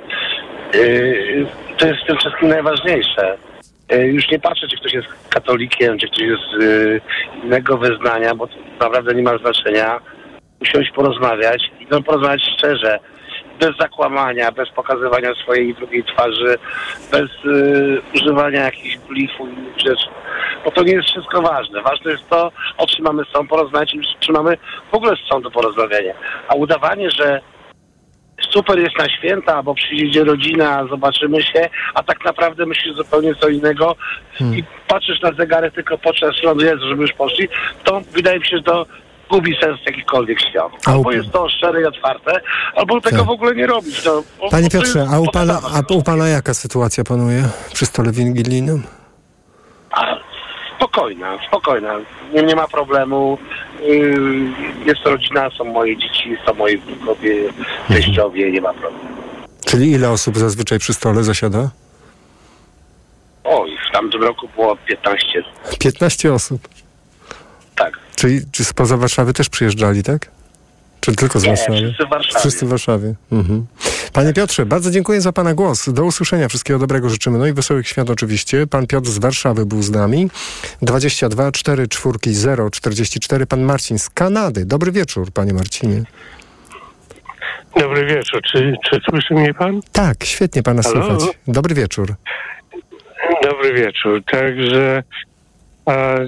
y, 0.74 1.46
to 1.78 1.86
jest 1.86 2.00
w 2.00 2.06
tym 2.06 2.16
wszystkim 2.16 2.48
najważniejsze. 2.48 3.36
Y, 3.92 4.06
Już 4.06 4.30
nie 4.30 4.38
patrzę, 4.38 4.68
czy 4.68 4.76
ktoś 4.76 4.94
jest 4.94 5.08
katolikiem, 5.28 5.98
czy 5.98 6.06
ktoś 6.06 6.20
jest 6.20 6.42
z 6.60 7.02
innego 7.44 7.78
wyznania, 7.78 8.34
bo 8.34 8.46
to 8.46 8.54
naprawdę 8.80 9.14
nie 9.14 9.22
ma 9.22 9.38
znaczenia. 9.38 10.00
Usiąść, 10.62 10.90
porozmawiać 10.90 11.70
i 11.80 11.86
no, 11.90 12.02
porozmawiać 12.02 12.42
szczerze, 12.58 12.98
bez 13.60 13.76
zakłamania, 13.76 14.52
bez 14.52 14.70
pokazywania 14.70 15.34
swojej 15.34 15.74
drugiej 15.74 16.04
twarzy, 16.04 16.58
bez 17.10 17.44
y, 17.44 18.00
używania 18.14 18.64
jakichś 18.64 18.98
blifów 18.98 19.48
i 19.48 19.52
innych 19.52 19.78
rzeczy. 19.78 20.06
Bo 20.64 20.70
to 20.70 20.82
nie 20.82 20.92
jest 20.92 21.08
wszystko 21.08 21.42
ważne. 21.42 21.82
Ważne 21.82 22.10
jest 22.10 22.28
to, 22.28 22.52
o 22.78 22.86
czym 22.86 23.04
mamy 23.04 23.24
z 23.24 23.28
sobą 23.28 23.48
porozmawiać 23.48 23.94
i 23.94 24.00
czy 24.20 24.32
mamy 24.32 24.56
w 24.92 24.94
ogóle 24.94 25.16
z 25.16 25.28
sobą 25.28 25.42
do 25.42 25.50
porozmawiania. 25.50 26.14
A 26.48 26.54
udawanie, 26.54 27.10
że 27.10 27.40
super 28.50 28.78
jest 28.78 28.98
na 28.98 29.08
święta, 29.08 29.62
bo 29.62 29.74
przyjdzie 29.74 30.24
rodzina, 30.24 30.86
zobaczymy 30.90 31.42
się, 31.42 31.68
a 31.94 32.02
tak 32.02 32.24
naprawdę 32.24 32.66
myślisz 32.66 32.96
zupełnie 32.96 33.34
co 33.34 33.48
innego 33.48 33.96
i 34.40 34.64
patrzysz 34.88 35.20
na 35.20 35.32
zegarek 35.32 35.74
tylko 35.74 35.98
podczas 35.98 36.34
Jezu, 36.58 36.88
żeby 36.88 37.02
już 37.02 37.12
poszli, 37.12 37.48
to 37.84 38.00
wydaje 38.12 38.38
mi 38.38 38.46
się, 38.46 38.56
że 38.56 38.62
to 38.62 38.86
gubi 39.32 39.56
sens 39.60 39.80
jakichkolwiek 39.86 40.40
świąt. 40.40 40.74
U- 40.86 40.90
Albo 40.90 41.12
jest 41.12 41.30
to 41.32 41.48
szczere 41.48 41.82
i 41.82 41.84
otwarte, 41.84 42.40
albo 42.74 43.00
tego 43.00 43.16
Tak. 43.16 43.26
w 43.26 43.30
ogóle 43.30 43.54
nie 43.54 43.66
robić. 43.66 44.04
No, 44.04 44.22
Panie 44.50 44.70
Piotrze, 44.70 45.06
a 45.12 45.20
u 45.20 45.26
pana, 45.26 45.60
a 45.74 45.94
u 45.94 46.02
pana 46.02 46.28
jaka 46.28 46.54
sytuacja 46.54 47.04
panuje 47.04 47.48
przy 47.72 47.86
stole 47.86 48.12
wigilijnym? 48.12 48.82
A, 49.90 50.16
spokojna, 50.76 51.38
spokojna. 51.48 51.92
Nie, 52.34 52.42
nie 52.42 52.56
ma 52.56 52.68
problemu. 52.68 53.38
Yy, 53.82 54.52
jest 54.86 55.00
rodzina, 55.06 55.50
są 55.58 55.64
moje 55.64 55.96
dzieci, 55.96 56.36
są 56.46 56.54
moi 56.54 56.78
wnukowie, 56.78 57.34
teściowie, 57.88 58.50
nie 58.52 58.60
ma 58.60 58.72
problemu. 58.74 59.12
Czyli 59.66 59.90
ile 59.90 60.10
osób 60.10 60.38
zazwyczaj 60.38 60.78
przy 60.78 60.94
stole 60.94 61.24
zasiada? 61.24 61.70
Oj, 63.44 63.76
w 63.88 63.92
tamtym 63.92 64.22
roku 64.22 64.48
było 64.56 64.76
15. 64.76 65.42
15 65.78 66.32
osób. 66.32 66.68
Tak. 67.76 67.98
Czyli 68.16 68.40
czy 68.52 68.64
spoza 68.64 68.96
Warszawy 68.96 69.32
też 69.32 69.48
przyjeżdżali, 69.48 70.02
tak? 70.02 70.30
Czy 71.00 71.16
tylko 71.16 71.40
z 71.40 71.42
Nie, 71.42 71.48
Warszawy? 71.48 71.78
wszyscy 71.78 72.06
w 72.06 72.08
Warszawie. 72.08 72.38
Wszyscy 72.40 72.66
w 72.66 72.68
Warszawie. 72.68 73.14
Mhm. 73.32 73.66
Panie 74.12 74.32
Piotrze, 74.32 74.66
bardzo 74.66 74.90
dziękuję 74.90 75.20
za 75.20 75.32
Pana 75.32 75.54
głos. 75.54 75.92
Do 75.92 76.04
usłyszenia. 76.04 76.48
Wszystkiego 76.48 76.78
dobrego 76.78 77.08
życzymy. 77.08 77.38
No 77.38 77.46
i 77.46 77.52
wesołych 77.52 77.88
świąt 77.88 78.10
oczywiście. 78.10 78.66
Pan 78.66 78.86
Piotr 78.86 79.08
z 79.08 79.18
Warszawy 79.18 79.66
był 79.66 79.82
z 79.82 79.90
nami. 79.90 80.30
22 80.82 81.52
4 81.52 81.88
4 81.88 82.18
0 82.34 82.70
44. 82.70 83.46
Pan 83.46 83.62
Marcin 83.62 83.98
z 83.98 84.10
Kanady. 84.10 84.64
Dobry 84.64 84.92
wieczór, 84.92 85.32
Panie 85.32 85.54
Marcinie. 85.54 86.02
Dobry 87.76 88.06
wieczór. 88.06 88.40
Czy, 88.52 88.74
czy 88.90 89.00
słyszy 89.10 89.34
mnie 89.34 89.54
pan? 89.54 89.80
Tak, 89.92 90.24
świetnie 90.24 90.62
Pana 90.62 90.82
Halo? 90.82 91.04
słychać. 91.18 91.36
Dobry 91.48 91.74
wieczór. 91.74 92.14
Dobry 93.42 93.72
wieczór. 93.74 94.22
Także 94.30 95.02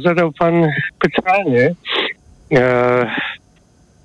zadał 0.05 0.33
pan 0.33 0.67
pytanie, 0.99 1.75
e, 2.53 3.07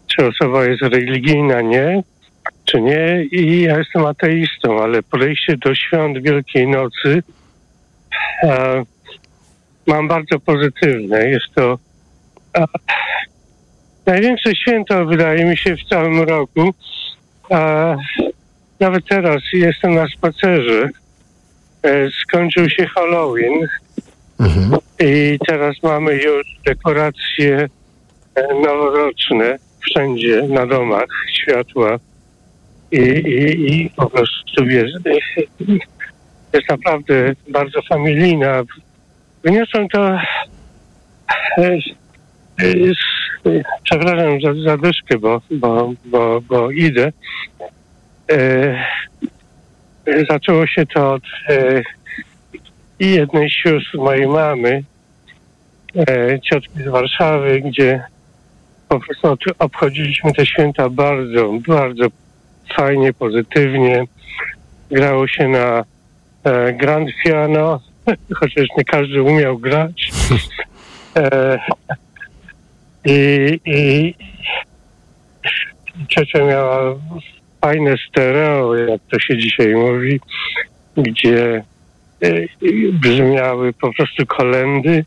czy 0.08 0.26
osoba 0.28 0.66
jest 0.66 0.82
religijna, 0.82 1.62
nie, 1.62 2.04
czy 2.66 2.82
nie. 2.82 3.24
I 3.32 3.62
ja 3.62 3.78
jestem 3.78 4.06
ateistą, 4.06 4.84
ale 4.84 5.04
podejście 5.04 5.58
do 5.58 5.76
świąt 5.76 6.24
Wielkiej 6.24 6.68
Nocy 6.68 7.24
e, 8.44 8.84
mam 9.88 10.08
bardzo 10.08 10.40
pozytywne. 10.40 11.30
Jest 11.30 11.54
to 11.56 11.78
e, 12.58 12.66
największe 14.06 14.56
święto, 14.56 15.06
wydaje 15.06 15.46
mi 15.46 15.58
się, 15.58 15.76
w 15.76 15.90
całym 15.90 16.22
roku. 16.22 16.74
Nawet 18.80 19.06
teraz 19.10 19.42
jestem 19.54 19.96
na 19.96 20.08
spacerze. 20.08 20.90
Skończył 22.22 22.70
się 22.70 22.86
Halloween 22.88 23.68
i 25.00 25.40
teraz 25.48 25.76
mamy 25.84 26.16
już 26.16 26.48
dekoracje 26.66 27.70
e, 28.36 28.54
noworoczne 28.54 29.58
wszędzie 29.80 30.44
na 30.50 30.68
domach, 30.68 31.10
światła 31.34 31.98
i, 32.92 32.98
i, 32.98 33.74
i 33.74 33.90
po 33.90 34.10
prostu 34.10 34.66
jest, 34.66 35.06
jest 36.54 36.70
naprawdę 36.70 37.36
bardzo 37.50 37.82
familijna. 37.82 38.64
Wyniosłem 39.44 39.88
to 39.90 40.10
e, 40.10 40.20
e, 41.58 41.80
przepraszam 43.84 44.42
za 44.42 44.54
zadyszkę, 44.64 45.18
bo, 45.18 45.42
bo, 45.52 45.94
bo, 46.06 46.42
bo 46.42 46.72
idę. 46.72 47.12
E, 48.32 48.86
zaczęło 50.30 50.68
się 50.68 50.86
to 50.86 51.14
od 51.14 51.24
e, 51.50 51.82
jednej 53.00 53.50
sióstr 53.50 53.98
mojej 53.98 54.28
mamy, 54.28 54.84
ciotki 56.50 56.84
z 56.84 56.88
Warszawy, 56.88 57.62
gdzie 57.62 58.04
po 58.90 59.00
prostu 59.00 59.28
od- 59.28 59.60
obchodziliśmy 59.60 60.34
te 60.34 60.46
święta 60.46 60.90
bardzo, 60.90 61.54
bardzo 61.68 62.06
fajnie, 62.76 63.14
pozytywnie. 63.14 64.04
Grało 64.92 65.28
się 65.28 65.48
na 65.48 65.84
e, 66.44 66.74
grand 66.74 67.10
piano 67.26 67.80
chociaż 68.40 68.68
nie 68.78 68.84
każdy 68.84 69.24
umiał 69.24 69.58
grać. 69.58 70.12
E, 71.16 71.60
I, 73.06 73.60
i 73.66 74.14
ciocia 76.08 76.46
miała 76.46 76.96
fajne 77.62 77.96
stereo, 78.10 78.76
jak 78.76 79.02
to 79.12 79.20
się 79.20 79.38
dzisiaj 79.38 79.76
mówi, 79.76 80.20
gdzie 80.98 81.64
e, 82.22 82.32
brzmiały 82.94 83.74
po 83.74 83.94
prostu 83.94 84.26
kolendy. 84.26 85.06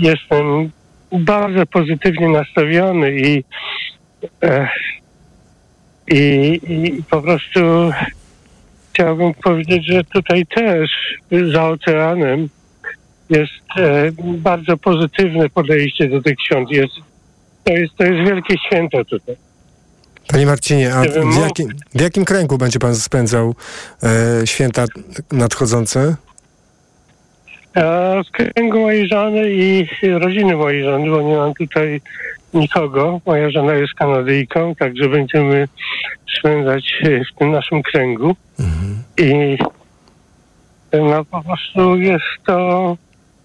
Jestem 0.00 0.70
bardzo 1.12 1.66
pozytywnie 1.66 2.28
nastawiony 2.28 3.16
i, 3.16 3.44
e, 4.42 4.68
i, 6.08 6.60
i 6.68 7.02
po 7.10 7.22
prostu 7.22 7.60
chciałbym 8.92 9.34
powiedzieć, 9.34 9.86
że 9.86 10.04
tutaj 10.04 10.46
też 10.46 10.90
za 11.52 11.68
oceanem 11.68 12.48
jest 13.30 13.52
e, 13.76 14.12
bardzo 14.22 14.76
pozytywne 14.76 15.48
podejście 15.48 16.08
do 16.08 16.22
tych 16.22 16.36
świąt. 16.46 16.70
Jest, 16.70 16.94
to, 17.64 17.72
jest, 17.72 17.94
to 17.96 18.04
jest 18.04 18.28
wielkie 18.28 18.54
święto 18.66 19.04
tutaj. 19.04 19.36
Panie 20.28 20.46
Marcinie, 20.46 20.94
a 20.94 21.02
w 21.02 21.36
jakim, 21.40 21.68
w 21.94 22.00
jakim 22.00 22.24
kręgu 22.24 22.58
będzie 22.58 22.78
pan 22.78 22.96
spędzał 22.96 23.54
e, 24.02 24.46
święta 24.46 24.84
nadchodzące? 25.32 26.16
W 28.26 28.30
kręgu 28.32 28.80
mojej 28.80 29.08
żony 29.08 29.50
i 29.50 29.86
rodziny 30.02 30.56
mojej 30.56 30.84
żony, 30.84 31.10
bo 31.10 31.22
nie 31.22 31.36
mam 31.36 31.54
tutaj 31.54 32.00
nikogo. 32.54 33.20
Moja 33.26 33.50
żona 33.50 33.74
jest 33.74 33.94
Kanadyjką, 33.94 34.74
także 34.74 35.08
będziemy 35.08 35.68
spędzać 36.38 37.02
w 37.02 37.38
tym 37.38 37.50
naszym 37.50 37.82
kręgu. 37.82 38.36
I 39.16 39.58
no 40.92 41.24
po 41.24 41.42
prostu 41.42 41.96
jest 41.96 42.24
to 42.46 42.96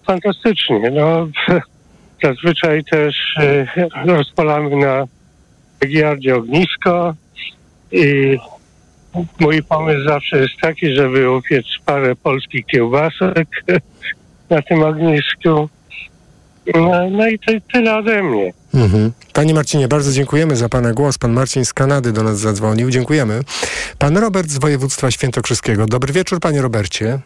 fantastycznie. 0.07 0.91
No, 0.91 1.27
zazwyczaj 2.23 2.83
też 2.83 3.35
e, 3.37 3.67
rozpalamy 4.05 4.75
na 4.75 5.05
Giardzie 5.87 6.35
ognisko 6.35 7.13
i 7.91 8.37
mój 9.39 9.63
pomysł 9.63 10.07
zawsze 10.07 10.37
jest 10.37 10.53
taki, 10.61 10.95
żeby 10.95 11.31
upiec 11.31 11.65
parę 11.85 12.15
polskich 12.15 12.65
kiełbasek 12.65 13.47
na 14.49 14.61
tym 14.61 14.83
ognisku. 14.83 15.69
No, 16.75 17.09
no 17.11 17.27
i 17.27 17.39
to 17.39 17.51
tyle 17.73 17.97
ode 17.97 18.23
mnie. 18.23 18.53
Mhm. 18.73 19.11
Panie 19.33 19.53
Marcinie, 19.53 19.87
bardzo 19.87 20.11
dziękujemy 20.11 20.55
za 20.55 20.69
Pana 20.69 20.93
głos. 20.93 21.17
Pan 21.17 21.33
Marcin 21.33 21.65
z 21.65 21.73
Kanady 21.73 22.11
do 22.11 22.23
nas 22.23 22.39
zadzwonił. 22.39 22.89
Dziękujemy. 22.89 23.41
Pan 23.97 24.17
Robert 24.17 24.49
z 24.49 24.57
województwa 24.57 25.11
świętokrzyskiego. 25.11 25.85
Dobry 25.85 26.13
wieczór, 26.13 26.39
Panie 26.39 26.61
Robercie. 26.61 27.19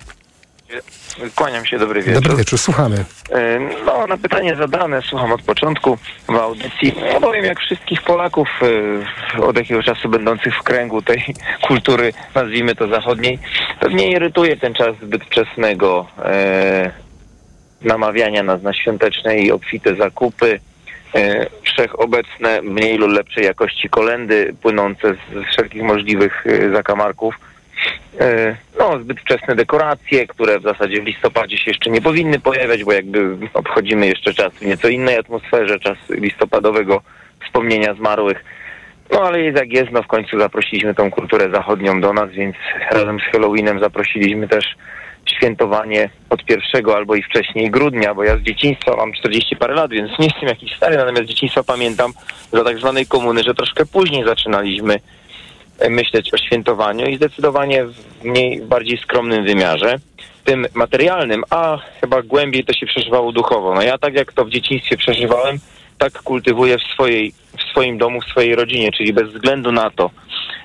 Kłaniam 1.36 1.66
się, 1.66 1.80
dobry 1.80 2.04
wieczór. 2.04 2.24
Dobry 2.24 2.38
wieczór, 2.38 2.60
słuchamy. 2.60 3.06
E, 3.32 3.60
No, 3.86 4.08
na 4.08 4.18
pytanie 4.18 4.56
zadane, 4.56 5.02
słucham 5.02 5.32
od 5.32 5.42
początku 5.42 5.98
w 6.30 6.36
audycji. 6.36 6.94
Ja 7.14 7.20
powiem, 7.20 7.46
jak 7.46 7.60
wszystkich 7.60 8.02
Polaków 8.02 8.48
e, 9.38 9.42
od 9.42 9.58
jakiegoś 9.58 9.86
czasu 9.86 10.10
będących 10.10 10.56
w 10.56 10.64
kręgu 10.64 11.02
tej 11.02 11.24
kultury, 11.68 12.14
nazwijmy 12.36 12.76
to 12.76 12.88
zachodniej, 12.88 13.40
pewnie 13.80 14.12
irytuje 14.12 14.58
ten 14.58 14.74
czas 14.74 14.96
zbyt 15.02 15.24
wczesnego 15.24 16.08
e, 16.26 16.92
namawiania 17.82 18.44
nas 18.44 18.62
na 18.62 18.74
świąteczne 18.74 19.38
i 19.38 19.52
obfite 19.52 19.96
zakupy, 19.96 20.60
e, 21.16 21.46
wszechobecne 21.64 22.62
mniej 22.62 22.98
lub 22.98 23.12
lepszej 23.12 23.44
jakości 23.46 23.90
kolendy 23.90 24.56
płynące 24.62 25.14
z, 25.14 25.18
z 25.34 25.52
wszelkich 25.52 25.84
możliwych 25.84 26.44
e, 26.48 26.70
zakamarków. 26.70 27.36
E, 28.20 28.56
No, 28.80 29.00
zbyt 29.00 29.20
wczesne 29.20 29.56
dekoracje, 29.56 30.28
które 30.28 30.60
w 30.60 30.64
zasadzie 30.64 31.02
w 31.02 31.06
listopadzie 31.06 31.58
się 31.58 31.72
jeszcze 31.72 31.90
nie 31.90 32.02
powinny 32.02 32.40
pojawiać, 32.40 32.84
bo 32.84 32.94
jakby 32.94 33.38
obchodzimy 33.54 34.08
jeszcze 34.08 34.34
czas 34.34 34.54
w 34.54 34.66
nieco 34.66 34.88
innej 34.88 35.18
atmosferze, 35.18 35.80
czas 35.80 35.98
listopadowego 36.10 37.02
wspomnienia 37.46 37.94
zmarłych. 37.94 38.44
No 39.12 39.22
ale 39.22 39.42
jest 39.42 39.58
jak 39.58 39.74
jest, 39.74 39.92
no 39.92 40.04
w 40.04 40.08
końcu 40.08 40.40
zaprosiliśmy 40.40 40.96
tą 40.96 41.12
kulturę 41.12 41.50
zachodnią 41.52 42.02
do 42.02 42.14
nas, 42.14 42.32
więc 42.32 42.56
razem 42.92 43.20
z 43.20 43.32
Halloweenem 43.32 43.80
zaprosiliśmy 43.80 44.48
też 44.48 44.76
świętowanie 45.26 46.10
od 46.30 46.46
pierwszego 46.46 46.96
albo 46.96 47.16
i 47.16 47.24
wcześniej 47.24 47.72
grudnia, 47.72 48.14
bo 48.14 48.24
ja 48.24 48.38
z 48.38 48.42
dzieciństwa 48.42 48.96
mam 48.98 49.14
40 49.14 49.56
parę 49.56 49.74
lat, 49.74 49.92
więc 49.92 50.20
nie 50.20 50.26
jestem 50.26 50.50
jakiś 50.50 50.76
stary, 50.76 50.98
natomiast 50.98 51.24
z 51.24 51.30
dzieciństwa 51.30 51.64
pamiętam 51.64 52.12
za 52.54 52.64
tak 52.64 52.78
zwanej 52.78 53.06
komuny, 53.06 53.44
że 53.44 53.54
troszkę 53.54 53.86
później 53.86 54.26
zaczynaliśmy 54.26 55.00
myśleć 55.90 56.34
o 56.34 56.38
świętowaniu 56.38 57.08
i 57.08 57.16
zdecydowanie 57.16 57.86
w 57.86 58.24
mniej, 58.24 58.62
w 58.62 58.66
bardziej 58.66 58.98
skromnym 58.98 59.46
wymiarze, 59.46 59.96
tym 60.44 60.68
materialnym, 60.74 61.44
a 61.50 61.78
chyba 62.02 62.22
głębiej 62.22 62.64
to 62.64 62.74
się 62.74 62.86
przeżywało 62.86 63.32
duchowo. 63.32 63.74
No 63.74 63.82
ja 63.82 63.98
tak 63.98 64.14
jak 64.14 64.34
to 64.34 64.46
w 64.46 64.50
dzieciństwie 64.50 64.98
przeżywałem, 64.98 65.58
tak 65.98 66.22
kultywuję 66.24 66.78
w 66.78 66.84
swojej, 66.94 67.34
w 67.58 67.72
swoim 67.72 67.98
domu, 67.98 68.22
w 68.22 68.26
swojej 68.26 68.56
rodzinie, 68.56 68.92
czyli 68.92 69.14
bez 69.14 69.30
względu 69.30 69.72
na 69.72 69.90
to, 69.90 70.10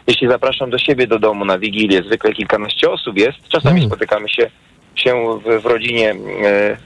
jeśli 0.06 0.28
zapraszam 0.28 0.70
do 0.70 0.78
siebie 0.78 1.06
do 1.06 1.18
domu 1.18 1.44
na 1.44 1.58
Wigilię, 1.58 2.02
zwykle 2.02 2.32
kilkanaście 2.32 2.90
osób 2.90 3.18
jest, 3.18 3.48
czasami 3.48 3.86
spotykamy 3.86 4.28
się, 4.28 4.50
się 4.94 5.40
w, 5.44 5.62
w 5.62 5.66
rodzinie 5.66 6.10
e, 6.44 6.76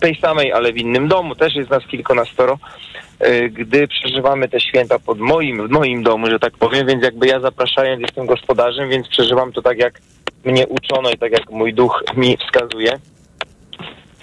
tej 0.00 0.16
samej, 0.16 0.52
ale 0.52 0.72
w 0.72 0.76
innym 0.76 1.08
domu, 1.08 1.34
też 1.34 1.54
jest 1.54 1.70
nas 1.70 1.86
kilkunastoro, 1.86 2.58
e, 3.20 3.48
gdy 3.48 3.88
przeżywamy 3.88 4.48
te 4.48 4.60
święta 4.60 4.98
pod 4.98 5.18
moim, 5.18 5.68
w 5.68 5.70
moim 5.70 6.02
domu, 6.02 6.26
że 6.30 6.38
tak 6.38 6.52
powiem, 6.58 6.86
więc 6.86 7.04
jakby 7.04 7.26
ja 7.26 7.40
zapraszając 7.40 8.00
jestem 8.02 8.26
gospodarzem, 8.26 8.88
więc 8.88 9.08
przeżywam 9.08 9.52
to 9.52 9.62
tak 9.62 9.78
jak 9.78 10.00
mnie 10.44 10.66
uczono 10.66 11.10
i 11.10 11.18
tak 11.18 11.32
jak 11.32 11.50
mój 11.50 11.74
duch 11.74 12.04
mi 12.16 12.36
wskazuje. 12.36 12.92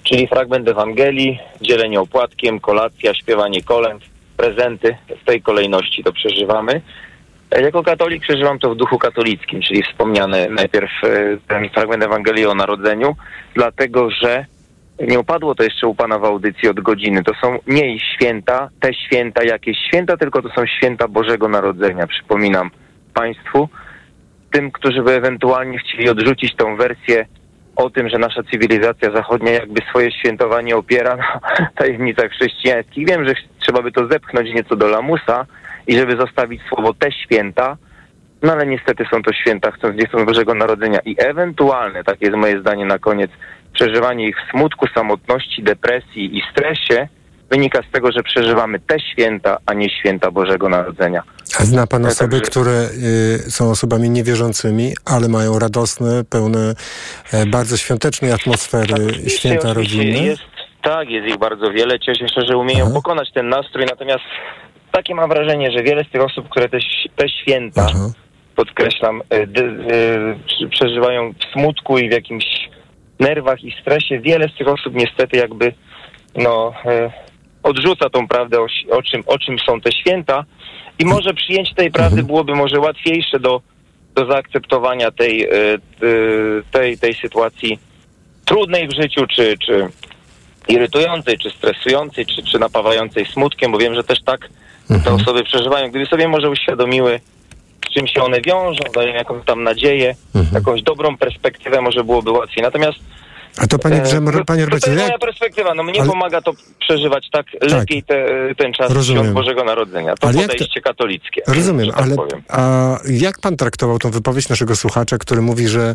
Czyli 0.02 0.26
fragment 0.26 0.68
Ewangelii, 0.68 1.38
dzielenie 1.60 2.00
opłatkiem, 2.00 2.60
kolacja, 2.60 3.14
śpiewanie 3.14 3.62
kolęd, 3.62 4.02
prezenty. 4.36 4.96
W 5.22 5.24
tej 5.24 5.42
kolejności 5.42 6.04
to 6.04 6.12
przeżywamy. 6.12 6.80
E, 7.50 7.62
Jako 7.62 7.82
katolik 7.82 8.22
przeżywam 8.22 8.58
to 8.58 8.74
w 8.74 8.76
duchu 8.76 8.98
katolickim, 8.98 9.62
czyli 9.62 9.82
wspomniany 9.82 10.48
najpierw 10.50 10.90
e, 11.04 11.36
ten 11.48 11.70
fragment 11.70 12.02
Ewangelii 12.02 12.46
o 12.46 12.54
narodzeniu, 12.54 13.16
dlatego 13.54 14.10
że 14.10 14.46
nie 15.00 15.20
upadło 15.20 15.54
to 15.54 15.64
jeszcze 15.64 15.86
u 15.86 15.94
Pana 15.94 16.18
w 16.18 16.24
audycji 16.24 16.68
od 16.68 16.80
godziny. 16.80 17.22
To 17.22 17.32
są 17.42 17.58
nie 17.66 17.98
święta, 18.00 18.68
te 18.80 18.94
święta 18.94 19.44
jakieś 19.44 19.76
święta, 19.88 20.16
tylko 20.16 20.42
to 20.42 20.48
są 20.48 20.66
święta 20.66 21.08
Bożego 21.08 21.48
Narodzenia. 21.48 22.06
Przypominam 22.06 22.70
Państwu, 23.14 23.68
tym, 24.52 24.70
którzy 24.70 25.02
by 25.02 25.12
ewentualnie 25.12 25.78
chcieli 25.78 26.08
odrzucić 26.08 26.56
tą 26.56 26.76
wersję 26.76 27.26
o 27.76 27.90
tym, 27.90 28.08
że 28.08 28.18
nasza 28.18 28.42
cywilizacja 28.42 29.10
zachodnia 29.10 29.52
jakby 29.52 29.80
swoje 29.90 30.12
świętowanie 30.12 30.76
opiera 30.76 31.16
na 31.16 31.40
tajemnicach 31.76 32.30
chrześcijańskich. 32.30 33.08
Wiem, 33.08 33.28
że 33.28 33.34
trzeba 33.58 33.82
by 33.82 33.92
to 33.92 34.06
zepchnąć 34.06 34.54
nieco 34.54 34.76
do 34.76 34.88
lamusa 34.88 35.46
i 35.86 35.96
żeby 35.96 36.16
zostawić 36.16 36.62
słowo 36.68 36.94
te 36.94 37.12
święta, 37.12 37.76
no 38.42 38.52
ale 38.52 38.66
niestety 38.66 39.04
są 39.10 39.22
to 39.22 39.32
święta, 39.32 39.70
chcąc 39.70 39.96
nie 39.96 40.06
chcąc 40.06 40.24
Bożego 40.24 40.54
Narodzenia 40.54 40.98
i 41.04 41.16
ewentualne, 41.18 42.04
takie 42.04 42.26
jest 42.26 42.36
moje 42.36 42.60
zdanie 42.60 42.84
na 42.84 42.98
koniec, 42.98 43.30
przeżywanie 43.74 44.28
ich 44.28 44.36
w 44.36 44.50
smutku, 44.50 44.86
samotności, 44.94 45.62
depresji 45.62 46.38
i 46.38 46.42
stresie 46.52 47.08
wynika 47.50 47.80
z 47.88 47.92
tego, 47.92 48.12
że 48.12 48.22
przeżywamy 48.22 48.80
te 48.80 49.00
święta, 49.00 49.58
a 49.66 49.74
nie 49.74 49.90
święta 49.90 50.30
Bożego 50.30 50.68
Narodzenia. 50.68 51.22
A 51.58 51.64
zna 51.64 51.86
Pan 51.86 52.02
Ja 52.02 52.08
osoby, 52.08 52.36
także- 52.36 52.50
które 52.50 52.88
y, 53.46 53.50
są 53.50 53.70
osobami 53.70 54.10
niewierzącymi, 54.10 54.92
ale 55.04 55.28
mają 55.28 55.58
radosne, 55.58 56.24
pełne 56.24 56.74
e, 57.32 57.46
bardzo 57.46 57.76
świątecznej 57.76 58.32
atmosfery 58.32 59.28
święta 59.28 59.70
Oczywiście 59.70 59.74
rodzinne? 59.74 60.26
Jest, 60.26 60.42
tak, 60.82 61.10
jest 61.10 61.28
ich 61.28 61.38
bardzo 61.38 61.70
wiele. 61.70 62.00
Cieszę 62.00 62.28
się, 62.28 62.40
że 62.48 62.56
umieją 62.56 62.92
pokonać 62.92 63.32
ten 63.34 63.48
nastrój, 63.48 63.86
natomiast 63.90 64.24
takie 64.92 65.14
mam 65.14 65.28
wrażenie, 65.28 65.70
że 65.70 65.82
wiele 65.82 66.04
z 66.04 66.10
tych 66.10 66.22
osób, 66.22 66.48
które 66.48 66.68
te, 66.68 66.78
te 67.16 67.28
święta, 67.28 67.86
podkreślam, 68.56 69.22
y, 70.62 70.68
przeżywają 70.70 71.32
w 71.32 71.52
smutku 71.52 71.98
i 71.98 72.08
w 72.08 72.12
jakimś 72.12 72.44
nerwach 73.20 73.64
i 73.64 73.74
stresie, 73.80 74.18
wiele 74.18 74.48
z 74.48 74.58
tych 74.58 74.68
osób 74.68 74.94
niestety 74.94 75.36
jakby 75.36 75.72
no, 76.36 76.74
y, 76.86 77.10
odrzuca 77.62 78.10
tą 78.10 78.28
prawdę, 78.28 78.60
o, 78.60 78.66
o, 78.90 79.02
czym, 79.02 79.22
o 79.26 79.38
czym 79.38 79.58
są 79.58 79.80
te 79.80 79.92
święta. 79.92 80.44
I 80.98 81.04
może 81.04 81.34
przyjęcie 81.34 81.74
tej 81.74 81.90
prawdy 81.90 82.22
byłoby 82.22 82.54
może 82.54 82.80
łatwiejsze 82.80 83.40
do, 83.40 83.60
do 84.14 84.26
zaakceptowania 84.26 85.10
tej, 85.10 85.44
y, 85.44 85.78
y, 86.02 86.62
tej, 86.70 86.98
tej 86.98 87.14
sytuacji 87.14 87.78
trudnej 88.44 88.88
w 88.88 88.94
życiu, 88.94 89.26
czy, 89.26 89.58
czy 89.58 89.88
irytującej, 90.68 91.38
czy 91.38 91.50
stresującej, 91.50 92.26
czy, 92.26 92.42
czy 92.42 92.58
napawającej 92.58 93.26
smutkiem, 93.26 93.72
bo 93.72 93.78
wiem, 93.78 93.94
że 93.94 94.04
też 94.04 94.22
tak 94.24 94.48
te 95.04 95.12
osoby 95.12 95.44
przeżywają. 95.44 95.90
Gdyby 95.90 96.06
sobie 96.06 96.28
może 96.28 96.50
uświadomiły, 96.50 97.20
czym 97.94 98.06
się 98.06 98.22
one 98.22 98.40
wiążą, 98.40 98.80
dają 98.94 99.14
jakąś 99.14 99.44
tam 99.46 99.62
nadzieję, 99.62 100.14
jakąś 100.52 100.82
dobrą 100.82 101.16
perspektywę, 101.16 101.80
może 101.80 102.04
byłoby 102.04 102.30
łatwiej. 102.30 102.62
Natomiast 102.62 102.98
A 103.58 103.66
to 103.66 103.78
panie, 103.78 103.96
e, 103.96 104.00
Grzem, 104.02 104.26
to, 104.32 104.44
panie 104.44 104.60
to 104.62 104.66
Robercie, 104.66 104.90
jest 104.90 105.00
jak, 105.02 105.08
moja 105.08 105.18
perspektywa. 105.18 105.74
No 105.74 105.82
mnie 105.82 106.00
ale- 106.00 106.10
pomaga 106.10 106.40
to 106.42 106.52
przeżywać 106.80 107.28
tak, 107.32 107.46
lepiej 107.60 108.02
te, 108.02 108.26
ten 108.58 108.72
czas 108.72 108.90
Rozumiem. 108.92 109.22
świąt 109.22 109.34
Bożego 109.34 109.64
Narodzenia. 109.64 110.14
To 110.14 110.28
Ale 110.28 110.36
jak 110.36 110.46
to- 110.46 110.52
podejście 110.52 110.80
katolickie. 110.80 111.42
rozumiem, 111.46 111.86
że 111.86 111.92
tak 111.92 112.02
ale 112.02 112.16
powiem. 112.16 112.42
a 112.48 112.96
jak 113.10 113.38
pan 113.40 113.56
traktował 113.56 113.98
tą 113.98 114.10
wypowiedź 114.10 114.48
naszego 114.48 114.76
słuchacza, 114.76 115.18
który 115.18 115.40
mówi, 115.42 115.68
że 115.68 115.94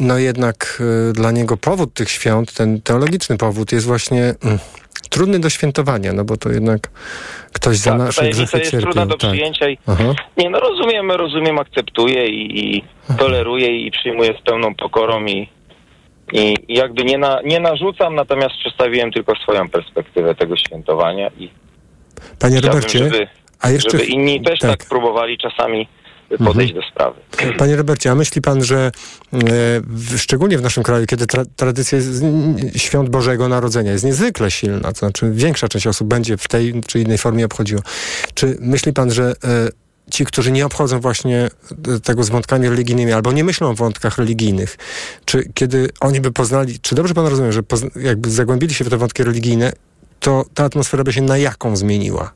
no 0.00 0.18
jednak 0.18 0.82
e, 1.08 1.12
dla 1.12 1.30
niego 1.30 1.56
powód 1.56 1.94
tych 1.94 2.10
świąt, 2.10 2.52
ten 2.52 2.80
teologiczny 2.82 3.36
powód 3.38 3.72
jest 3.72 3.86
właśnie 3.86 4.34
mm, 4.44 4.58
trudny 5.08 5.38
do 5.38 5.50
świętowania, 5.50 6.12
no 6.12 6.24
bo 6.24 6.36
to 6.36 6.50
jednak 6.50 6.90
ktoś 7.52 7.76
za 7.76 7.90
Tak, 7.90 7.98
nasze 7.98 8.30
grzechy 8.30 8.58
jest 8.58 8.70
cierpiał. 8.70 8.80
trudna 8.80 9.06
do 9.06 9.16
tak. 9.16 9.30
przyjęcia 9.30 9.68
i 9.68 9.78
Aha. 9.86 10.14
nie 10.36 10.50
no 10.50 10.60
rozumiem, 10.60 11.10
rozumiem, 11.10 11.58
akceptuję 11.58 12.26
i, 12.26 12.76
i 12.76 12.84
toleruję 13.18 13.86
i 13.86 13.90
przyjmuję 13.90 14.34
z 14.40 14.42
pełną 14.42 14.74
pokorą 14.74 15.24
i, 15.26 15.48
i 16.32 16.54
jakby 16.68 17.04
nie, 17.04 17.18
na, 17.18 17.40
nie 17.44 17.60
narzucam, 17.60 18.14
natomiast 18.14 18.54
przedstawiłem 18.60 19.12
tylko 19.12 19.34
swoją 19.36 19.68
perspektywę 19.68 20.34
tego 20.34 20.56
świętowania 20.56 21.30
i 21.38 21.50
Panie 22.38 22.60
Robercie, 22.60 22.98
żeby, 22.98 23.28
a 23.60 23.70
jeszcze... 23.70 23.90
żeby 23.90 24.04
inni 24.04 24.42
też 24.42 24.58
tak. 24.58 24.70
tak. 24.70 24.88
próbowali 24.88 25.38
czasami 25.38 25.88
podejść 26.44 26.74
do 26.74 26.82
sprawy. 26.82 27.20
Panie 27.58 27.76
Robercie, 27.76 28.10
a 28.10 28.14
myśli 28.14 28.42
pan, 28.42 28.64
że 28.64 28.90
e, 29.34 30.18
szczególnie 30.18 30.58
w 30.58 30.62
naszym 30.62 30.82
kraju, 30.82 31.06
kiedy 31.06 31.26
tra, 31.26 31.44
tradycja 31.56 31.98
świąt 32.76 33.10
Bożego 33.10 33.48
Narodzenia 33.48 33.92
jest 33.92 34.04
niezwykle 34.04 34.50
silna, 34.50 34.92
to 34.92 34.98
znaczy 34.98 35.30
większa 35.32 35.68
część 35.68 35.86
osób 35.86 36.08
będzie 36.08 36.36
w 36.36 36.48
tej 36.48 36.80
czy 36.86 37.00
innej 37.00 37.18
formie 37.18 37.44
obchodziła. 37.44 37.82
Czy 38.34 38.56
myśli 38.60 38.92
pan, 38.92 39.10
że 39.10 39.34
e, 39.44 39.68
ci, 40.10 40.24
którzy 40.24 40.52
nie 40.52 40.66
obchodzą 40.66 41.00
właśnie 41.00 41.36
e, 41.36 42.00
tego 42.00 42.24
z 42.24 42.28
wątkami 42.28 42.68
religijnymi, 42.68 43.12
albo 43.12 43.32
nie 43.32 43.44
myślą 43.44 43.70
o 43.70 43.74
wątkach 43.74 44.18
religijnych, 44.18 44.76
czy 45.24 45.42
kiedy 45.54 45.88
oni 46.00 46.20
by 46.20 46.32
poznali, 46.32 46.78
czy 46.80 46.94
dobrze 46.94 47.14
pan 47.14 47.26
rozumie, 47.26 47.52
że 47.52 47.60
jakby 47.96 48.30
zagłębili 48.30 48.74
się 48.74 48.84
w 48.84 48.90
te 48.90 48.96
wątki 48.96 49.24
religijne, 49.24 49.72
to 50.20 50.44
ta 50.54 50.64
atmosfera 50.64 51.04
by 51.04 51.12
się 51.12 51.22
na 51.22 51.38
jaką 51.38 51.76
zmieniła? 51.76 52.32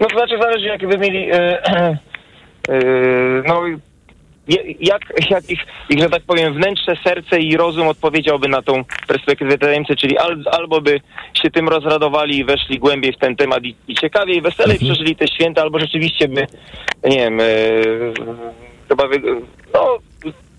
No 0.00 0.06
to 0.06 0.16
znaczy 0.16 0.38
zależy 0.42 0.66
jakby 0.66 0.98
mieli 0.98 1.30
e, 1.32 1.98
no 3.46 3.62
je- 4.48 4.74
jak, 4.80 5.02
jak 5.30 5.50
ich, 5.50 5.60
ich, 5.88 5.98
że 5.98 6.10
tak 6.10 6.22
powiem, 6.22 6.54
wnętrze, 6.54 6.96
serce 7.04 7.38
i 7.40 7.56
rozum 7.56 7.88
odpowiedziałby 7.88 8.48
na 8.48 8.62
tą 8.62 8.84
perspektywę 9.08 9.58
tajemnicy, 9.58 9.96
czyli 9.96 10.18
al, 10.18 10.44
albo 10.52 10.80
by 10.80 11.00
się 11.42 11.50
tym 11.50 11.68
rozradowali 11.68 12.38
i 12.38 12.44
weszli 12.44 12.78
głębiej 12.78 13.12
w 13.12 13.18
ten 13.18 13.36
temat 13.36 13.64
i, 13.64 13.74
i 13.88 13.94
ciekawiej, 13.94 14.42
weselej 14.42 14.78
przeżyli 14.78 15.16
te 15.16 15.28
święta, 15.28 15.62
albo 15.62 15.78
rzeczywiście 15.78 16.28
by, 16.28 16.46
nie 17.04 17.16
wiem, 17.16 17.40
e, 17.40 17.44
chyba 18.88 19.08
wy, 19.08 19.22
no, 19.74 19.98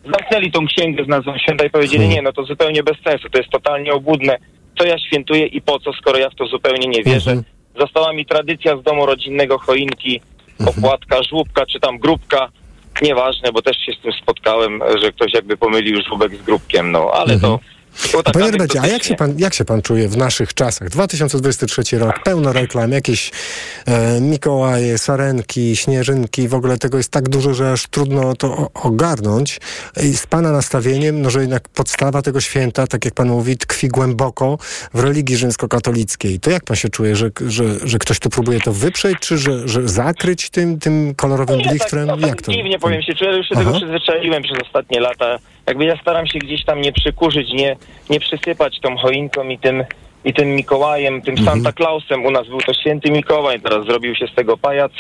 zamknęli 0.06 0.52
tą 0.52 0.66
księgę 0.68 1.04
z 1.04 1.08
nazwą 1.08 1.38
święta 1.38 1.66
i 1.66 1.70
powiedzieli, 1.70 2.08
nie, 2.08 2.22
no 2.22 2.34
to 2.34 2.44
zupełnie 2.44 2.84
bez 2.84 2.98
sensu, 3.04 3.30
to 3.30 3.38
jest 3.38 3.50
totalnie 3.50 3.94
obłudne, 3.94 4.38
co 4.78 4.86
ja 4.86 5.00
świętuję 5.00 5.46
i 5.46 5.62
po 5.62 5.80
co, 5.80 5.94
skoro 5.94 6.18
ja 6.18 6.30
w 6.30 6.36
to 6.36 6.46
zupełnie 6.48 6.88
nie 6.88 7.04
wierzę. 7.04 7.32
Została 7.80 8.14
mi 8.14 8.26
tradycja 8.26 8.78
z 8.78 8.84
domu 8.84 9.06
rodzinnego, 9.06 9.58
choinki, 9.58 10.22
opłatka, 10.70 11.24
żłóbka 11.24 11.66
czy 11.66 11.80
tam 11.80 11.98
grupka, 11.98 12.50
nieważne, 13.02 13.52
bo 13.52 13.62
też 13.62 13.78
się 13.78 13.92
z 13.92 14.00
tym 14.00 14.12
spotkałem, 14.12 14.82
że 15.02 15.12
ktoś 15.12 15.34
jakby 15.34 15.58
pomylił 15.58 16.02
żłóbek 16.08 16.36
z 16.36 16.42
grupkiem, 16.42 16.92
no 16.92 17.12
ale 17.14 17.40
to... 17.40 17.60
to 18.12 18.20
A 18.20 18.24
tak 18.24 18.34
panie 18.34 18.52
Robercie, 18.52 18.82
a 18.82 18.88
jak 18.88 19.04
się, 19.04 19.16
pan, 19.16 19.34
jak 19.38 19.54
się 19.54 19.66
pan 19.66 19.82
czuje 19.82 20.08
w 20.08 20.18
naszych 20.18 20.54
czasach? 20.54 20.90
2023 20.90 22.00
rok, 22.00 22.24
pełno 22.24 22.54
reklam, 22.54 22.92
jakieś 22.92 23.32
e, 23.86 24.22
Mikołaje, 24.22 24.98
Sarenki, 24.98 25.76
Śnieżynki, 25.76 26.48
w 26.48 26.54
ogóle 26.54 26.78
tego 26.78 26.98
jest 26.98 27.12
tak 27.12 27.30
dużo, 27.30 27.54
że 27.54 27.72
aż 27.72 27.88
trudno 27.88 28.36
to 28.36 28.70
ogarnąć. 28.74 29.60
I 30.04 30.14
z 30.18 30.28
pana 30.28 30.52
nastawieniem, 30.52 31.22
no 31.22 31.30
że 31.30 31.42
jednak 31.42 31.70
podstawa 31.70 32.22
tego 32.22 32.42
święta, 32.42 32.88
tak 32.88 33.06
jak 33.06 33.14
pan 33.14 33.28
mówi, 33.28 33.58
tkwi 33.58 33.88
głęboko 33.88 34.58
w 34.94 35.00
religii 35.00 35.38
rzymskokatolickiej. 35.38 36.40
To 36.40 36.52
jak 36.52 36.64
pan 36.64 36.76
się 36.76 36.90
czuje, 36.90 37.16
że, 37.16 37.32
że, 37.48 37.64
że 37.84 38.00
ktoś 38.00 38.20
tu 38.20 38.30
próbuje 38.30 38.60
to 38.60 38.74
wyprzeć, 38.74 39.18
czy 39.20 39.38
że, 39.38 39.68
że 39.68 39.88
zakryć 39.88 40.50
tym, 40.50 40.80
tym 40.80 41.16
kolorowym 41.16 41.58
Nie, 41.58 41.64
tak, 41.64 41.74
blichtrem? 41.74 42.08
no, 42.08 42.18
tak 42.18 42.28
jak 42.28 42.42
to? 42.42 42.52
dziwnie 42.52 42.80
powiem 42.80 43.02
się, 43.02 43.14
czuję, 43.14 43.38
już 43.38 43.48
się 43.48 43.56
Aha. 43.56 43.64
tego 43.64 43.78
przyzwyczaiłem 43.78 44.44
przez 44.44 44.58
ostatnie 44.68 45.00
lata. 45.00 45.38
Jakby 45.72 45.86
ja 45.86 45.98
staram 45.98 46.28
się 46.28 46.40
gdzieś 46.40 46.66
tam 46.66 46.82
nie 46.82 46.92
przykurzyć, 46.94 47.54
nie, 47.54 47.76
nie 48.10 48.20
przysypać 48.20 48.80
tą 48.80 48.98
choinką 48.98 49.50
i 49.50 49.58
tym, 49.58 49.84
i 50.26 50.34
tym 50.34 50.56
Mikołajem, 50.56 51.22
tym 51.22 51.38
Mhm. 51.38 51.48
Santa 51.48 51.74
Clausem. 51.74 52.26
U 52.26 52.32
nas 52.32 52.48
był 52.48 52.60
to 52.60 52.74
święty 52.74 53.12
Mikołaj, 53.12 53.62
teraz 53.62 53.86
zrobił 53.86 54.16
się 54.16 54.28
z 54.28 54.36
tego 54.36 54.58
pajac 54.58 54.92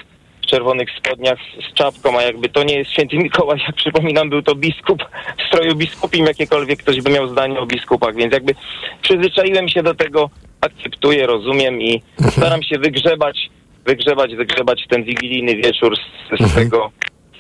w 0.42 0.46
czerwonych 0.46 0.90
spodniach 0.98 1.40
z, 1.40 1.72
z 1.72 1.74
czapką, 1.74 2.20
a 2.20 2.22
jakby 2.22 2.50
to 2.50 2.64
nie 2.64 2.76
jest 2.76 2.92
święty 2.92 3.18
Mikołaj, 3.18 3.60
jak 3.68 3.76
przypominam, 3.76 4.30
był 4.30 4.42
to 4.42 4.56
biskup 4.56 5.04
w 5.40 5.48
stroju 5.48 5.76
biskupim, 5.76 6.26
jakiekolwiek 6.26 6.80
ktoś 6.80 7.02
by 7.02 7.10
miał 7.10 7.28
zdanie 7.28 7.60
o 7.60 7.66
biskupach, 7.66 8.16
więc 8.16 8.34
jakby 8.34 8.56
przyzwyczaiłem 9.02 9.70
się 9.70 9.84
do 9.84 9.96
tego, 9.96 10.30
akceptuję, 10.62 11.28
rozumiem 11.28 11.82
i 11.82 12.02
staram 12.30 12.64
się 12.64 12.80
wygrzebać, 12.80 13.50
wygrzebać, 13.86 14.36
wygrzebać 14.36 14.86
ten 14.90 15.04
wigilijny 15.04 15.56
wieczór 15.56 15.96
z, 15.98 16.46
z 16.50 16.56
tego, 16.56 16.92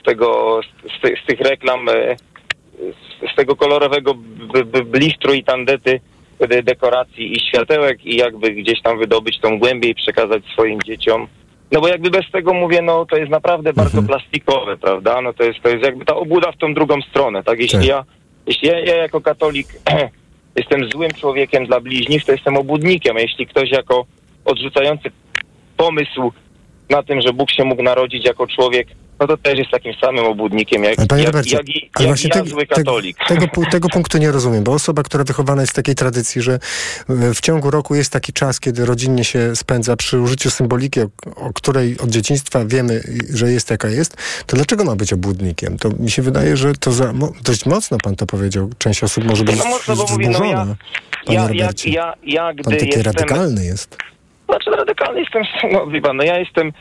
z 0.01 0.03
tego, 0.03 0.59
z, 0.97 1.01
ty, 1.01 1.15
z 1.23 1.25
tych 1.27 1.39
reklam, 1.39 1.89
e, 1.89 2.15
z, 3.33 3.35
tego 3.35 3.55
kolorowego 3.55 4.13
b, 4.53 4.65
b, 4.65 4.83
blichtru 4.83 5.33
i 5.33 5.43
tandety 5.43 5.99
de, 6.39 6.63
dekoracji 6.63 7.33
i 7.33 7.39
światełek 7.39 8.05
i 8.05 8.15
jakby 8.15 8.51
gdzieś 8.51 8.81
tam 8.81 8.99
wydobyć 8.99 9.39
tą 9.39 9.59
głębię 9.59 9.89
i 9.89 9.95
przekazać 9.95 10.43
swoim 10.53 10.81
dzieciom. 10.81 11.27
No 11.71 11.81
bo 11.81 11.87
jakby 11.87 12.09
bez 12.09 12.31
tego 12.31 12.53
mówię, 12.53 12.81
no 12.81 13.05
to 13.05 13.17
jest 13.17 13.31
naprawdę 13.31 13.73
bardzo 13.73 14.03
plastikowe, 14.03 14.77
prawda? 14.77 15.21
No 15.21 15.33
to 15.33 15.43
jest, 15.43 15.59
to 15.61 15.69
jest 15.69 15.83
jakby 15.83 16.05
ta 16.05 16.15
obuda 16.15 16.51
w 16.51 16.57
tą 16.57 16.73
drugą 16.73 17.01
stronę, 17.01 17.43
tak? 17.43 17.59
Jeśli 17.59 17.79
Tak. 17.79 17.87
ja, 17.87 18.05
jeśli 18.47 18.67
ja, 18.67 18.79
ja 18.79 18.95
jako 18.95 19.21
katolik 19.21 19.67
jestem 20.55 20.89
złym 20.89 21.11
człowiekiem 21.11 21.65
dla 21.65 21.79
bliźnich, 21.79 22.25
to 22.25 22.31
jestem 22.31 22.57
obłudnikiem, 22.57 23.17
a 23.17 23.19
jeśli 23.19 23.47
ktoś 23.47 23.71
jako 23.71 24.05
odrzucający 24.45 25.11
pomysł 25.77 26.31
na 26.89 27.03
tym, 27.03 27.21
że 27.21 27.33
Bóg 27.33 27.51
się 27.51 27.63
mógł 27.63 27.83
narodzić 27.83 28.25
jako 28.25 28.47
człowiek, 28.47 28.87
no 29.21 29.27
to 29.27 29.37
też 29.37 29.57
jest 29.57 29.71
takim 29.71 29.93
samym 29.93 30.25
obłudnikiem 30.25 30.83
jak, 30.83 30.95
Panie 31.07 31.23
jak, 31.23 31.33
Robercie, 31.33 31.55
jak, 31.55 31.65
ale 31.93 32.05
jak 32.05 32.07
właśnie 32.07 32.29
te- 32.29 32.45
zły 32.45 32.67
te- 32.67 32.75
katolik. 32.75 33.17
Tego, 33.27 33.45
tego 33.71 33.89
punktu 33.89 34.17
nie 34.17 34.31
rozumiem, 34.31 34.63
bo 34.63 34.73
osoba, 34.73 35.03
która 35.03 35.23
wychowana 35.23 35.61
jest 35.61 35.71
w 35.71 35.75
takiej 35.75 35.95
tradycji, 35.95 36.41
że 36.41 36.59
w 37.09 37.41
ciągu 37.41 37.71
roku 37.71 37.95
jest 37.95 38.11
taki 38.13 38.33
czas, 38.33 38.59
kiedy 38.59 38.85
rodzinnie 38.85 39.23
się 39.23 39.55
spędza 39.55 39.95
przy 39.95 40.19
użyciu 40.19 40.49
symboliki, 40.49 40.99
o, 41.01 41.09
o 41.35 41.53
której 41.53 41.97
od 42.03 42.09
dzieciństwa 42.09 42.65
wiemy, 42.65 43.01
że 43.29 43.51
jest 43.51 43.71
jaka 43.71 43.87
jest, 43.87 44.17
to 44.45 44.55
dlaczego 44.55 44.83
ma 44.83 44.95
być 44.95 45.13
obłudnikiem? 45.13 45.77
To 45.77 45.89
mi 45.99 46.11
się 46.11 46.21
wydaje, 46.21 46.57
że 46.57 46.73
to 46.73 46.91
za, 46.91 47.13
mo, 47.13 47.31
dość 47.43 47.65
mocno 47.65 47.97
pan 48.03 48.15
to 48.15 48.25
powiedział. 48.25 48.69
Część 48.77 49.03
osób 49.03 49.23
może 49.23 49.43
być 49.43 49.57
No 49.57 49.65
mocno, 49.65 49.95
bo 49.95 50.05
no 50.29 50.45
ja, 50.45 51.49
ja, 51.53 51.69
ja, 51.85 52.13
ja, 52.23 52.53
pan 52.63 52.73
taki 52.73 52.85
jestem... 52.85 53.03
radykalny 53.03 53.65
jest. 53.65 53.97
Znaczy 54.45 54.71
radykalny 54.71 55.19
jestem, 55.19 55.43
no 55.73 55.87
wie 55.87 56.01
pan, 56.01 56.17
no 56.17 56.23
ja 56.23 56.39
jestem 56.39 56.71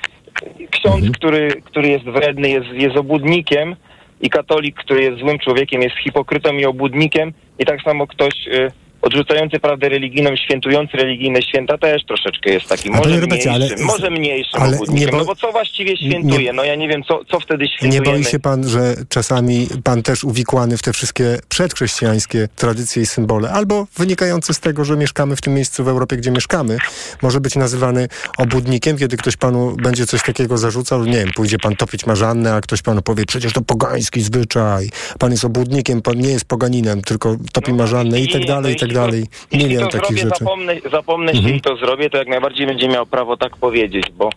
ksiądz, 0.70 0.94
Mhm. 0.94 1.12
który, 1.12 1.48
który 1.64 1.88
jest 1.88 2.04
wredny, 2.04 2.48
jest, 2.48 2.66
jest 2.72 2.96
obłudnikiem 2.96 3.76
i 4.20 4.30
katolik, 4.30 4.76
który 4.76 5.02
jest 5.02 5.18
złym 5.18 5.38
człowiekiem, 5.38 5.82
jest 5.82 5.96
hipokrytą 5.96 6.52
i 6.54 6.64
obłudnikiem 6.64 7.32
i 7.58 7.64
tak 7.64 7.82
samo 7.82 8.06
ktoś 8.06 8.46
y, 8.46 8.70
odrzucający 9.02 9.60
prawdę 9.60 9.88
religijną, 9.88 10.30
świętujący 10.36 10.96
religijne 10.96 11.42
święta 11.42 11.78
też 11.78 12.02
troszeczkę 12.08 12.50
jest 12.50 12.66
taki, 12.68 12.90
może 12.90 13.20
Robercie, 13.20 13.50
mniejszym, 13.50 13.52
ale- 13.76 13.84
może 13.84 14.10
mniejszym 14.10 14.62
ale 14.62 14.78
nie 14.88 15.08
bo- 15.08 15.16
no 15.18 15.24
bo 15.24 15.36
co 15.36 15.52
właściwie 15.52 15.96
świętuje? 15.96 16.44
nie- 16.44 16.52
No 16.52 16.64
ja 16.64 16.74
nie 16.74 16.88
wiem, 16.88 17.02
co, 17.08 17.24
co 17.30 17.40
wtedy 17.40 17.64
Nie 17.64 17.70
świętujemy. 17.70 18.06
boi 18.06 18.24
się 18.24 18.38
pan, 18.38 18.68
że 18.68 18.94
czasami 19.08 19.66
pan 19.84 20.02
też 20.02 20.24
uwikłany 20.24 20.76
w 20.76 20.82
te 20.82 20.92
wszystkie 20.92 21.38
przedchrześcijańskie 21.48 22.48
tradycje 22.56 23.02
i 23.02 23.06
symbole, 23.06 23.50
albo 23.50 23.86
wynikające 23.98 24.54
z 24.54 24.60
tego, 24.60 24.84
że 24.84 24.96
mieszkamy 24.96 25.36
w 25.36 25.40
tym 25.40 25.54
miejscu 25.54 25.84
w 25.84 25.88
Europie, 25.88 26.16
gdzie 26.16 26.30
mieszkamy, 26.30 26.78
może 27.22 27.40
być 27.40 27.56
nazywany 27.56 28.08
obłudnikiem, 28.38 28.98
kiedy 28.98 29.16
ktoś 29.16 29.36
panu 29.36 29.76
będzie 29.82 30.06
coś 30.06 30.22
takiego 30.22 30.58
zarzucał, 30.58 31.04
nie 31.04 31.12
wiem, 31.12 31.30
pójdzie 31.36 31.58
pan 31.58 31.76
topić 31.76 32.06
marzannę, 32.06 32.54
a 32.54 32.60
ktoś 32.60 32.82
panu 32.82 33.02
powie, 33.02 33.26
przecież 33.26 33.52
to 33.52 33.60
pogański 33.62 34.20
zwyczaj, 34.22 34.88
pan 35.18 35.30
jest 35.30 35.44
obłudnikiem, 35.44 36.02
pan 36.02 36.18
nie 36.18 36.30
jest 36.30 36.44
poganinem, 36.44 37.02
tylko 37.02 37.36
topi 37.52 37.72
marzannę 37.72 38.20
i 38.20 38.28
tak 38.32 38.40
nie, 38.40 38.46
dalej, 38.46 38.62
no 38.62 38.70
i 38.70 38.76
tak 38.76 38.89
to- 38.94 39.00
dalej. 39.00 39.24
Jeśli 39.52 39.68
Milion 39.68 39.84
to 39.88 39.90
takich 39.98 40.06
zrobię, 40.18 40.22
rzeczy. 40.22 40.44
zapomnę, 40.44 40.74
zapomnę 40.90 41.32
się 41.32 41.38
Mhm. 41.38 41.56
i 41.56 41.60
to 41.60 41.76
zrobię, 41.76 42.10
to 42.10 42.18
jak 42.18 42.28
najbardziej 42.28 42.66
będzie 42.66 42.88
miał 42.88 43.06
prawo 43.06 43.36
tak 43.36 43.56
powiedzieć, 43.56 44.04
bo, 44.14 44.30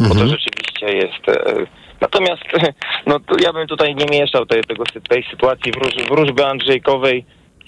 bo 0.00 0.08
to 0.08 0.10
Mhm. 0.20 0.28
rzeczywiście 0.28 0.86
jest. 0.96 1.28
E, 1.28 1.66
natomiast 2.00 2.42
no, 3.06 3.18
ja 3.42 3.52
bym 3.52 3.66
tutaj 3.66 3.94
nie 3.94 4.06
mieszał 4.20 4.46
tej, 4.46 4.62
tego, 4.64 4.84
tej 5.08 5.24
sytuacji 5.30 5.72
wróż, 5.72 5.92
wróżby 6.08 6.46
Andrzejkowej 6.46 7.24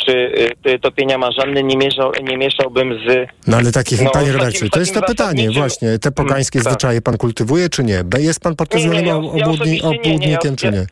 czy 0.06 0.32
e, 0.64 0.78
topienia 0.78 1.18
marzanny, 1.18 1.62
nie, 1.62 1.76
mieszał, 1.76 2.12
nie 2.22 2.36
mieszałbym 2.36 2.94
z... 2.94 3.28
No 3.46 3.56
ale 3.56 3.72
takich, 3.72 4.00
No, 4.02 4.10
panie 4.10 4.32
takim- 4.32 4.70
to 4.70 4.80
jest 4.80 4.94
to 4.94 5.02
pytanie 5.02 5.50
właśnie, 5.50 5.98
te 5.98 6.12
pogańskie 6.12 6.58
Mm, 6.58 6.64
tak. 6.64 6.72
zwyczaje 6.72 7.02
pan 7.02 7.16
kultywuje, 7.16 7.68
czy 7.68 7.84
nie? 7.84 8.02
Jest 8.18 8.40
pan 8.40 8.54
względem 8.74 9.06
ja- 9.06 9.12
ja 9.12 9.16
obłudni, 9.16 9.42
osobiście 9.42 9.88
nie, 9.88 9.90
nie, 9.98 10.10
ja- 10.10 10.38
obłudnikiem, 10.38 10.56
czy 10.56 10.70
nie? 10.72 10.86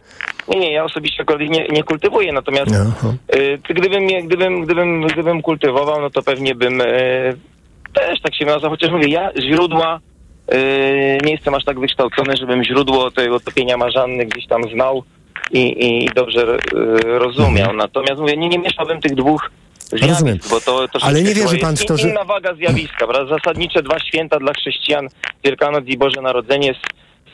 Nie, 0.49 0.59
nie, 0.61 0.73
ja 0.73 0.85
osobiście 0.85 1.23
akurat 1.23 1.41
nie, 1.41 1.67
nie 1.69 1.83
kultywuję, 1.85 2.33
natomiast 2.33 2.71
y, 3.37 3.59
gdybym, 3.69 4.07
gdybym, 4.27 4.63
gdybym, 4.65 5.03
gdybym 5.07 5.43
kultywował, 5.43 6.01
no 6.01 6.11
to 6.11 6.23
pewnie 6.23 6.55
bym 6.55 6.81
y, 6.81 7.37
też 7.95 8.21
tak 8.23 8.35
się 8.35 8.45
miał, 8.45 8.61
chociaż 8.61 8.91
mówię, 8.91 9.09
ja 9.09 9.31
źródła 9.41 10.01
y, 10.55 11.19
nie 11.25 11.33
jestem 11.33 11.55
aż 11.55 11.65
tak 11.65 11.81
wykształcony, 11.81 12.37
żebym 12.37 12.65
źródło 12.65 13.11
tego 13.11 13.41
topienia 13.41 13.77
marzanny 13.77 14.27
gdzieś 14.27 14.47
tam 14.47 14.63
znał 14.73 15.03
i, 15.53 15.87
i 15.87 16.09
dobrze 16.15 16.57
y, 16.57 16.59
rozumiał. 17.05 17.73
Natomiast 17.73 18.21
mówię, 18.21 18.37
nie, 18.37 18.49
nie 18.49 18.59
mieszałbym 18.59 19.01
tych 19.01 19.15
dwóch 19.15 19.51
zjawisk, 19.79 20.51
bo 20.51 20.61
to, 20.61 20.89
to 20.89 20.99
Ale 21.03 21.23
nie 21.23 21.35
wierzy 21.35 21.59
pan 21.59 21.71
jest 21.71 21.83
w 21.83 21.87
to, 21.87 21.97
że- 21.97 22.09
inna 22.09 22.25
waga 22.25 22.55
zjawiska, 22.55 23.07
prawda? 23.07 23.37
Zasadnicze 23.37 23.83
dwa 23.83 23.99
święta 23.99 24.39
dla 24.39 24.53
chrześcijan, 24.53 25.09
Wielkanoc 25.45 25.85
i 25.87 25.99
Boże 25.99 26.21
Narodzenie 26.23 26.75
z, 26.75 26.79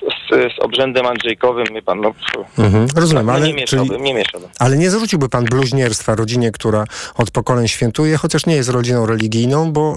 z, 0.01 0.53
z 0.57 0.59
obrzędem 0.59 1.07
Andrzejkowym, 1.07 1.67
my 1.73 1.83
pan, 1.83 2.01
no, 2.01 2.15
Mhm, 2.59 2.87
rozumiem, 2.97 3.27
no 3.27 3.33
ale, 3.33 3.47
nie, 3.47 3.55
mieszałbym, 3.55 3.89
czyli, 3.89 4.03
nie 4.03 4.15
mieszałbym. 4.15 4.51
ale 4.59 4.77
nie 4.77 4.91
zarzuciłby 4.91 5.29
pan 5.29 5.45
bluźnierstwa 5.45 6.15
rodzinie, 6.15 6.53
która 6.53 6.85
od 7.19 7.31
pokoleń 7.31 7.69
świętuje, 7.69 8.17
chociaż 8.17 8.47
nie 8.47 8.55
jest 8.57 8.69
rodziną 8.71 9.07
religijną, 9.07 9.73
bo 9.73 9.97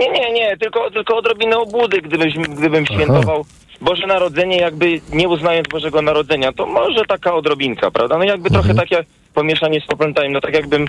Nie, 0.00 0.10
nie, 0.10 0.32
nie, 0.32 0.56
tylko, 0.56 0.90
tylko 0.90 1.16
odrobinę 1.16 1.58
obłudy, 1.58 2.02
gdybym, 2.02 2.30
gdybym 2.42 2.86
świętował 2.86 3.44
Boże 3.80 4.06
Narodzenie, 4.06 4.56
jakby 4.56 5.00
nie 5.12 5.28
uznając 5.28 5.68
Bożego 5.68 6.02
Narodzenia, 6.02 6.52
to 6.52 6.66
może 6.66 7.04
taka 7.08 7.34
odrobinka, 7.34 7.90
prawda? 7.90 8.18
No 8.18 8.24
jakby 8.24 8.48
Mhm. 8.48 8.64
trochę 8.64 8.80
takie 8.80 9.04
pomieszanie 9.34 9.80
z 9.80 9.86
popętaniem, 9.86 10.32
no 10.32 10.40
tak 10.40 10.54
jakbym, 10.54 10.88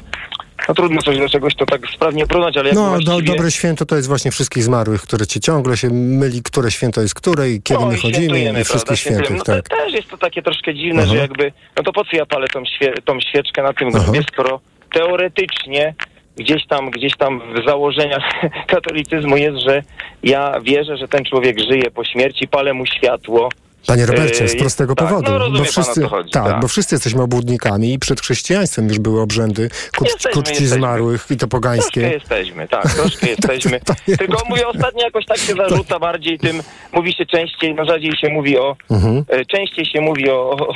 no 0.67 0.73
trudno 0.73 1.01
coś 1.01 1.17
do 1.19 1.29
czegoś 1.29 1.55
to 1.55 1.65
tak 1.65 1.81
sprawnie 1.95 2.27
porównać, 2.27 2.57
ale 2.57 2.69
jakby 2.69 2.81
no, 2.81 2.89
do, 2.89 2.95
właściwie... 2.95 3.35
dobre 3.35 3.51
święto 3.51 3.85
to 3.85 3.95
jest 3.95 4.07
właśnie 4.07 4.31
wszystkich 4.31 4.63
zmarłych, 4.63 5.01
które 5.01 5.27
ci 5.27 5.39
ciągle 5.39 5.77
się 5.77 5.89
myli, 5.91 6.43
które 6.43 6.71
święto 6.71 7.01
jest 7.01 7.13
które 7.13 7.49
i 7.49 7.61
kiedy 7.61 7.79
No 7.79 7.85
my 7.87 7.97
chodzimy 7.97 8.61
i 8.61 8.63
wszystkich 8.63 8.99
świętych, 8.99 9.43
tak. 9.43 9.47
No 9.47 9.61
to 9.61 9.61
też 9.85 9.93
jest 9.93 10.09
to 10.09 10.17
takie 10.17 10.41
troszkę 10.41 10.75
dziwne, 10.75 11.01
Aha. 11.03 11.11
że 11.11 11.17
jakby, 11.17 11.51
no 11.77 11.83
to 11.83 11.93
po 11.93 12.05
co 12.05 12.17
ja 12.17 12.25
palę 12.25 12.47
tą, 12.47 12.63
świe, 12.65 12.93
tą 13.05 13.19
świeczkę 13.19 13.63
na 13.63 13.73
tym 13.73 13.91
grobie, 13.91 14.21
skoro 14.33 14.59
teoretycznie 14.93 15.93
gdzieś 16.39 16.67
tam, 16.67 16.91
gdzieś 16.91 17.17
tam 17.17 17.41
w 17.61 17.65
założeniach 17.65 18.23
katolicyzmu 18.67 19.37
jest, 19.37 19.57
że 19.57 19.83
ja 20.23 20.59
wierzę, 20.61 20.97
że 20.97 21.07
ten 21.07 21.25
człowiek 21.25 21.59
żyje 21.59 21.91
po 21.91 22.03
śmierci, 22.03 22.47
palę 22.47 22.73
mu 22.73 22.85
światło. 22.85 23.49
Panie 23.87 24.05
Robercie, 24.05 24.47
z 24.47 24.55
prostego 24.57 24.95
tak, 24.95 25.07
powodu. 25.07 25.31
No 25.39 25.49
bo 25.59 25.63
wszyscy, 25.63 26.03
chodzi. 26.07 26.31
tak, 26.31 26.45
tak. 26.45 26.61
bo 26.61 26.67
wszyscy 26.67 26.95
jesteśmy 26.95 27.21
obłudnikami 27.21 27.93
i 27.93 27.99
przed 27.99 28.21
chrześcijaństwem 28.21 28.87
już 28.87 28.99
były 28.99 29.21
obrzędy 29.21 29.69
ku, 29.97 30.05
Jesteśmy, 30.05 30.31
ku 30.31 30.41
czci 30.41 30.51
jesteśmy. 30.51 30.75
zmarłych 30.77 31.21
i 31.21 31.27
to 31.27 31.37
Troszkę 31.37 31.47
pogańskie. 31.47 32.01
jesteśmy, 32.01 32.67
tak, 32.67 32.93
troszkę 32.93 33.27
jesteśmy. 33.35 33.79
Tylko 34.17 34.37
mówię, 34.49 34.67
ostatnio 34.67 35.03
jakoś 35.03 35.25
tak 35.25 35.37
się 35.37 35.53
zarzuca 35.53 35.99
bardziej 35.99 36.39
tym, 36.39 36.61
mówi 36.93 37.13
się 37.13 37.25
częściej, 37.25 37.75
no 37.75 37.85
rzadziej 37.85 38.11
się 38.17 38.29
mówi 38.29 38.57
o, 38.57 38.75
Mhm. 38.91 39.23
e, 39.27 39.45
częściej 39.45 39.85
się 39.85 40.01
mówi 40.01 40.29
o, 40.29 40.49
o, 40.51 40.73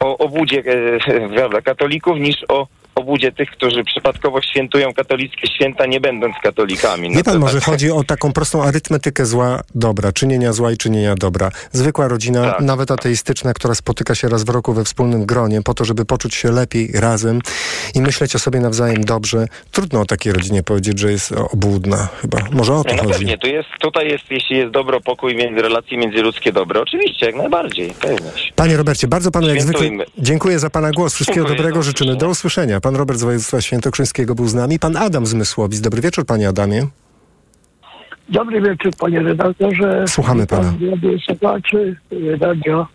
o 0.00 0.18
obłudzie 0.18 0.62
e, 1.06 1.28
prawda, 1.28 1.60
katolików 1.60 2.18
niż 2.18 2.36
o 2.48 2.66
obłudzie 2.94 3.32
tych, 3.32 3.50
którzy 3.50 3.84
przypadkowo 3.84 4.42
świętują 4.42 4.94
katolickie 4.94 5.48
święta, 5.54 5.86
nie 5.86 6.00
będąc 6.00 6.34
katolikami. 6.42 7.08
No 7.10 7.16
Wie 7.16 7.24
pan, 7.24 7.38
może 7.38 7.60
tak. 7.60 7.64
chodzi 7.64 7.90
o 7.90 8.04
taką 8.04 8.32
prostą 8.32 8.62
arytmetykę 8.62 9.26
zła, 9.26 9.60
dobra, 9.74 10.12
czynienia 10.12 10.52
zła 10.52 10.72
i 10.72 10.76
czynienia 10.76 11.14
dobra. 11.14 11.50
Zwykła 11.72 12.08
rodzina, 12.08 12.52
Tak. 12.52 12.60
nawet 12.60 12.90
ateistyczna, 12.90 13.54
która 13.54 13.74
spotyka 13.74 14.14
się 14.14 14.28
raz 14.28 14.44
w 14.44 14.48
roku 14.48 14.72
we 14.72 14.84
wspólnym 14.84 15.26
gronie 15.26 15.62
po 15.62 15.74
to, 15.74 15.84
żeby 15.84 16.04
poczuć 16.04 16.34
się 16.34 16.52
lepiej 16.52 16.92
razem 16.94 17.40
i 17.94 18.00
myśleć 18.00 18.36
o 18.36 18.38
sobie 18.38 18.60
nawzajem 18.60 19.04
dobrze. 19.04 19.46
Trudno 19.70 20.00
o 20.00 20.04
takiej 20.04 20.32
rodzinie 20.32 20.62
powiedzieć, 20.62 20.98
że 20.98 21.12
jest 21.12 21.32
obłudna 21.32 22.08
chyba. 22.20 22.38
Może 22.52 22.74
o 22.74 22.84
to 22.84 22.94
no 22.94 23.02
chodzi. 23.02 23.12
pewnie, 23.12 23.38
tu 23.38 23.46
jest, 23.46 23.68
tutaj 23.80 24.08
jest, 24.08 24.24
jeśli 24.30 24.56
jest 24.56 24.72
dobro, 24.72 25.00
pokój, 25.00 25.36
między 25.36 25.62
relacje 25.62 25.98
międzyludzkie 25.98 26.52
dobre, 26.52 26.80
oczywiście, 26.80 27.26
jak 27.26 27.34
najbardziej, 27.34 27.90
pewność. 28.00 28.52
Panie 28.56 28.76
Robercie, 28.76 29.08
bardzo 29.08 29.30
panu 29.30 29.48
jak 29.48 29.62
zwykle 29.62 29.90
dziękuję 30.18 30.58
za 30.58 30.70
pana 30.70 30.90
głos. 30.90 31.14
Wszystkiego 31.14 31.40
Dziękuję, 31.40 31.56
dobrego 31.56 31.76
do 31.78 31.82
życzymy. 31.82 32.16
Do 32.16 32.28
usłyszenia. 32.28 32.80
Pan 32.82 32.96
Robert 32.96 33.18
z 33.18 33.22
województwa 33.22 33.60
świętokrzyskiego 33.60 34.34
był 34.34 34.48
z 34.48 34.54
nami. 34.54 34.78
Pan 34.78 34.96
Adam 34.96 35.26
z 35.26 35.34
Mysłowic. 35.34 35.80
Dobry 35.80 36.02
wieczór, 36.02 36.26
panie 36.26 36.48
Adamie. 36.48 36.86
Dobry 38.28 38.60
wieczór, 38.60 38.92
panie 38.98 39.20
redaktorze. 39.20 40.04
Słuchamy 40.08 40.46
pana. 40.46 40.72
Radio 40.90 41.10
słuchaczy, 41.18 41.96
radio. 42.40 42.86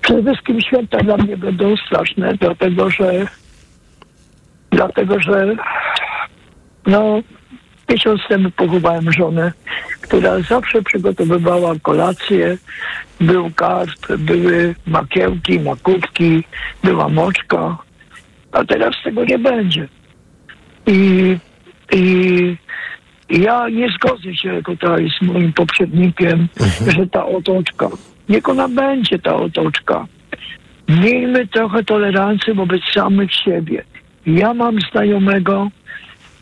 Przede 0.00 0.22
wszystkim 0.22 0.60
święta 0.60 0.98
dla 0.98 1.16
mnie 1.16 1.36
będą 1.36 1.76
straszne, 1.76 2.34
dlatego 2.34 2.90
że 2.90 3.26
dlatego, 4.70 5.20
że 5.20 5.56
no 6.86 7.20
miesiąc 7.88 8.20
temu 8.28 8.50
pochowałem 8.50 9.12
żonę, 9.12 9.52
która 10.00 10.40
zawsze 10.40 10.82
przygotowywała 10.82 11.74
kolację, 11.82 12.58
był 13.20 13.50
karp, 13.50 14.16
były 14.18 14.74
makiełki, 14.86 15.60
makówki, 15.60 16.44
była 16.84 17.08
moczka, 17.08 17.78
a 18.52 18.64
teraz 18.64 18.94
tego 19.04 19.24
nie 19.24 19.38
będzie. 19.38 19.88
I, 20.86 21.36
i 21.92 22.56
ja 23.30 23.68
nie 23.68 23.88
zgodzę 23.88 24.34
się 24.34 24.62
tutaj 24.62 25.08
z 25.18 25.26
moim 25.26 25.52
poprzednikiem, 25.52 26.48
że 26.96 27.06
ta 27.06 27.26
otoczka, 27.26 27.88
niech 28.28 28.48
ona 28.48 28.68
będzie 28.68 29.18
ta 29.18 29.36
otoczka. 29.36 30.06
Miejmy 30.88 31.46
trochę 31.46 31.84
tolerancji 31.84 32.54
wobec 32.54 32.82
samych 32.94 33.34
siebie. 33.34 33.84
Ja 34.26 34.54
mam 34.54 34.78
znajomego, 34.92 35.70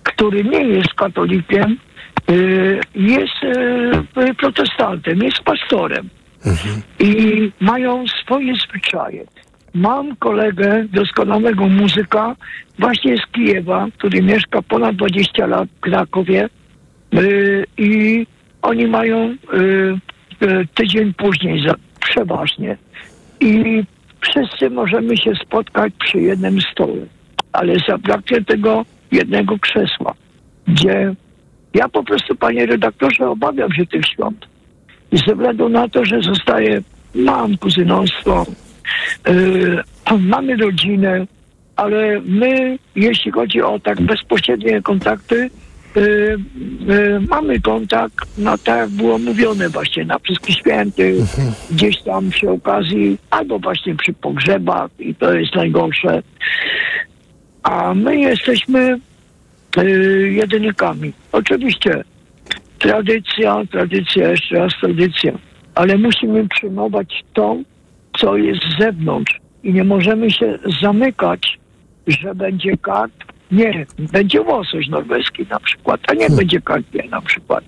który 0.02 0.44
nie 0.44 0.64
jest 0.64 0.94
katolikiem, 0.94 1.76
y, 2.30 2.80
jest 2.94 3.42
y, 4.28 4.34
protestantem, 4.34 5.18
jest 5.22 5.40
pastorem 5.42 6.08
i 6.98 7.52
mają 7.60 8.04
swoje 8.24 8.54
zwyczaje. 8.54 9.24
Mam 9.74 10.16
kolegę, 10.16 10.84
doskonałego 10.92 11.68
muzyka, 11.68 12.36
właśnie 12.78 13.16
z 13.16 13.26
Kijewa, 13.32 13.86
który 13.98 14.22
mieszka 14.22 14.62
ponad 14.62 14.96
20 14.96 15.46
lat 15.46 15.68
w 15.76 15.80
Krakowie 15.80 16.48
y, 17.14 17.64
i 17.78 18.26
oni 18.62 18.86
mają 18.86 19.18
y, 19.18 19.36
y, 20.42 20.66
tydzień 20.74 21.14
później 21.14 21.68
za, 21.68 21.74
przeważnie. 22.00 22.76
I 23.40 23.82
wszyscy 24.20 24.70
możemy 24.70 25.16
się 25.16 25.32
spotkać 25.34 25.92
przy 25.98 26.20
jednym 26.20 26.60
stole, 26.60 27.06
ale 27.52 27.74
zabraknie 27.88 28.44
tego 28.44 28.84
jednego 29.12 29.58
krzesła, 29.58 30.14
gdzie 30.68 31.14
ja 31.74 31.88
po 31.88 32.04
prostu, 32.04 32.36
panie 32.36 32.66
redaktorze, 32.66 33.30
obawiam 33.30 33.72
się 33.72 33.86
tych 33.86 34.06
świąt. 34.06 34.46
I 35.12 35.16
ze 35.16 35.34
względu 35.34 35.68
na 35.68 35.88
to, 35.88 36.04
że 36.04 36.22
zostaje, 36.22 36.82
mam 37.14 37.56
kuzynostwo, 37.56 38.46
yy, 38.48 38.69
mamy 40.20 40.56
rodzinę, 40.56 41.26
ale 41.76 42.20
my, 42.20 42.78
jeśli 42.96 43.32
chodzi 43.32 43.62
o 43.62 43.78
tak 43.78 44.00
bezpośrednie 44.00 44.82
kontakty, 44.82 45.50
yy, 45.96 46.36
yy, 46.86 47.20
mamy 47.28 47.60
kontakt, 47.60 48.28
no 48.38 48.58
tak 48.58 48.78
jak 48.78 48.88
było 48.88 49.18
mówione 49.18 49.68
właśnie 49.68 50.04
na 50.04 50.18
wszystkich 50.18 50.56
świętych, 50.56 51.14
gdzieś 51.70 52.02
tam 52.02 52.30
przy 52.30 52.50
okazji, 52.50 53.18
albo 53.30 53.58
właśnie 53.58 53.94
przy 53.94 54.12
pogrzebach 54.12 54.90
i 54.98 55.14
to 55.14 55.34
jest 55.34 55.54
najgorsze. 55.54 56.22
A 57.62 57.94
my 57.94 58.16
jesteśmy 58.16 58.98
yy, 59.76 60.32
jedynikami. 60.32 61.12
Oczywiście 61.32 62.04
tradycja, 62.78 63.62
tradycja, 63.70 64.28
jeszcze 64.28 64.54
raz 64.54 64.72
tradycja, 64.80 65.32
ale 65.74 65.98
musimy 65.98 66.48
przyjmować 66.48 67.24
to, 67.32 67.56
co 68.20 68.36
jest 68.36 68.60
z 68.62 68.78
zewnątrz 68.78 69.40
i 69.62 69.72
nie 69.72 69.84
możemy 69.84 70.30
się 70.30 70.58
zamykać, 70.82 71.58
że 72.06 72.34
będzie 72.34 72.76
karp. 72.76 73.12
Nie, 73.52 73.86
będzie 74.12 74.42
łosoś 74.42 74.88
norweski 74.88 75.46
na 75.50 75.60
przykład, 75.60 76.00
a 76.08 76.14
nie 76.14 76.30
będzie 76.30 76.60
karpie 76.60 77.08
na 77.10 77.20
przykład. 77.20 77.64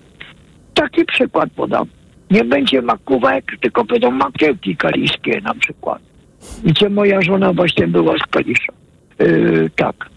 Taki 0.74 1.04
przykład 1.04 1.50
podam. 1.56 1.86
Nie 2.30 2.44
będzie 2.44 2.82
makówek, 2.82 3.44
tylko 3.60 3.84
będą 3.84 4.10
makiełki 4.10 4.76
kaliskie 4.76 5.40
na 5.40 5.54
przykład. 5.54 6.02
Gdzie 6.64 6.90
moja 6.90 7.22
żona 7.22 7.52
właśnie 7.52 7.86
była 7.88 8.14
z 8.18 8.26
Kalisza. 8.30 8.72
Yy, 9.18 9.70
tak. 9.76 10.10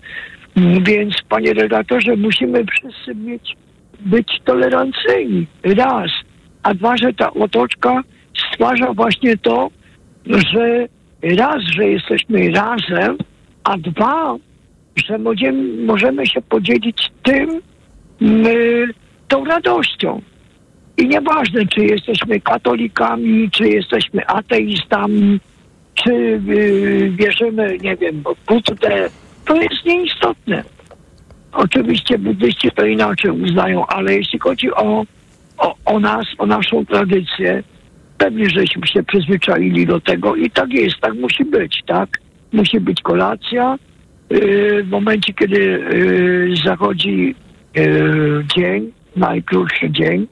Więc, 0.81 1.15
panie 1.29 1.53
redaktorze, 1.53 2.15
musimy 2.15 2.65
wszyscy 2.65 3.15
mieć, 3.15 3.55
być 3.99 4.41
tolerancyjni. 4.45 5.47
Raz. 5.63 6.11
A 6.63 6.73
dwa, 6.73 6.97
że 6.97 7.13
ta 7.13 7.33
otoczka 7.33 8.03
stwarza 8.51 8.93
właśnie 8.93 9.37
to, 9.37 9.69
że 10.27 10.87
raz, 11.21 11.63
że 11.63 11.87
jesteśmy 11.87 12.51
razem, 12.51 13.17
a 13.63 13.77
dwa, 13.77 14.35
że 15.07 15.17
możemy, 15.17 15.85
możemy 15.85 16.27
się 16.27 16.41
podzielić 16.41 17.11
tym, 17.23 17.61
y, 18.21 18.87
tą 19.27 19.45
radością. 19.45 20.21
I 20.97 21.07
nieważne, 21.07 21.65
czy 21.65 21.85
jesteśmy 21.85 22.41
katolikami, 22.41 23.51
czy 23.51 23.67
jesteśmy 23.67 24.27
ateistami, 24.27 25.39
czy 25.93 26.13
y, 26.13 27.11
wierzymy, 27.19 27.77
nie 27.81 27.95
wiem, 27.95 28.23
w 28.23 28.45
Buddę, 28.47 29.09
to 29.45 29.55
jest 29.55 29.85
nieistotne. 29.85 30.63
Oczywiście 31.53 32.17
buddyści 32.17 32.71
to 32.71 32.85
inaczej 32.85 33.31
uznają, 33.31 33.85
ale 33.85 34.13
jeśli 34.13 34.39
chodzi 34.39 34.71
o, 34.71 35.05
o, 35.57 35.75
o 35.85 35.99
nas, 35.99 36.25
o 36.37 36.45
naszą 36.45 36.85
tradycję, 36.85 37.63
pewnie 38.17 38.49
żeśmy 38.49 38.87
się 38.87 39.03
przyzwyczaili 39.03 39.85
do 39.85 39.99
tego 39.99 40.35
i 40.35 40.51
tak 40.51 40.73
jest, 40.73 40.95
tak 41.01 41.13
musi 41.13 41.45
być, 41.45 41.83
tak? 41.85 42.09
Musi 42.53 42.79
być 42.79 43.01
kolacja. 43.01 43.77
Yy, 44.29 44.83
w 44.83 44.89
momencie, 44.89 45.33
kiedy 45.33 45.59
yy, 45.59 46.55
zachodzi 46.65 47.35
yy, 47.75 48.45
dzień, 48.55 48.91
najkrótszy 49.15 49.91
dzień, 49.91 50.27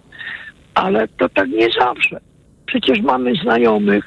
ale 0.73 1.07
to 1.07 1.29
tak 1.29 1.49
nie 1.49 1.67
zawsze. 1.79 2.19
Przecież 2.65 3.01
mamy 3.01 3.36
znajomych. 3.36 4.05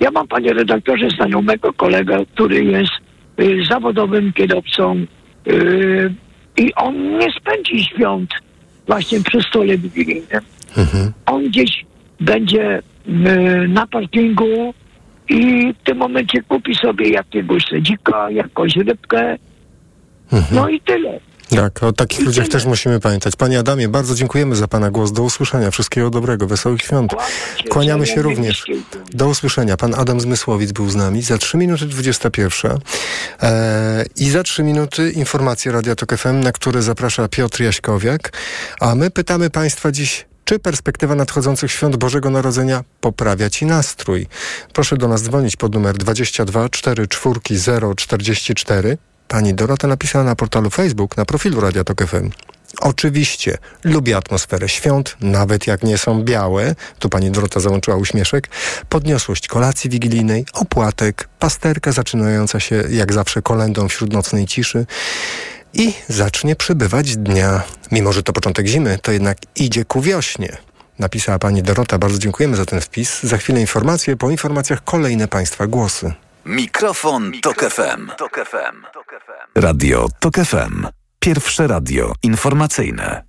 Ja 0.00 0.10
mam, 0.10 0.28
panie 0.28 0.52
redaktorze, 0.52 1.10
znajomego 1.10 1.72
kolegę, 1.72 2.18
który 2.34 2.64
jest 2.64 2.92
y, 3.40 3.64
zawodowym 3.70 4.32
kierowcą 4.32 5.06
y, 5.46 6.14
i 6.56 6.74
on 6.74 7.18
nie 7.18 7.32
spędzi 7.32 7.84
świąt 7.84 8.30
właśnie 8.86 9.20
przy 9.20 9.40
stole 9.40 9.78
wigilijnym. 9.78 10.40
On 11.26 11.44
gdzieś 11.44 11.84
będzie 12.20 12.78
y, 12.78 12.82
na 13.68 13.86
parkingu 13.86 14.74
i 15.28 15.72
w 15.80 15.86
tym 15.86 15.98
momencie 15.98 16.42
kupi 16.42 16.74
sobie 16.74 17.08
jakiegoś 17.08 17.64
sedzika, 17.70 18.30
jakąś 18.30 18.76
rybkę. 18.76 19.38
No 20.52 20.68
i 20.68 20.80
tyle. 20.80 21.20
Tak, 21.56 21.82
o 21.82 21.92
takich 21.92 22.26
ludziach 22.26 22.48
też 22.48 22.64
musimy 22.64 23.00
pamiętać. 23.00 23.36
Panie 23.36 23.58
Adamie, 23.58 23.88
bardzo 23.88 24.14
dziękujemy 24.14 24.56
za 24.56 24.68
Pana 24.68 24.90
głos. 24.90 25.12
Do 25.12 25.22
usłyszenia. 25.22 25.70
Wszystkiego 25.70 26.10
dobrego, 26.10 26.46
wesołych 26.46 26.82
świąt. 26.82 27.12
Kłaniamy 27.70 28.06
się 28.06 28.22
również. 28.22 28.64
Do 29.10 29.28
usłyszenia. 29.28 29.76
Pan 29.76 29.94
Adam 29.94 30.20
Zmysłowic 30.20 30.72
był 30.72 30.88
z 30.88 30.96
nami. 30.96 31.22
Za 31.22 31.38
3 31.38 31.56
minuty 31.56 31.86
21. 31.86 32.72
Eee, 33.42 34.06
I 34.16 34.30
za 34.30 34.42
3 34.42 34.62
minuty 34.62 35.10
informacje 35.10 35.72
Radia 35.72 35.94
Tok 35.94 36.16
FM, 36.16 36.40
na 36.40 36.52
które 36.52 36.82
zaprasza 36.82 37.28
Piotr 37.28 37.62
Jaśkowiak. 37.62 38.32
A 38.80 38.94
my 38.94 39.10
pytamy 39.10 39.50
Państwa 39.50 39.92
dziś, 39.92 40.26
czy 40.52 40.58
perspektywa 40.58 41.14
nadchodzących 41.14 41.72
świąt 41.72 41.96
Bożego 41.96 42.30
Narodzenia 42.30 42.84
poprawia 43.00 43.50
Ci 43.50 43.66
nastrój? 43.66 44.26
Proszę 44.72 44.96
do 44.96 45.08
nas 45.08 45.22
dzwonić 45.22 45.56
pod 45.56 45.74
numer 45.74 45.96
22 45.96 46.68
44 46.68 47.40
044. 47.96 48.98
Pani 49.28 49.54
Dorota 49.54 49.88
napisała 49.88 50.24
na 50.24 50.36
portalu 50.36 50.70
Facebook, 50.70 51.16
na 51.16 51.24
profilu 51.24 51.60
Radia 51.60 51.84
Tok 51.84 52.06
FM. 52.06 52.30
Oczywiście 52.80 53.58
lubię 53.84 54.16
atmosferę 54.16 54.68
świąt, 54.68 55.16
nawet 55.20 55.66
jak 55.66 55.82
nie 55.82 55.98
są 55.98 56.22
białe. 56.22 56.74
Tu 56.98 57.08
pani 57.08 57.30
Dorota 57.30 57.60
załączyła 57.60 57.96
uśmieszek. 57.96 58.48
Podniosłość 58.88 59.48
kolacji 59.48 59.90
wigilijnej, 59.90 60.46
opłatek, 60.52 61.28
pasterka 61.38 61.92
zaczynająca 61.92 62.60
się 62.60 62.84
jak 62.90 63.12
zawsze 63.12 63.42
kolendą 63.42 63.88
wśród 63.88 64.12
nocnej 64.12 64.46
ciszy. 64.46 64.86
I 65.74 65.92
zacznie 66.08 66.56
przybywać 66.56 67.16
dnia. 67.16 67.62
Mimo, 67.92 68.12
że 68.12 68.22
to 68.22 68.32
początek 68.32 68.66
zimy, 68.66 68.98
to 69.02 69.12
jednak 69.12 69.38
idzie 69.56 69.84
ku 69.84 70.00
wiośnie. 70.00 70.56
Napisała 70.98 71.38
pani 71.38 71.62
Dorota. 71.62 71.98
Bardzo 71.98 72.18
dziękujemy 72.18 72.56
za 72.56 72.64
ten 72.64 72.80
wpis. 72.80 73.22
Za 73.22 73.36
chwilę 73.36 73.60
informacje, 73.60 74.16
po 74.16 74.30
informacjach 74.30 74.84
kolejne 74.84 75.28
państwa 75.28 75.66
głosy. 75.66 76.12
Mikrofon, 76.46 77.32
Tok 77.42 77.64
FM. 77.70 78.10
Radio 79.54 80.08
Tok 80.20 80.34
FM. 80.34 80.86
Pierwsze 81.20 81.66
radio 81.66 82.12
informacyjne. 82.22 83.22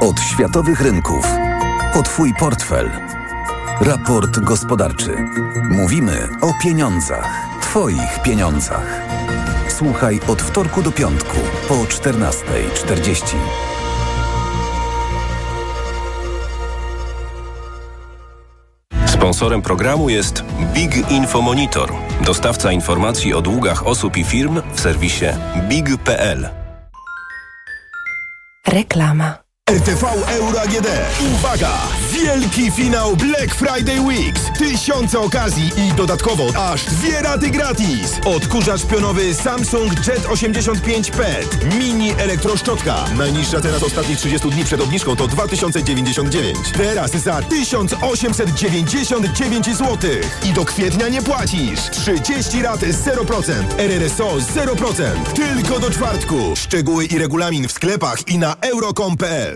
Od 0.00 0.20
światowych 0.20 0.80
rynków. 0.80 1.26
O 1.94 2.02
Twój 2.02 2.34
portfel. 2.34 2.90
Raport 3.80 4.38
gospodarczy. 4.38 5.16
Mówimy 5.70 6.28
o 6.40 6.52
pieniądzach. 6.62 7.28
Twoich 7.62 8.22
pieniądzach. 8.22 9.06
Słuchaj 9.78 10.20
od 10.28 10.42
wtorku 10.42 10.82
do 10.82 10.92
piątku 10.92 11.36
po 11.68 11.74
14.40. 11.74 13.36
Sponsorem 19.06 19.62
programu 19.62 20.08
jest 20.08 20.44
Big 20.74 21.10
Info 21.10 21.42
Monitor, 21.42 21.92
dostawca 22.24 22.72
informacji 22.72 23.34
o 23.34 23.42
długach 23.42 23.86
osób 23.86 24.16
i 24.16 24.24
firm 24.24 24.60
w 24.74 24.80
serwisie 24.80 25.26
big.pl. 25.68 26.48
Reklama. 28.66 29.45
RTV 29.70 30.04
Euro 30.28 30.60
AGD. 30.60 30.86
Uwaga! 31.34 31.70
Wielki 32.12 32.70
finał 32.70 33.16
Black 33.16 33.54
Friday 33.54 34.00
Weeks. 34.00 34.42
Tysiące 34.58 35.20
okazji 35.20 35.70
i 35.76 35.92
dodatkowo 35.92 36.70
aż 36.70 36.84
dwie 36.84 37.22
raty 37.22 37.50
gratis. 37.50 38.12
Odkurzacz 38.24 38.86
pionowy 38.86 39.34
Samsung 39.34 39.92
Jet 40.06 40.26
85 40.28 41.10
PET. 41.10 41.74
Mini 41.78 42.10
elektroszczotka. 42.18 43.04
Najniższa 43.18 43.60
teraz 43.60 43.82
ostatnich 43.82 44.18
30 44.18 44.50
dni 44.50 44.64
przed 44.64 44.80
obniżką 44.80 45.16
to 45.16 45.28
2099. 45.28 46.58
Teraz 46.76 47.10
za 47.10 47.42
1899 47.42 49.66
zł. 49.66 49.96
I 50.44 50.52
do 50.52 50.64
kwietnia 50.64 51.08
nie 51.08 51.22
płacisz. 51.22 51.80
30 51.90 52.62
rat 52.62 52.80
0%. 52.80 53.52
RRSO 53.78 54.36
0%. 54.36 55.02
Tylko 55.34 55.78
do 55.80 55.90
czwartku. 55.90 56.56
Szczegóły 56.56 57.04
i 57.04 57.18
regulamin 57.18 57.68
w 57.68 57.72
sklepach 57.72 58.28
i 58.28 58.38
na 58.38 58.56
euro.com.pl. 58.60 59.55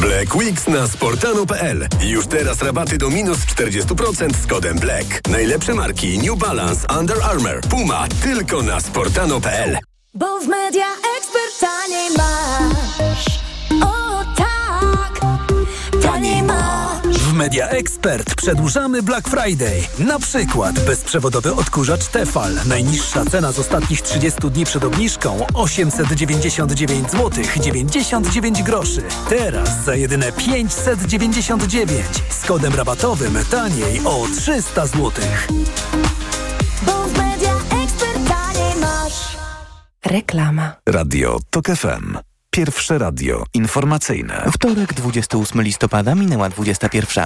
Black 0.00 0.36
Weeks 0.36 0.66
na 0.68 0.88
sportano.pl. 0.88 1.88
Już 2.00 2.26
teraz 2.26 2.62
rabaty 2.62 2.98
do 2.98 3.10
minus 3.10 3.38
40% 3.38 4.34
z 4.42 4.46
kodem 4.46 4.78
Black. 4.78 5.28
Najlepsze 5.28 5.74
marki 5.74 6.18
New 6.18 6.38
Balance, 6.38 6.86
Under 6.98 7.16
Armour, 7.22 7.60
Puma 7.60 8.06
tylko 8.22 8.62
na 8.62 8.80
sportano.pl. 8.80 9.78
Bo 10.14 10.40
w 10.40 10.46
Media 10.48 10.86
Expert 11.18 11.60
taniej 11.60 12.10
masz. 12.16 13.29
Media 17.40 17.68
Expert 17.68 18.34
przedłużamy 18.34 19.02
Black 19.02 19.28
Friday. 19.28 19.82
Na 19.98 20.18
przykład 20.18 20.80
bezprzewodowy 20.80 21.54
odkurzacz 21.54 22.06
Tefal. 22.06 22.52
Najniższa 22.68 23.24
cena 23.24 23.52
z 23.52 23.58
ostatnich 23.58 24.02
30 24.02 24.40
dni 24.50 24.64
przed 24.64 24.84
obniżką 24.84 25.46
899 25.54 27.10
zł 27.10 27.44
99 27.60 28.62
groszy. 28.62 29.02
Teraz 29.28 29.84
za 29.84 29.94
jedyne 29.94 30.32
599 30.32 32.06
z 32.28 32.46
kodem 32.46 32.74
rabatowym 32.74 33.38
taniej 33.50 34.00
o 34.04 34.26
300 34.36 34.86
zł. 34.86 35.10
Bo 36.82 36.92
w 36.92 37.18
Media 37.18 37.54
Expert 37.84 38.28
taniej 38.28 38.80
masz. 38.80 39.36
Reklama. 40.04 40.72
Radio 40.86 41.38
Tok 41.50 41.66
FM. 41.66 42.29
Pierwsze 42.50 42.98
radio 42.98 43.44
informacyjne. 43.54 44.50
Wtorek, 44.52 44.94
28 44.94 45.62
listopada, 45.62 46.14
minęła 46.14 46.48
21. 46.48 47.24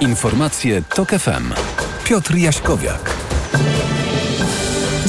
Informacje 0.00 0.82
Tok 0.94 1.08
FM. 1.10 1.52
Piotr 2.04 2.34
Jaśkowiak. 2.34 3.25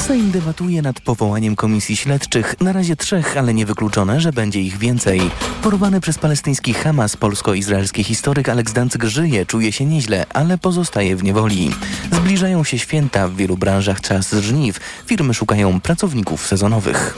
Sejm 0.08 0.32
debatuje 0.32 0.82
nad 0.82 1.01
powołaniem 1.01 1.55
komisji 1.55 1.97
śledczych. 1.97 2.55
Na 2.62 2.74
razie 2.74 2.95
trzech, 2.95 3.38
ale 3.38 3.53
niewykluczone, 3.53 4.22
że 4.22 4.34
będzie 4.34 4.62
ich 4.62 4.78
więcej. 4.78 5.22
Porwany 5.64 6.01
przez 6.01 6.18
palestyński 6.18 6.74
Hamas 6.74 7.18
polsko-izraelski 7.18 8.03
historyk 8.03 8.49
Aleks 8.49 8.74
Dancyk 8.74 9.03
żyje, 9.03 9.45
czuje 9.45 9.72
się 9.72 9.86
nieźle, 9.86 10.26
ale 10.34 10.58
pozostaje 10.58 11.16
w 11.16 11.24
niewoli. 11.24 11.72
Zbliżają 12.12 12.64
się 12.64 12.80
święta, 12.80 13.28
w 13.28 13.36
wielu 13.36 13.58
branżach 13.58 14.01
czas 14.01 14.32
żniw. 14.32 14.80
Firmy 15.05 15.34
szukają 15.34 15.82
pracowników 15.82 16.47
sezonowych. 16.47 17.18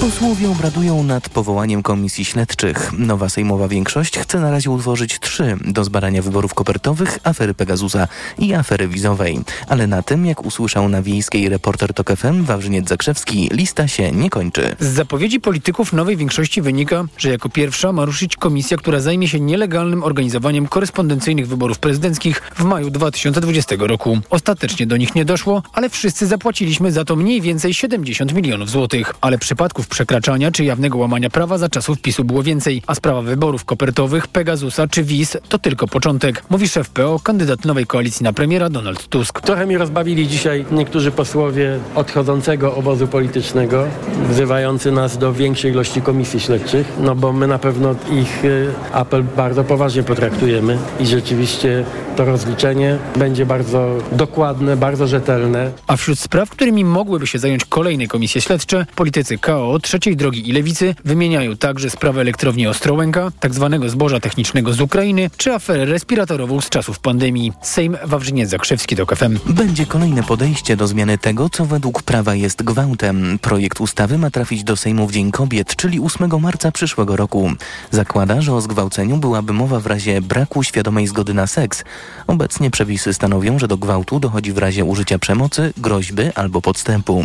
Posłowie 0.00 0.50
obradują 0.50 1.02
nad 1.02 1.28
powołaniem 1.28 1.82
komisji 1.82 2.24
śledczych. 2.24 2.92
Nowa 2.98 3.28
sejmowa 3.28 3.68
większość 3.68 4.18
chce 4.18 4.40
na 4.40 4.50
razie 4.50 4.70
utworzyć 4.70 5.18
trzy 5.18 5.56
do 5.64 5.84
zbadania 5.84 6.22
wyborów 6.22 6.54
kopertowych, 6.54 7.18
afery 7.24 7.54
Pegasusa 7.54 8.08
i 8.38 8.54
afery 8.54 8.88
wizowej. 8.88 9.40
Ale 9.68 9.86
na 9.86 10.02
tym, 10.02 10.26
jak 10.26 10.44
usłyszał 10.44 10.88
na 10.88 11.02
wiejskiej 11.02 11.48
reporter 11.48 11.94
TOK 11.94 12.12
FM 12.16 12.44
Wawrzyniec 12.44 12.88
Zakrzewski, 12.88 13.48
lista 13.52 13.88
się 13.88 14.12
nie 14.12 14.30
kończy. 14.30 14.76
Z 14.80 14.86
zapowiedzi 14.86 15.40
polityków 15.40 15.92
nowej 15.92 16.16
większości 16.16 16.62
wynika, 16.62 17.04
że 17.18 17.30
jako 17.30 17.48
pierwsza 17.48 17.92
ma 17.92 18.04
ruszyć 18.04 18.36
komisja, 18.36 18.76
która 18.76 19.00
zajmie 19.00 19.28
się 19.28 19.40
nielegalnym 19.40 20.04
organizowaniem 20.04 20.66
korespondencyjnych 20.66 21.48
wyborów 21.48 21.78
prezydenckich 21.78 22.42
w 22.56 22.64
maju 22.64 22.90
2020 22.90 23.76
roku. 23.78 24.18
Ostatecznie 24.30 24.86
do 24.86 24.96
nich 24.96 25.14
nie 25.14 25.24
doszło, 25.24 25.62
ale 25.72 25.88
wszyscy 25.88 26.26
zapłaciliśmy 26.26 26.92
za 26.92 27.04
to 27.04 27.16
mniej 27.16 27.40
więcej 27.40 27.74
70 27.74 28.34
milionów 28.34 28.70
złotych. 28.70 29.14
Ale 29.20 29.38
przypadków 29.38 29.89
przekraczania 29.90 30.50
czy 30.50 30.64
jawnego 30.64 30.98
łamania 30.98 31.30
prawa 31.30 31.58
za 31.58 31.68
czasów 31.68 32.00
PiSu 32.00 32.24
było 32.24 32.42
więcej, 32.42 32.82
a 32.86 32.94
sprawa 32.94 33.22
wyborów 33.22 33.64
kopertowych, 33.64 34.26
Pegasusa 34.28 34.86
czy 34.88 35.02
WIS 35.02 35.36
to 35.48 35.58
tylko 35.58 35.86
początek, 35.88 36.42
mówi 36.50 36.68
szef 36.68 36.90
PO, 36.90 37.20
kandydat 37.22 37.64
nowej 37.64 37.86
koalicji 37.86 38.24
na 38.24 38.32
premiera 38.32 38.70
Donald 38.70 39.08
Tusk. 39.08 39.40
Trochę 39.40 39.66
mnie 39.66 39.78
rozbawili 39.78 40.28
dzisiaj 40.28 40.64
niektórzy 40.72 41.10
posłowie 41.10 41.78
odchodzącego 41.94 42.74
obozu 42.74 43.06
politycznego, 43.06 43.86
wzywający 44.28 44.92
nas 44.92 45.18
do 45.18 45.32
większej 45.32 45.72
ilości 45.72 46.02
komisji 46.02 46.40
śledczych, 46.40 46.92
no 47.00 47.14
bo 47.14 47.32
my 47.32 47.46
na 47.46 47.58
pewno 47.58 47.94
ich 48.12 48.44
y, 48.44 48.72
apel 48.92 49.24
bardzo 49.36 49.64
poważnie 49.64 50.02
potraktujemy 50.02 50.78
i 51.00 51.06
rzeczywiście 51.06 51.84
to 52.20 52.24
rozliczenie 52.24 52.98
będzie 53.16 53.46
bardzo 53.46 53.98
dokładne, 54.12 54.76
bardzo 54.76 55.06
rzetelne. 55.06 55.72
A 55.86 55.96
wśród 55.96 56.18
spraw, 56.18 56.50
którymi 56.50 56.84
mogłyby 56.84 57.26
się 57.26 57.38
zająć 57.38 57.64
kolejne 57.64 58.06
komisje 58.06 58.40
śledcze, 58.40 58.86
politycy 58.94 59.38
KO, 59.38 59.78
Trzeciej 59.82 60.16
Drogi 60.16 60.48
i 60.48 60.52
Lewicy 60.52 60.94
wymieniają 61.04 61.56
także 61.56 61.90
sprawę 61.90 62.20
elektrowni 62.20 62.66
Ostrołęka, 62.66 63.30
tzw. 63.42 63.80
zboża 63.86 64.20
technicznego 64.20 64.72
z 64.72 64.80
Ukrainy, 64.80 65.30
czy 65.36 65.52
aferę 65.52 65.84
respiratorową 65.84 66.60
z 66.60 66.68
czasów 66.68 66.98
pandemii. 66.98 67.52
Sejm 67.62 67.96
Wawrzyniec 68.04 68.50
Zakrzewski 68.50 68.96
do 68.96 69.06
FM. 69.06 69.38
Będzie 69.46 69.86
kolejne 69.86 70.22
podejście 70.22 70.76
do 70.76 70.86
zmiany 70.86 71.18
tego, 71.18 71.48
co 71.48 71.66
według 71.66 72.02
prawa 72.02 72.34
jest 72.34 72.62
gwałtem. 72.62 73.38
Projekt 73.42 73.80
ustawy 73.80 74.18
ma 74.18 74.30
trafić 74.30 74.64
do 74.64 74.76
Sejmu 74.76 75.06
w 75.06 75.12
Dzień 75.12 75.30
Kobiet, 75.30 75.76
czyli 75.76 76.00
8 76.00 76.40
marca 76.40 76.72
przyszłego 76.72 77.16
roku. 77.16 77.50
Zakłada, 77.90 78.40
że 78.40 78.54
o 78.54 78.60
zgwałceniu 78.60 79.16
byłaby 79.16 79.52
mowa 79.52 79.80
w 79.80 79.86
razie 79.86 80.20
braku 80.20 80.62
świadomej 80.62 81.06
zgody 81.06 81.34
na 81.34 81.46
seks. 81.46 81.84
Obecnie 82.26 82.70
przepisy 82.70 83.14
stanowią, 83.14 83.58
że 83.58 83.68
do 83.68 83.76
gwałtu 83.76 84.20
dochodzi 84.20 84.52
w 84.52 84.58
razie 84.58 84.84
użycia 84.84 85.18
przemocy, 85.18 85.72
groźby 85.76 86.22
albo 86.34 86.62
podstępu. 86.62 87.24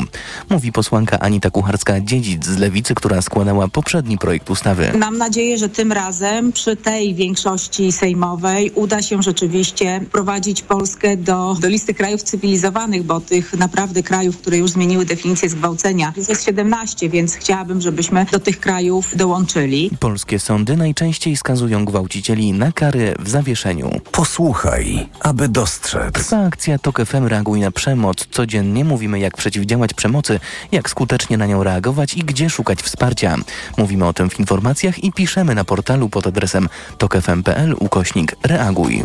Mówi 0.49 0.71
posłanka 0.71 1.19
Anita 1.19 1.49
Kucharska-Dziedzic 1.49 2.45
z 2.45 2.57
Lewicy, 2.57 2.95
która 2.95 3.21
składała 3.21 3.67
poprzedni 3.67 4.17
projekt 4.17 4.49
ustawy. 4.49 4.91
Mam 4.97 5.17
nadzieję, 5.17 5.57
że 5.57 5.69
tym 5.69 5.91
razem 5.91 6.51
przy 6.51 6.75
tej 6.75 7.15
większości 7.15 7.91
sejmowej 7.91 8.71
uda 8.75 9.01
się 9.01 9.23
rzeczywiście 9.23 10.01
prowadzić 10.11 10.61
Polskę 10.61 11.17
do, 11.17 11.55
do 11.59 11.67
listy 11.67 11.93
krajów 11.93 12.23
cywilizowanych, 12.23 13.03
bo 13.03 13.19
tych 13.21 13.53
naprawdę 13.53 14.03
krajów, 14.03 14.37
które 14.37 14.57
już 14.57 14.71
zmieniły 14.71 15.05
definicję 15.05 15.49
zgwałcenia 15.49 16.13
jest 16.29 16.45
17, 16.45 17.09
więc 17.09 17.35
chciałabym, 17.35 17.81
żebyśmy 17.81 18.25
do 18.31 18.39
tych 18.39 18.59
krajów 18.59 19.17
dołączyli. 19.17 19.91
Polskie 19.99 20.39
sądy 20.39 20.77
najczęściej 20.77 21.37
skazują 21.37 21.85
gwałcicieli 21.85 22.53
na 22.53 22.71
kary 22.71 23.15
w 23.19 23.29
zawieszeniu. 23.29 23.89
Posłuchaj, 24.11 24.74
aby 25.19 25.49
dostrzec. 25.49 26.33
Akcja 26.33 26.79
TOK 26.79 27.05
FM 27.05 27.27
Reaguj 27.27 27.59
na 27.59 27.71
przemoc. 27.71 28.27
Codziennie 28.31 28.85
mówimy 28.85 29.19
jak 29.19 29.37
przeciwdziałać 29.37 29.93
przemocy, 29.93 30.39
jak 30.71 30.89
skutecznie 30.89 31.37
na 31.37 31.45
nią 31.45 31.63
reagować 31.63 32.13
i 32.13 32.19
gdzie 32.19 32.49
szukać 32.49 32.81
wsparcia. 32.81 33.35
Mówimy 33.77 34.07
o 34.07 34.13
tym 34.13 34.29
w 34.29 34.39
informacjach 34.39 35.03
i 35.03 35.11
piszemy 35.11 35.55
na 35.55 35.63
portalu 35.63 36.09
pod 36.09 36.27
adresem 36.27 36.69
tokefm.pl 36.97 37.75
ukośnik 37.79 38.35
reaguj. 38.43 39.03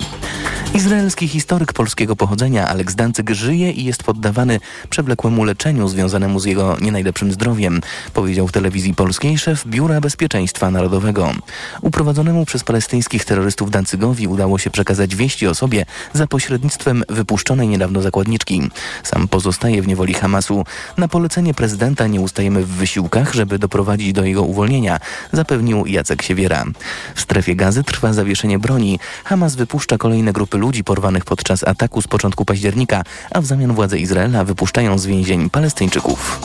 Izraelski 0.74 1.28
historyk 1.28 1.72
polskiego 1.72 2.16
pochodzenia 2.16 2.68
Aleks 2.68 2.94
Dancyk 2.94 3.30
żyje 3.30 3.70
i 3.70 3.84
jest 3.84 4.02
poddawany 4.02 4.60
przewlekłemu 4.90 5.44
leczeniu 5.44 5.88
związanemu 5.88 6.40
z 6.40 6.44
jego 6.44 6.76
nie 6.80 6.92
najlepszym 6.92 7.32
zdrowiem, 7.32 7.80
powiedział 8.14 8.48
w 8.48 8.52
telewizji 8.52 8.94
polskiej 8.94 9.38
szef 9.38 9.66
Biura 9.66 10.00
Bezpieczeństwa 10.00 10.70
Narodowego. 10.70 11.32
Uprowadzonemu 11.82 12.44
przez 12.44 12.64
palestyńskich 12.64 13.24
terrorystów 13.24 13.70
Dancygowi 13.70 14.26
udało 14.26 14.58
się 14.58 14.70
przekazać 14.70 15.16
wieści 15.16 15.46
o 15.50 15.54
sobie 15.54 15.86
za 16.12 16.26
pośrednictwem 16.26 17.04
wypuszczonej 17.08 17.68
niedawno 17.68 18.02
zakładniczki. 18.02 18.70
Sam 19.02 19.28
pozostaje 19.28 19.82
w 19.82 19.88
niewoli 19.88 20.14
Hamasu. 20.14 20.64
Na 20.96 21.08
polecenie 21.08 21.54
prezydenta 21.54 22.06
nie 22.06 22.20
ustajemy 22.20 22.64
w 22.64 22.68
wysiłkach, 22.68 23.34
żeby 23.34 23.58
doprowadzić 23.58 24.12
do 24.12 24.24
jego 24.24 24.42
uwolnienia, 24.42 25.00
zapewnił 25.32 25.86
Jacek 25.86 26.22
Siewiera. 26.22 26.64
W 27.14 27.20
strefie 27.20 27.56
gazy 27.56 27.84
trwa 27.84 28.12
zawieszenie 28.12 28.58
broni. 28.58 28.98
Hamas 29.24 29.56
wypuszcza 29.56 29.98
kolejne 29.98 30.32
grupy 30.32 30.58
ludzi 30.58 30.84
porwanych 30.84 31.24
podczas 31.24 31.64
ataku 31.64 32.02
z 32.02 32.08
początku 32.08 32.44
października, 32.44 33.02
a 33.30 33.40
w 33.40 33.46
zamian 33.46 33.74
władze 33.74 33.98
Izraela 33.98 34.44
wypuszczają 34.44 34.98
z 34.98 35.06
więzień 35.06 35.50
Palestyńczyków. 35.50 36.40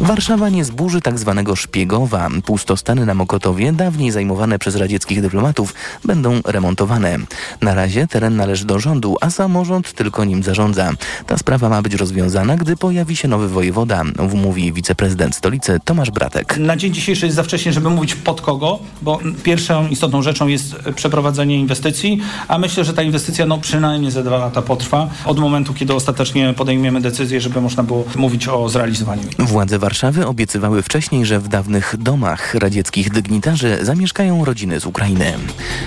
Warszawa 0.00 0.48
nie 0.48 0.64
zburzy 0.64 1.00
tak 1.00 1.18
zwanego 1.18 1.56
szpiegowa. 1.56 2.28
Pustostany 2.44 3.06
na 3.06 3.14
Mokotowie, 3.14 3.72
dawniej 3.72 4.10
zajmowane 4.10 4.58
przez 4.58 4.76
radzieckich 4.76 5.22
dyplomatów, 5.22 5.74
będą 6.04 6.40
remontowane. 6.44 7.18
Na 7.62 7.74
razie 7.74 8.06
teren 8.06 8.36
należy 8.36 8.47
do 8.56 8.78
rządu, 8.78 9.16
a 9.20 9.30
samorząd 9.30 9.92
tylko 9.92 10.24
nim 10.24 10.42
zarządza. 10.42 10.90
Ta 11.26 11.38
sprawa 11.38 11.68
ma 11.68 11.82
być 11.82 11.94
rozwiązana, 11.94 12.56
gdy 12.56 12.76
pojawi 12.76 13.16
się 13.16 13.28
nowy 13.28 13.48
wojewoda, 13.48 14.02
mówi 14.34 14.72
wiceprezydent 14.72 15.34
stolicy 15.34 15.80
Tomasz 15.84 16.10
Bratek. 16.10 16.56
Na 16.58 16.76
dzień 16.76 16.94
dzisiejszy 16.94 17.26
jest 17.26 17.36
za 17.36 17.42
wcześnie, 17.42 17.72
żeby 17.72 17.90
mówić 17.90 18.14
pod 18.14 18.40
kogo, 18.40 18.78
bo 19.02 19.18
pierwszą 19.42 19.88
istotną 19.88 20.22
rzeczą 20.22 20.46
jest 20.48 20.76
przeprowadzenie 20.94 21.58
inwestycji, 21.58 22.20
a 22.48 22.58
myślę, 22.58 22.84
że 22.84 22.92
ta 22.92 23.02
inwestycja 23.02 23.46
no 23.46 23.58
przynajmniej 23.58 24.10
za 24.10 24.22
dwa 24.22 24.38
lata 24.38 24.62
potrwa 24.62 25.10
od 25.24 25.38
momentu, 25.38 25.74
kiedy 25.74 25.94
ostatecznie 25.94 26.54
podejmiemy 26.54 27.00
decyzję, 27.00 27.40
żeby 27.40 27.60
można 27.60 27.82
było 27.82 28.04
mówić 28.16 28.48
o 28.48 28.68
zrealizowaniu. 28.68 29.22
Władze 29.38 29.78
Warszawy 29.78 30.26
obiecywały 30.26 30.82
wcześniej, 30.82 31.26
że 31.26 31.40
w 31.40 31.48
dawnych 31.48 31.94
domach 31.98 32.54
radzieckich 32.54 33.10
dygnitarzy 33.10 33.78
zamieszkają 33.82 34.44
rodziny 34.44 34.80
z 34.80 34.86
Ukrainy. 34.86 35.32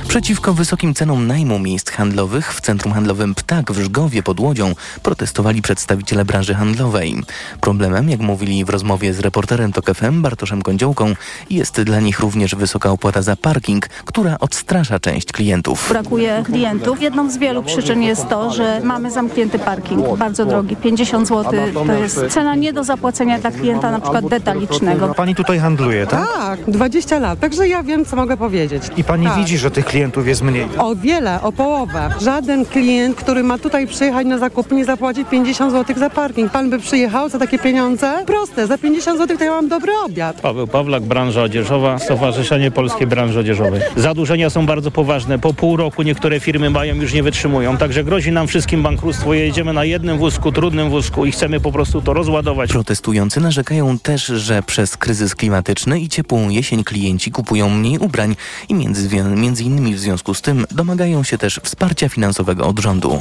Przeciwko 0.08 0.54
wysokim 0.54 0.94
cenom 0.94 1.28
najmu 1.28 1.60
miejsc 1.60 1.90
handlowych 1.90 2.51
w 2.54 2.62
centrum 2.62 2.94
handlowym 2.94 3.36
Ptak 3.36 3.72
w 3.72 3.84
Żgowie 3.84 4.24
pod 4.24 4.40
Łodzią 4.40 4.76
protestowali 5.04 5.62
przedstawiciele 5.62 6.26
branży 6.26 6.54
handlowej. 6.54 7.16
Problemem, 7.62 8.10
jak 8.10 8.20
mówili 8.20 8.66
w 8.66 8.70
rozmowie 8.70 9.14
z 9.14 9.20
reporterem 9.20 9.74
TOK 9.74 9.86
FM 9.96 10.22
Bartoszem 10.22 10.62
Kądziołką, 10.62 11.14
jest 11.50 11.82
dla 11.82 12.00
nich 12.00 12.20
również 12.20 12.56
wysoka 12.56 12.92
opłata 12.92 13.22
za 13.22 13.36
parking, 13.36 13.88
która 13.88 14.38
odstrasza 14.40 15.00
część 15.00 15.32
klientów. 15.32 15.90
Brakuje 15.90 16.44
klientów. 16.46 17.02
Jedną 17.02 17.32
z 17.32 17.38
wielu 17.38 17.64
przyczyn 17.64 18.02
jest 18.02 18.30
to, 18.30 18.52
że 18.52 18.82
mamy 18.84 19.12
zamknięty 19.12 19.60
parking, 19.60 20.18
bardzo 20.18 20.46
drogi. 20.46 20.76
50 20.76 21.28
zł 21.28 21.54
to 21.88 21.94
jest 21.94 22.20
cena 22.30 22.56
nie 22.56 22.74
do 22.74 22.84
zapłacenia 22.84 23.40
dla 23.40 23.52
klienta 23.52 23.92
na 23.92 24.00
przykład 24.00 24.28
detalicznego. 24.28 25.14
Pani 25.14 25.36
tutaj 25.36 25.60
handluje, 25.60 26.08
tak? 26.08 26.28
Tak, 26.36 26.60
20 26.68 27.20
lat, 27.20 27.40
także 27.40 27.68
ja 27.68 27.84
wiem, 27.84 28.06
co 28.06 28.16
mogę 28.16 28.38
powiedzieć. 28.38 28.84
I 28.98 29.04
pani 29.04 29.26
tak. 29.26 29.38
widzi, 29.38 29.58
że 29.58 29.72
tych 29.72 29.86
klientów 29.86 30.28
jest 30.28 30.42
mniej. 30.42 30.68
O 30.78 30.96
wiele, 30.96 31.42
o 31.42 31.52
połowę. 31.52 32.10
Żaden 32.42 32.66
klient, 32.66 33.18
który 33.18 33.44
ma 33.44 33.58
tutaj 33.58 33.88
przyjechać 33.88 34.28
na 34.28 34.38
zakupy, 34.38 34.76
nie 34.76 34.86
zapłaci 34.86 35.26
50 35.26 35.72
zł 35.72 35.96
za 36.00 36.10
parking. 36.10 36.52
Pan 36.52 36.70
by 36.70 36.80
przyjechał 36.80 37.30
za 37.30 37.40
takie 37.40 37.60
pieniądze? 37.60 38.24
Proste, 38.28 38.68
za 38.68 38.78
50 38.78 39.18
zł 39.18 39.38
to 39.38 39.44
ja 39.44 39.52
mam 39.52 39.68
dobry 39.68 39.92
obiad. 40.06 40.42
Paweł 40.42 40.68
Pawlak, 40.68 41.04
branża 41.04 41.44
odzieżowa, 41.44 42.00
Stowarzyszenie 42.00 42.72
Polskiej 42.72 43.08
Branży 43.08 43.40
Odzieżowej. 43.40 43.82
Zadłużenia 43.96 44.50
są 44.50 44.66
bardzo 44.66 44.92
poważne. 44.92 45.40
Po 45.40 45.54
pół 45.54 45.78
roku 45.78 46.04
niektóre 46.04 46.40
firmy 46.40 46.70
mają, 46.70 46.96
już 46.96 47.14
nie 47.14 47.24
wytrzymują. 47.24 47.78
Także 47.78 48.04
grozi 48.04 48.32
nam 48.32 48.48
wszystkim 48.48 48.84
bankructwo. 48.84 49.34
Jedziemy 49.34 49.74
na 49.74 49.86
jednym 49.86 50.18
wózku, 50.18 50.52
trudnym 50.52 50.90
wózku 50.90 51.26
i 51.26 51.32
chcemy 51.32 51.60
po 51.60 51.72
prostu 51.72 52.02
to 52.02 52.14
rozładować. 52.14 52.72
Protestujący 52.72 53.40
narzekają 53.40 54.00
też, 54.00 54.26
że 54.26 54.64
przez 54.64 54.98
kryzys 54.98 55.36
klimatyczny 55.36 56.00
i 56.00 56.10
ciepłą 56.10 56.50
jesień 56.50 56.84
klienci 56.84 57.32
kupują 57.32 57.70
mniej 57.70 57.98
ubrań 57.98 58.36
i 58.70 58.74
między, 58.74 59.24
między 59.36 59.64
innymi 59.64 59.96
w 59.96 60.00
związku 60.00 60.34
z 60.34 60.42
tym 60.42 60.66
domagają 60.72 61.24
się 61.24 61.38
też 61.38 61.60
wsparcia 61.64 62.10
finansowego 62.10 62.31
od 62.40 62.80
rządu. 62.80 63.20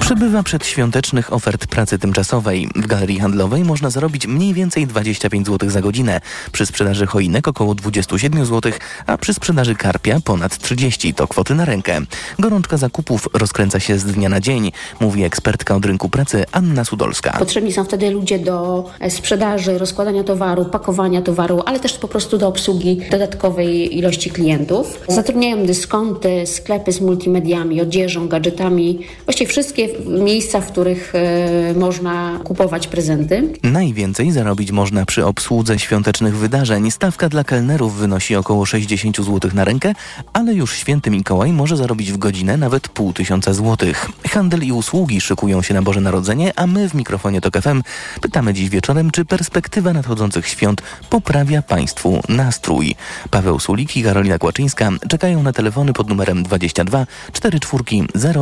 Przybywa 0.00 0.42
przedświątecznych 0.42 1.32
ofert 1.32 1.66
pracy 1.66 1.98
tymczasowej. 1.98 2.68
W 2.76 2.86
galerii 2.86 3.20
handlowej 3.20 3.64
można 3.64 3.90
zarobić 3.90 4.26
mniej 4.26 4.54
więcej 4.54 4.86
25 4.86 5.46
zł 5.46 5.70
za 5.70 5.80
godzinę. 5.80 6.20
Przy 6.52 6.66
sprzedaży 6.66 7.06
choinek 7.06 7.48
około 7.48 7.74
27 7.74 8.44
zł, 8.46 8.72
a 9.06 9.18
przy 9.18 9.34
sprzedaży 9.34 9.74
karpia 9.74 10.20
ponad 10.24 10.58
30. 10.58 11.14
To 11.14 11.28
kwoty 11.28 11.54
na 11.54 11.64
rękę. 11.64 12.00
Gorączka 12.38 12.76
zakupów 12.76 13.28
rozkręca 13.32 13.80
się 13.80 13.98
z 13.98 14.04
dnia 14.04 14.28
na 14.28 14.40
dzień, 14.40 14.72
mówi 15.00 15.24
ekspertka 15.24 15.76
od 15.76 15.84
rynku 15.84 16.08
pracy 16.08 16.44
Anna 16.52 16.84
Sudolska. 16.84 17.36
Potrzebni 17.38 17.72
są 17.72 17.84
wtedy 17.84 18.10
ludzie 18.10 18.38
do 18.38 18.84
sprzedaży, 19.08 19.78
rozkładania 19.78 20.24
towaru, 20.24 20.64
pakowania 20.64 21.22
towaru, 21.22 21.62
ale 21.66 21.80
też 21.80 21.92
po 21.92 22.08
prostu 22.08 22.38
do 22.38 22.48
obsługi 22.48 23.00
dodatkowej 23.10 23.98
ilości 23.98 24.30
klientów. 24.30 25.00
Zatrudniają 25.08 25.66
dyskonty, 25.66 26.46
sklepy 26.46 26.92
z 26.92 27.00
multimediami, 27.00 27.80
odzieżą, 27.80 28.19
gadżetami, 28.28 28.98
właściwie 29.24 29.50
wszystkie 29.50 29.88
miejsca, 30.06 30.60
w 30.60 30.72
których 30.72 31.12
e, 31.14 31.74
można 31.74 32.40
kupować 32.44 32.86
prezenty. 32.86 33.52
Najwięcej 33.62 34.32
zarobić 34.32 34.72
można 34.72 35.06
przy 35.06 35.26
obsłudze 35.26 35.78
świątecznych 35.78 36.36
wydarzeń. 36.36 36.90
Stawka 36.90 37.28
dla 37.28 37.44
kelnerów 37.44 37.94
wynosi 37.96 38.36
około 38.36 38.66
60 38.66 39.16
zł 39.16 39.50
na 39.54 39.64
rękę, 39.64 39.92
ale 40.32 40.54
już 40.54 40.74
święty 40.74 41.10
Mikołaj 41.10 41.52
może 41.52 41.76
zarobić 41.76 42.12
w 42.12 42.18
godzinę 42.18 42.56
nawet 42.56 42.88
pół 42.88 43.12
tysiąca 43.12 43.52
złotych. 43.52 44.08
Handel 44.28 44.62
i 44.62 44.72
usługi 44.72 45.20
szykują 45.20 45.62
się 45.62 45.74
na 45.74 45.82
Boże 45.82 46.00
Narodzenie, 46.00 46.52
a 46.56 46.66
my 46.66 46.88
w 46.88 46.94
mikrofonie 46.94 47.40
TOK 47.40 47.60
FM 47.62 47.82
pytamy 48.20 48.54
dziś 48.54 48.68
wieczorem, 48.68 49.10
czy 49.10 49.24
perspektywa 49.24 49.92
nadchodzących 49.92 50.48
świąt 50.48 50.82
poprawia 51.10 51.62
Państwu 51.62 52.20
nastrój. 52.28 52.94
Paweł 53.30 53.58
Sulik 53.58 53.96
i 53.96 54.02
Karolina 54.02 54.38
Kłaczyńska 54.38 54.90
czekają 55.08 55.42
na 55.42 55.52
telefony 55.52 55.92
pod 55.92 56.08
numerem 56.08 56.42
22 56.42 57.06
44 57.32 57.58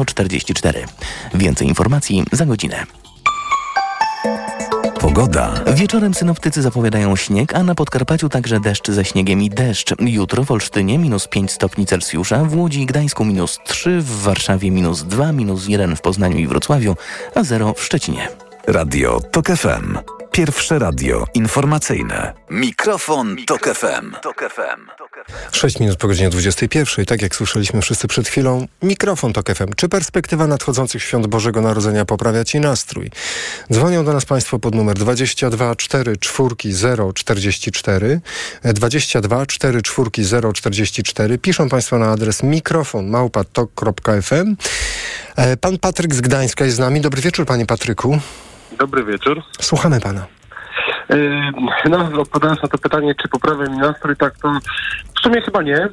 044. 0.07 0.85
Więcej 1.35 1.69
informacji 1.69 2.25
za 2.33 2.47
godzinę. 2.47 2.87
Pogoda. 5.01 5.55
Wieczorem 5.75 6.15
synoptycy 6.15 6.63
zapowiadają 6.63 7.17
śnieg, 7.17 7.55
a 7.55 7.63
na 7.63 7.75
Podkarpaciu 7.75 8.29
także 8.29 8.61
deszcz 8.61 8.91
ze 8.91 9.05
śniegiem 9.05 9.43
i 9.43 9.51
deszcz. 9.51 9.95
Jutro 10.01 10.45
w 10.45 10.51
Olsztynie 10.51 10.99
minus 10.99 11.29
5 11.29 11.51
stopni 11.51 11.87
Celsjusza, 11.87 12.45
w 12.45 12.57
Łodzi 12.57 12.83
i 12.83 12.87
Gdańsku 12.87 13.25
minus 13.25 13.59
3, 13.65 14.01
w 14.01 14.23
Warszawie 14.23 14.71
minus 14.71 15.03
2, 15.03 15.33
minus 15.33 15.69
1 15.69 15.97
w 15.97 16.01
Poznaniu 16.01 16.39
i 16.39 16.47
Wrocławiu, 16.47 16.97
a 17.35 17.45
0 17.45 17.75
w 17.75 17.85
Szczecinie. 17.85 18.29
Radio 18.67 19.21
TOK 19.21 19.47
FM. 19.47 20.18
Pierwsze 20.39 20.79
radio 20.79 21.27
informacyjne. 21.35 22.33
Mikrofon, 22.51 23.37
Tok 23.47 23.75
FM. 23.75 24.15
6 25.53 25.81
minut 25.81 25.97
po 25.97 26.09
godzinie 26.09 26.31
21. 26.31 27.05
Tak 27.05 27.23
jak 27.23 27.37
słyszeliśmy 27.37 27.83
wszyscy 27.83 28.09
przed 28.09 28.29
chwilą, 28.29 28.67
mikrofon 28.83 29.33
Tok 29.33 29.55
FM. 29.55 29.75
Czy 29.77 29.89
perspektywa 29.89 30.47
nadchodzących 30.47 31.03
świąt 31.03 31.27
Bożego 31.27 31.61
Narodzenia 31.61 32.05
poprawia 32.05 32.45
Ci 32.45 32.61
nastrój? 32.61 33.11
Dzwonią 33.73 34.05
do 34.05 34.13
nas 34.13 34.25
Państwo 34.25 34.59
pod 34.59 34.75
numer 34.75 34.97
22 34.97 35.77
4 35.77 36.17
4 36.17 36.55
0 36.65 37.13
44 37.13 38.21
22 38.65 39.47
4 39.47 39.83
4 39.83 40.11
0 40.25 40.53
44. 40.53 41.39
Piszą 41.39 41.69
Państwo 41.69 41.99
na 41.99 42.11
adres 42.11 42.43
mikrofon 42.43 43.09
małpatok.fm. 43.09 44.57
E, 45.37 45.57
Pan 45.57 45.79
Patryk 45.79 46.15
z 46.15 46.21
Gdańska 46.21 46.65
jest 46.65 46.77
z 46.77 46.81
nami. 46.81 47.01
Dobry 47.01 47.23
wieczór, 47.23 47.47
Panie 47.47 47.67
Patryku. 47.67 48.21
Dobry 48.79 49.05
wieczór. 49.05 49.43
Słuchamy 49.61 50.01
Pana. 50.01 50.27
Yy, 51.09 51.89
No, 51.91 52.21
odpowiadając 52.21 52.63
na 52.63 52.69
to 52.69 52.79
pytanie, 52.79 53.15
czy 53.15 53.29
poprawia 53.29 53.65
mi 53.65 53.79
nastrój, 53.79 54.17
tak 54.17 54.39
to 54.39 54.53
w 55.19 55.21
sumie 55.23 55.43
chyba 55.43 55.63
nie. 55.63 55.89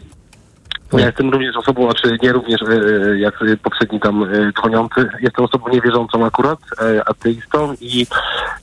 Ja 0.94 1.06
jestem 1.06 1.30
również 1.30 1.56
osobą, 1.56 1.90
a 1.90 1.94
czy 1.94 2.18
nie 2.22 2.32
również 2.32 2.62
e, 2.62 3.20
jak 3.20 3.40
poprzedni 3.64 4.00
tam 4.00 4.24
e, 4.24 4.28
dzwoniący, 4.60 5.10
jestem 5.22 5.46
osobą 5.46 5.70
niewierzącą 5.70 6.26
akurat, 6.26 6.60
ateistą 7.06 7.74
i 7.82 8.08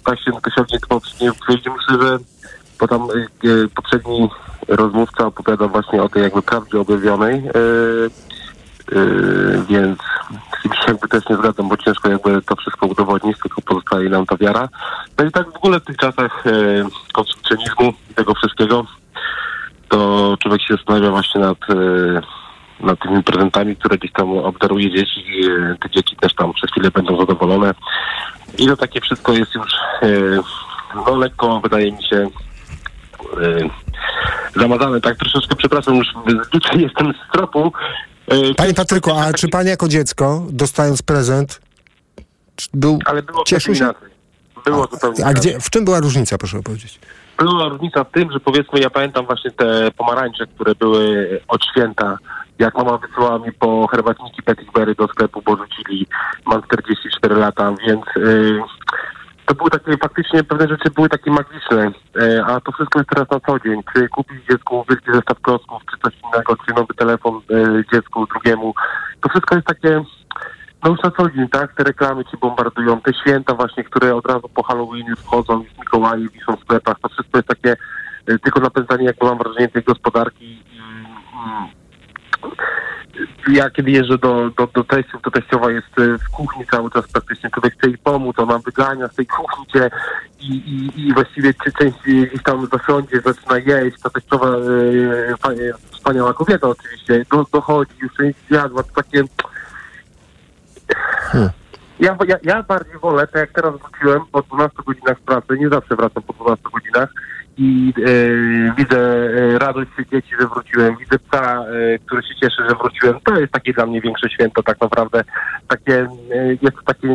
właśnie 0.04 0.32
to 0.32 0.50
się 0.50 0.78
poprzedniej 0.88 1.30
wypowiedzi 1.30 1.70
myślę, 1.70 2.06
że 2.06 2.18
bo 2.80 2.88
tam 2.88 3.08
poprzedni 3.74 4.28
rozmówca 4.68 5.26
opowiadał 5.26 5.68
właśnie 5.68 6.02
o 6.02 6.08
tej 6.08 6.22
jakby 6.22 6.42
prawdzie 6.42 6.80
objawionej, 6.80 7.42
więc 9.68 9.98
tym 10.62 10.72
się 10.72 10.84
jakby 10.88 11.08
też 11.08 11.28
nie 11.28 11.36
zgadzam, 11.36 11.68
bo 11.68 11.76
ciężko 11.76 12.08
jakby 12.10 12.42
to 12.42 12.56
wszystko 12.56 12.86
udowodnić, 12.86 13.38
tylko 13.42 13.62
pozostaje 13.62 14.08
nam 14.08 14.26
ta 14.26 14.36
wiara. 14.36 14.68
No 15.18 15.24
i 15.24 15.30
tak 15.30 15.52
w 15.52 15.56
ogóle 15.56 15.80
w 15.80 15.84
tych 15.84 15.96
czasach 15.96 16.46
e, 16.46 16.50
konsumpcjonizmu 17.12 17.92
i 18.10 18.14
tego 18.14 18.34
wszystkiego, 18.34 18.86
to 19.88 20.36
człowiek 20.42 20.62
się 20.62 20.74
zastanawia 20.74 21.10
właśnie 21.10 21.40
nad, 21.40 21.58
e, 21.70 21.74
nad 22.80 22.98
tymi 22.98 23.22
prezentami, 23.22 23.76
które 23.76 23.98
gdzieś 23.98 24.12
tam 24.12 24.30
obdaruje 24.30 24.90
dzieci 24.90 25.24
i 25.26 25.46
e, 25.46 25.76
te 25.80 25.90
dzieci 25.90 26.16
też 26.16 26.34
tam 26.34 26.52
przez 26.52 26.70
chwilę 26.70 26.90
będą 26.90 27.20
zadowolone. 27.20 27.74
I 28.58 28.66
to 28.66 28.76
takie 28.76 29.00
wszystko 29.00 29.32
jest 29.32 29.54
już 29.54 29.72
e, 30.02 30.08
no 31.06 31.16
lekko, 31.16 31.60
wydaje 31.60 31.92
mi 31.92 32.04
się, 32.04 32.16
e, 32.16 33.68
zamazane. 34.56 35.00
Tak 35.00 35.16
troszeczkę, 35.16 35.56
przepraszam, 35.56 35.96
już 35.96 36.08
jestem 36.74 37.12
z 37.12 37.32
tropu. 37.32 37.72
E, 38.28 38.54
Panie 38.54 38.74
Patryku, 38.74 39.10
a 39.10 39.32
czy 39.32 39.48
Pan 39.48 39.66
jako 39.66 39.88
dziecko, 39.88 40.46
dostając 40.50 41.02
prezent, 41.02 41.60
był, 42.74 42.98
Ale 43.04 43.22
było 43.22 43.44
cieszył 43.44 43.74
się? 43.74 43.84
inaczej. 43.84 44.08
Było 44.64 44.88
zupełnie 44.92 45.26
A 45.26 45.32
gdzie, 45.32 45.60
w 45.60 45.70
czym 45.70 45.84
była 45.84 46.00
różnica, 46.00 46.38
proszę 46.38 46.58
opowiedzieć? 46.58 47.00
Była 47.38 47.68
różnica 47.68 48.04
w 48.04 48.10
tym, 48.10 48.32
że 48.32 48.40
powiedzmy, 48.40 48.80
ja 48.80 48.90
pamiętam 48.90 49.26
właśnie 49.26 49.50
te 49.50 49.90
pomarańcze, 49.96 50.46
które 50.46 50.74
były 50.74 51.40
od 51.48 51.64
święta. 51.64 52.18
Jak 52.58 52.74
mama 52.74 52.98
wysyłała 52.98 53.38
mi 53.38 53.52
po 53.52 53.86
herbatniki 53.86 54.42
Petitberry 54.42 54.94
do 54.94 55.08
sklepu, 55.08 55.42
bo 55.46 55.56
rzucili, 55.56 56.06
mam 56.46 56.62
44 56.62 57.34
lata, 57.34 57.74
więc 57.86 58.02
y, 58.16 58.60
to 59.46 59.54
były 59.54 59.70
takie, 59.70 59.96
faktycznie 59.96 60.44
pewne 60.44 60.68
rzeczy 60.68 60.90
były 60.90 61.08
takie 61.08 61.30
magiczne, 61.30 61.92
y, 62.22 62.44
a 62.44 62.60
to 62.60 62.72
wszystko 62.72 62.98
jest 62.98 63.10
teraz 63.10 63.30
na 63.30 63.40
co 63.40 63.58
dzień. 63.58 63.82
Czy 63.94 64.08
kupić 64.08 64.46
dziecku 64.50 64.84
wielki 64.88 65.12
zestaw 65.12 65.40
klocków, 65.40 65.82
czy 65.90 65.98
coś 65.98 66.20
innego, 66.20 66.56
czy 66.56 66.74
nowy 66.74 66.94
telefon 66.94 67.40
y, 67.50 67.84
dziecku 67.92 68.26
drugiemu. 68.26 68.74
To 69.20 69.28
wszystko 69.28 69.54
jest 69.54 69.66
takie, 69.66 70.04
no 70.82 70.90
już 70.90 71.02
na 71.02 71.10
co 71.10 71.30
dzień, 71.30 71.48
tak? 71.48 71.74
Te 71.74 71.84
reklamy 71.84 72.24
ci 72.24 72.36
bombardują, 72.36 73.00
te 73.00 73.12
święta 73.14 73.54
właśnie, 73.54 73.84
które 73.84 74.14
od 74.14 74.26
razu 74.26 74.48
po 74.54 74.62
Halloween 74.62 75.16
wchodzą, 75.16 75.62
już 75.62 75.78
Mikołaje 75.78 76.28
wiszą 76.28 76.56
w 76.56 76.60
sklepach, 76.60 76.96
to 77.02 77.08
wszystko 77.08 77.38
jest 77.38 77.48
takie 77.48 77.76
y, 78.28 78.38
tylko 78.38 78.60
napędzanie, 78.60 79.04
jak 79.04 79.22
mam 79.22 79.38
wrażenie, 79.38 79.68
tej 79.68 79.82
gospodarki 79.82 80.44
i 80.46 80.82
ja 83.48 83.70
kiedy 83.70 83.90
jeżdżę 83.90 84.18
do, 84.18 84.50
do, 84.50 84.66
do 84.66 84.84
teściów, 84.84 85.22
to 85.22 85.30
teściowa 85.30 85.70
jest 85.70 85.98
y, 85.98 86.18
w 86.18 86.28
kuchni 86.28 86.66
cały 86.66 86.90
czas 86.90 87.08
praktycznie, 87.12 87.50
człowiek 87.50 87.74
chce 87.74 87.86
jej 87.88 87.98
pomóc, 87.98 88.38
ona 88.38 88.58
wygania 88.58 89.08
z 89.08 89.14
tej 89.14 89.26
kuchni 89.26 89.66
cię 89.66 89.90
i, 90.40 90.52
i, 90.54 91.00
i 91.08 91.14
właściwie 91.14 91.54
czy 91.54 91.72
część 91.72 91.98
gdzieś 92.02 92.42
tam 92.42 92.66
zasiądzie, 92.66 93.20
zaczyna 93.20 93.58
jeść, 93.58 94.00
ta 94.02 94.10
teściowa 94.10 94.46
fa- 95.40 95.52
y, 95.52 95.72
wspaniała 95.90 96.34
kobieta 96.34 96.68
oczywiście, 96.68 97.24
do, 97.30 97.46
dochodzi, 97.52 97.92
już 98.02 98.14
część 98.14 98.38
zjadła, 98.48 98.82
to 98.82 99.02
takie 99.02 99.24
ja, 102.00 102.16
ja, 102.28 102.36
ja 102.42 102.62
bardziej 102.62 102.98
wolę, 102.98 103.26
tak 103.26 103.34
jak 103.36 103.52
teraz 103.52 103.74
wróciłem 103.80 104.20
po 104.32 104.42
12 104.42 104.76
godzinach 104.86 105.20
pracy, 105.20 105.58
nie 105.58 105.68
zawsze 105.68 105.96
wracam 105.96 106.22
po 106.22 106.32
12 106.32 106.64
godzinach 106.72 107.08
i 107.58 107.92
e, 107.96 108.74
widzę 108.76 108.98
e, 108.98 109.58
radość 109.58 109.90
dzieci, 110.12 110.34
że 110.40 110.46
wróciłem, 110.46 110.96
widzę 110.96 111.18
psa, 111.18 111.64
e, 111.64 111.98
który 111.98 112.22
się 112.22 112.34
cieszy, 112.34 112.62
że 112.68 112.76
wróciłem. 112.76 113.20
To 113.24 113.40
jest 113.40 113.52
takie 113.52 113.72
dla 113.72 113.86
mnie 113.86 114.00
większe 114.00 114.30
święto 114.30 114.62
tak 114.62 114.80
naprawdę. 114.80 115.24
Takie, 115.68 116.08
jest 116.62 116.76
to 116.76 116.82
takie 116.86 117.08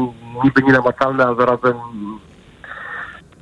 niby 0.43 0.63
nienamacalne, 0.63 1.25
a 1.25 1.35
zarazem 1.35 1.75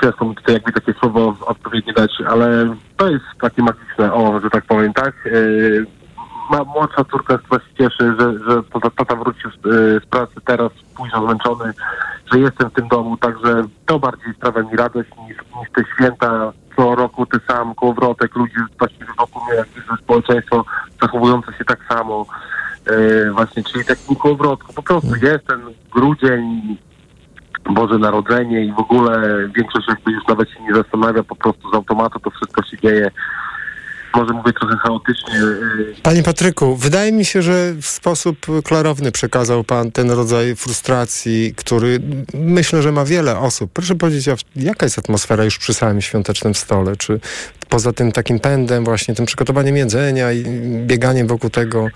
ciężko 0.02 0.26
mi 0.26 0.36
tutaj 0.36 0.54
jakby 0.54 0.72
takie 0.72 0.94
słowo 0.94 1.36
odpowiednie 1.46 1.94
dać, 1.94 2.12
ale 2.28 2.76
to 2.98 3.10
jest 3.10 3.26
takie 3.42 3.64
magiczne, 3.64 4.14
o, 4.14 4.40
że 4.40 4.50
tak 4.50 4.66
powiem, 4.66 4.94
tak? 4.94 5.14
E, 5.28 6.06
ma 6.52 6.64
młodsza 6.64 7.04
córka 7.12 7.38
która 7.38 7.60
się 7.60 7.76
cieszy, 7.78 8.16
że, 8.20 8.34
że 8.40 8.64
tata, 8.98 9.16
wrócił 9.16 9.52
z, 9.52 9.64
z 10.04 10.06
pracy 10.06 10.34
teraz 10.46 10.72
późno 10.98 11.26
zmęczony, 11.26 11.74
że 12.34 12.40
jestem 12.40 12.70
w 12.70 12.74
tym 12.74 12.88
domu, 12.88 13.18
także 13.18 13.64
to 13.86 14.00
bardziej 14.00 14.34
sprawia 14.34 14.62
mi 14.62 14.78
radość 14.78 15.10
niż, 15.28 15.38
niż 15.38 15.70
te 15.76 15.84
święta 15.94 16.54
co 16.76 16.96
roku 16.96 17.26
ty 17.26 17.38
sam 17.48 17.76
kołowrotek, 17.76 18.36
ludzie 18.36 18.56
właściwie 18.80 19.14
wokół 19.18 19.46
mnie, 19.46 19.56
jak 19.56 19.68
widzę 19.68 20.04
społeczeństwo 20.04 20.66
zachowujące 21.02 21.54
się 21.54 21.66
tak 21.66 21.80
samo. 21.90 22.26
Y, 22.92 23.32
właśnie, 23.32 23.64
czyli 23.64 23.86
takim 23.86 24.16
kołowrotku. 24.16 24.74
Po 24.74 24.84
prostu 24.84 25.16
jest 25.16 25.48
ten 25.48 25.62
grudzień, 25.94 26.78
Boże 27.70 27.98
Narodzenie 27.98 28.66
i 28.66 28.72
w 28.72 28.80
ogóle 28.80 29.38
większość 29.56 29.88
jakby 29.88 30.12
już 30.12 30.28
nawet 30.28 30.50
się 30.50 30.64
nie 30.64 30.74
zastanawia, 30.74 31.24
po 31.24 31.36
prostu 31.36 31.72
z 31.72 31.74
automatu 31.74 32.20
to 32.20 32.30
wszystko 32.30 32.64
się 32.64 32.78
dzieje. 32.78 33.12
Może 34.16 34.34
mówię 34.34 34.54
trochę 34.54 34.76
chaotycznie. 34.78 35.36
y, 35.44 35.96
Panie 36.04 36.24
Patryku, 36.24 36.76
wydaje 36.76 37.12
mi 37.12 37.26
się, 37.26 37.42
że 37.42 37.74
w 37.82 37.86
sposób 37.86 38.38
klarowny 38.64 39.12
przekazał 39.12 39.64
Pan 39.64 39.92
ten 39.92 40.12
rodzaj 40.12 40.56
frustracji, 40.56 41.54
który 41.58 42.00
myślę, 42.34 42.82
że 42.82 42.92
ma 42.92 43.06
wiele 43.06 43.40
osób. 43.40 43.72
Proszę 43.74 43.96
powiedzieć, 43.96 44.26
jaka 44.56 44.86
jest 44.86 45.00
atmosfera 45.00 45.44
już 45.44 45.58
przy 45.58 45.74
samym 45.74 46.02
świątecznym 46.02 46.56
stole? 46.56 46.96
Czy 46.96 47.20
poza 47.70 47.94
tym 47.94 48.12
takim 48.12 48.40
pędem, 48.40 48.84
właśnie 48.86 49.16
tym 49.16 49.26
przygotowaniem 49.26 49.78
jedzenia 49.78 50.32
i 50.32 50.44
bieganiem 50.88 51.28
wokół 51.28 51.50
tego. 51.50 51.88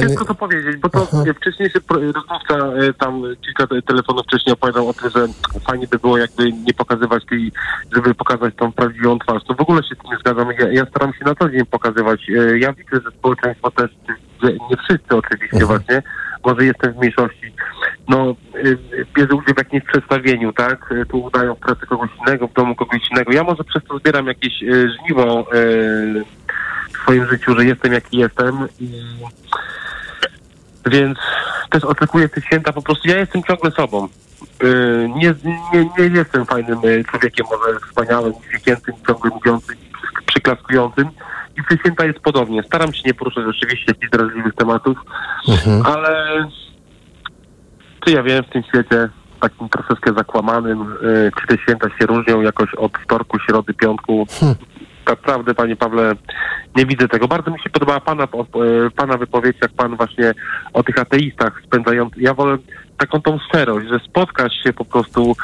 Ciężko 0.00 0.24
to 0.24 0.34
powiedzieć, 0.34 0.76
bo 0.76 0.88
to 0.88 1.08
e, 1.30 1.34
wcześniejszy 1.34 1.80
rozmówca 1.90 2.54
e, 2.88 2.92
tam 2.92 3.22
kilka 3.44 3.66
te- 3.66 3.82
telefonów 3.82 4.22
wcześniej 4.26 4.52
opowiadał 4.52 4.88
o 4.88 4.94
tym, 4.94 5.10
że 5.10 5.26
fajnie 5.66 5.86
by 5.86 5.98
było 5.98 6.18
jakby 6.18 6.52
nie 6.52 6.74
pokazywać 6.74 7.24
tej, 7.26 7.52
żeby 7.94 8.14
pokazać 8.14 8.54
tą 8.56 8.72
prawdziwą 8.72 9.18
twarz. 9.18 9.42
To 9.48 9.54
w 9.54 9.60
ogóle 9.60 9.82
się 9.82 9.94
z 9.94 9.98
tym 9.98 10.10
nie 10.10 10.16
zgadzam. 10.18 10.48
Ja, 10.58 10.72
ja 10.72 10.86
staram 10.86 11.12
się 11.14 11.24
na 11.24 11.34
co 11.34 11.48
dzień 11.50 11.66
pokazywać. 11.66 12.20
E, 12.30 12.58
Ja 12.58 12.72
widzę, 12.72 12.90
że 13.04 13.10
społeczeństwo 13.18 13.70
też, 13.70 13.90
nie 14.42 14.76
wszyscy 14.84 15.16
oczywiście 15.16 15.66
właśnie, 15.66 16.02
może 16.44 16.64
jestem 16.64 16.92
w 16.92 16.96
mniejszości, 16.96 17.52
no 18.08 18.34
y, 18.56 18.78
bierze 19.14 19.34
udział 19.34 19.54
w 19.54 19.58
jakimś 19.58 19.82
przedstawieniu, 19.82 20.52
tak? 20.52 20.92
Y, 20.92 21.06
Tu 21.06 21.22
udają 21.22 21.54
w 21.54 21.58
pracy 21.58 21.86
kogoś 21.86 22.10
innego, 22.20 22.48
w 22.48 22.52
domu 22.52 22.74
kogoś 22.74 23.10
innego. 23.10 23.32
Ja 23.32 23.44
może 23.44 23.64
przez 23.64 23.84
to 23.84 23.98
zbieram 23.98 24.26
jakieś 24.26 24.62
y, 24.62 24.88
żniwo 24.90 25.46
w 26.94 27.02
swoim 27.02 27.26
życiu, 27.26 27.54
że 27.58 27.64
jestem 27.64 27.92
jaki 27.92 28.16
jestem 28.16 28.68
więc 30.86 31.18
też 31.70 31.84
oczekuję 31.84 32.28
tych 32.28 32.44
święta 32.44 32.72
po 32.72 32.82
prostu. 32.82 33.08
Ja 33.08 33.18
jestem 33.18 33.42
ciągle 33.42 33.70
sobą. 33.70 34.08
Nie, 35.16 35.34
nie, 35.74 36.08
nie 36.10 36.16
jestem 36.16 36.46
fajnym 36.46 36.78
człowiekiem, 37.10 37.46
może 37.50 37.80
wspaniałym, 37.80 38.32
świętym, 38.60 38.94
ciągle 39.06 39.30
mówiącym 39.30 39.76
przyklaskującym. 40.26 41.08
I 41.56 41.62
w 41.62 41.66
te 41.68 41.78
święta 41.78 42.04
jest 42.04 42.18
podobnie. 42.18 42.62
Staram 42.62 42.92
się 42.92 43.02
nie 43.04 43.14
poruszać 43.14 43.44
oczywiście 43.48 43.84
jakichś 43.88 44.10
drażliwych 44.10 44.54
tematów, 44.54 44.98
ale 45.84 46.48
czy 48.06 48.12
ja 48.12 48.22
wiem 48.22 48.44
w 48.44 48.48
tym 48.48 48.62
świecie 48.62 49.08
takim 49.40 49.68
troszeczkę 49.68 50.12
zakłamanym, 50.12 50.92
y, 50.92 51.30
czy 51.40 51.46
te 51.46 51.62
święta 51.62 51.88
się 51.88 52.06
różnią 52.06 52.40
jakoś 52.40 52.74
od 52.74 52.98
wtorku, 52.98 53.38
środy, 53.38 53.74
piątku. 53.74 54.26
Naprawdę, 55.08 55.54
panie 55.54 55.76
Pawle, 55.76 56.12
nie 56.76 56.86
widzę 56.86 57.08
tego. 57.08 57.28
Bardzo 57.28 57.50
mi 57.50 57.60
się 57.60 57.70
podobała 57.70 58.00
pana, 58.00 58.24
e, 58.24 58.28
pana 58.96 59.16
wypowiedź, 59.16 59.56
jak 59.62 59.72
pan 59.72 59.96
właśnie 59.96 60.32
o 60.72 60.82
tych 60.82 60.98
ateistach 60.98 61.62
spędzających. 61.66 62.22
Ja 62.22 62.34
wolę 62.34 62.58
taką 62.98 63.20
tą 63.20 63.38
szczerość, 63.38 63.88
że 63.88 63.98
spotkasz 63.98 64.52
się 64.64 64.72
po 64.72 64.84
prostu 64.84 65.36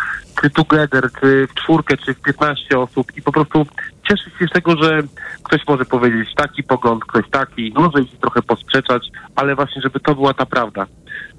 czy 0.43 0.51
together, 0.51 1.05
czy 1.21 1.47
w 1.47 1.55
czwórkę, 1.55 1.97
czy 1.97 2.15
w 2.15 2.21
15 2.21 2.79
osób 2.79 3.07
i 3.17 3.23
po 3.23 3.33
prostu 3.33 3.67
cieszysz 4.09 4.39
się 4.39 4.47
z 4.47 4.53
tego, 4.53 4.83
że 4.83 5.03
ktoś 5.43 5.61
może 5.69 5.85
powiedzieć 5.85 6.35
taki 6.37 6.63
pogląd, 6.63 7.05
ktoś 7.05 7.31
taki, 7.31 7.73
może 7.77 8.03
ich 8.03 8.19
trochę 8.21 8.43
posprzeczać, 8.43 9.09
ale 9.37 9.55
właśnie, 9.55 9.83
żeby 9.83 10.01
to 10.01 10.15
była 10.15 10.35
ta 10.35 10.47
prawda. 10.47 10.87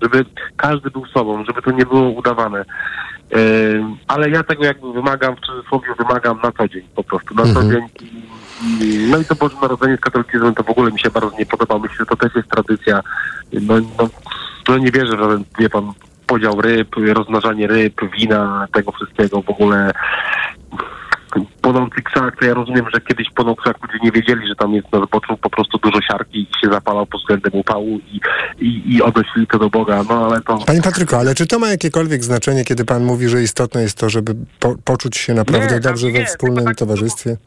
Żeby 0.01 0.25
każdy 0.57 0.91
był 0.91 1.05
sobą, 1.05 1.45
żeby 1.45 1.61
to 1.61 1.71
nie 1.71 1.85
było 1.85 2.09
udawane. 2.09 2.65
Yy, 3.31 3.83
ale 4.07 4.29
ja 4.29 4.43
tego 4.43 4.65
jakby 4.65 4.93
wymagam, 4.93 5.35
w 5.35 5.39
cudzysłowie 5.39 5.87
wymagam 5.97 6.39
na 6.43 6.51
co 6.51 6.67
dzień 6.67 6.83
po 6.95 7.03
prostu, 7.03 7.35
na 7.35 7.43
co 7.43 7.61
Mhm. 7.61 7.69
dzień. 7.71 7.89
I, 8.81 9.07
no 9.11 9.17
i 9.17 9.25
to 9.25 9.35
Boże 9.35 9.55
Narodzenie 9.61 9.97
z 9.97 9.99
katolicyzmem 9.99 10.55
to 10.55 10.63
w 10.63 10.69
ogóle 10.69 10.91
mi 10.91 10.99
się 10.99 11.09
bardzo 11.09 11.31
nie 11.39 11.45
podoba. 11.45 11.79
Myślę, 11.79 11.95
że 11.99 12.05
to 12.05 12.15
też 12.15 12.35
jest 12.35 12.49
tradycja. 12.49 13.01
No, 13.61 13.73
no, 13.97 14.09
no 14.69 14.77
nie 14.77 14.91
wierzę 14.91 15.17
żaden, 15.17 15.43
wie 15.59 15.69
pan, 15.69 15.91
podział 16.27 16.61
ryb, 16.61 16.95
rozmnażanie 16.95 17.67
ryb, 17.67 18.01
wina, 18.17 18.67
tego 18.73 18.91
wszystkiego 18.91 19.41
w 19.41 19.49
ogóle. 19.49 19.91
Płonący 21.61 22.01
krzak, 22.01 22.39
to 22.39 22.45
ja 22.45 22.53
rozumiem, 22.53 22.85
że 22.93 23.01
kiedyś 23.01 23.29
płonął 23.35 23.55
krzak, 23.55 23.77
ludzie 23.81 23.99
nie 24.03 24.11
wiedzieli, 24.11 24.47
że 24.47 24.55
tam 24.55 24.73
jest 24.73 24.91
na 24.91 25.05
zboczu 25.05 25.37
po 25.37 25.49
prostu 25.49 25.77
dużo 25.77 26.01
siarki 26.01 26.39
i 26.39 26.65
się 26.65 26.73
zapalał 26.73 27.05
pod 27.05 27.21
względem 27.21 27.51
upału 27.53 27.99
i, 28.11 28.19
i, 28.59 28.95
i 28.95 29.01
odnosili 29.01 29.47
to 29.47 29.59
do 29.59 29.69
Boga, 29.69 30.03
no 30.09 30.25
ale 30.25 30.41
to... 30.41 30.57
Panie 30.57 30.81
Patryku, 30.81 31.15
ale 31.15 31.35
czy 31.35 31.47
to 31.47 31.59
ma 31.59 31.67
jakiekolwiek 31.67 32.23
znaczenie, 32.23 32.65
kiedy 32.65 32.85
pan 32.85 33.03
mówi, 33.03 33.29
że 33.29 33.43
istotne 33.43 33.81
jest 33.81 33.97
to, 33.97 34.09
żeby 34.09 34.35
po, 34.59 34.75
poczuć 34.83 35.17
się 35.17 35.33
naprawdę 35.33 35.73
Nie, 35.75 35.79
dobrze 35.79 36.11
nie, 36.11 36.19
we 36.19 36.25
wspólnym 36.25 36.75
towarzystwie? 36.75 37.37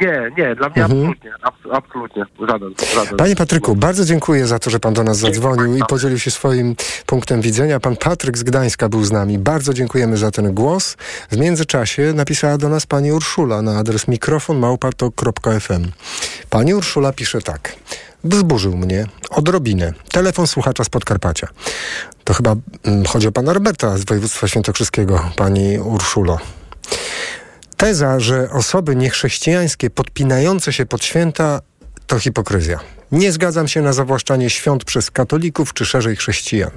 Nie, 0.00 0.30
nie, 0.38 0.54
dla 0.56 0.68
mnie 0.68 0.84
Mhm. 0.84 1.00
absolutnie, 1.00 1.32
abs- 1.42 1.72
absolutnie, 1.76 2.24
żaden, 2.48 2.74
żaden. 2.94 3.16
Panie 3.16 3.36
Patryku, 3.36 3.76
bardzo 3.76 4.04
dziękuję 4.04 4.46
za 4.46 4.58
to, 4.58 4.70
że 4.70 4.80
pan 4.80 4.94
do 4.94 5.04
nas 5.04 5.16
zadzwonił 5.18 5.76
i 5.76 5.80
podzielił 5.88 6.18
się 6.18 6.30
swoim 6.30 6.76
punktem 7.06 7.40
widzenia. 7.40 7.80
Pan 7.80 7.96
Patryk 7.96 8.38
z 8.38 8.42
Gdańska 8.42 8.88
był 8.88 9.04
z 9.04 9.12
nami. 9.12 9.38
Bardzo 9.38 9.74
dziękujemy 9.74 10.16
za 10.16 10.30
ten 10.30 10.54
głos. 10.54 10.96
W 11.30 11.36
międzyczasie 11.36 12.12
napisała 12.14 12.58
do 12.58 12.68
nas 12.68 12.86
pani 12.86 13.12
Urszula 13.12 13.62
na 13.62 13.78
adres 13.78 14.08
mikrofonmałpatok.fm. 14.08 15.90
Pani 16.50 16.74
Urszula 16.74 17.12
pisze 17.12 17.40
tak. 17.40 17.74
Wzburzył 18.24 18.76
mnie 18.76 19.06
odrobinę. 19.30 19.92
Telefon 20.12 20.46
słuchacza 20.46 20.84
z 20.84 20.88
Podkarpacia. 20.88 21.48
To 22.24 22.34
chyba 22.34 22.54
mm, 22.84 23.04
chodzi 23.04 23.28
o 23.28 23.32
pana 23.32 23.52
Roberta 23.52 23.98
z 23.98 24.04
województwa 24.04 24.48
świętokrzyskiego, 24.48 25.30
pani 25.36 25.78
Urszulo. 25.78 26.38
Teza, 27.80 28.20
że 28.20 28.50
osoby 28.50 28.96
niechrześcijańskie 28.96 29.90
podpinające 29.90 30.72
się 30.72 30.86
pod 30.86 31.04
święta 31.04 31.60
to 32.06 32.18
hipokryzja. 32.18 32.80
Nie 33.12 33.32
zgadzam 33.32 33.68
się 33.68 33.82
na 33.82 33.92
zawłaszczanie 33.92 34.50
świąt 34.50 34.84
przez 34.84 35.10
katolików 35.10 35.74
czy 35.74 35.86
szerzej 35.86 36.16
chrześcijan. 36.16 36.70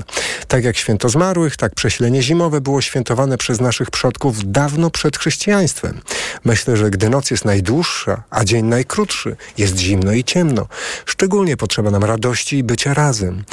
Tak 0.47 0.64
jak 0.64 0.77
święto 0.77 1.10
zmarłych, 1.10 1.57
tak 1.57 1.76
prześlenie 1.76 2.22
zimowe 2.22 2.61
było 2.61 2.81
świętowane 2.81 3.38
przez 3.38 3.61
naszych 3.61 3.91
przodków 3.91 4.51
dawno 4.51 4.89
przed 4.89 5.18
chrześcijaństwem. 5.18 6.01
Myślę, 6.45 6.77
że 6.77 6.89
gdy 6.89 7.10
noc 7.10 7.31
jest 7.31 7.45
najdłuższa, 7.45 8.23
a 8.30 8.45
dzień 8.45 8.65
najkrótszy, 8.65 9.35
jest 9.57 9.77
zimno 9.77 10.11
i 10.11 10.23
ciemno. 10.23 10.68
Szczególnie 11.05 11.57
potrzeba 11.57 11.91
nam 11.91 12.03
radości 12.03 12.57
i 12.57 12.64
bycia 12.64 12.93
razem. 12.93 13.43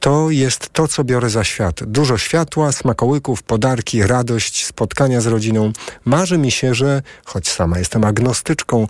To 0.00 0.30
jest 0.30 0.68
to, 0.72 0.88
co 0.88 1.04
biorę 1.04 1.30
za 1.30 1.44
świat. 1.44 1.84
Dużo 1.84 2.18
światła, 2.18 2.72
smakołyków, 2.72 3.42
podarki, 3.42 4.02
radość, 4.02 4.66
spotkania 4.66 5.20
z 5.20 5.26
rodziną. 5.26 5.72
Marzy 6.04 6.38
mi 6.38 6.50
się, 6.50 6.74
że, 6.74 7.02
choć 7.24 7.48
sama 7.48 7.78
jestem 7.78 8.04
agnostyczką, 8.04 8.88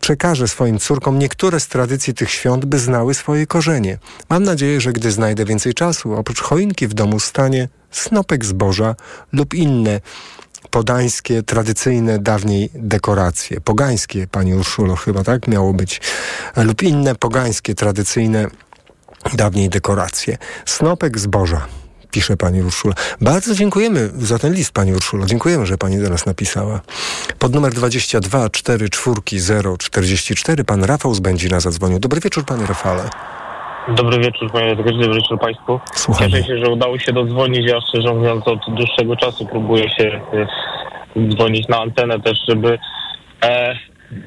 przekażę 0.00 0.48
swoim 0.48 0.78
córkom 0.78 1.18
niektóre 1.18 1.60
z 1.60 1.68
tradycji 1.68 2.14
tych 2.14 2.30
świąt, 2.30 2.63
by 2.66 2.78
znały 2.78 3.14
swoje 3.14 3.46
korzenie. 3.46 3.98
Mam 4.30 4.42
nadzieję, 4.42 4.80
że 4.80 4.92
gdy 4.92 5.10
znajdę 5.10 5.44
więcej 5.44 5.74
czasu, 5.74 6.14
oprócz 6.14 6.40
choinki 6.40 6.86
w 6.88 6.94
domu 6.94 7.20
stanie 7.20 7.68
snopek 7.90 8.44
zboża 8.44 8.94
lub 9.32 9.54
inne 9.54 10.00
podańskie, 10.70 11.42
tradycyjne 11.42 12.18
dawniej 12.18 12.70
dekoracje. 12.74 13.60
Pogańskie, 13.60 14.26
pani 14.26 14.54
Urszulo, 14.54 14.96
chyba 14.96 15.24
tak 15.24 15.48
miało 15.48 15.72
być. 15.72 16.00
Lub 16.56 16.82
inne 16.82 17.14
pogańskie, 17.14 17.74
tradycyjne 17.74 18.46
dawniej 19.34 19.68
dekoracje. 19.68 20.38
Snopek 20.66 21.18
zboża, 21.18 21.66
pisze 22.14 22.36
pani 22.36 22.62
Urszula. 22.62 22.94
Bardzo 23.20 23.54
dziękujemy 23.54 24.08
za 24.08 24.38
ten 24.38 24.52
list, 24.52 24.74
pani 24.74 24.92
Urszulo. 24.92 25.26
Dziękujemy, 25.26 25.66
że 25.66 25.78
pani 25.78 25.98
do 26.02 26.10
nas 26.10 26.26
napisała. 26.26 26.80
Pod 27.38 27.54
numer 27.54 27.72
22 27.72 28.50
4 28.50 28.88
4 28.88 29.20
044 29.78 30.64
pan 30.64 30.84
Rafał 30.84 31.14
z 31.14 31.20
Będzina 31.20 31.60
zadzwonił. 31.60 31.98
Dobry 31.98 32.20
wieczór, 32.20 32.44
panie 32.44 32.66
Rafale. 32.66 33.02
Dobry 33.88 34.18
wieczór, 34.18 34.52
panie 34.52 34.66
redaktorze, 34.66 34.98
dobry 34.98 35.14
wieczór 35.14 35.38
państwu. 35.40 35.80
Słuchamy. 35.94 36.30
Cieszę 36.30 36.44
się, 36.44 36.58
że 36.64 36.70
udało 36.70 36.98
się 36.98 37.12
dodzwonić. 37.12 37.66
Ja 37.66 37.80
szczerze 37.88 38.14
mówiąc 38.14 38.48
od 38.48 38.58
dłuższego 38.68 39.16
czasu 39.16 39.46
próbuję 39.50 39.90
się 39.90 40.20
e, 41.16 41.28
dzwonić 41.28 41.68
na 41.68 41.80
antenę 41.80 42.20
też, 42.20 42.38
żeby 42.48 42.78
e, 43.42 43.74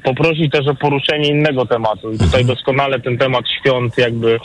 poprosić 0.04 0.52
też 0.52 0.66
o 0.66 0.74
poruszenie 0.74 1.28
innego 1.28 1.66
tematu. 1.66 2.12
I 2.12 2.18
tutaj 2.18 2.44
doskonale 2.44 3.00
ten 3.00 3.18
temat 3.18 3.44
świąt 3.60 3.98
jakby 3.98 4.38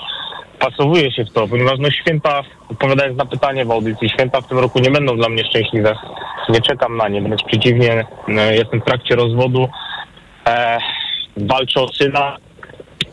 pasowuje 0.63 1.11
się 1.11 1.25
w 1.25 1.31
to, 1.31 1.47
ponieważ 1.47 1.79
no 1.79 1.91
święta, 1.91 2.41
odpowiadając 2.69 3.17
na 3.17 3.25
pytanie 3.25 3.65
w 3.65 3.71
audycji, 3.71 4.09
święta 4.09 4.41
w 4.41 4.47
tym 4.47 4.59
roku 4.59 4.79
nie 4.79 4.91
będą 4.91 5.17
dla 5.17 5.29
mnie 5.29 5.43
szczęśliwe. 5.45 5.95
Nie 6.49 6.61
czekam 6.61 6.97
na 6.97 7.09
nie, 7.09 7.21
wręcz 7.21 7.43
przeciwnie, 7.43 8.05
e, 8.27 8.55
jestem 8.55 8.81
w 8.81 8.85
trakcie 8.85 9.15
rozwodu. 9.15 9.69
E, 10.47 10.77
walczę 11.37 11.81
o 11.81 11.93
syna, 11.93 12.37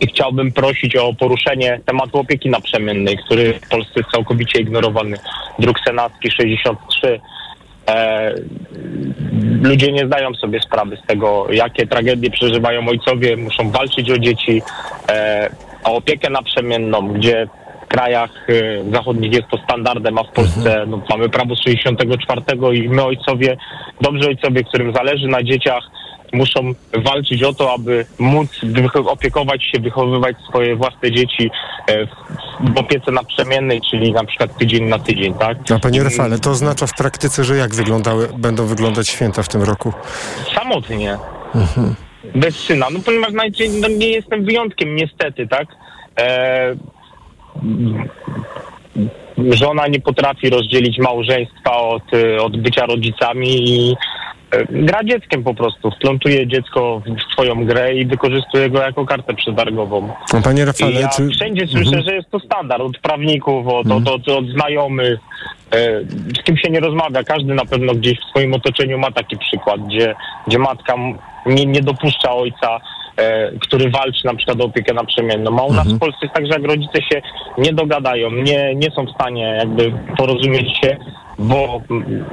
i 0.00 0.06
chciałbym 0.06 0.52
prosić 0.52 0.96
o 0.96 1.14
poruszenie 1.14 1.80
tematu 1.86 2.18
opieki 2.18 2.50
naprzemiennej, 2.50 3.18
który 3.18 3.52
w 3.52 3.68
Polsce 3.68 3.92
jest 3.96 4.10
całkowicie 4.10 4.60
ignorowany. 4.60 5.16
Druk 5.58 5.80
senacki 5.80 6.30
63. 6.30 7.20
E, 7.88 8.34
ludzie 9.62 9.92
nie 9.92 10.06
zdają 10.06 10.34
sobie 10.34 10.60
sprawy 10.60 10.96
z 11.04 11.06
tego, 11.06 11.46
jakie 11.52 11.86
tragedie 11.86 12.30
przeżywają 12.30 12.88
ojcowie, 12.88 13.36
muszą 13.36 13.70
walczyć 13.70 14.10
o 14.10 14.18
dzieci, 14.18 14.62
e, 15.08 15.50
o 15.84 15.94
opiekę 15.96 16.30
naprzemienną, 16.30 17.08
gdzie 17.08 17.48
w 17.84 17.88
krajach 17.88 18.30
e, 18.48 18.92
zachodnich 18.92 19.32
jest 19.32 19.48
to 19.50 19.58
standardem, 19.64 20.18
a 20.18 20.24
w 20.24 20.32
Polsce 20.32 20.84
no, 20.86 21.02
mamy 21.10 21.28
prawo 21.28 21.56
z 21.56 21.62
64 21.62 22.42
i 22.72 22.88
my 22.88 23.04
ojcowie, 23.04 23.56
dobrzy 24.00 24.28
ojcowie, 24.28 24.64
którym 24.64 24.94
zależy 24.94 25.26
na 25.28 25.42
dzieciach, 25.42 25.90
muszą 26.32 26.72
walczyć 27.04 27.42
o 27.42 27.54
to, 27.54 27.74
aby 27.74 28.06
móc 28.18 28.60
opiekować 29.06 29.64
się, 29.64 29.80
wychowywać 29.80 30.36
swoje 30.48 30.76
własne 30.76 31.12
dzieci 31.12 31.50
e, 31.86 32.06
w, 32.06 32.10
w 32.74 32.78
opiece 32.78 33.12
naprzemiennej, 33.12 33.80
czyli 33.90 34.12
na 34.12 34.24
przykład 34.24 34.58
tydzień 34.58 34.84
na 34.84 34.98
tydzień, 34.98 35.34
tak? 35.34 35.58
A 35.74 35.78
panie 35.78 36.04
Rafale, 36.04 36.38
to 36.38 36.50
oznacza 36.50 36.86
w 36.86 36.94
praktyce, 36.94 37.44
że 37.44 37.56
jak 37.56 37.74
wyglądały, 37.74 38.28
będą 38.38 38.66
wyglądać 38.66 39.08
święta 39.08 39.42
w 39.42 39.48
tym 39.48 39.62
roku? 39.62 39.92
Samotnie, 40.54 41.18
Mhm. 41.54 41.94
Bez 42.34 42.56
syna, 42.56 42.86
no 42.90 43.00
ponieważ 43.04 43.32
najczęściej 43.32 43.80
no, 43.80 43.88
nie 43.88 44.08
jestem 44.08 44.44
wyjątkiem, 44.44 44.96
niestety, 44.96 45.48
tak? 45.48 45.68
E, 46.20 46.74
żona 49.38 49.86
nie 49.86 50.00
potrafi 50.00 50.50
rozdzielić 50.50 50.98
małżeństwa 50.98 51.76
od, 51.76 52.14
e, 52.14 52.42
od 52.42 52.56
bycia 52.56 52.86
rodzicami 52.86 53.48
i 53.48 53.96
gra 54.70 55.04
dzieckiem 55.04 55.44
po 55.44 55.54
prostu. 55.54 55.90
Wplątuje 55.90 56.46
dziecko 56.46 57.02
w 57.28 57.32
swoją 57.32 57.64
grę 57.64 57.94
i 57.94 58.06
wykorzystuje 58.06 58.70
go 58.70 58.82
jako 58.82 59.06
kartę 59.06 59.34
przetargową. 59.34 60.08
No, 60.32 60.42
panie 60.42 60.64
Rafale, 60.64 61.00
ja 61.00 61.08
czy... 61.08 61.28
wszędzie 61.28 61.66
słyszę, 61.66 61.86
Mhm. 61.86 62.02
że 62.04 62.14
jest 62.14 62.30
to 62.30 62.40
standard 62.40 62.82
od 62.82 62.98
prawników, 62.98 63.66
od, 63.68 63.90
od, 63.90 64.08
od, 64.08 64.28
od 64.28 64.46
znajomych, 64.46 65.18
e, 65.72 66.00
z 66.40 66.44
kim 66.44 66.56
się 66.56 66.70
nie 66.70 66.80
rozmawia. 66.80 67.22
Każdy 67.24 67.54
na 67.54 67.64
pewno 67.64 67.94
gdzieś 67.94 68.18
w 68.20 68.24
swoim 68.30 68.54
otoczeniu 68.54 68.98
ma 68.98 69.10
taki 69.10 69.36
przykład, 69.38 69.80
gdzie, 69.86 70.14
gdzie 70.46 70.58
matka 70.58 70.94
nie, 71.46 71.66
nie 71.66 71.82
dopuszcza 71.82 72.32
ojca, 72.32 72.76
e, 72.76 72.80
który 73.60 73.90
walczy 73.90 74.26
na 74.26 74.34
przykład 74.34 74.60
o 74.60 74.64
opiekę 74.64 74.94
naprzemienną. 74.94 75.58
A 75.60 75.62
u 75.62 75.72
nas 75.72 75.88
w 75.88 75.98
Polsce 75.98 76.18
jest 76.22 76.34
tak, 76.34 76.46
że 76.46 76.52
jak 76.52 76.64
rodzice 76.64 77.02
się 77.02 77.22
nie 77.58 77.72
dogadają, 77.72 78.30
nie, 78.30 78.74
nie 78.74 78.90
są 78.90 79.06
w 79.06 79.14
stanie 79.14 79.42
jakby 79.58 79.92
porozumieć 80.16 80.78
się, 80.80 80.96
bo 81.38 81.80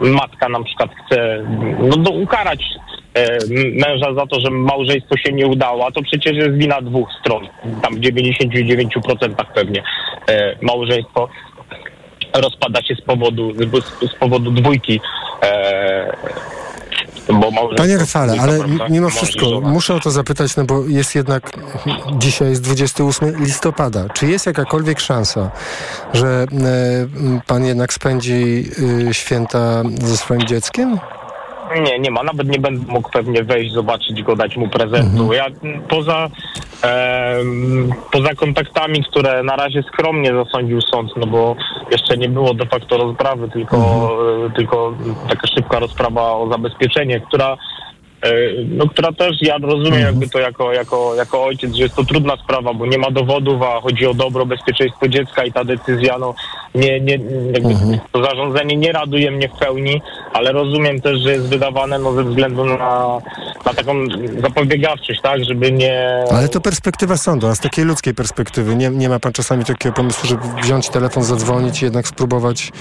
matka 0.01 0.49
na 0.49 0.63
przykład 0.63 0.89
chce 1.05 1.43
no, 1.79 1.97
do, 1.97 2.11
ukarać 2.11 2.63
e, 3.13 3.37
męża 3.87 4.13
za 4.13 4.27
to, 4.27 4.39
że 4.39 4.49
małżeństwo 4.49 5.17
się 5.17 5.33
nie 5.33 5.47
udało, 5.47 5.87
a 5.87 5.91
to 5.91 6.01
przecież 6.01 6.33
jest 6.33 6.57
wina 6.57 6.81
dwóch 6.81 7.09
stron. 7.19 7.47
Tam 7.81 7.95
w 7.95 7.99
99% 7.99 9.45
pewnie 9.55 9.83
e, 10.29 10.55
małżeństwo 10.61 11.29
rozpada 12.33 12.81
się 12.81 12.95
z 12.95 13.01
powodu, 13.01 13.53
z 14.01 14.15
powodu 14.19 14.51
dwójki. 14.51 14.99
Bo 17.27 17.51
małżeństwo 17.51 17.77
Panie 17.77 17.97
Rafale, 17.97 18.35
ale 18.41 18.57
prawda? 18.57 18.87
mimo 18.89 19.09
wszystko 19.09 19.61
muszę 19.61 19.95
o 19.95 19.99
to 19.99 20.11
zapytać, 20.11 20.55
no 20.55 20.63
bo 20.63 20.87
jest 20.87 21.15
jednak, 21.15 21.51
dzisiaj 22.17 22.49
jest 22.49 22.61
28 22.61 23.43
listopada. 23.45 24.09
Czy 24.09 24.27
jest 24.27 24.45
jakakolwiek 24.45 24.99
szansa, 24.99 25.51
że 26.13 26.27
e, 26.27 27.41
pan 27.47 27.65
jednak 27.65 27.93
spędzi 27.93 28.71
y, 29.09 29.13
święta 29.13 29.83
ze 30.01 30.17
swoim 30.17 30.47
dzieckiem? 30.47 30.99
Nie, 31.76 31.99
nie 31.99 32.11
ma. 32.11 32.23
Nawet 32.23 32.48
nie 32.48 32.60
będę 32.60 32.91
mógł 32.94 33.10
pewnie 33.11 33.44
wejść, 33.44 33.73
zobaczyć 33.73 34.23
go, 34.23 34.35
dać 34.35 34.57
mu 34.57 34.68
prezentu. 34.69 35.22
Mhm. 35.23 35.31
Ja 35.31 35.45
poza, 35.89 36.30
em, 36.81 37.89
poza 38.11 38.30
kontaktami, 38.35 39.03
które 39.03 39.44
na 39.44 39.56
razie 39.56 39.84
skromnie 39.84 40.34
zasądził 40.34 40.81
sąd, 40.81 41.11
no 41.18 41.27
bo 41.27 41.56
jeszcze 41.91 42.18
nie 42.18 42.30
było 42.30 42.53
de 42.53 42.65
facto 42.65 42.98
rozprawy, 42.98 43.49
tylko, 43.49 43.77
Mhm. 43.77 44.45
e, 44.45 44.56
tylko 44.56 44.94
taka 45.30 45.48
szybka 45.48 45.80
rozprawa 45.80 46.22
o 46.31 46.48
zabezpieczenie, 46.52 47.19
która 47.19 47.53
e, 47.53 47.57
no, 48.69 48.88
która 48.89 49.11
też, 49.11 49.35
ja 49.41 49.57
rozumiem 49.57 49.94
Mhm. 49.94 50.06
jakby 50.06 50.30
to 50.30 50.39
jako, 50.39 50.73
jako, 50.73 51.15
jako 51.15 51.44
ojciec, 51.45 51.73
że 51.76 51.84
jest 51.84 51.95
to 51.95 52.03
trudna 52.03 52.38
sprawa, 52.44 52.73
bo 52.73 52.85
nie 52.85 52.98
ma 52.98 53.11
dowodów, 53.11 53.61
a 53.61 53.81
chodzi 53.81 54.06
o 54.06 54.14
dobro, 54.14 54.45
bezpieczeństwo 54.45 55.07
dziecka 55.07 55.44
i 55.45 55.52
ta 55.52 55.64
decyzja, 55.64 56.18
no 56.18 56.34
nie, 56.76 56.99
nie, 56.99 57.14
jakby 57.53 57.69
Mhm. 57.69 57.99
to 58.11 58.23
zarządzenie 58.23 58.76
nie 58.77 58.91
raduje 58.91 59.31
mnie 59.31 59.49
w 59.49 59.60
pełni, 59.60 60.02
ale 60.34 60.52
rozumiem 60.52 61.02
też, 61.02 61.19
że 61.19 61.31
jest 61.31 61.49
wydawane 61.49 61.99
no, 61.99 62.14
ze 62.14 62.23
względu 62.23 62.65
na, 62.65 62.77
na 63.65 63.73
taką 63.76 63.94
zapobiegawczość, 64.39 65.22
tak, 65.22 65.45
żeby 65.45 65.72
nie... 65.72 66.23
Ale 66.31 66.49
to 66.49 66.61
perspektywa 66.61 67.18
sądu, 67.18 67.48
a 67.48 67.56
z 67.56 67.60
takiej 67.60 67.85
ludzkiej 67.85 68.14
perspektywy 68.14 68.76
nie, 68.76 68.89
nie 68.89 69.10
ma 69.10 69.19
pan 69.19 69.34
czasami 69.34 69.65
takiego 69.65 69.95
pomysłu, 69.95 70.30
żeby 70.30 70.41
wziąć 70.64 70.89
telefon, 70.89 71.23
zadzwonić 71.23 71.81
i 71.81 71.85
jednak 71.85 72.07
spróbować... 72.07 72.72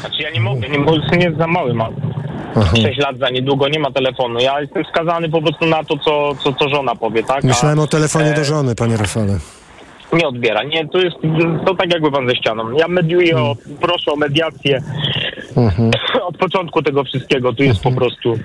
Znaczy 0.00 0.22
ja 0.22 0.30
nie 0.30 0.40
mogę, 0.40 0.68
nie, 0.68 0.78
bo 0.78 0.92
syn 1.10 1.20
jest 1.20 1.36
za 1.38 1.46
mały, 1.46 1.74
mam 1.74 1.94
Aha. 2.56 2.76
6 2.82 2.98
lat 2.98 3.18
za 3.18 3.30
niedługo, 3.30 3.68
nie 3.68 3.78
ma 3.78 3.90
telefonu. 3.90 4.40
Ja 4.40 4.60
jestem 4.60 4.77
skazany 4.84 5.28
po 5.28 5.42
prostu 5.42 5.66
na 5.66 5.84
to, 5.84 5.98
co, 5.98 6.34
co, 6.44 6.52
co 6.52 6.68
żona 6.68 6.94
powie, 6.94 7.22
tak? 7.22 7.44
A, 7.44 7.46
Myślałem 7.46 7.78
o 7.78 7.86
telefonie 7.86 8.30
e, 8.30 8.34
do 8.34 8.44
żony, 8.44 8.74
panie 8.74 8.96
Rafale. 8.96 9.38
Nie 10.12 10.28
odbiera. 10.28 10.62
Nie, 10.62 10.88
to 10.88 10.98
jest 10.98 11.16
to 11.66 11.74
tak 11.74 11.92
jakby 11.92 12.10
pan 12.12 12.28
ze 12.28 12.36
ścianą. 12.36 12.70
Ja 12.72 12.88
mediuję, 12.88 13.36
o, 13.36 13.56
proszę 13.80 14.12
o 14.12 14.16
mediację 14.16 14.82
Mhm. 15.56 15.90
od 16.22 16.36
początku 16.36 16.82
tego 16.82 17.04
wszystkiego. 17.04 17.52
Tu 17.52 17.62
jest 17.62 17.80
po 17.80 17.92
prostu... 17.92 18.38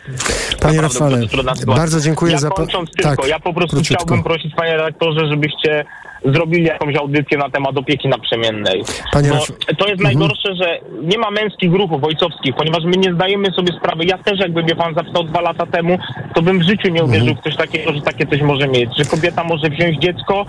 Panie 0.61 0.81
Rafale, 0.81 1.17
bardzo 1.65 1.99
dziękuję 2.01 2.31
ja 2.31 2.37
za 2.37 2.49
kończąc 2.49 2.91
tylko, 2.91 3.15
tak, 3.15 3.27
ja 3.27 3.39
po 3.39 3.53
prostu 3.53 3.75
króciutko. 3.75 4.03
chciałbym 4.05 4.23
prosić 4.23 4.55
panie 4.55 4.71
redaktorze, 4.77 5.27
żebyście 5.27 5.85
zrobili 6.25 6.63
jakąś 6.63 6.95
audycję 6.95 7.37
na 7.37 7.49
temat 7.49 7.77
opieki 7.77 8.07
naprzemiennej. 8.07 8.83
Panie 9.13 9.29
Bo 9.29 9.35
Raf- 9.35 9.75
to 9.77 9.87
jest 9.87 10.01
najgorsze, 10.01 10.55
że 10.55 10.79
nie 11.01 11.17
ma 11.17 11.31
męskich 11.31 11.73
ruchów 11.73 12.03
ojcowskich, 12.03 12.55
ponieważ 12.55 12.83
my 12.83 12.97
nie 12.97 13.13
zdajemy 13.13 13.51
sobie 13.51 13.73
sprawy. 13.73 14.05
Ja 14.05 14.17
też 14.17 14.39
jakby 14.39 14.63
mnie 14.63 14.75
pan 14.75 14.93
zapytał 14.93 15.23
dwa 15.23 15.41
lata 15.41 15.65
temu, 15.65 15.97
to 16.35 16.41
bym 16.41 16.59
w 16.59 16.63
życiu 16.63 16.89
nie 16.89 17.03
uwierzył 17.03 17.35
w 17.35 17.43
coś 17.43 17.55
takiego, 17.55 17.93
że 17.93 18.01
takie 18.01 18.25
coś 18.25 18.41
może 18.41 18.67
mieć. 18.67 18.97
Że 18.97 19.05
kobieta 19.05 19.43
może 19.43 19.69
wziąć 19.69 19.97
dziecko 19.99 20.45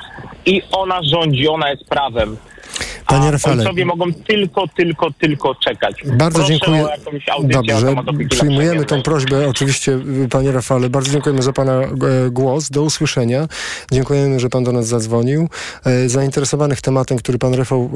i 0.46 0.62
ona 0.72 1.00
rządzi, 1.02 1.48
ona 1.48 1.70
jest 1.70 1.88
prawem. 1.88 2.36
Panie 3.06 3.30
Rafale, 3.30 3.62
ojcowie 3.62 3.84
mogą 3.84 4.12
tylko, 4.12 4.68
tylko, 4.76 5.10
tylko 5.10 5.54
czekać. 5.54 6.02
Bardzo 6.06 6.38
Proszę 6.38 6.52
dziękuję. 6.52 6.86
Dobrze, 7.44 7.94
przyjmujemy 8.30 8.84
tą 8.84 9.02
prośbę 9.02 9.48
oczywiście, 9.48 9.98
panie 10.30 10.52
Rafale. 10.52 10.90
Bardzo 10.90 11.12
dziękujemy 11.12 11.42
za 11.42 11.52
pana 11.52 11.72
e, 11.72 11.90
głos. 12.30 12.70
Do 12.70 12.82
usłyszenia. 12.82 13.48
Dziękujemy, 13.92 14.40
że 14.40 14.48
pan 14.48 14.64
do 14.64 14.72
nas 14.72 14.86
zadzwonił. 14.86 15.48
E, 15.84 16.08
Zainteresowanych 16.08 16.80
tematem, 16.80 17.18
który 17.18 17.38
pan 17.38 17.54
Rafał 17.54 17.90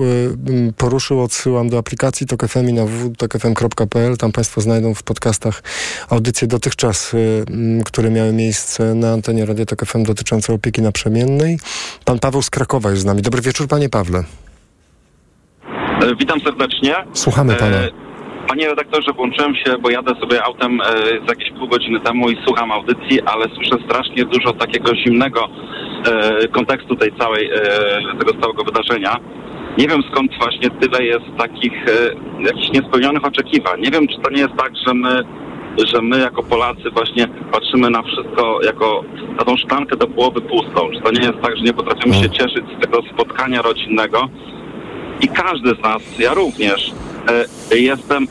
e, 0.68 0.72
poruszył, 0.72 1.22
odsyłam 1.22 1.68
do 1.68 1.78
aplikacji 1.78 2.26
TOK 2.26 2.46
FM 2.48 2.68
i 2.68 2.72
na 2.72 2.84
www.tokfm.pl. 2.84 4.16
Tam 4.16 4.32
państwo 4.32 4.60
znajdą 4.60 4.94
w 4.94 5.02
podcastach 5.02 5.62
audycje 6.08 6.48
dotychczas, 6.48 7.12
które 7.84 8.10
miały 8.10 8.32
miejsce 8.32 8.94
na 8.94 9.12
antenie 9.12 9.46
Radia 9.46 9.66
TOK 9.66 9.84
FM 9.86 10.02
dotyczące 10.02 10.52
opieki 10.52 10.82
naprzemiennej. 10.82 11.58
Pan 12.04 12.18
Paweł 12.18 12.42
z 12.42 12.50
Krakowa 12.50 12.90
jest 12.90 13.02
z 13.02 13.04
nami. 13.04 13.22
Dobry 13.22 13.42
wieczór, 13.42 13.68
panie 13.68 13.88
Pawle. 13.88 14.24
E, 16.02 16.14
Witam 16.16 16.40
serdecznie. 16.40 16.94
Słuchamy 17.12 17.54
pana. 17.54 17.76
E, 17.76 17.88
Panie 18.48 18.68
redaktorze, 18.68 19.12
włączyłem 19.12 19.54
się, 19.54 19.78
bo 19.78 19.90
jadę 19.90 20.14
sobie 20.20 20.44
autem 20.44 20.80
e, 20.80 20.84
z 21.26 21.28
jakieś 21.28 21.50
pół 21.58 21.68
godziny 21.68 22.00
temu 22.00 22.30
i 22.30 22.36
słucham 22.44 22.72
audycji, 22.72 23.22
ale 23.22 23.44
słyszę 23.54 23.84
strasznie 23.84 24.24
dużo 24.24 24.52
takiego 24.52 24.96
zimnego 24.96 25.48
kontekstu 26.52 26.96
tej 26.96 27.12
całej, 27.18 27.50
tego 28.18 28.32
całego 28.42 28.64
wydarzenia. 28.64 29.16
Nie 29.78 29.88
wiem 29.88 30.02
skąd 30.12 30.30
właśnie 30.38 30.70
tyle 30.70 31.04
jest 31.04 31.24
takich 31.38 31.72
jakichś 32.40 32.68
niespełnionych 32.72 33.24
oczekiwań. 33.24 33.80
Nie 33.80 33.90
wiem, 33.90 34.08
czy 34.08 34.18
to 34.22 34.30
nie 34.30 34.40
jest 34.40 34.54
tak, 34.56 34.72
że 34.86 34.94
my, 34.94 35.22
że 35.94 36.02
my 36.02 36.18
jako 36.18 36.42
Polacy 36.42 36.90
właśnie 36.92 37.28
patrzymy 37.52 37.90
na 37.90 38.02
wszystko 38.02 38.60
jako 38.64 39.04
na 39.38 39.44
tą 39.44 39.56
szklankę 39.56 39.96
do 39.96 40.06
połowy 40.06 40.40
pustą. 40.40 40.90
Czy 40.94 41.00
to 41.00 41.10
nie 41.10 41.26
jest 41.26 41.40
tak, 41.42 41.56
że 41.56 41.62
nie 41.62 41.72
potrafimy 41.72 42.14
się 42.14 42.30
cieszyć 42.30 42.64
z 42.78 42.80
tego 42.82 43.02
spotkania 43.14 43.62
rodzinnego, 43.62 44.28
i 45.20 45.28
każdy 45.28 45.70
z 45.70 45.82
nas, 45.82 46.02
ja 46.18 46.34
również, 46.34 46.92
e, 47.72 47.78
jestem 47.78 48.24
e, 48.24 48.28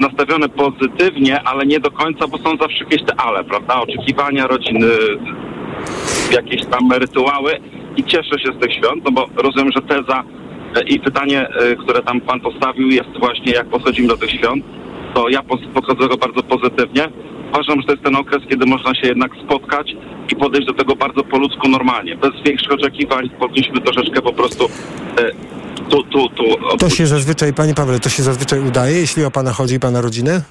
nastawiony 0.00 0.48
pozytywnie, 0.48 1.42
ale 1.42 1.66
nie 1.66 1.80
do 1.80 1.90
końca, 1.90 2.26
bo 2.26 2.38
są 2.38 2.56
zawsze 2.60 2.84
jakieś 2.84 3.02
te 3.02 3.20
ale, 3.20 3.44
prawda? 3.44 3.80
Oczekiwania 3.80 4.46
rodziny, 4.46 4.86
jakieś 6.32 6.66
tam 6.66 6.92
rytuały 6.92 7.52
i 7.96 8.04
cieszę 8.04 8.38
się 8.38 8.52
z 8.58 8.62
tych 8.62 8.72
świąt, 8.72 9.04
no 9.04 9.10
bo 9.10 9.26
rozumiem, 9.36 9.72
że 9.72 9.82
teza 9.82 10.24
e, 10.76 10.82
i 10.82 11.00
pytanie, 11.00 11.48
które 11.82 12.02
tam 12.02 12.20
pan 12.20 12.40
postawił 12.40 12.88
jest 12.88 13.18
właśnie 13.18 13.52
jak 13.52 13.66
podchodzimy 13.66 14.08
do 14.08 14.16
tych 14.16 14.30
świąt, 14.30 14.64
to 15.14 15.28
ja 15.28 15.42
podchodzę 15.74 15.98
do 15.98 16.08
tego 16.08 16.16
bardzo 16.16 16.42
pozytywnie. 16.42 17.08
Uważam, 17.52 17.80
że 17.80 17.86
to 17.86 17.92
jest 17.92 18.04
ten 18.04 18.16
okres, 18.16 18.42
kiedy 18.48 18.66
można 18.66 18.94
się 18.94 19.08
jednak 19.08 19.30
spotkać 19.44 19.96
i 20.32 20.36
podejść 20.36 20.66
do 20.66 20.74
tego 20.74 20.96
bardzo 20.96 21.24
po 21.24 21.38
ludzku 21.38 21.68
normalnie, 21.68 22.16
bez 22.16 22.30
większych 22.44 22.72
oczekiwań, 22.72 23.30
powinniśmy 23.38 23.80
troszeczkę 23.80 24.22
po 24.22 24.32
prostu 24.32 24.68
tu, 25.90 26.02
tu, 26.02 26.28
tu 26.28 26.44
To 26.78 26.90
się 26.90 27.06
zazwyczaj, 27.06 27.52
panie 27.54 27.74
Pawle, 27.74 28.00
to 28.00 28.08
się 28.08 28.22
zazwyczaj 28.22 28.60
udaje, 28.60 29.00
jeśli 29.00 29.24
o 29.24 29.30
pana 29.30 29.52
chodzi 29.52 29.74
i 29.74 29.80
pana 29.80 30.00
rodzinę? 30.00 30.42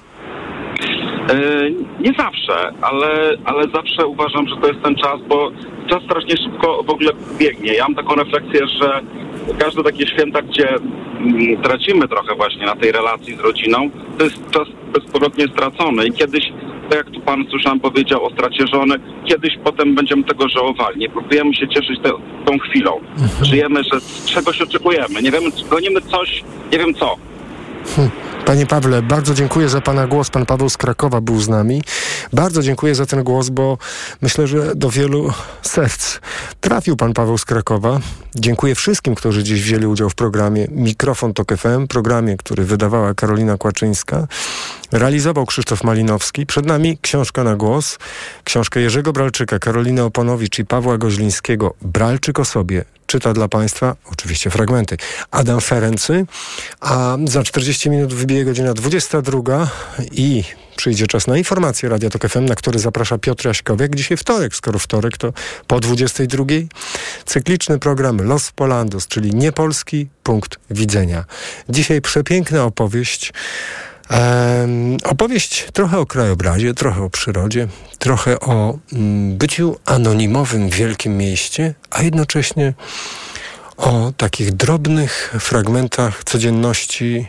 E, 1.30 1.70
Nie 2.00 2.12
zawsze, 2.18 2.72
ale, 2.82 3.36
ale 3.44 3.64
zawsze 3.74 4.06
uważam, 4.06 4.48
że 4.48 4.56
to 4.56 4.68
jest 4.68 4.82
ten 4.82 4.94
czas, 4.96 5.20
bo 5.28 5.50
czas 5.90 6.02
strasznie 6.02 6.36
szybko 6.36 6.82
w 6.82 6.90
ogóle 6.90 7.10
biegnie. 7.38 7.74
Ja 7.74 7.84
mam 7.84 7.94
taką 7.94 8.14
refleksję, 8.14 8.60
że 8.82 9.00
każde 9.58 9.82
takie 9.82 10.06
święta, 10.06 10.42
gdzie 10.42 10.68
mm, 10.68 11.62
tracimy 11.62 12.08
trochę 12.08 12.34
właśnie 12.34 12.66
na 12.66 12.76
tej 12.76 12.92
relacji 12.92 13.34
z 13.36 13.40
rodziną, 13.40 13.90
to 14.18 14.24
jest 14.24 14.50
czas 14.50 14.68
bezpowrotnie 14.94 15.44
stracony 15.48 16.06
i 16.06 16.12
kiedyś, 16.12 16.44
tak 16.88 16.98
jak 16.98 17.10
tu 17.10 17.20
pan 17.20 17.44
słyszałem 17.50 17.80
powiedział 17.80 18.24
o 18.24 18.30
stracie 18.30 18.66
żony, 18.66 18.94
kiedyś 19.24 19.58
potem 19.64 19.94
będziemy 19.94 20.24
tego 20.24 20.48
żałowali. 20.48 20.98
Nie 20.98 21.08
próbujemy 21.08 21.54
się 21.54 21.68
cieszyć 21.68 22.00
te, 22.02 22.10
tą 22.44 22.58
chwilą. 22.58 23.00
Żyjemy, 23.42 23.84
że 23.84 24.00
czegoś 24.26 24.62
oczekujemy. 24.62 25.22
Nie 25.22 25.30
wiemy, 25.30 25.46
gonimy 25.70 26.00
coś, 26.00 26.44
nie 26.72 26.78
wiem 26.78 26.94
co. 26.94 27.16
Hm. 27.96 28.10
Panie 28.48 28.66
Pawle, 28.66 29.02
bardzo 29.02 29.34
dziękuję 29.34 29.68
za 29.68 29.80
Pana 29.80 30.06
głos. 30.06 30.30
Pan 30.30 30.46
Paweł 30.46 30.68
z 30.68 30.76
Krakowa 30.76 31.20
był 31.20 31.40
z 31.40 31.48
nami. 31.48 31.82
Bardzo 32.32 32.62
dziękuję 32.62 32.94
za 32.94 33.06
ten 33.06 33.24
głos, 33.24 33.48
bo 33.48 33.78
myślę, 34.22 34.46
że 34.46 34.74
do 34.74 34.90
wielu 34.90 35.32
serc 35.62 36.18
trafił 36.60 36.96
Pan 36.96 37.12
Paweł 37.12 37.38
z 37.38 37.44
Krakowa. 37.44 38.00
Dziękuję 38.34 38.74
wszystkim, 38.74 39.14
którzy 39.14 39.44
dziś 39.44 39.62
wzięli 39.62 39.86
udział 39.86 40.10
w 40.10 40.14
programie 40.14 40.66
Mikrofon 40.70 41.34
Tok 41.34 41.56
FM, 41.56 41.86
programie, 41.86 42.36
który 42.36 42.64
wydawała 42.64 43.14
Karolina 43.14 43.56
Kłaczyńska. 43.56 44.26
Realizował 44.92 45.46
Krzysztof 45.46 45.84
Malinowski. 45.84 46.46
Przed 46.46 46.66
nami 46.66 46.98
książka 47.02 47.44
na 47.44 47.56
głos. 47.56 47.98
Książkę 48.44 48.80
Jerzego 48.80 49.12
Bralczyka, 49.12 49.58
Karoliny 49.58 50.02
Oponowicz 50.02 50.58
i 50.58 50.64
Pawła 50.64 50.98
Goźlińskiego. 50.98 51.74
Bralczyk 51.82 52.40
o 52.40 52.44
sobie. 52.44 52.84
Czyta 53.08 53.32
dla 53.32 53.48
Państwa, 53.48 53.96
oczywiście 54.12 54.50
fragmenty, 54.50 54.96
Adam 55.30 55.60
Ferency. 55.60 56.26
A 56.80 57.16
za 57.24 57.42
40 57.42 57.90
minut 57.90 58.14
wybije 58.14 58.44
godzina 58.44 58.74
22 58.74 59.70
i 60.12 60.44
przyjdzie 60.76 61.06
czas 61.06 61.26
na 61.26 61.38
informacje 61.38 61.88
Radia 61.88 62.10
Tok 62.10 62.28
FM, 62.28 62.44
na 62.44 62.54
który 62.54 62.78
zaprasza 62.78 63.18
Piotr 63.18 63.46
Jaśkowiak. 63.46 63.94
Dzisiaj 63.94 64.16
wtorek, 64.16 64.54
skoro 64.54 64.78
wtorek 64.78 65.16
to 65.16 65.32
po 65.66 65.80
22. 65.80 66.44
Cykliczny 67.24 67.78
program 67.78 68.22
Los 68.22 68.50
Polandos, 68.50 69.06
czyli 69.06 69.34
niepolski 69.34 70.08
punkt 70.22 70.58
widzenia. 70.70 71.24
Dzisiaj 71.68 72.00
przepiękna 72.00 72.64
opowieść 72.64 73.32
Em, 74.10 74.96
opowieść 75.04 75.66
trochę 75.72 75.98
o 75.98 76.06
krajobrazie, 76.06 76.74
trochę 76.74 77.02
o 77.02 77.10
przyrodzie, 77.10 77.68
trochę 77.98 78.40
o 78.40 78.78
mm, 78.92 79.36
byciu 79.36 79.76
anonimowym 79.84 80.68
w 80.68 80.74
wielkim 80.74 81.16
mieście, 81.16 81.74
a 81.90 82.02
jednocześnie 82.02 82.74
o 83.76 84.12
takich 84.16 84.52
drobnych 84.52 85.34
fragmentach 85.40 86.24
codzienności 86.24 87.26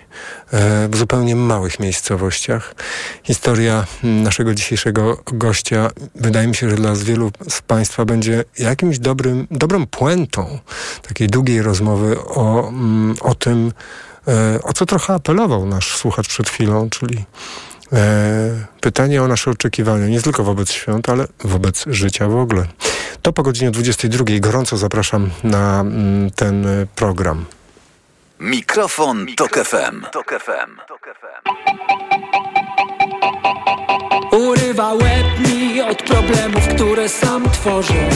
e, 0.52 0.90
w 0.90 0.98
zupełnie 0.98 1.36
małych 1.36 1.80
miejscowościach. 1.80 2.76
Historia 3.24 3.86
mm, 4.04 4.24
naszego 4.24 4.56
dzisiejszego 4.56 5.24
gościa 5.26 5.92
wydaje 6.16 6.48
mi 6.48 6.56
się, 6.56 6.70
że 6.70 6.76
dla 6.76 6.96
wielu 6.96 7.32
z 7.50 7.62
Państwa 7.62 8.06
będzie 8.06 8.44
jakimś 8.60 9.00
dobrym, 9.00 9.48
dobrą 9.52 9.86
puentą 9.86 10.60
takiej 11.08 11.28
długiej 11.28 11.62
rozmowy 11.62 12.20
o, 12.20 12.70
mm, 12.70 13.16
o 13.22 13.36
tym, 13.36 13.72
o 14.64 14.74
co 14.74 14.86
trochę 14.86 15.14
apelował 15.14 15.66
nasz 15.66 15.98
słuchacz 15.98 16.28
przed 16.28 16.50
chwilą, 16.50 16.90
czyli 16.90 17.26
e, 17.94 18.66
pytanie 18.82 19.24
o 19.24 19.28
nasze 19.28 19.52
oczekiwania, 19.52 20.08
nie 20.08 20.22
tylko 20.22 20.44
wobec 20.44 20.72
świąt, 20.72 21.10
ale 21.10 21.28
wobec 21.44 21.86
życia 21.88 22.28
w 22.28 22.36
ogóle. 22.36 22.66
To 23.22 23.34
po 23.34 23.44
godzinie 23.44 23.72
22. 23.72 24.26
Gorąco 24.40 24.78
zapraszam 24.78 25.30
na 25.44 25.80
mm, 25.80 26.32
ten 26.32 26.68
e, 26.68 26.86
program. 26.96 27.46
Mikrofon, 28.40 29.26
Tok 29.38 29.60
FM. 29.66 30.06
Urywa 34.32 34.94
łeb 34.94 35.48
mi 35.48 35.82
od 35.82 36.04
problemów, 36.04 36.68
które 36.68 37.10
sam 37.10 37.50
tworzę 37.50 38.10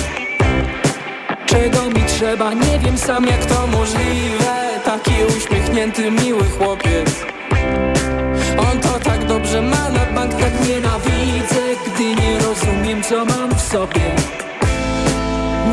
Czego 1.53 1.89
mi 1.89 2.05
trzeba, 2.07 2.53
nie 2.53 2.79
wiem 2.79 2.97
sam 2.97 3.25
jak 3.25 3.45
to 3.45 3.67
możliwe. 3.67 4.79
Taki 4.85 5.13
uśmiechnięty, 5.37 6.11
miły 6.11 6.43
chłopiec. 6.43 7.25
On 8.57 8.79
to 8.79 8.99
tak 8.99 9.25
dobrze 9.25 9.61
ma, 9.61 9.89
na 9.89 10.05
bank 10.15 10.33
tak 10.33 10.67
nienawidzę 10.67 11.61
Gdy 11.85 12.15
nie 12.15 12.39
rozumiem 12.39 13.03
co 13.03 13.25
mam 13.25 13.55
w 13.55 13.61
sobie. 13.61 14.01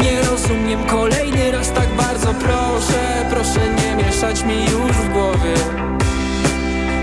Nie 0.02 0.22
rozumiem 0.22 0.84
kolejny 0.86 1.50
raz 1.50 1.72
tak 1.72 1.88
bardzo 1.88 2.34
proszę. 2.34 3.26
Proszę 3.30 3.60
nie 3.82 4.04
mieszać 4.04 4.44
mi 4.44 4.64
już 4.64 4.92
w 4.92 5.12
głowie 5.12 5.54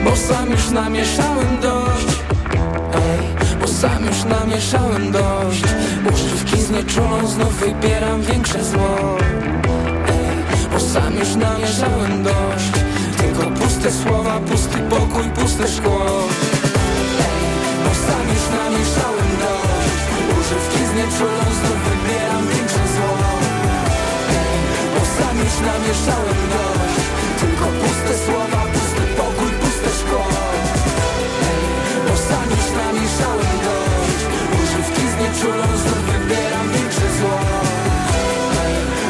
Bo 0.03 0.15
sam 0.15 0.51
już 0.51 0.69
namieszałem 0.69 1.57
dość. 1.61 2.17
Ej, 2.93 3.46
sam 3.81 4.05
już 4.05 4.23
namieszałem 4.23 5.11
dość. 5.11 5.63
Używki 6.13 6.61
znieczulą 6.61 7.27
znów 7.27 7.53
wybieram 7.59 8.21
większe 8.21 8.63
zło. 8.63 9.17
Ej, 10.09 10.67
bo 10.71 10.79
sam 10.79 11.13
już 11.15 11.35
namieszałem 11.35 12.23
dość. 12.23 12.71
Tylko 13.17 13.43
puste 13.59 13.91
słowa, 13.91 14.39
pusty 14.39 14.77
pokój, 14.89 15.25
puste 15.35 15.67
szkło. 15.67 16.05
Ej, 17.27 17.41
bo 17.83 17.91
sam 18.05 18.25
już 18.33 18.45
namieszałem 18.59 19.31
dość. 19.45 19.97
Używki 20.39 20.81
znieczulą 20.91 21.43
znów 21.59 21.79
wybieram 21.87 22.43
większe 22.53 22.83
zło. 22.95 23.13
Ej, 24.39 24.59
bo 24.93 25.01
sam 25.17 25.35
już 25.45 25.55
namieszałem 25.71 26.41
dość. 26.55 27.05
Tylko 27.39 27.65
puste 27.81 28.13
słowa, 28.25 28.76
Znieczulą 35.37 35.77
znów 35.77 36.05
wybieram 36.05 36.71
większe 36.73 37.01
zło 37.19 37.39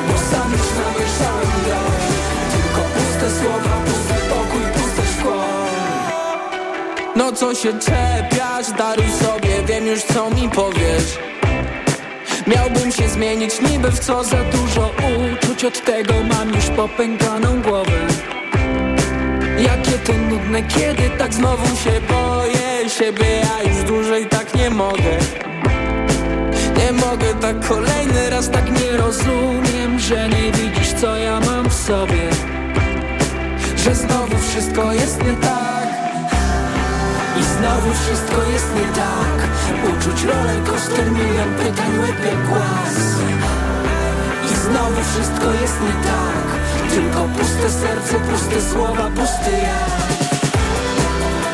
bo 0.07 0.17
sam 0.17 0.51
już 0.51 0.67
namieszałem 0.85 1.57
dość. 1.67 2.07
Tylko 2.51 2.81
puste 2.89 3.41
słowa, 3.41 3.77
pusty 3.85 4.29
pokój, 4.29 4.61
puste 4.73 5.01
szkło. 5.19 5.43
No 7.15 7.31
co 7.31 7.55
się 7.55 7.73
czepiasz, 7.73 8.71
daruj 8.77 9.11
sobie, 9.11 9.63
wiem 9.67 9.87
już 9.87 10.03
co 10.03 10.29
mi 10.29 10.49
powiesz. 10.49 11.17
Miałbym 12.47 12.91
się 12.91 13.09
zmienić 13.09 13.61
niby 13.61 13.91
w 13.91 13.99
co 13.99 14.23
za 14.23 14.43
dużo 14.43 14.91
uczuć. 15.33 15.65
Od 15.65 15.85
tego 15.85 16.13
mam 16.29 16.49
już 16.53 16.65
popękaną 16.65 17.61
głowę. 17.61 18.07
Jakie 19.59 19.91
to 19.91 20.13
nudne, 20.13 20.63
kiedy 20.63 21.09
tak 21.17 21.33
znowu 21.33 21.67
się 21.75 22.01
boję 22.09 22.89
Siebie 22.89 23.25
ja 23.25 23.69
już 23.69 23.83
dłużej 23.83 24.25
tak 24.25 24.55
nie 24.55 24.69
mogę 24.69 25.46
Nie 26.87 26.93
mogę 26.93 27.33
tak 27.41 27.67
kolejny 27.67 28.29
raz, 28.29 28.49
tak 28.49 28.81
nie 28.81 28.97
rozumiem 28.97 29.99
Że 29.99 30.29
nie 30.29 30.51
widzisz 30.51 30.93
co 31.01 31.17
ja 31.17 31.39
mam 31.39 31.69
w 31.69 31.73
sobie. 31.73 32.29
Że 33.77 33.95
znowu 33.95 34.37
wszystko 34.49 34.93
jest 34.93 35.23
nie 35.23 35.33
tak. 35.33 35.87
I 37.39 37.43
znowu 37.43 37.93
wszystko 37.93 38.43
jest 38.53 38.67
nie 38.75 38.87
tak. 38.95 39.37
Uczuć 39.89 40.23
roller 40.23 40.63
coaster, 40.63 41.11
milion 41.11 41.53
pytań, 41.55 41.99
łebie 41.99 42.31
głaz. 42.49 42.95
I 44.45 44.55
znowu 44.55 45.01
wszystko 45.11 45.51
jest 45.61 45.81
nie 45.81 46.03
tak. 46.03 46.45
Tylko 46.89 47.27
puste 47.37 47.69
serce, 47.69 48.19
puste 48.19 48.61
słowa, 48.71 49.09
pusty 49.15 49.51
ja. 49.51 49.85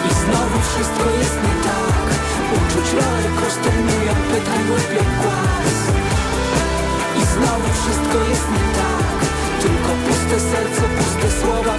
I 0.09 0.13
znowu 0.13 0.59
wszystko 0.61 1.09
jest 1.19 1.35
nie 1.35 1.63
tak 1.63 1.92
coaster, 3.53 3.73
milion 3.73 4.21
pytań, 4.31 4.61
łebie 4.69 5.03
głaz. 5.21 5.77
I 7.19 7.21
znowu 7.33 7.67
wszystko 7.73 8.17
jest 8.29 8.47
nie 8.51 8.65
tak. 8.79 9.17
Tylko 9.61 9.89
puste 10.05 10.39
serce, 10.39 10.81
puste 10.97 11.41
słowa, 11.41 11.73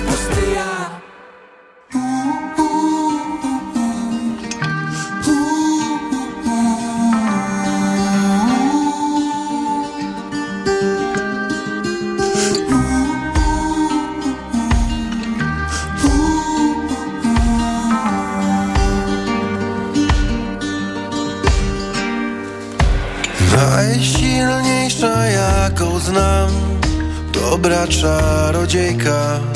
Jacob. 28.66 29.53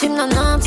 Ciemna 0.00 0.26
noc. 0.26 0.64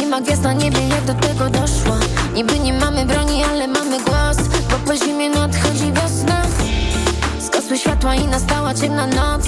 Nie 0.00 0.06
ma 0.06 0.20
gwiazd 0.20 0.42
na 0.42 0.52
niebie 0.52 0.88
jak 0.88 1.04
do 1.04 1.14
tego 1.14 1.50
doszło? 1.50 1.96
Niby 2.34 2.58
nie 2.58 2.72
mamy 2.72 3.04
broni, 3.04 3.44
ale 3.44 3.68
mamy 3.68 4.00
głos. 4.00 4.36
Bo 4.70 4.76
po 4.86 4.96
zimie 4.96 5.30
nadchodzi 5.30 5.92
wiosna. 5.92 6.42
Skosły 7.40 7.78
światła 7.78 8.14
i 8.14 8.26
nastała 8.26 8.74
ciemna 8.74 9.06
noc. 9.06 9.42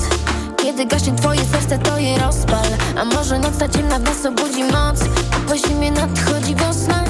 Kiedy 0.63 0.87
gaśnie 0.87 1.13
twoje 1.13 1.41
serce 1.45 1.79
to 1.79 1.99
je 1.99 2.19
rozpal. 2.19 2.67
A 2.97 3.05
może 3.05 3.39
noc 3.39 3.59
ta 3.59 3.69
ciemna 3.69 3.99
w 3.99 4.03
nas 4.03 4.27
obudzi 4.27 4.65
moc? 4.65 5.01
Bo 5.31 5.49
po 5.49 5.57
zimie 5.57 5.91
nadchodzi 5.91 6.55
wiosna. 6.55 7.05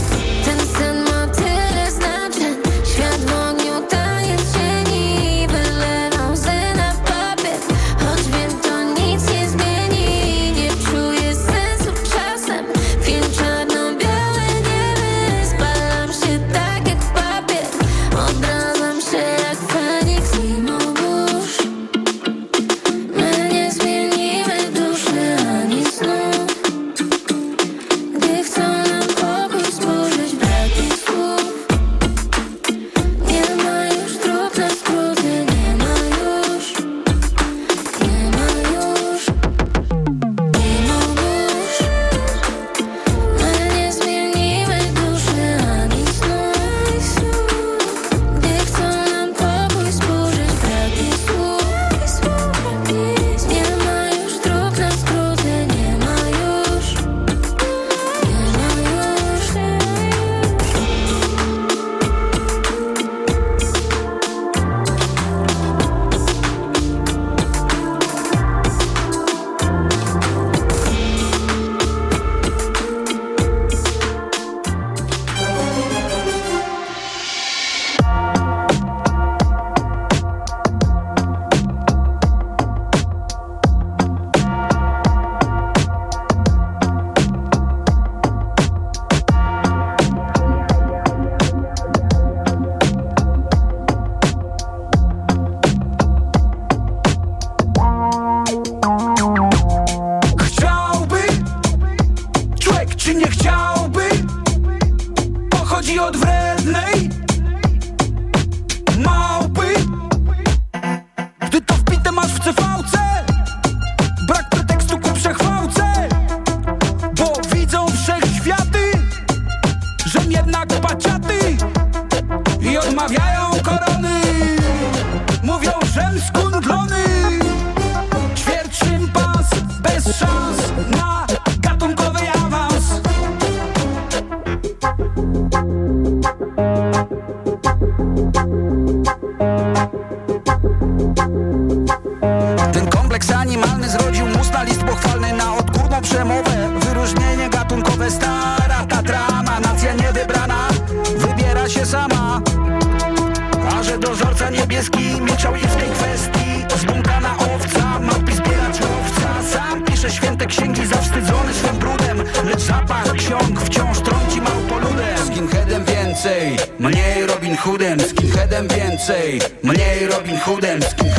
Mniej 166.84 167.26
Robin 167.26 167.56
Hoodem, 167.56 168.00
skinheadem 168.00 168.68
więcej. 168.68 169.40
Mniej 169.62 170.06
Robin 170.06 170.36
Hoodem, 170.36 170.82
skinheadem 170.82 171.13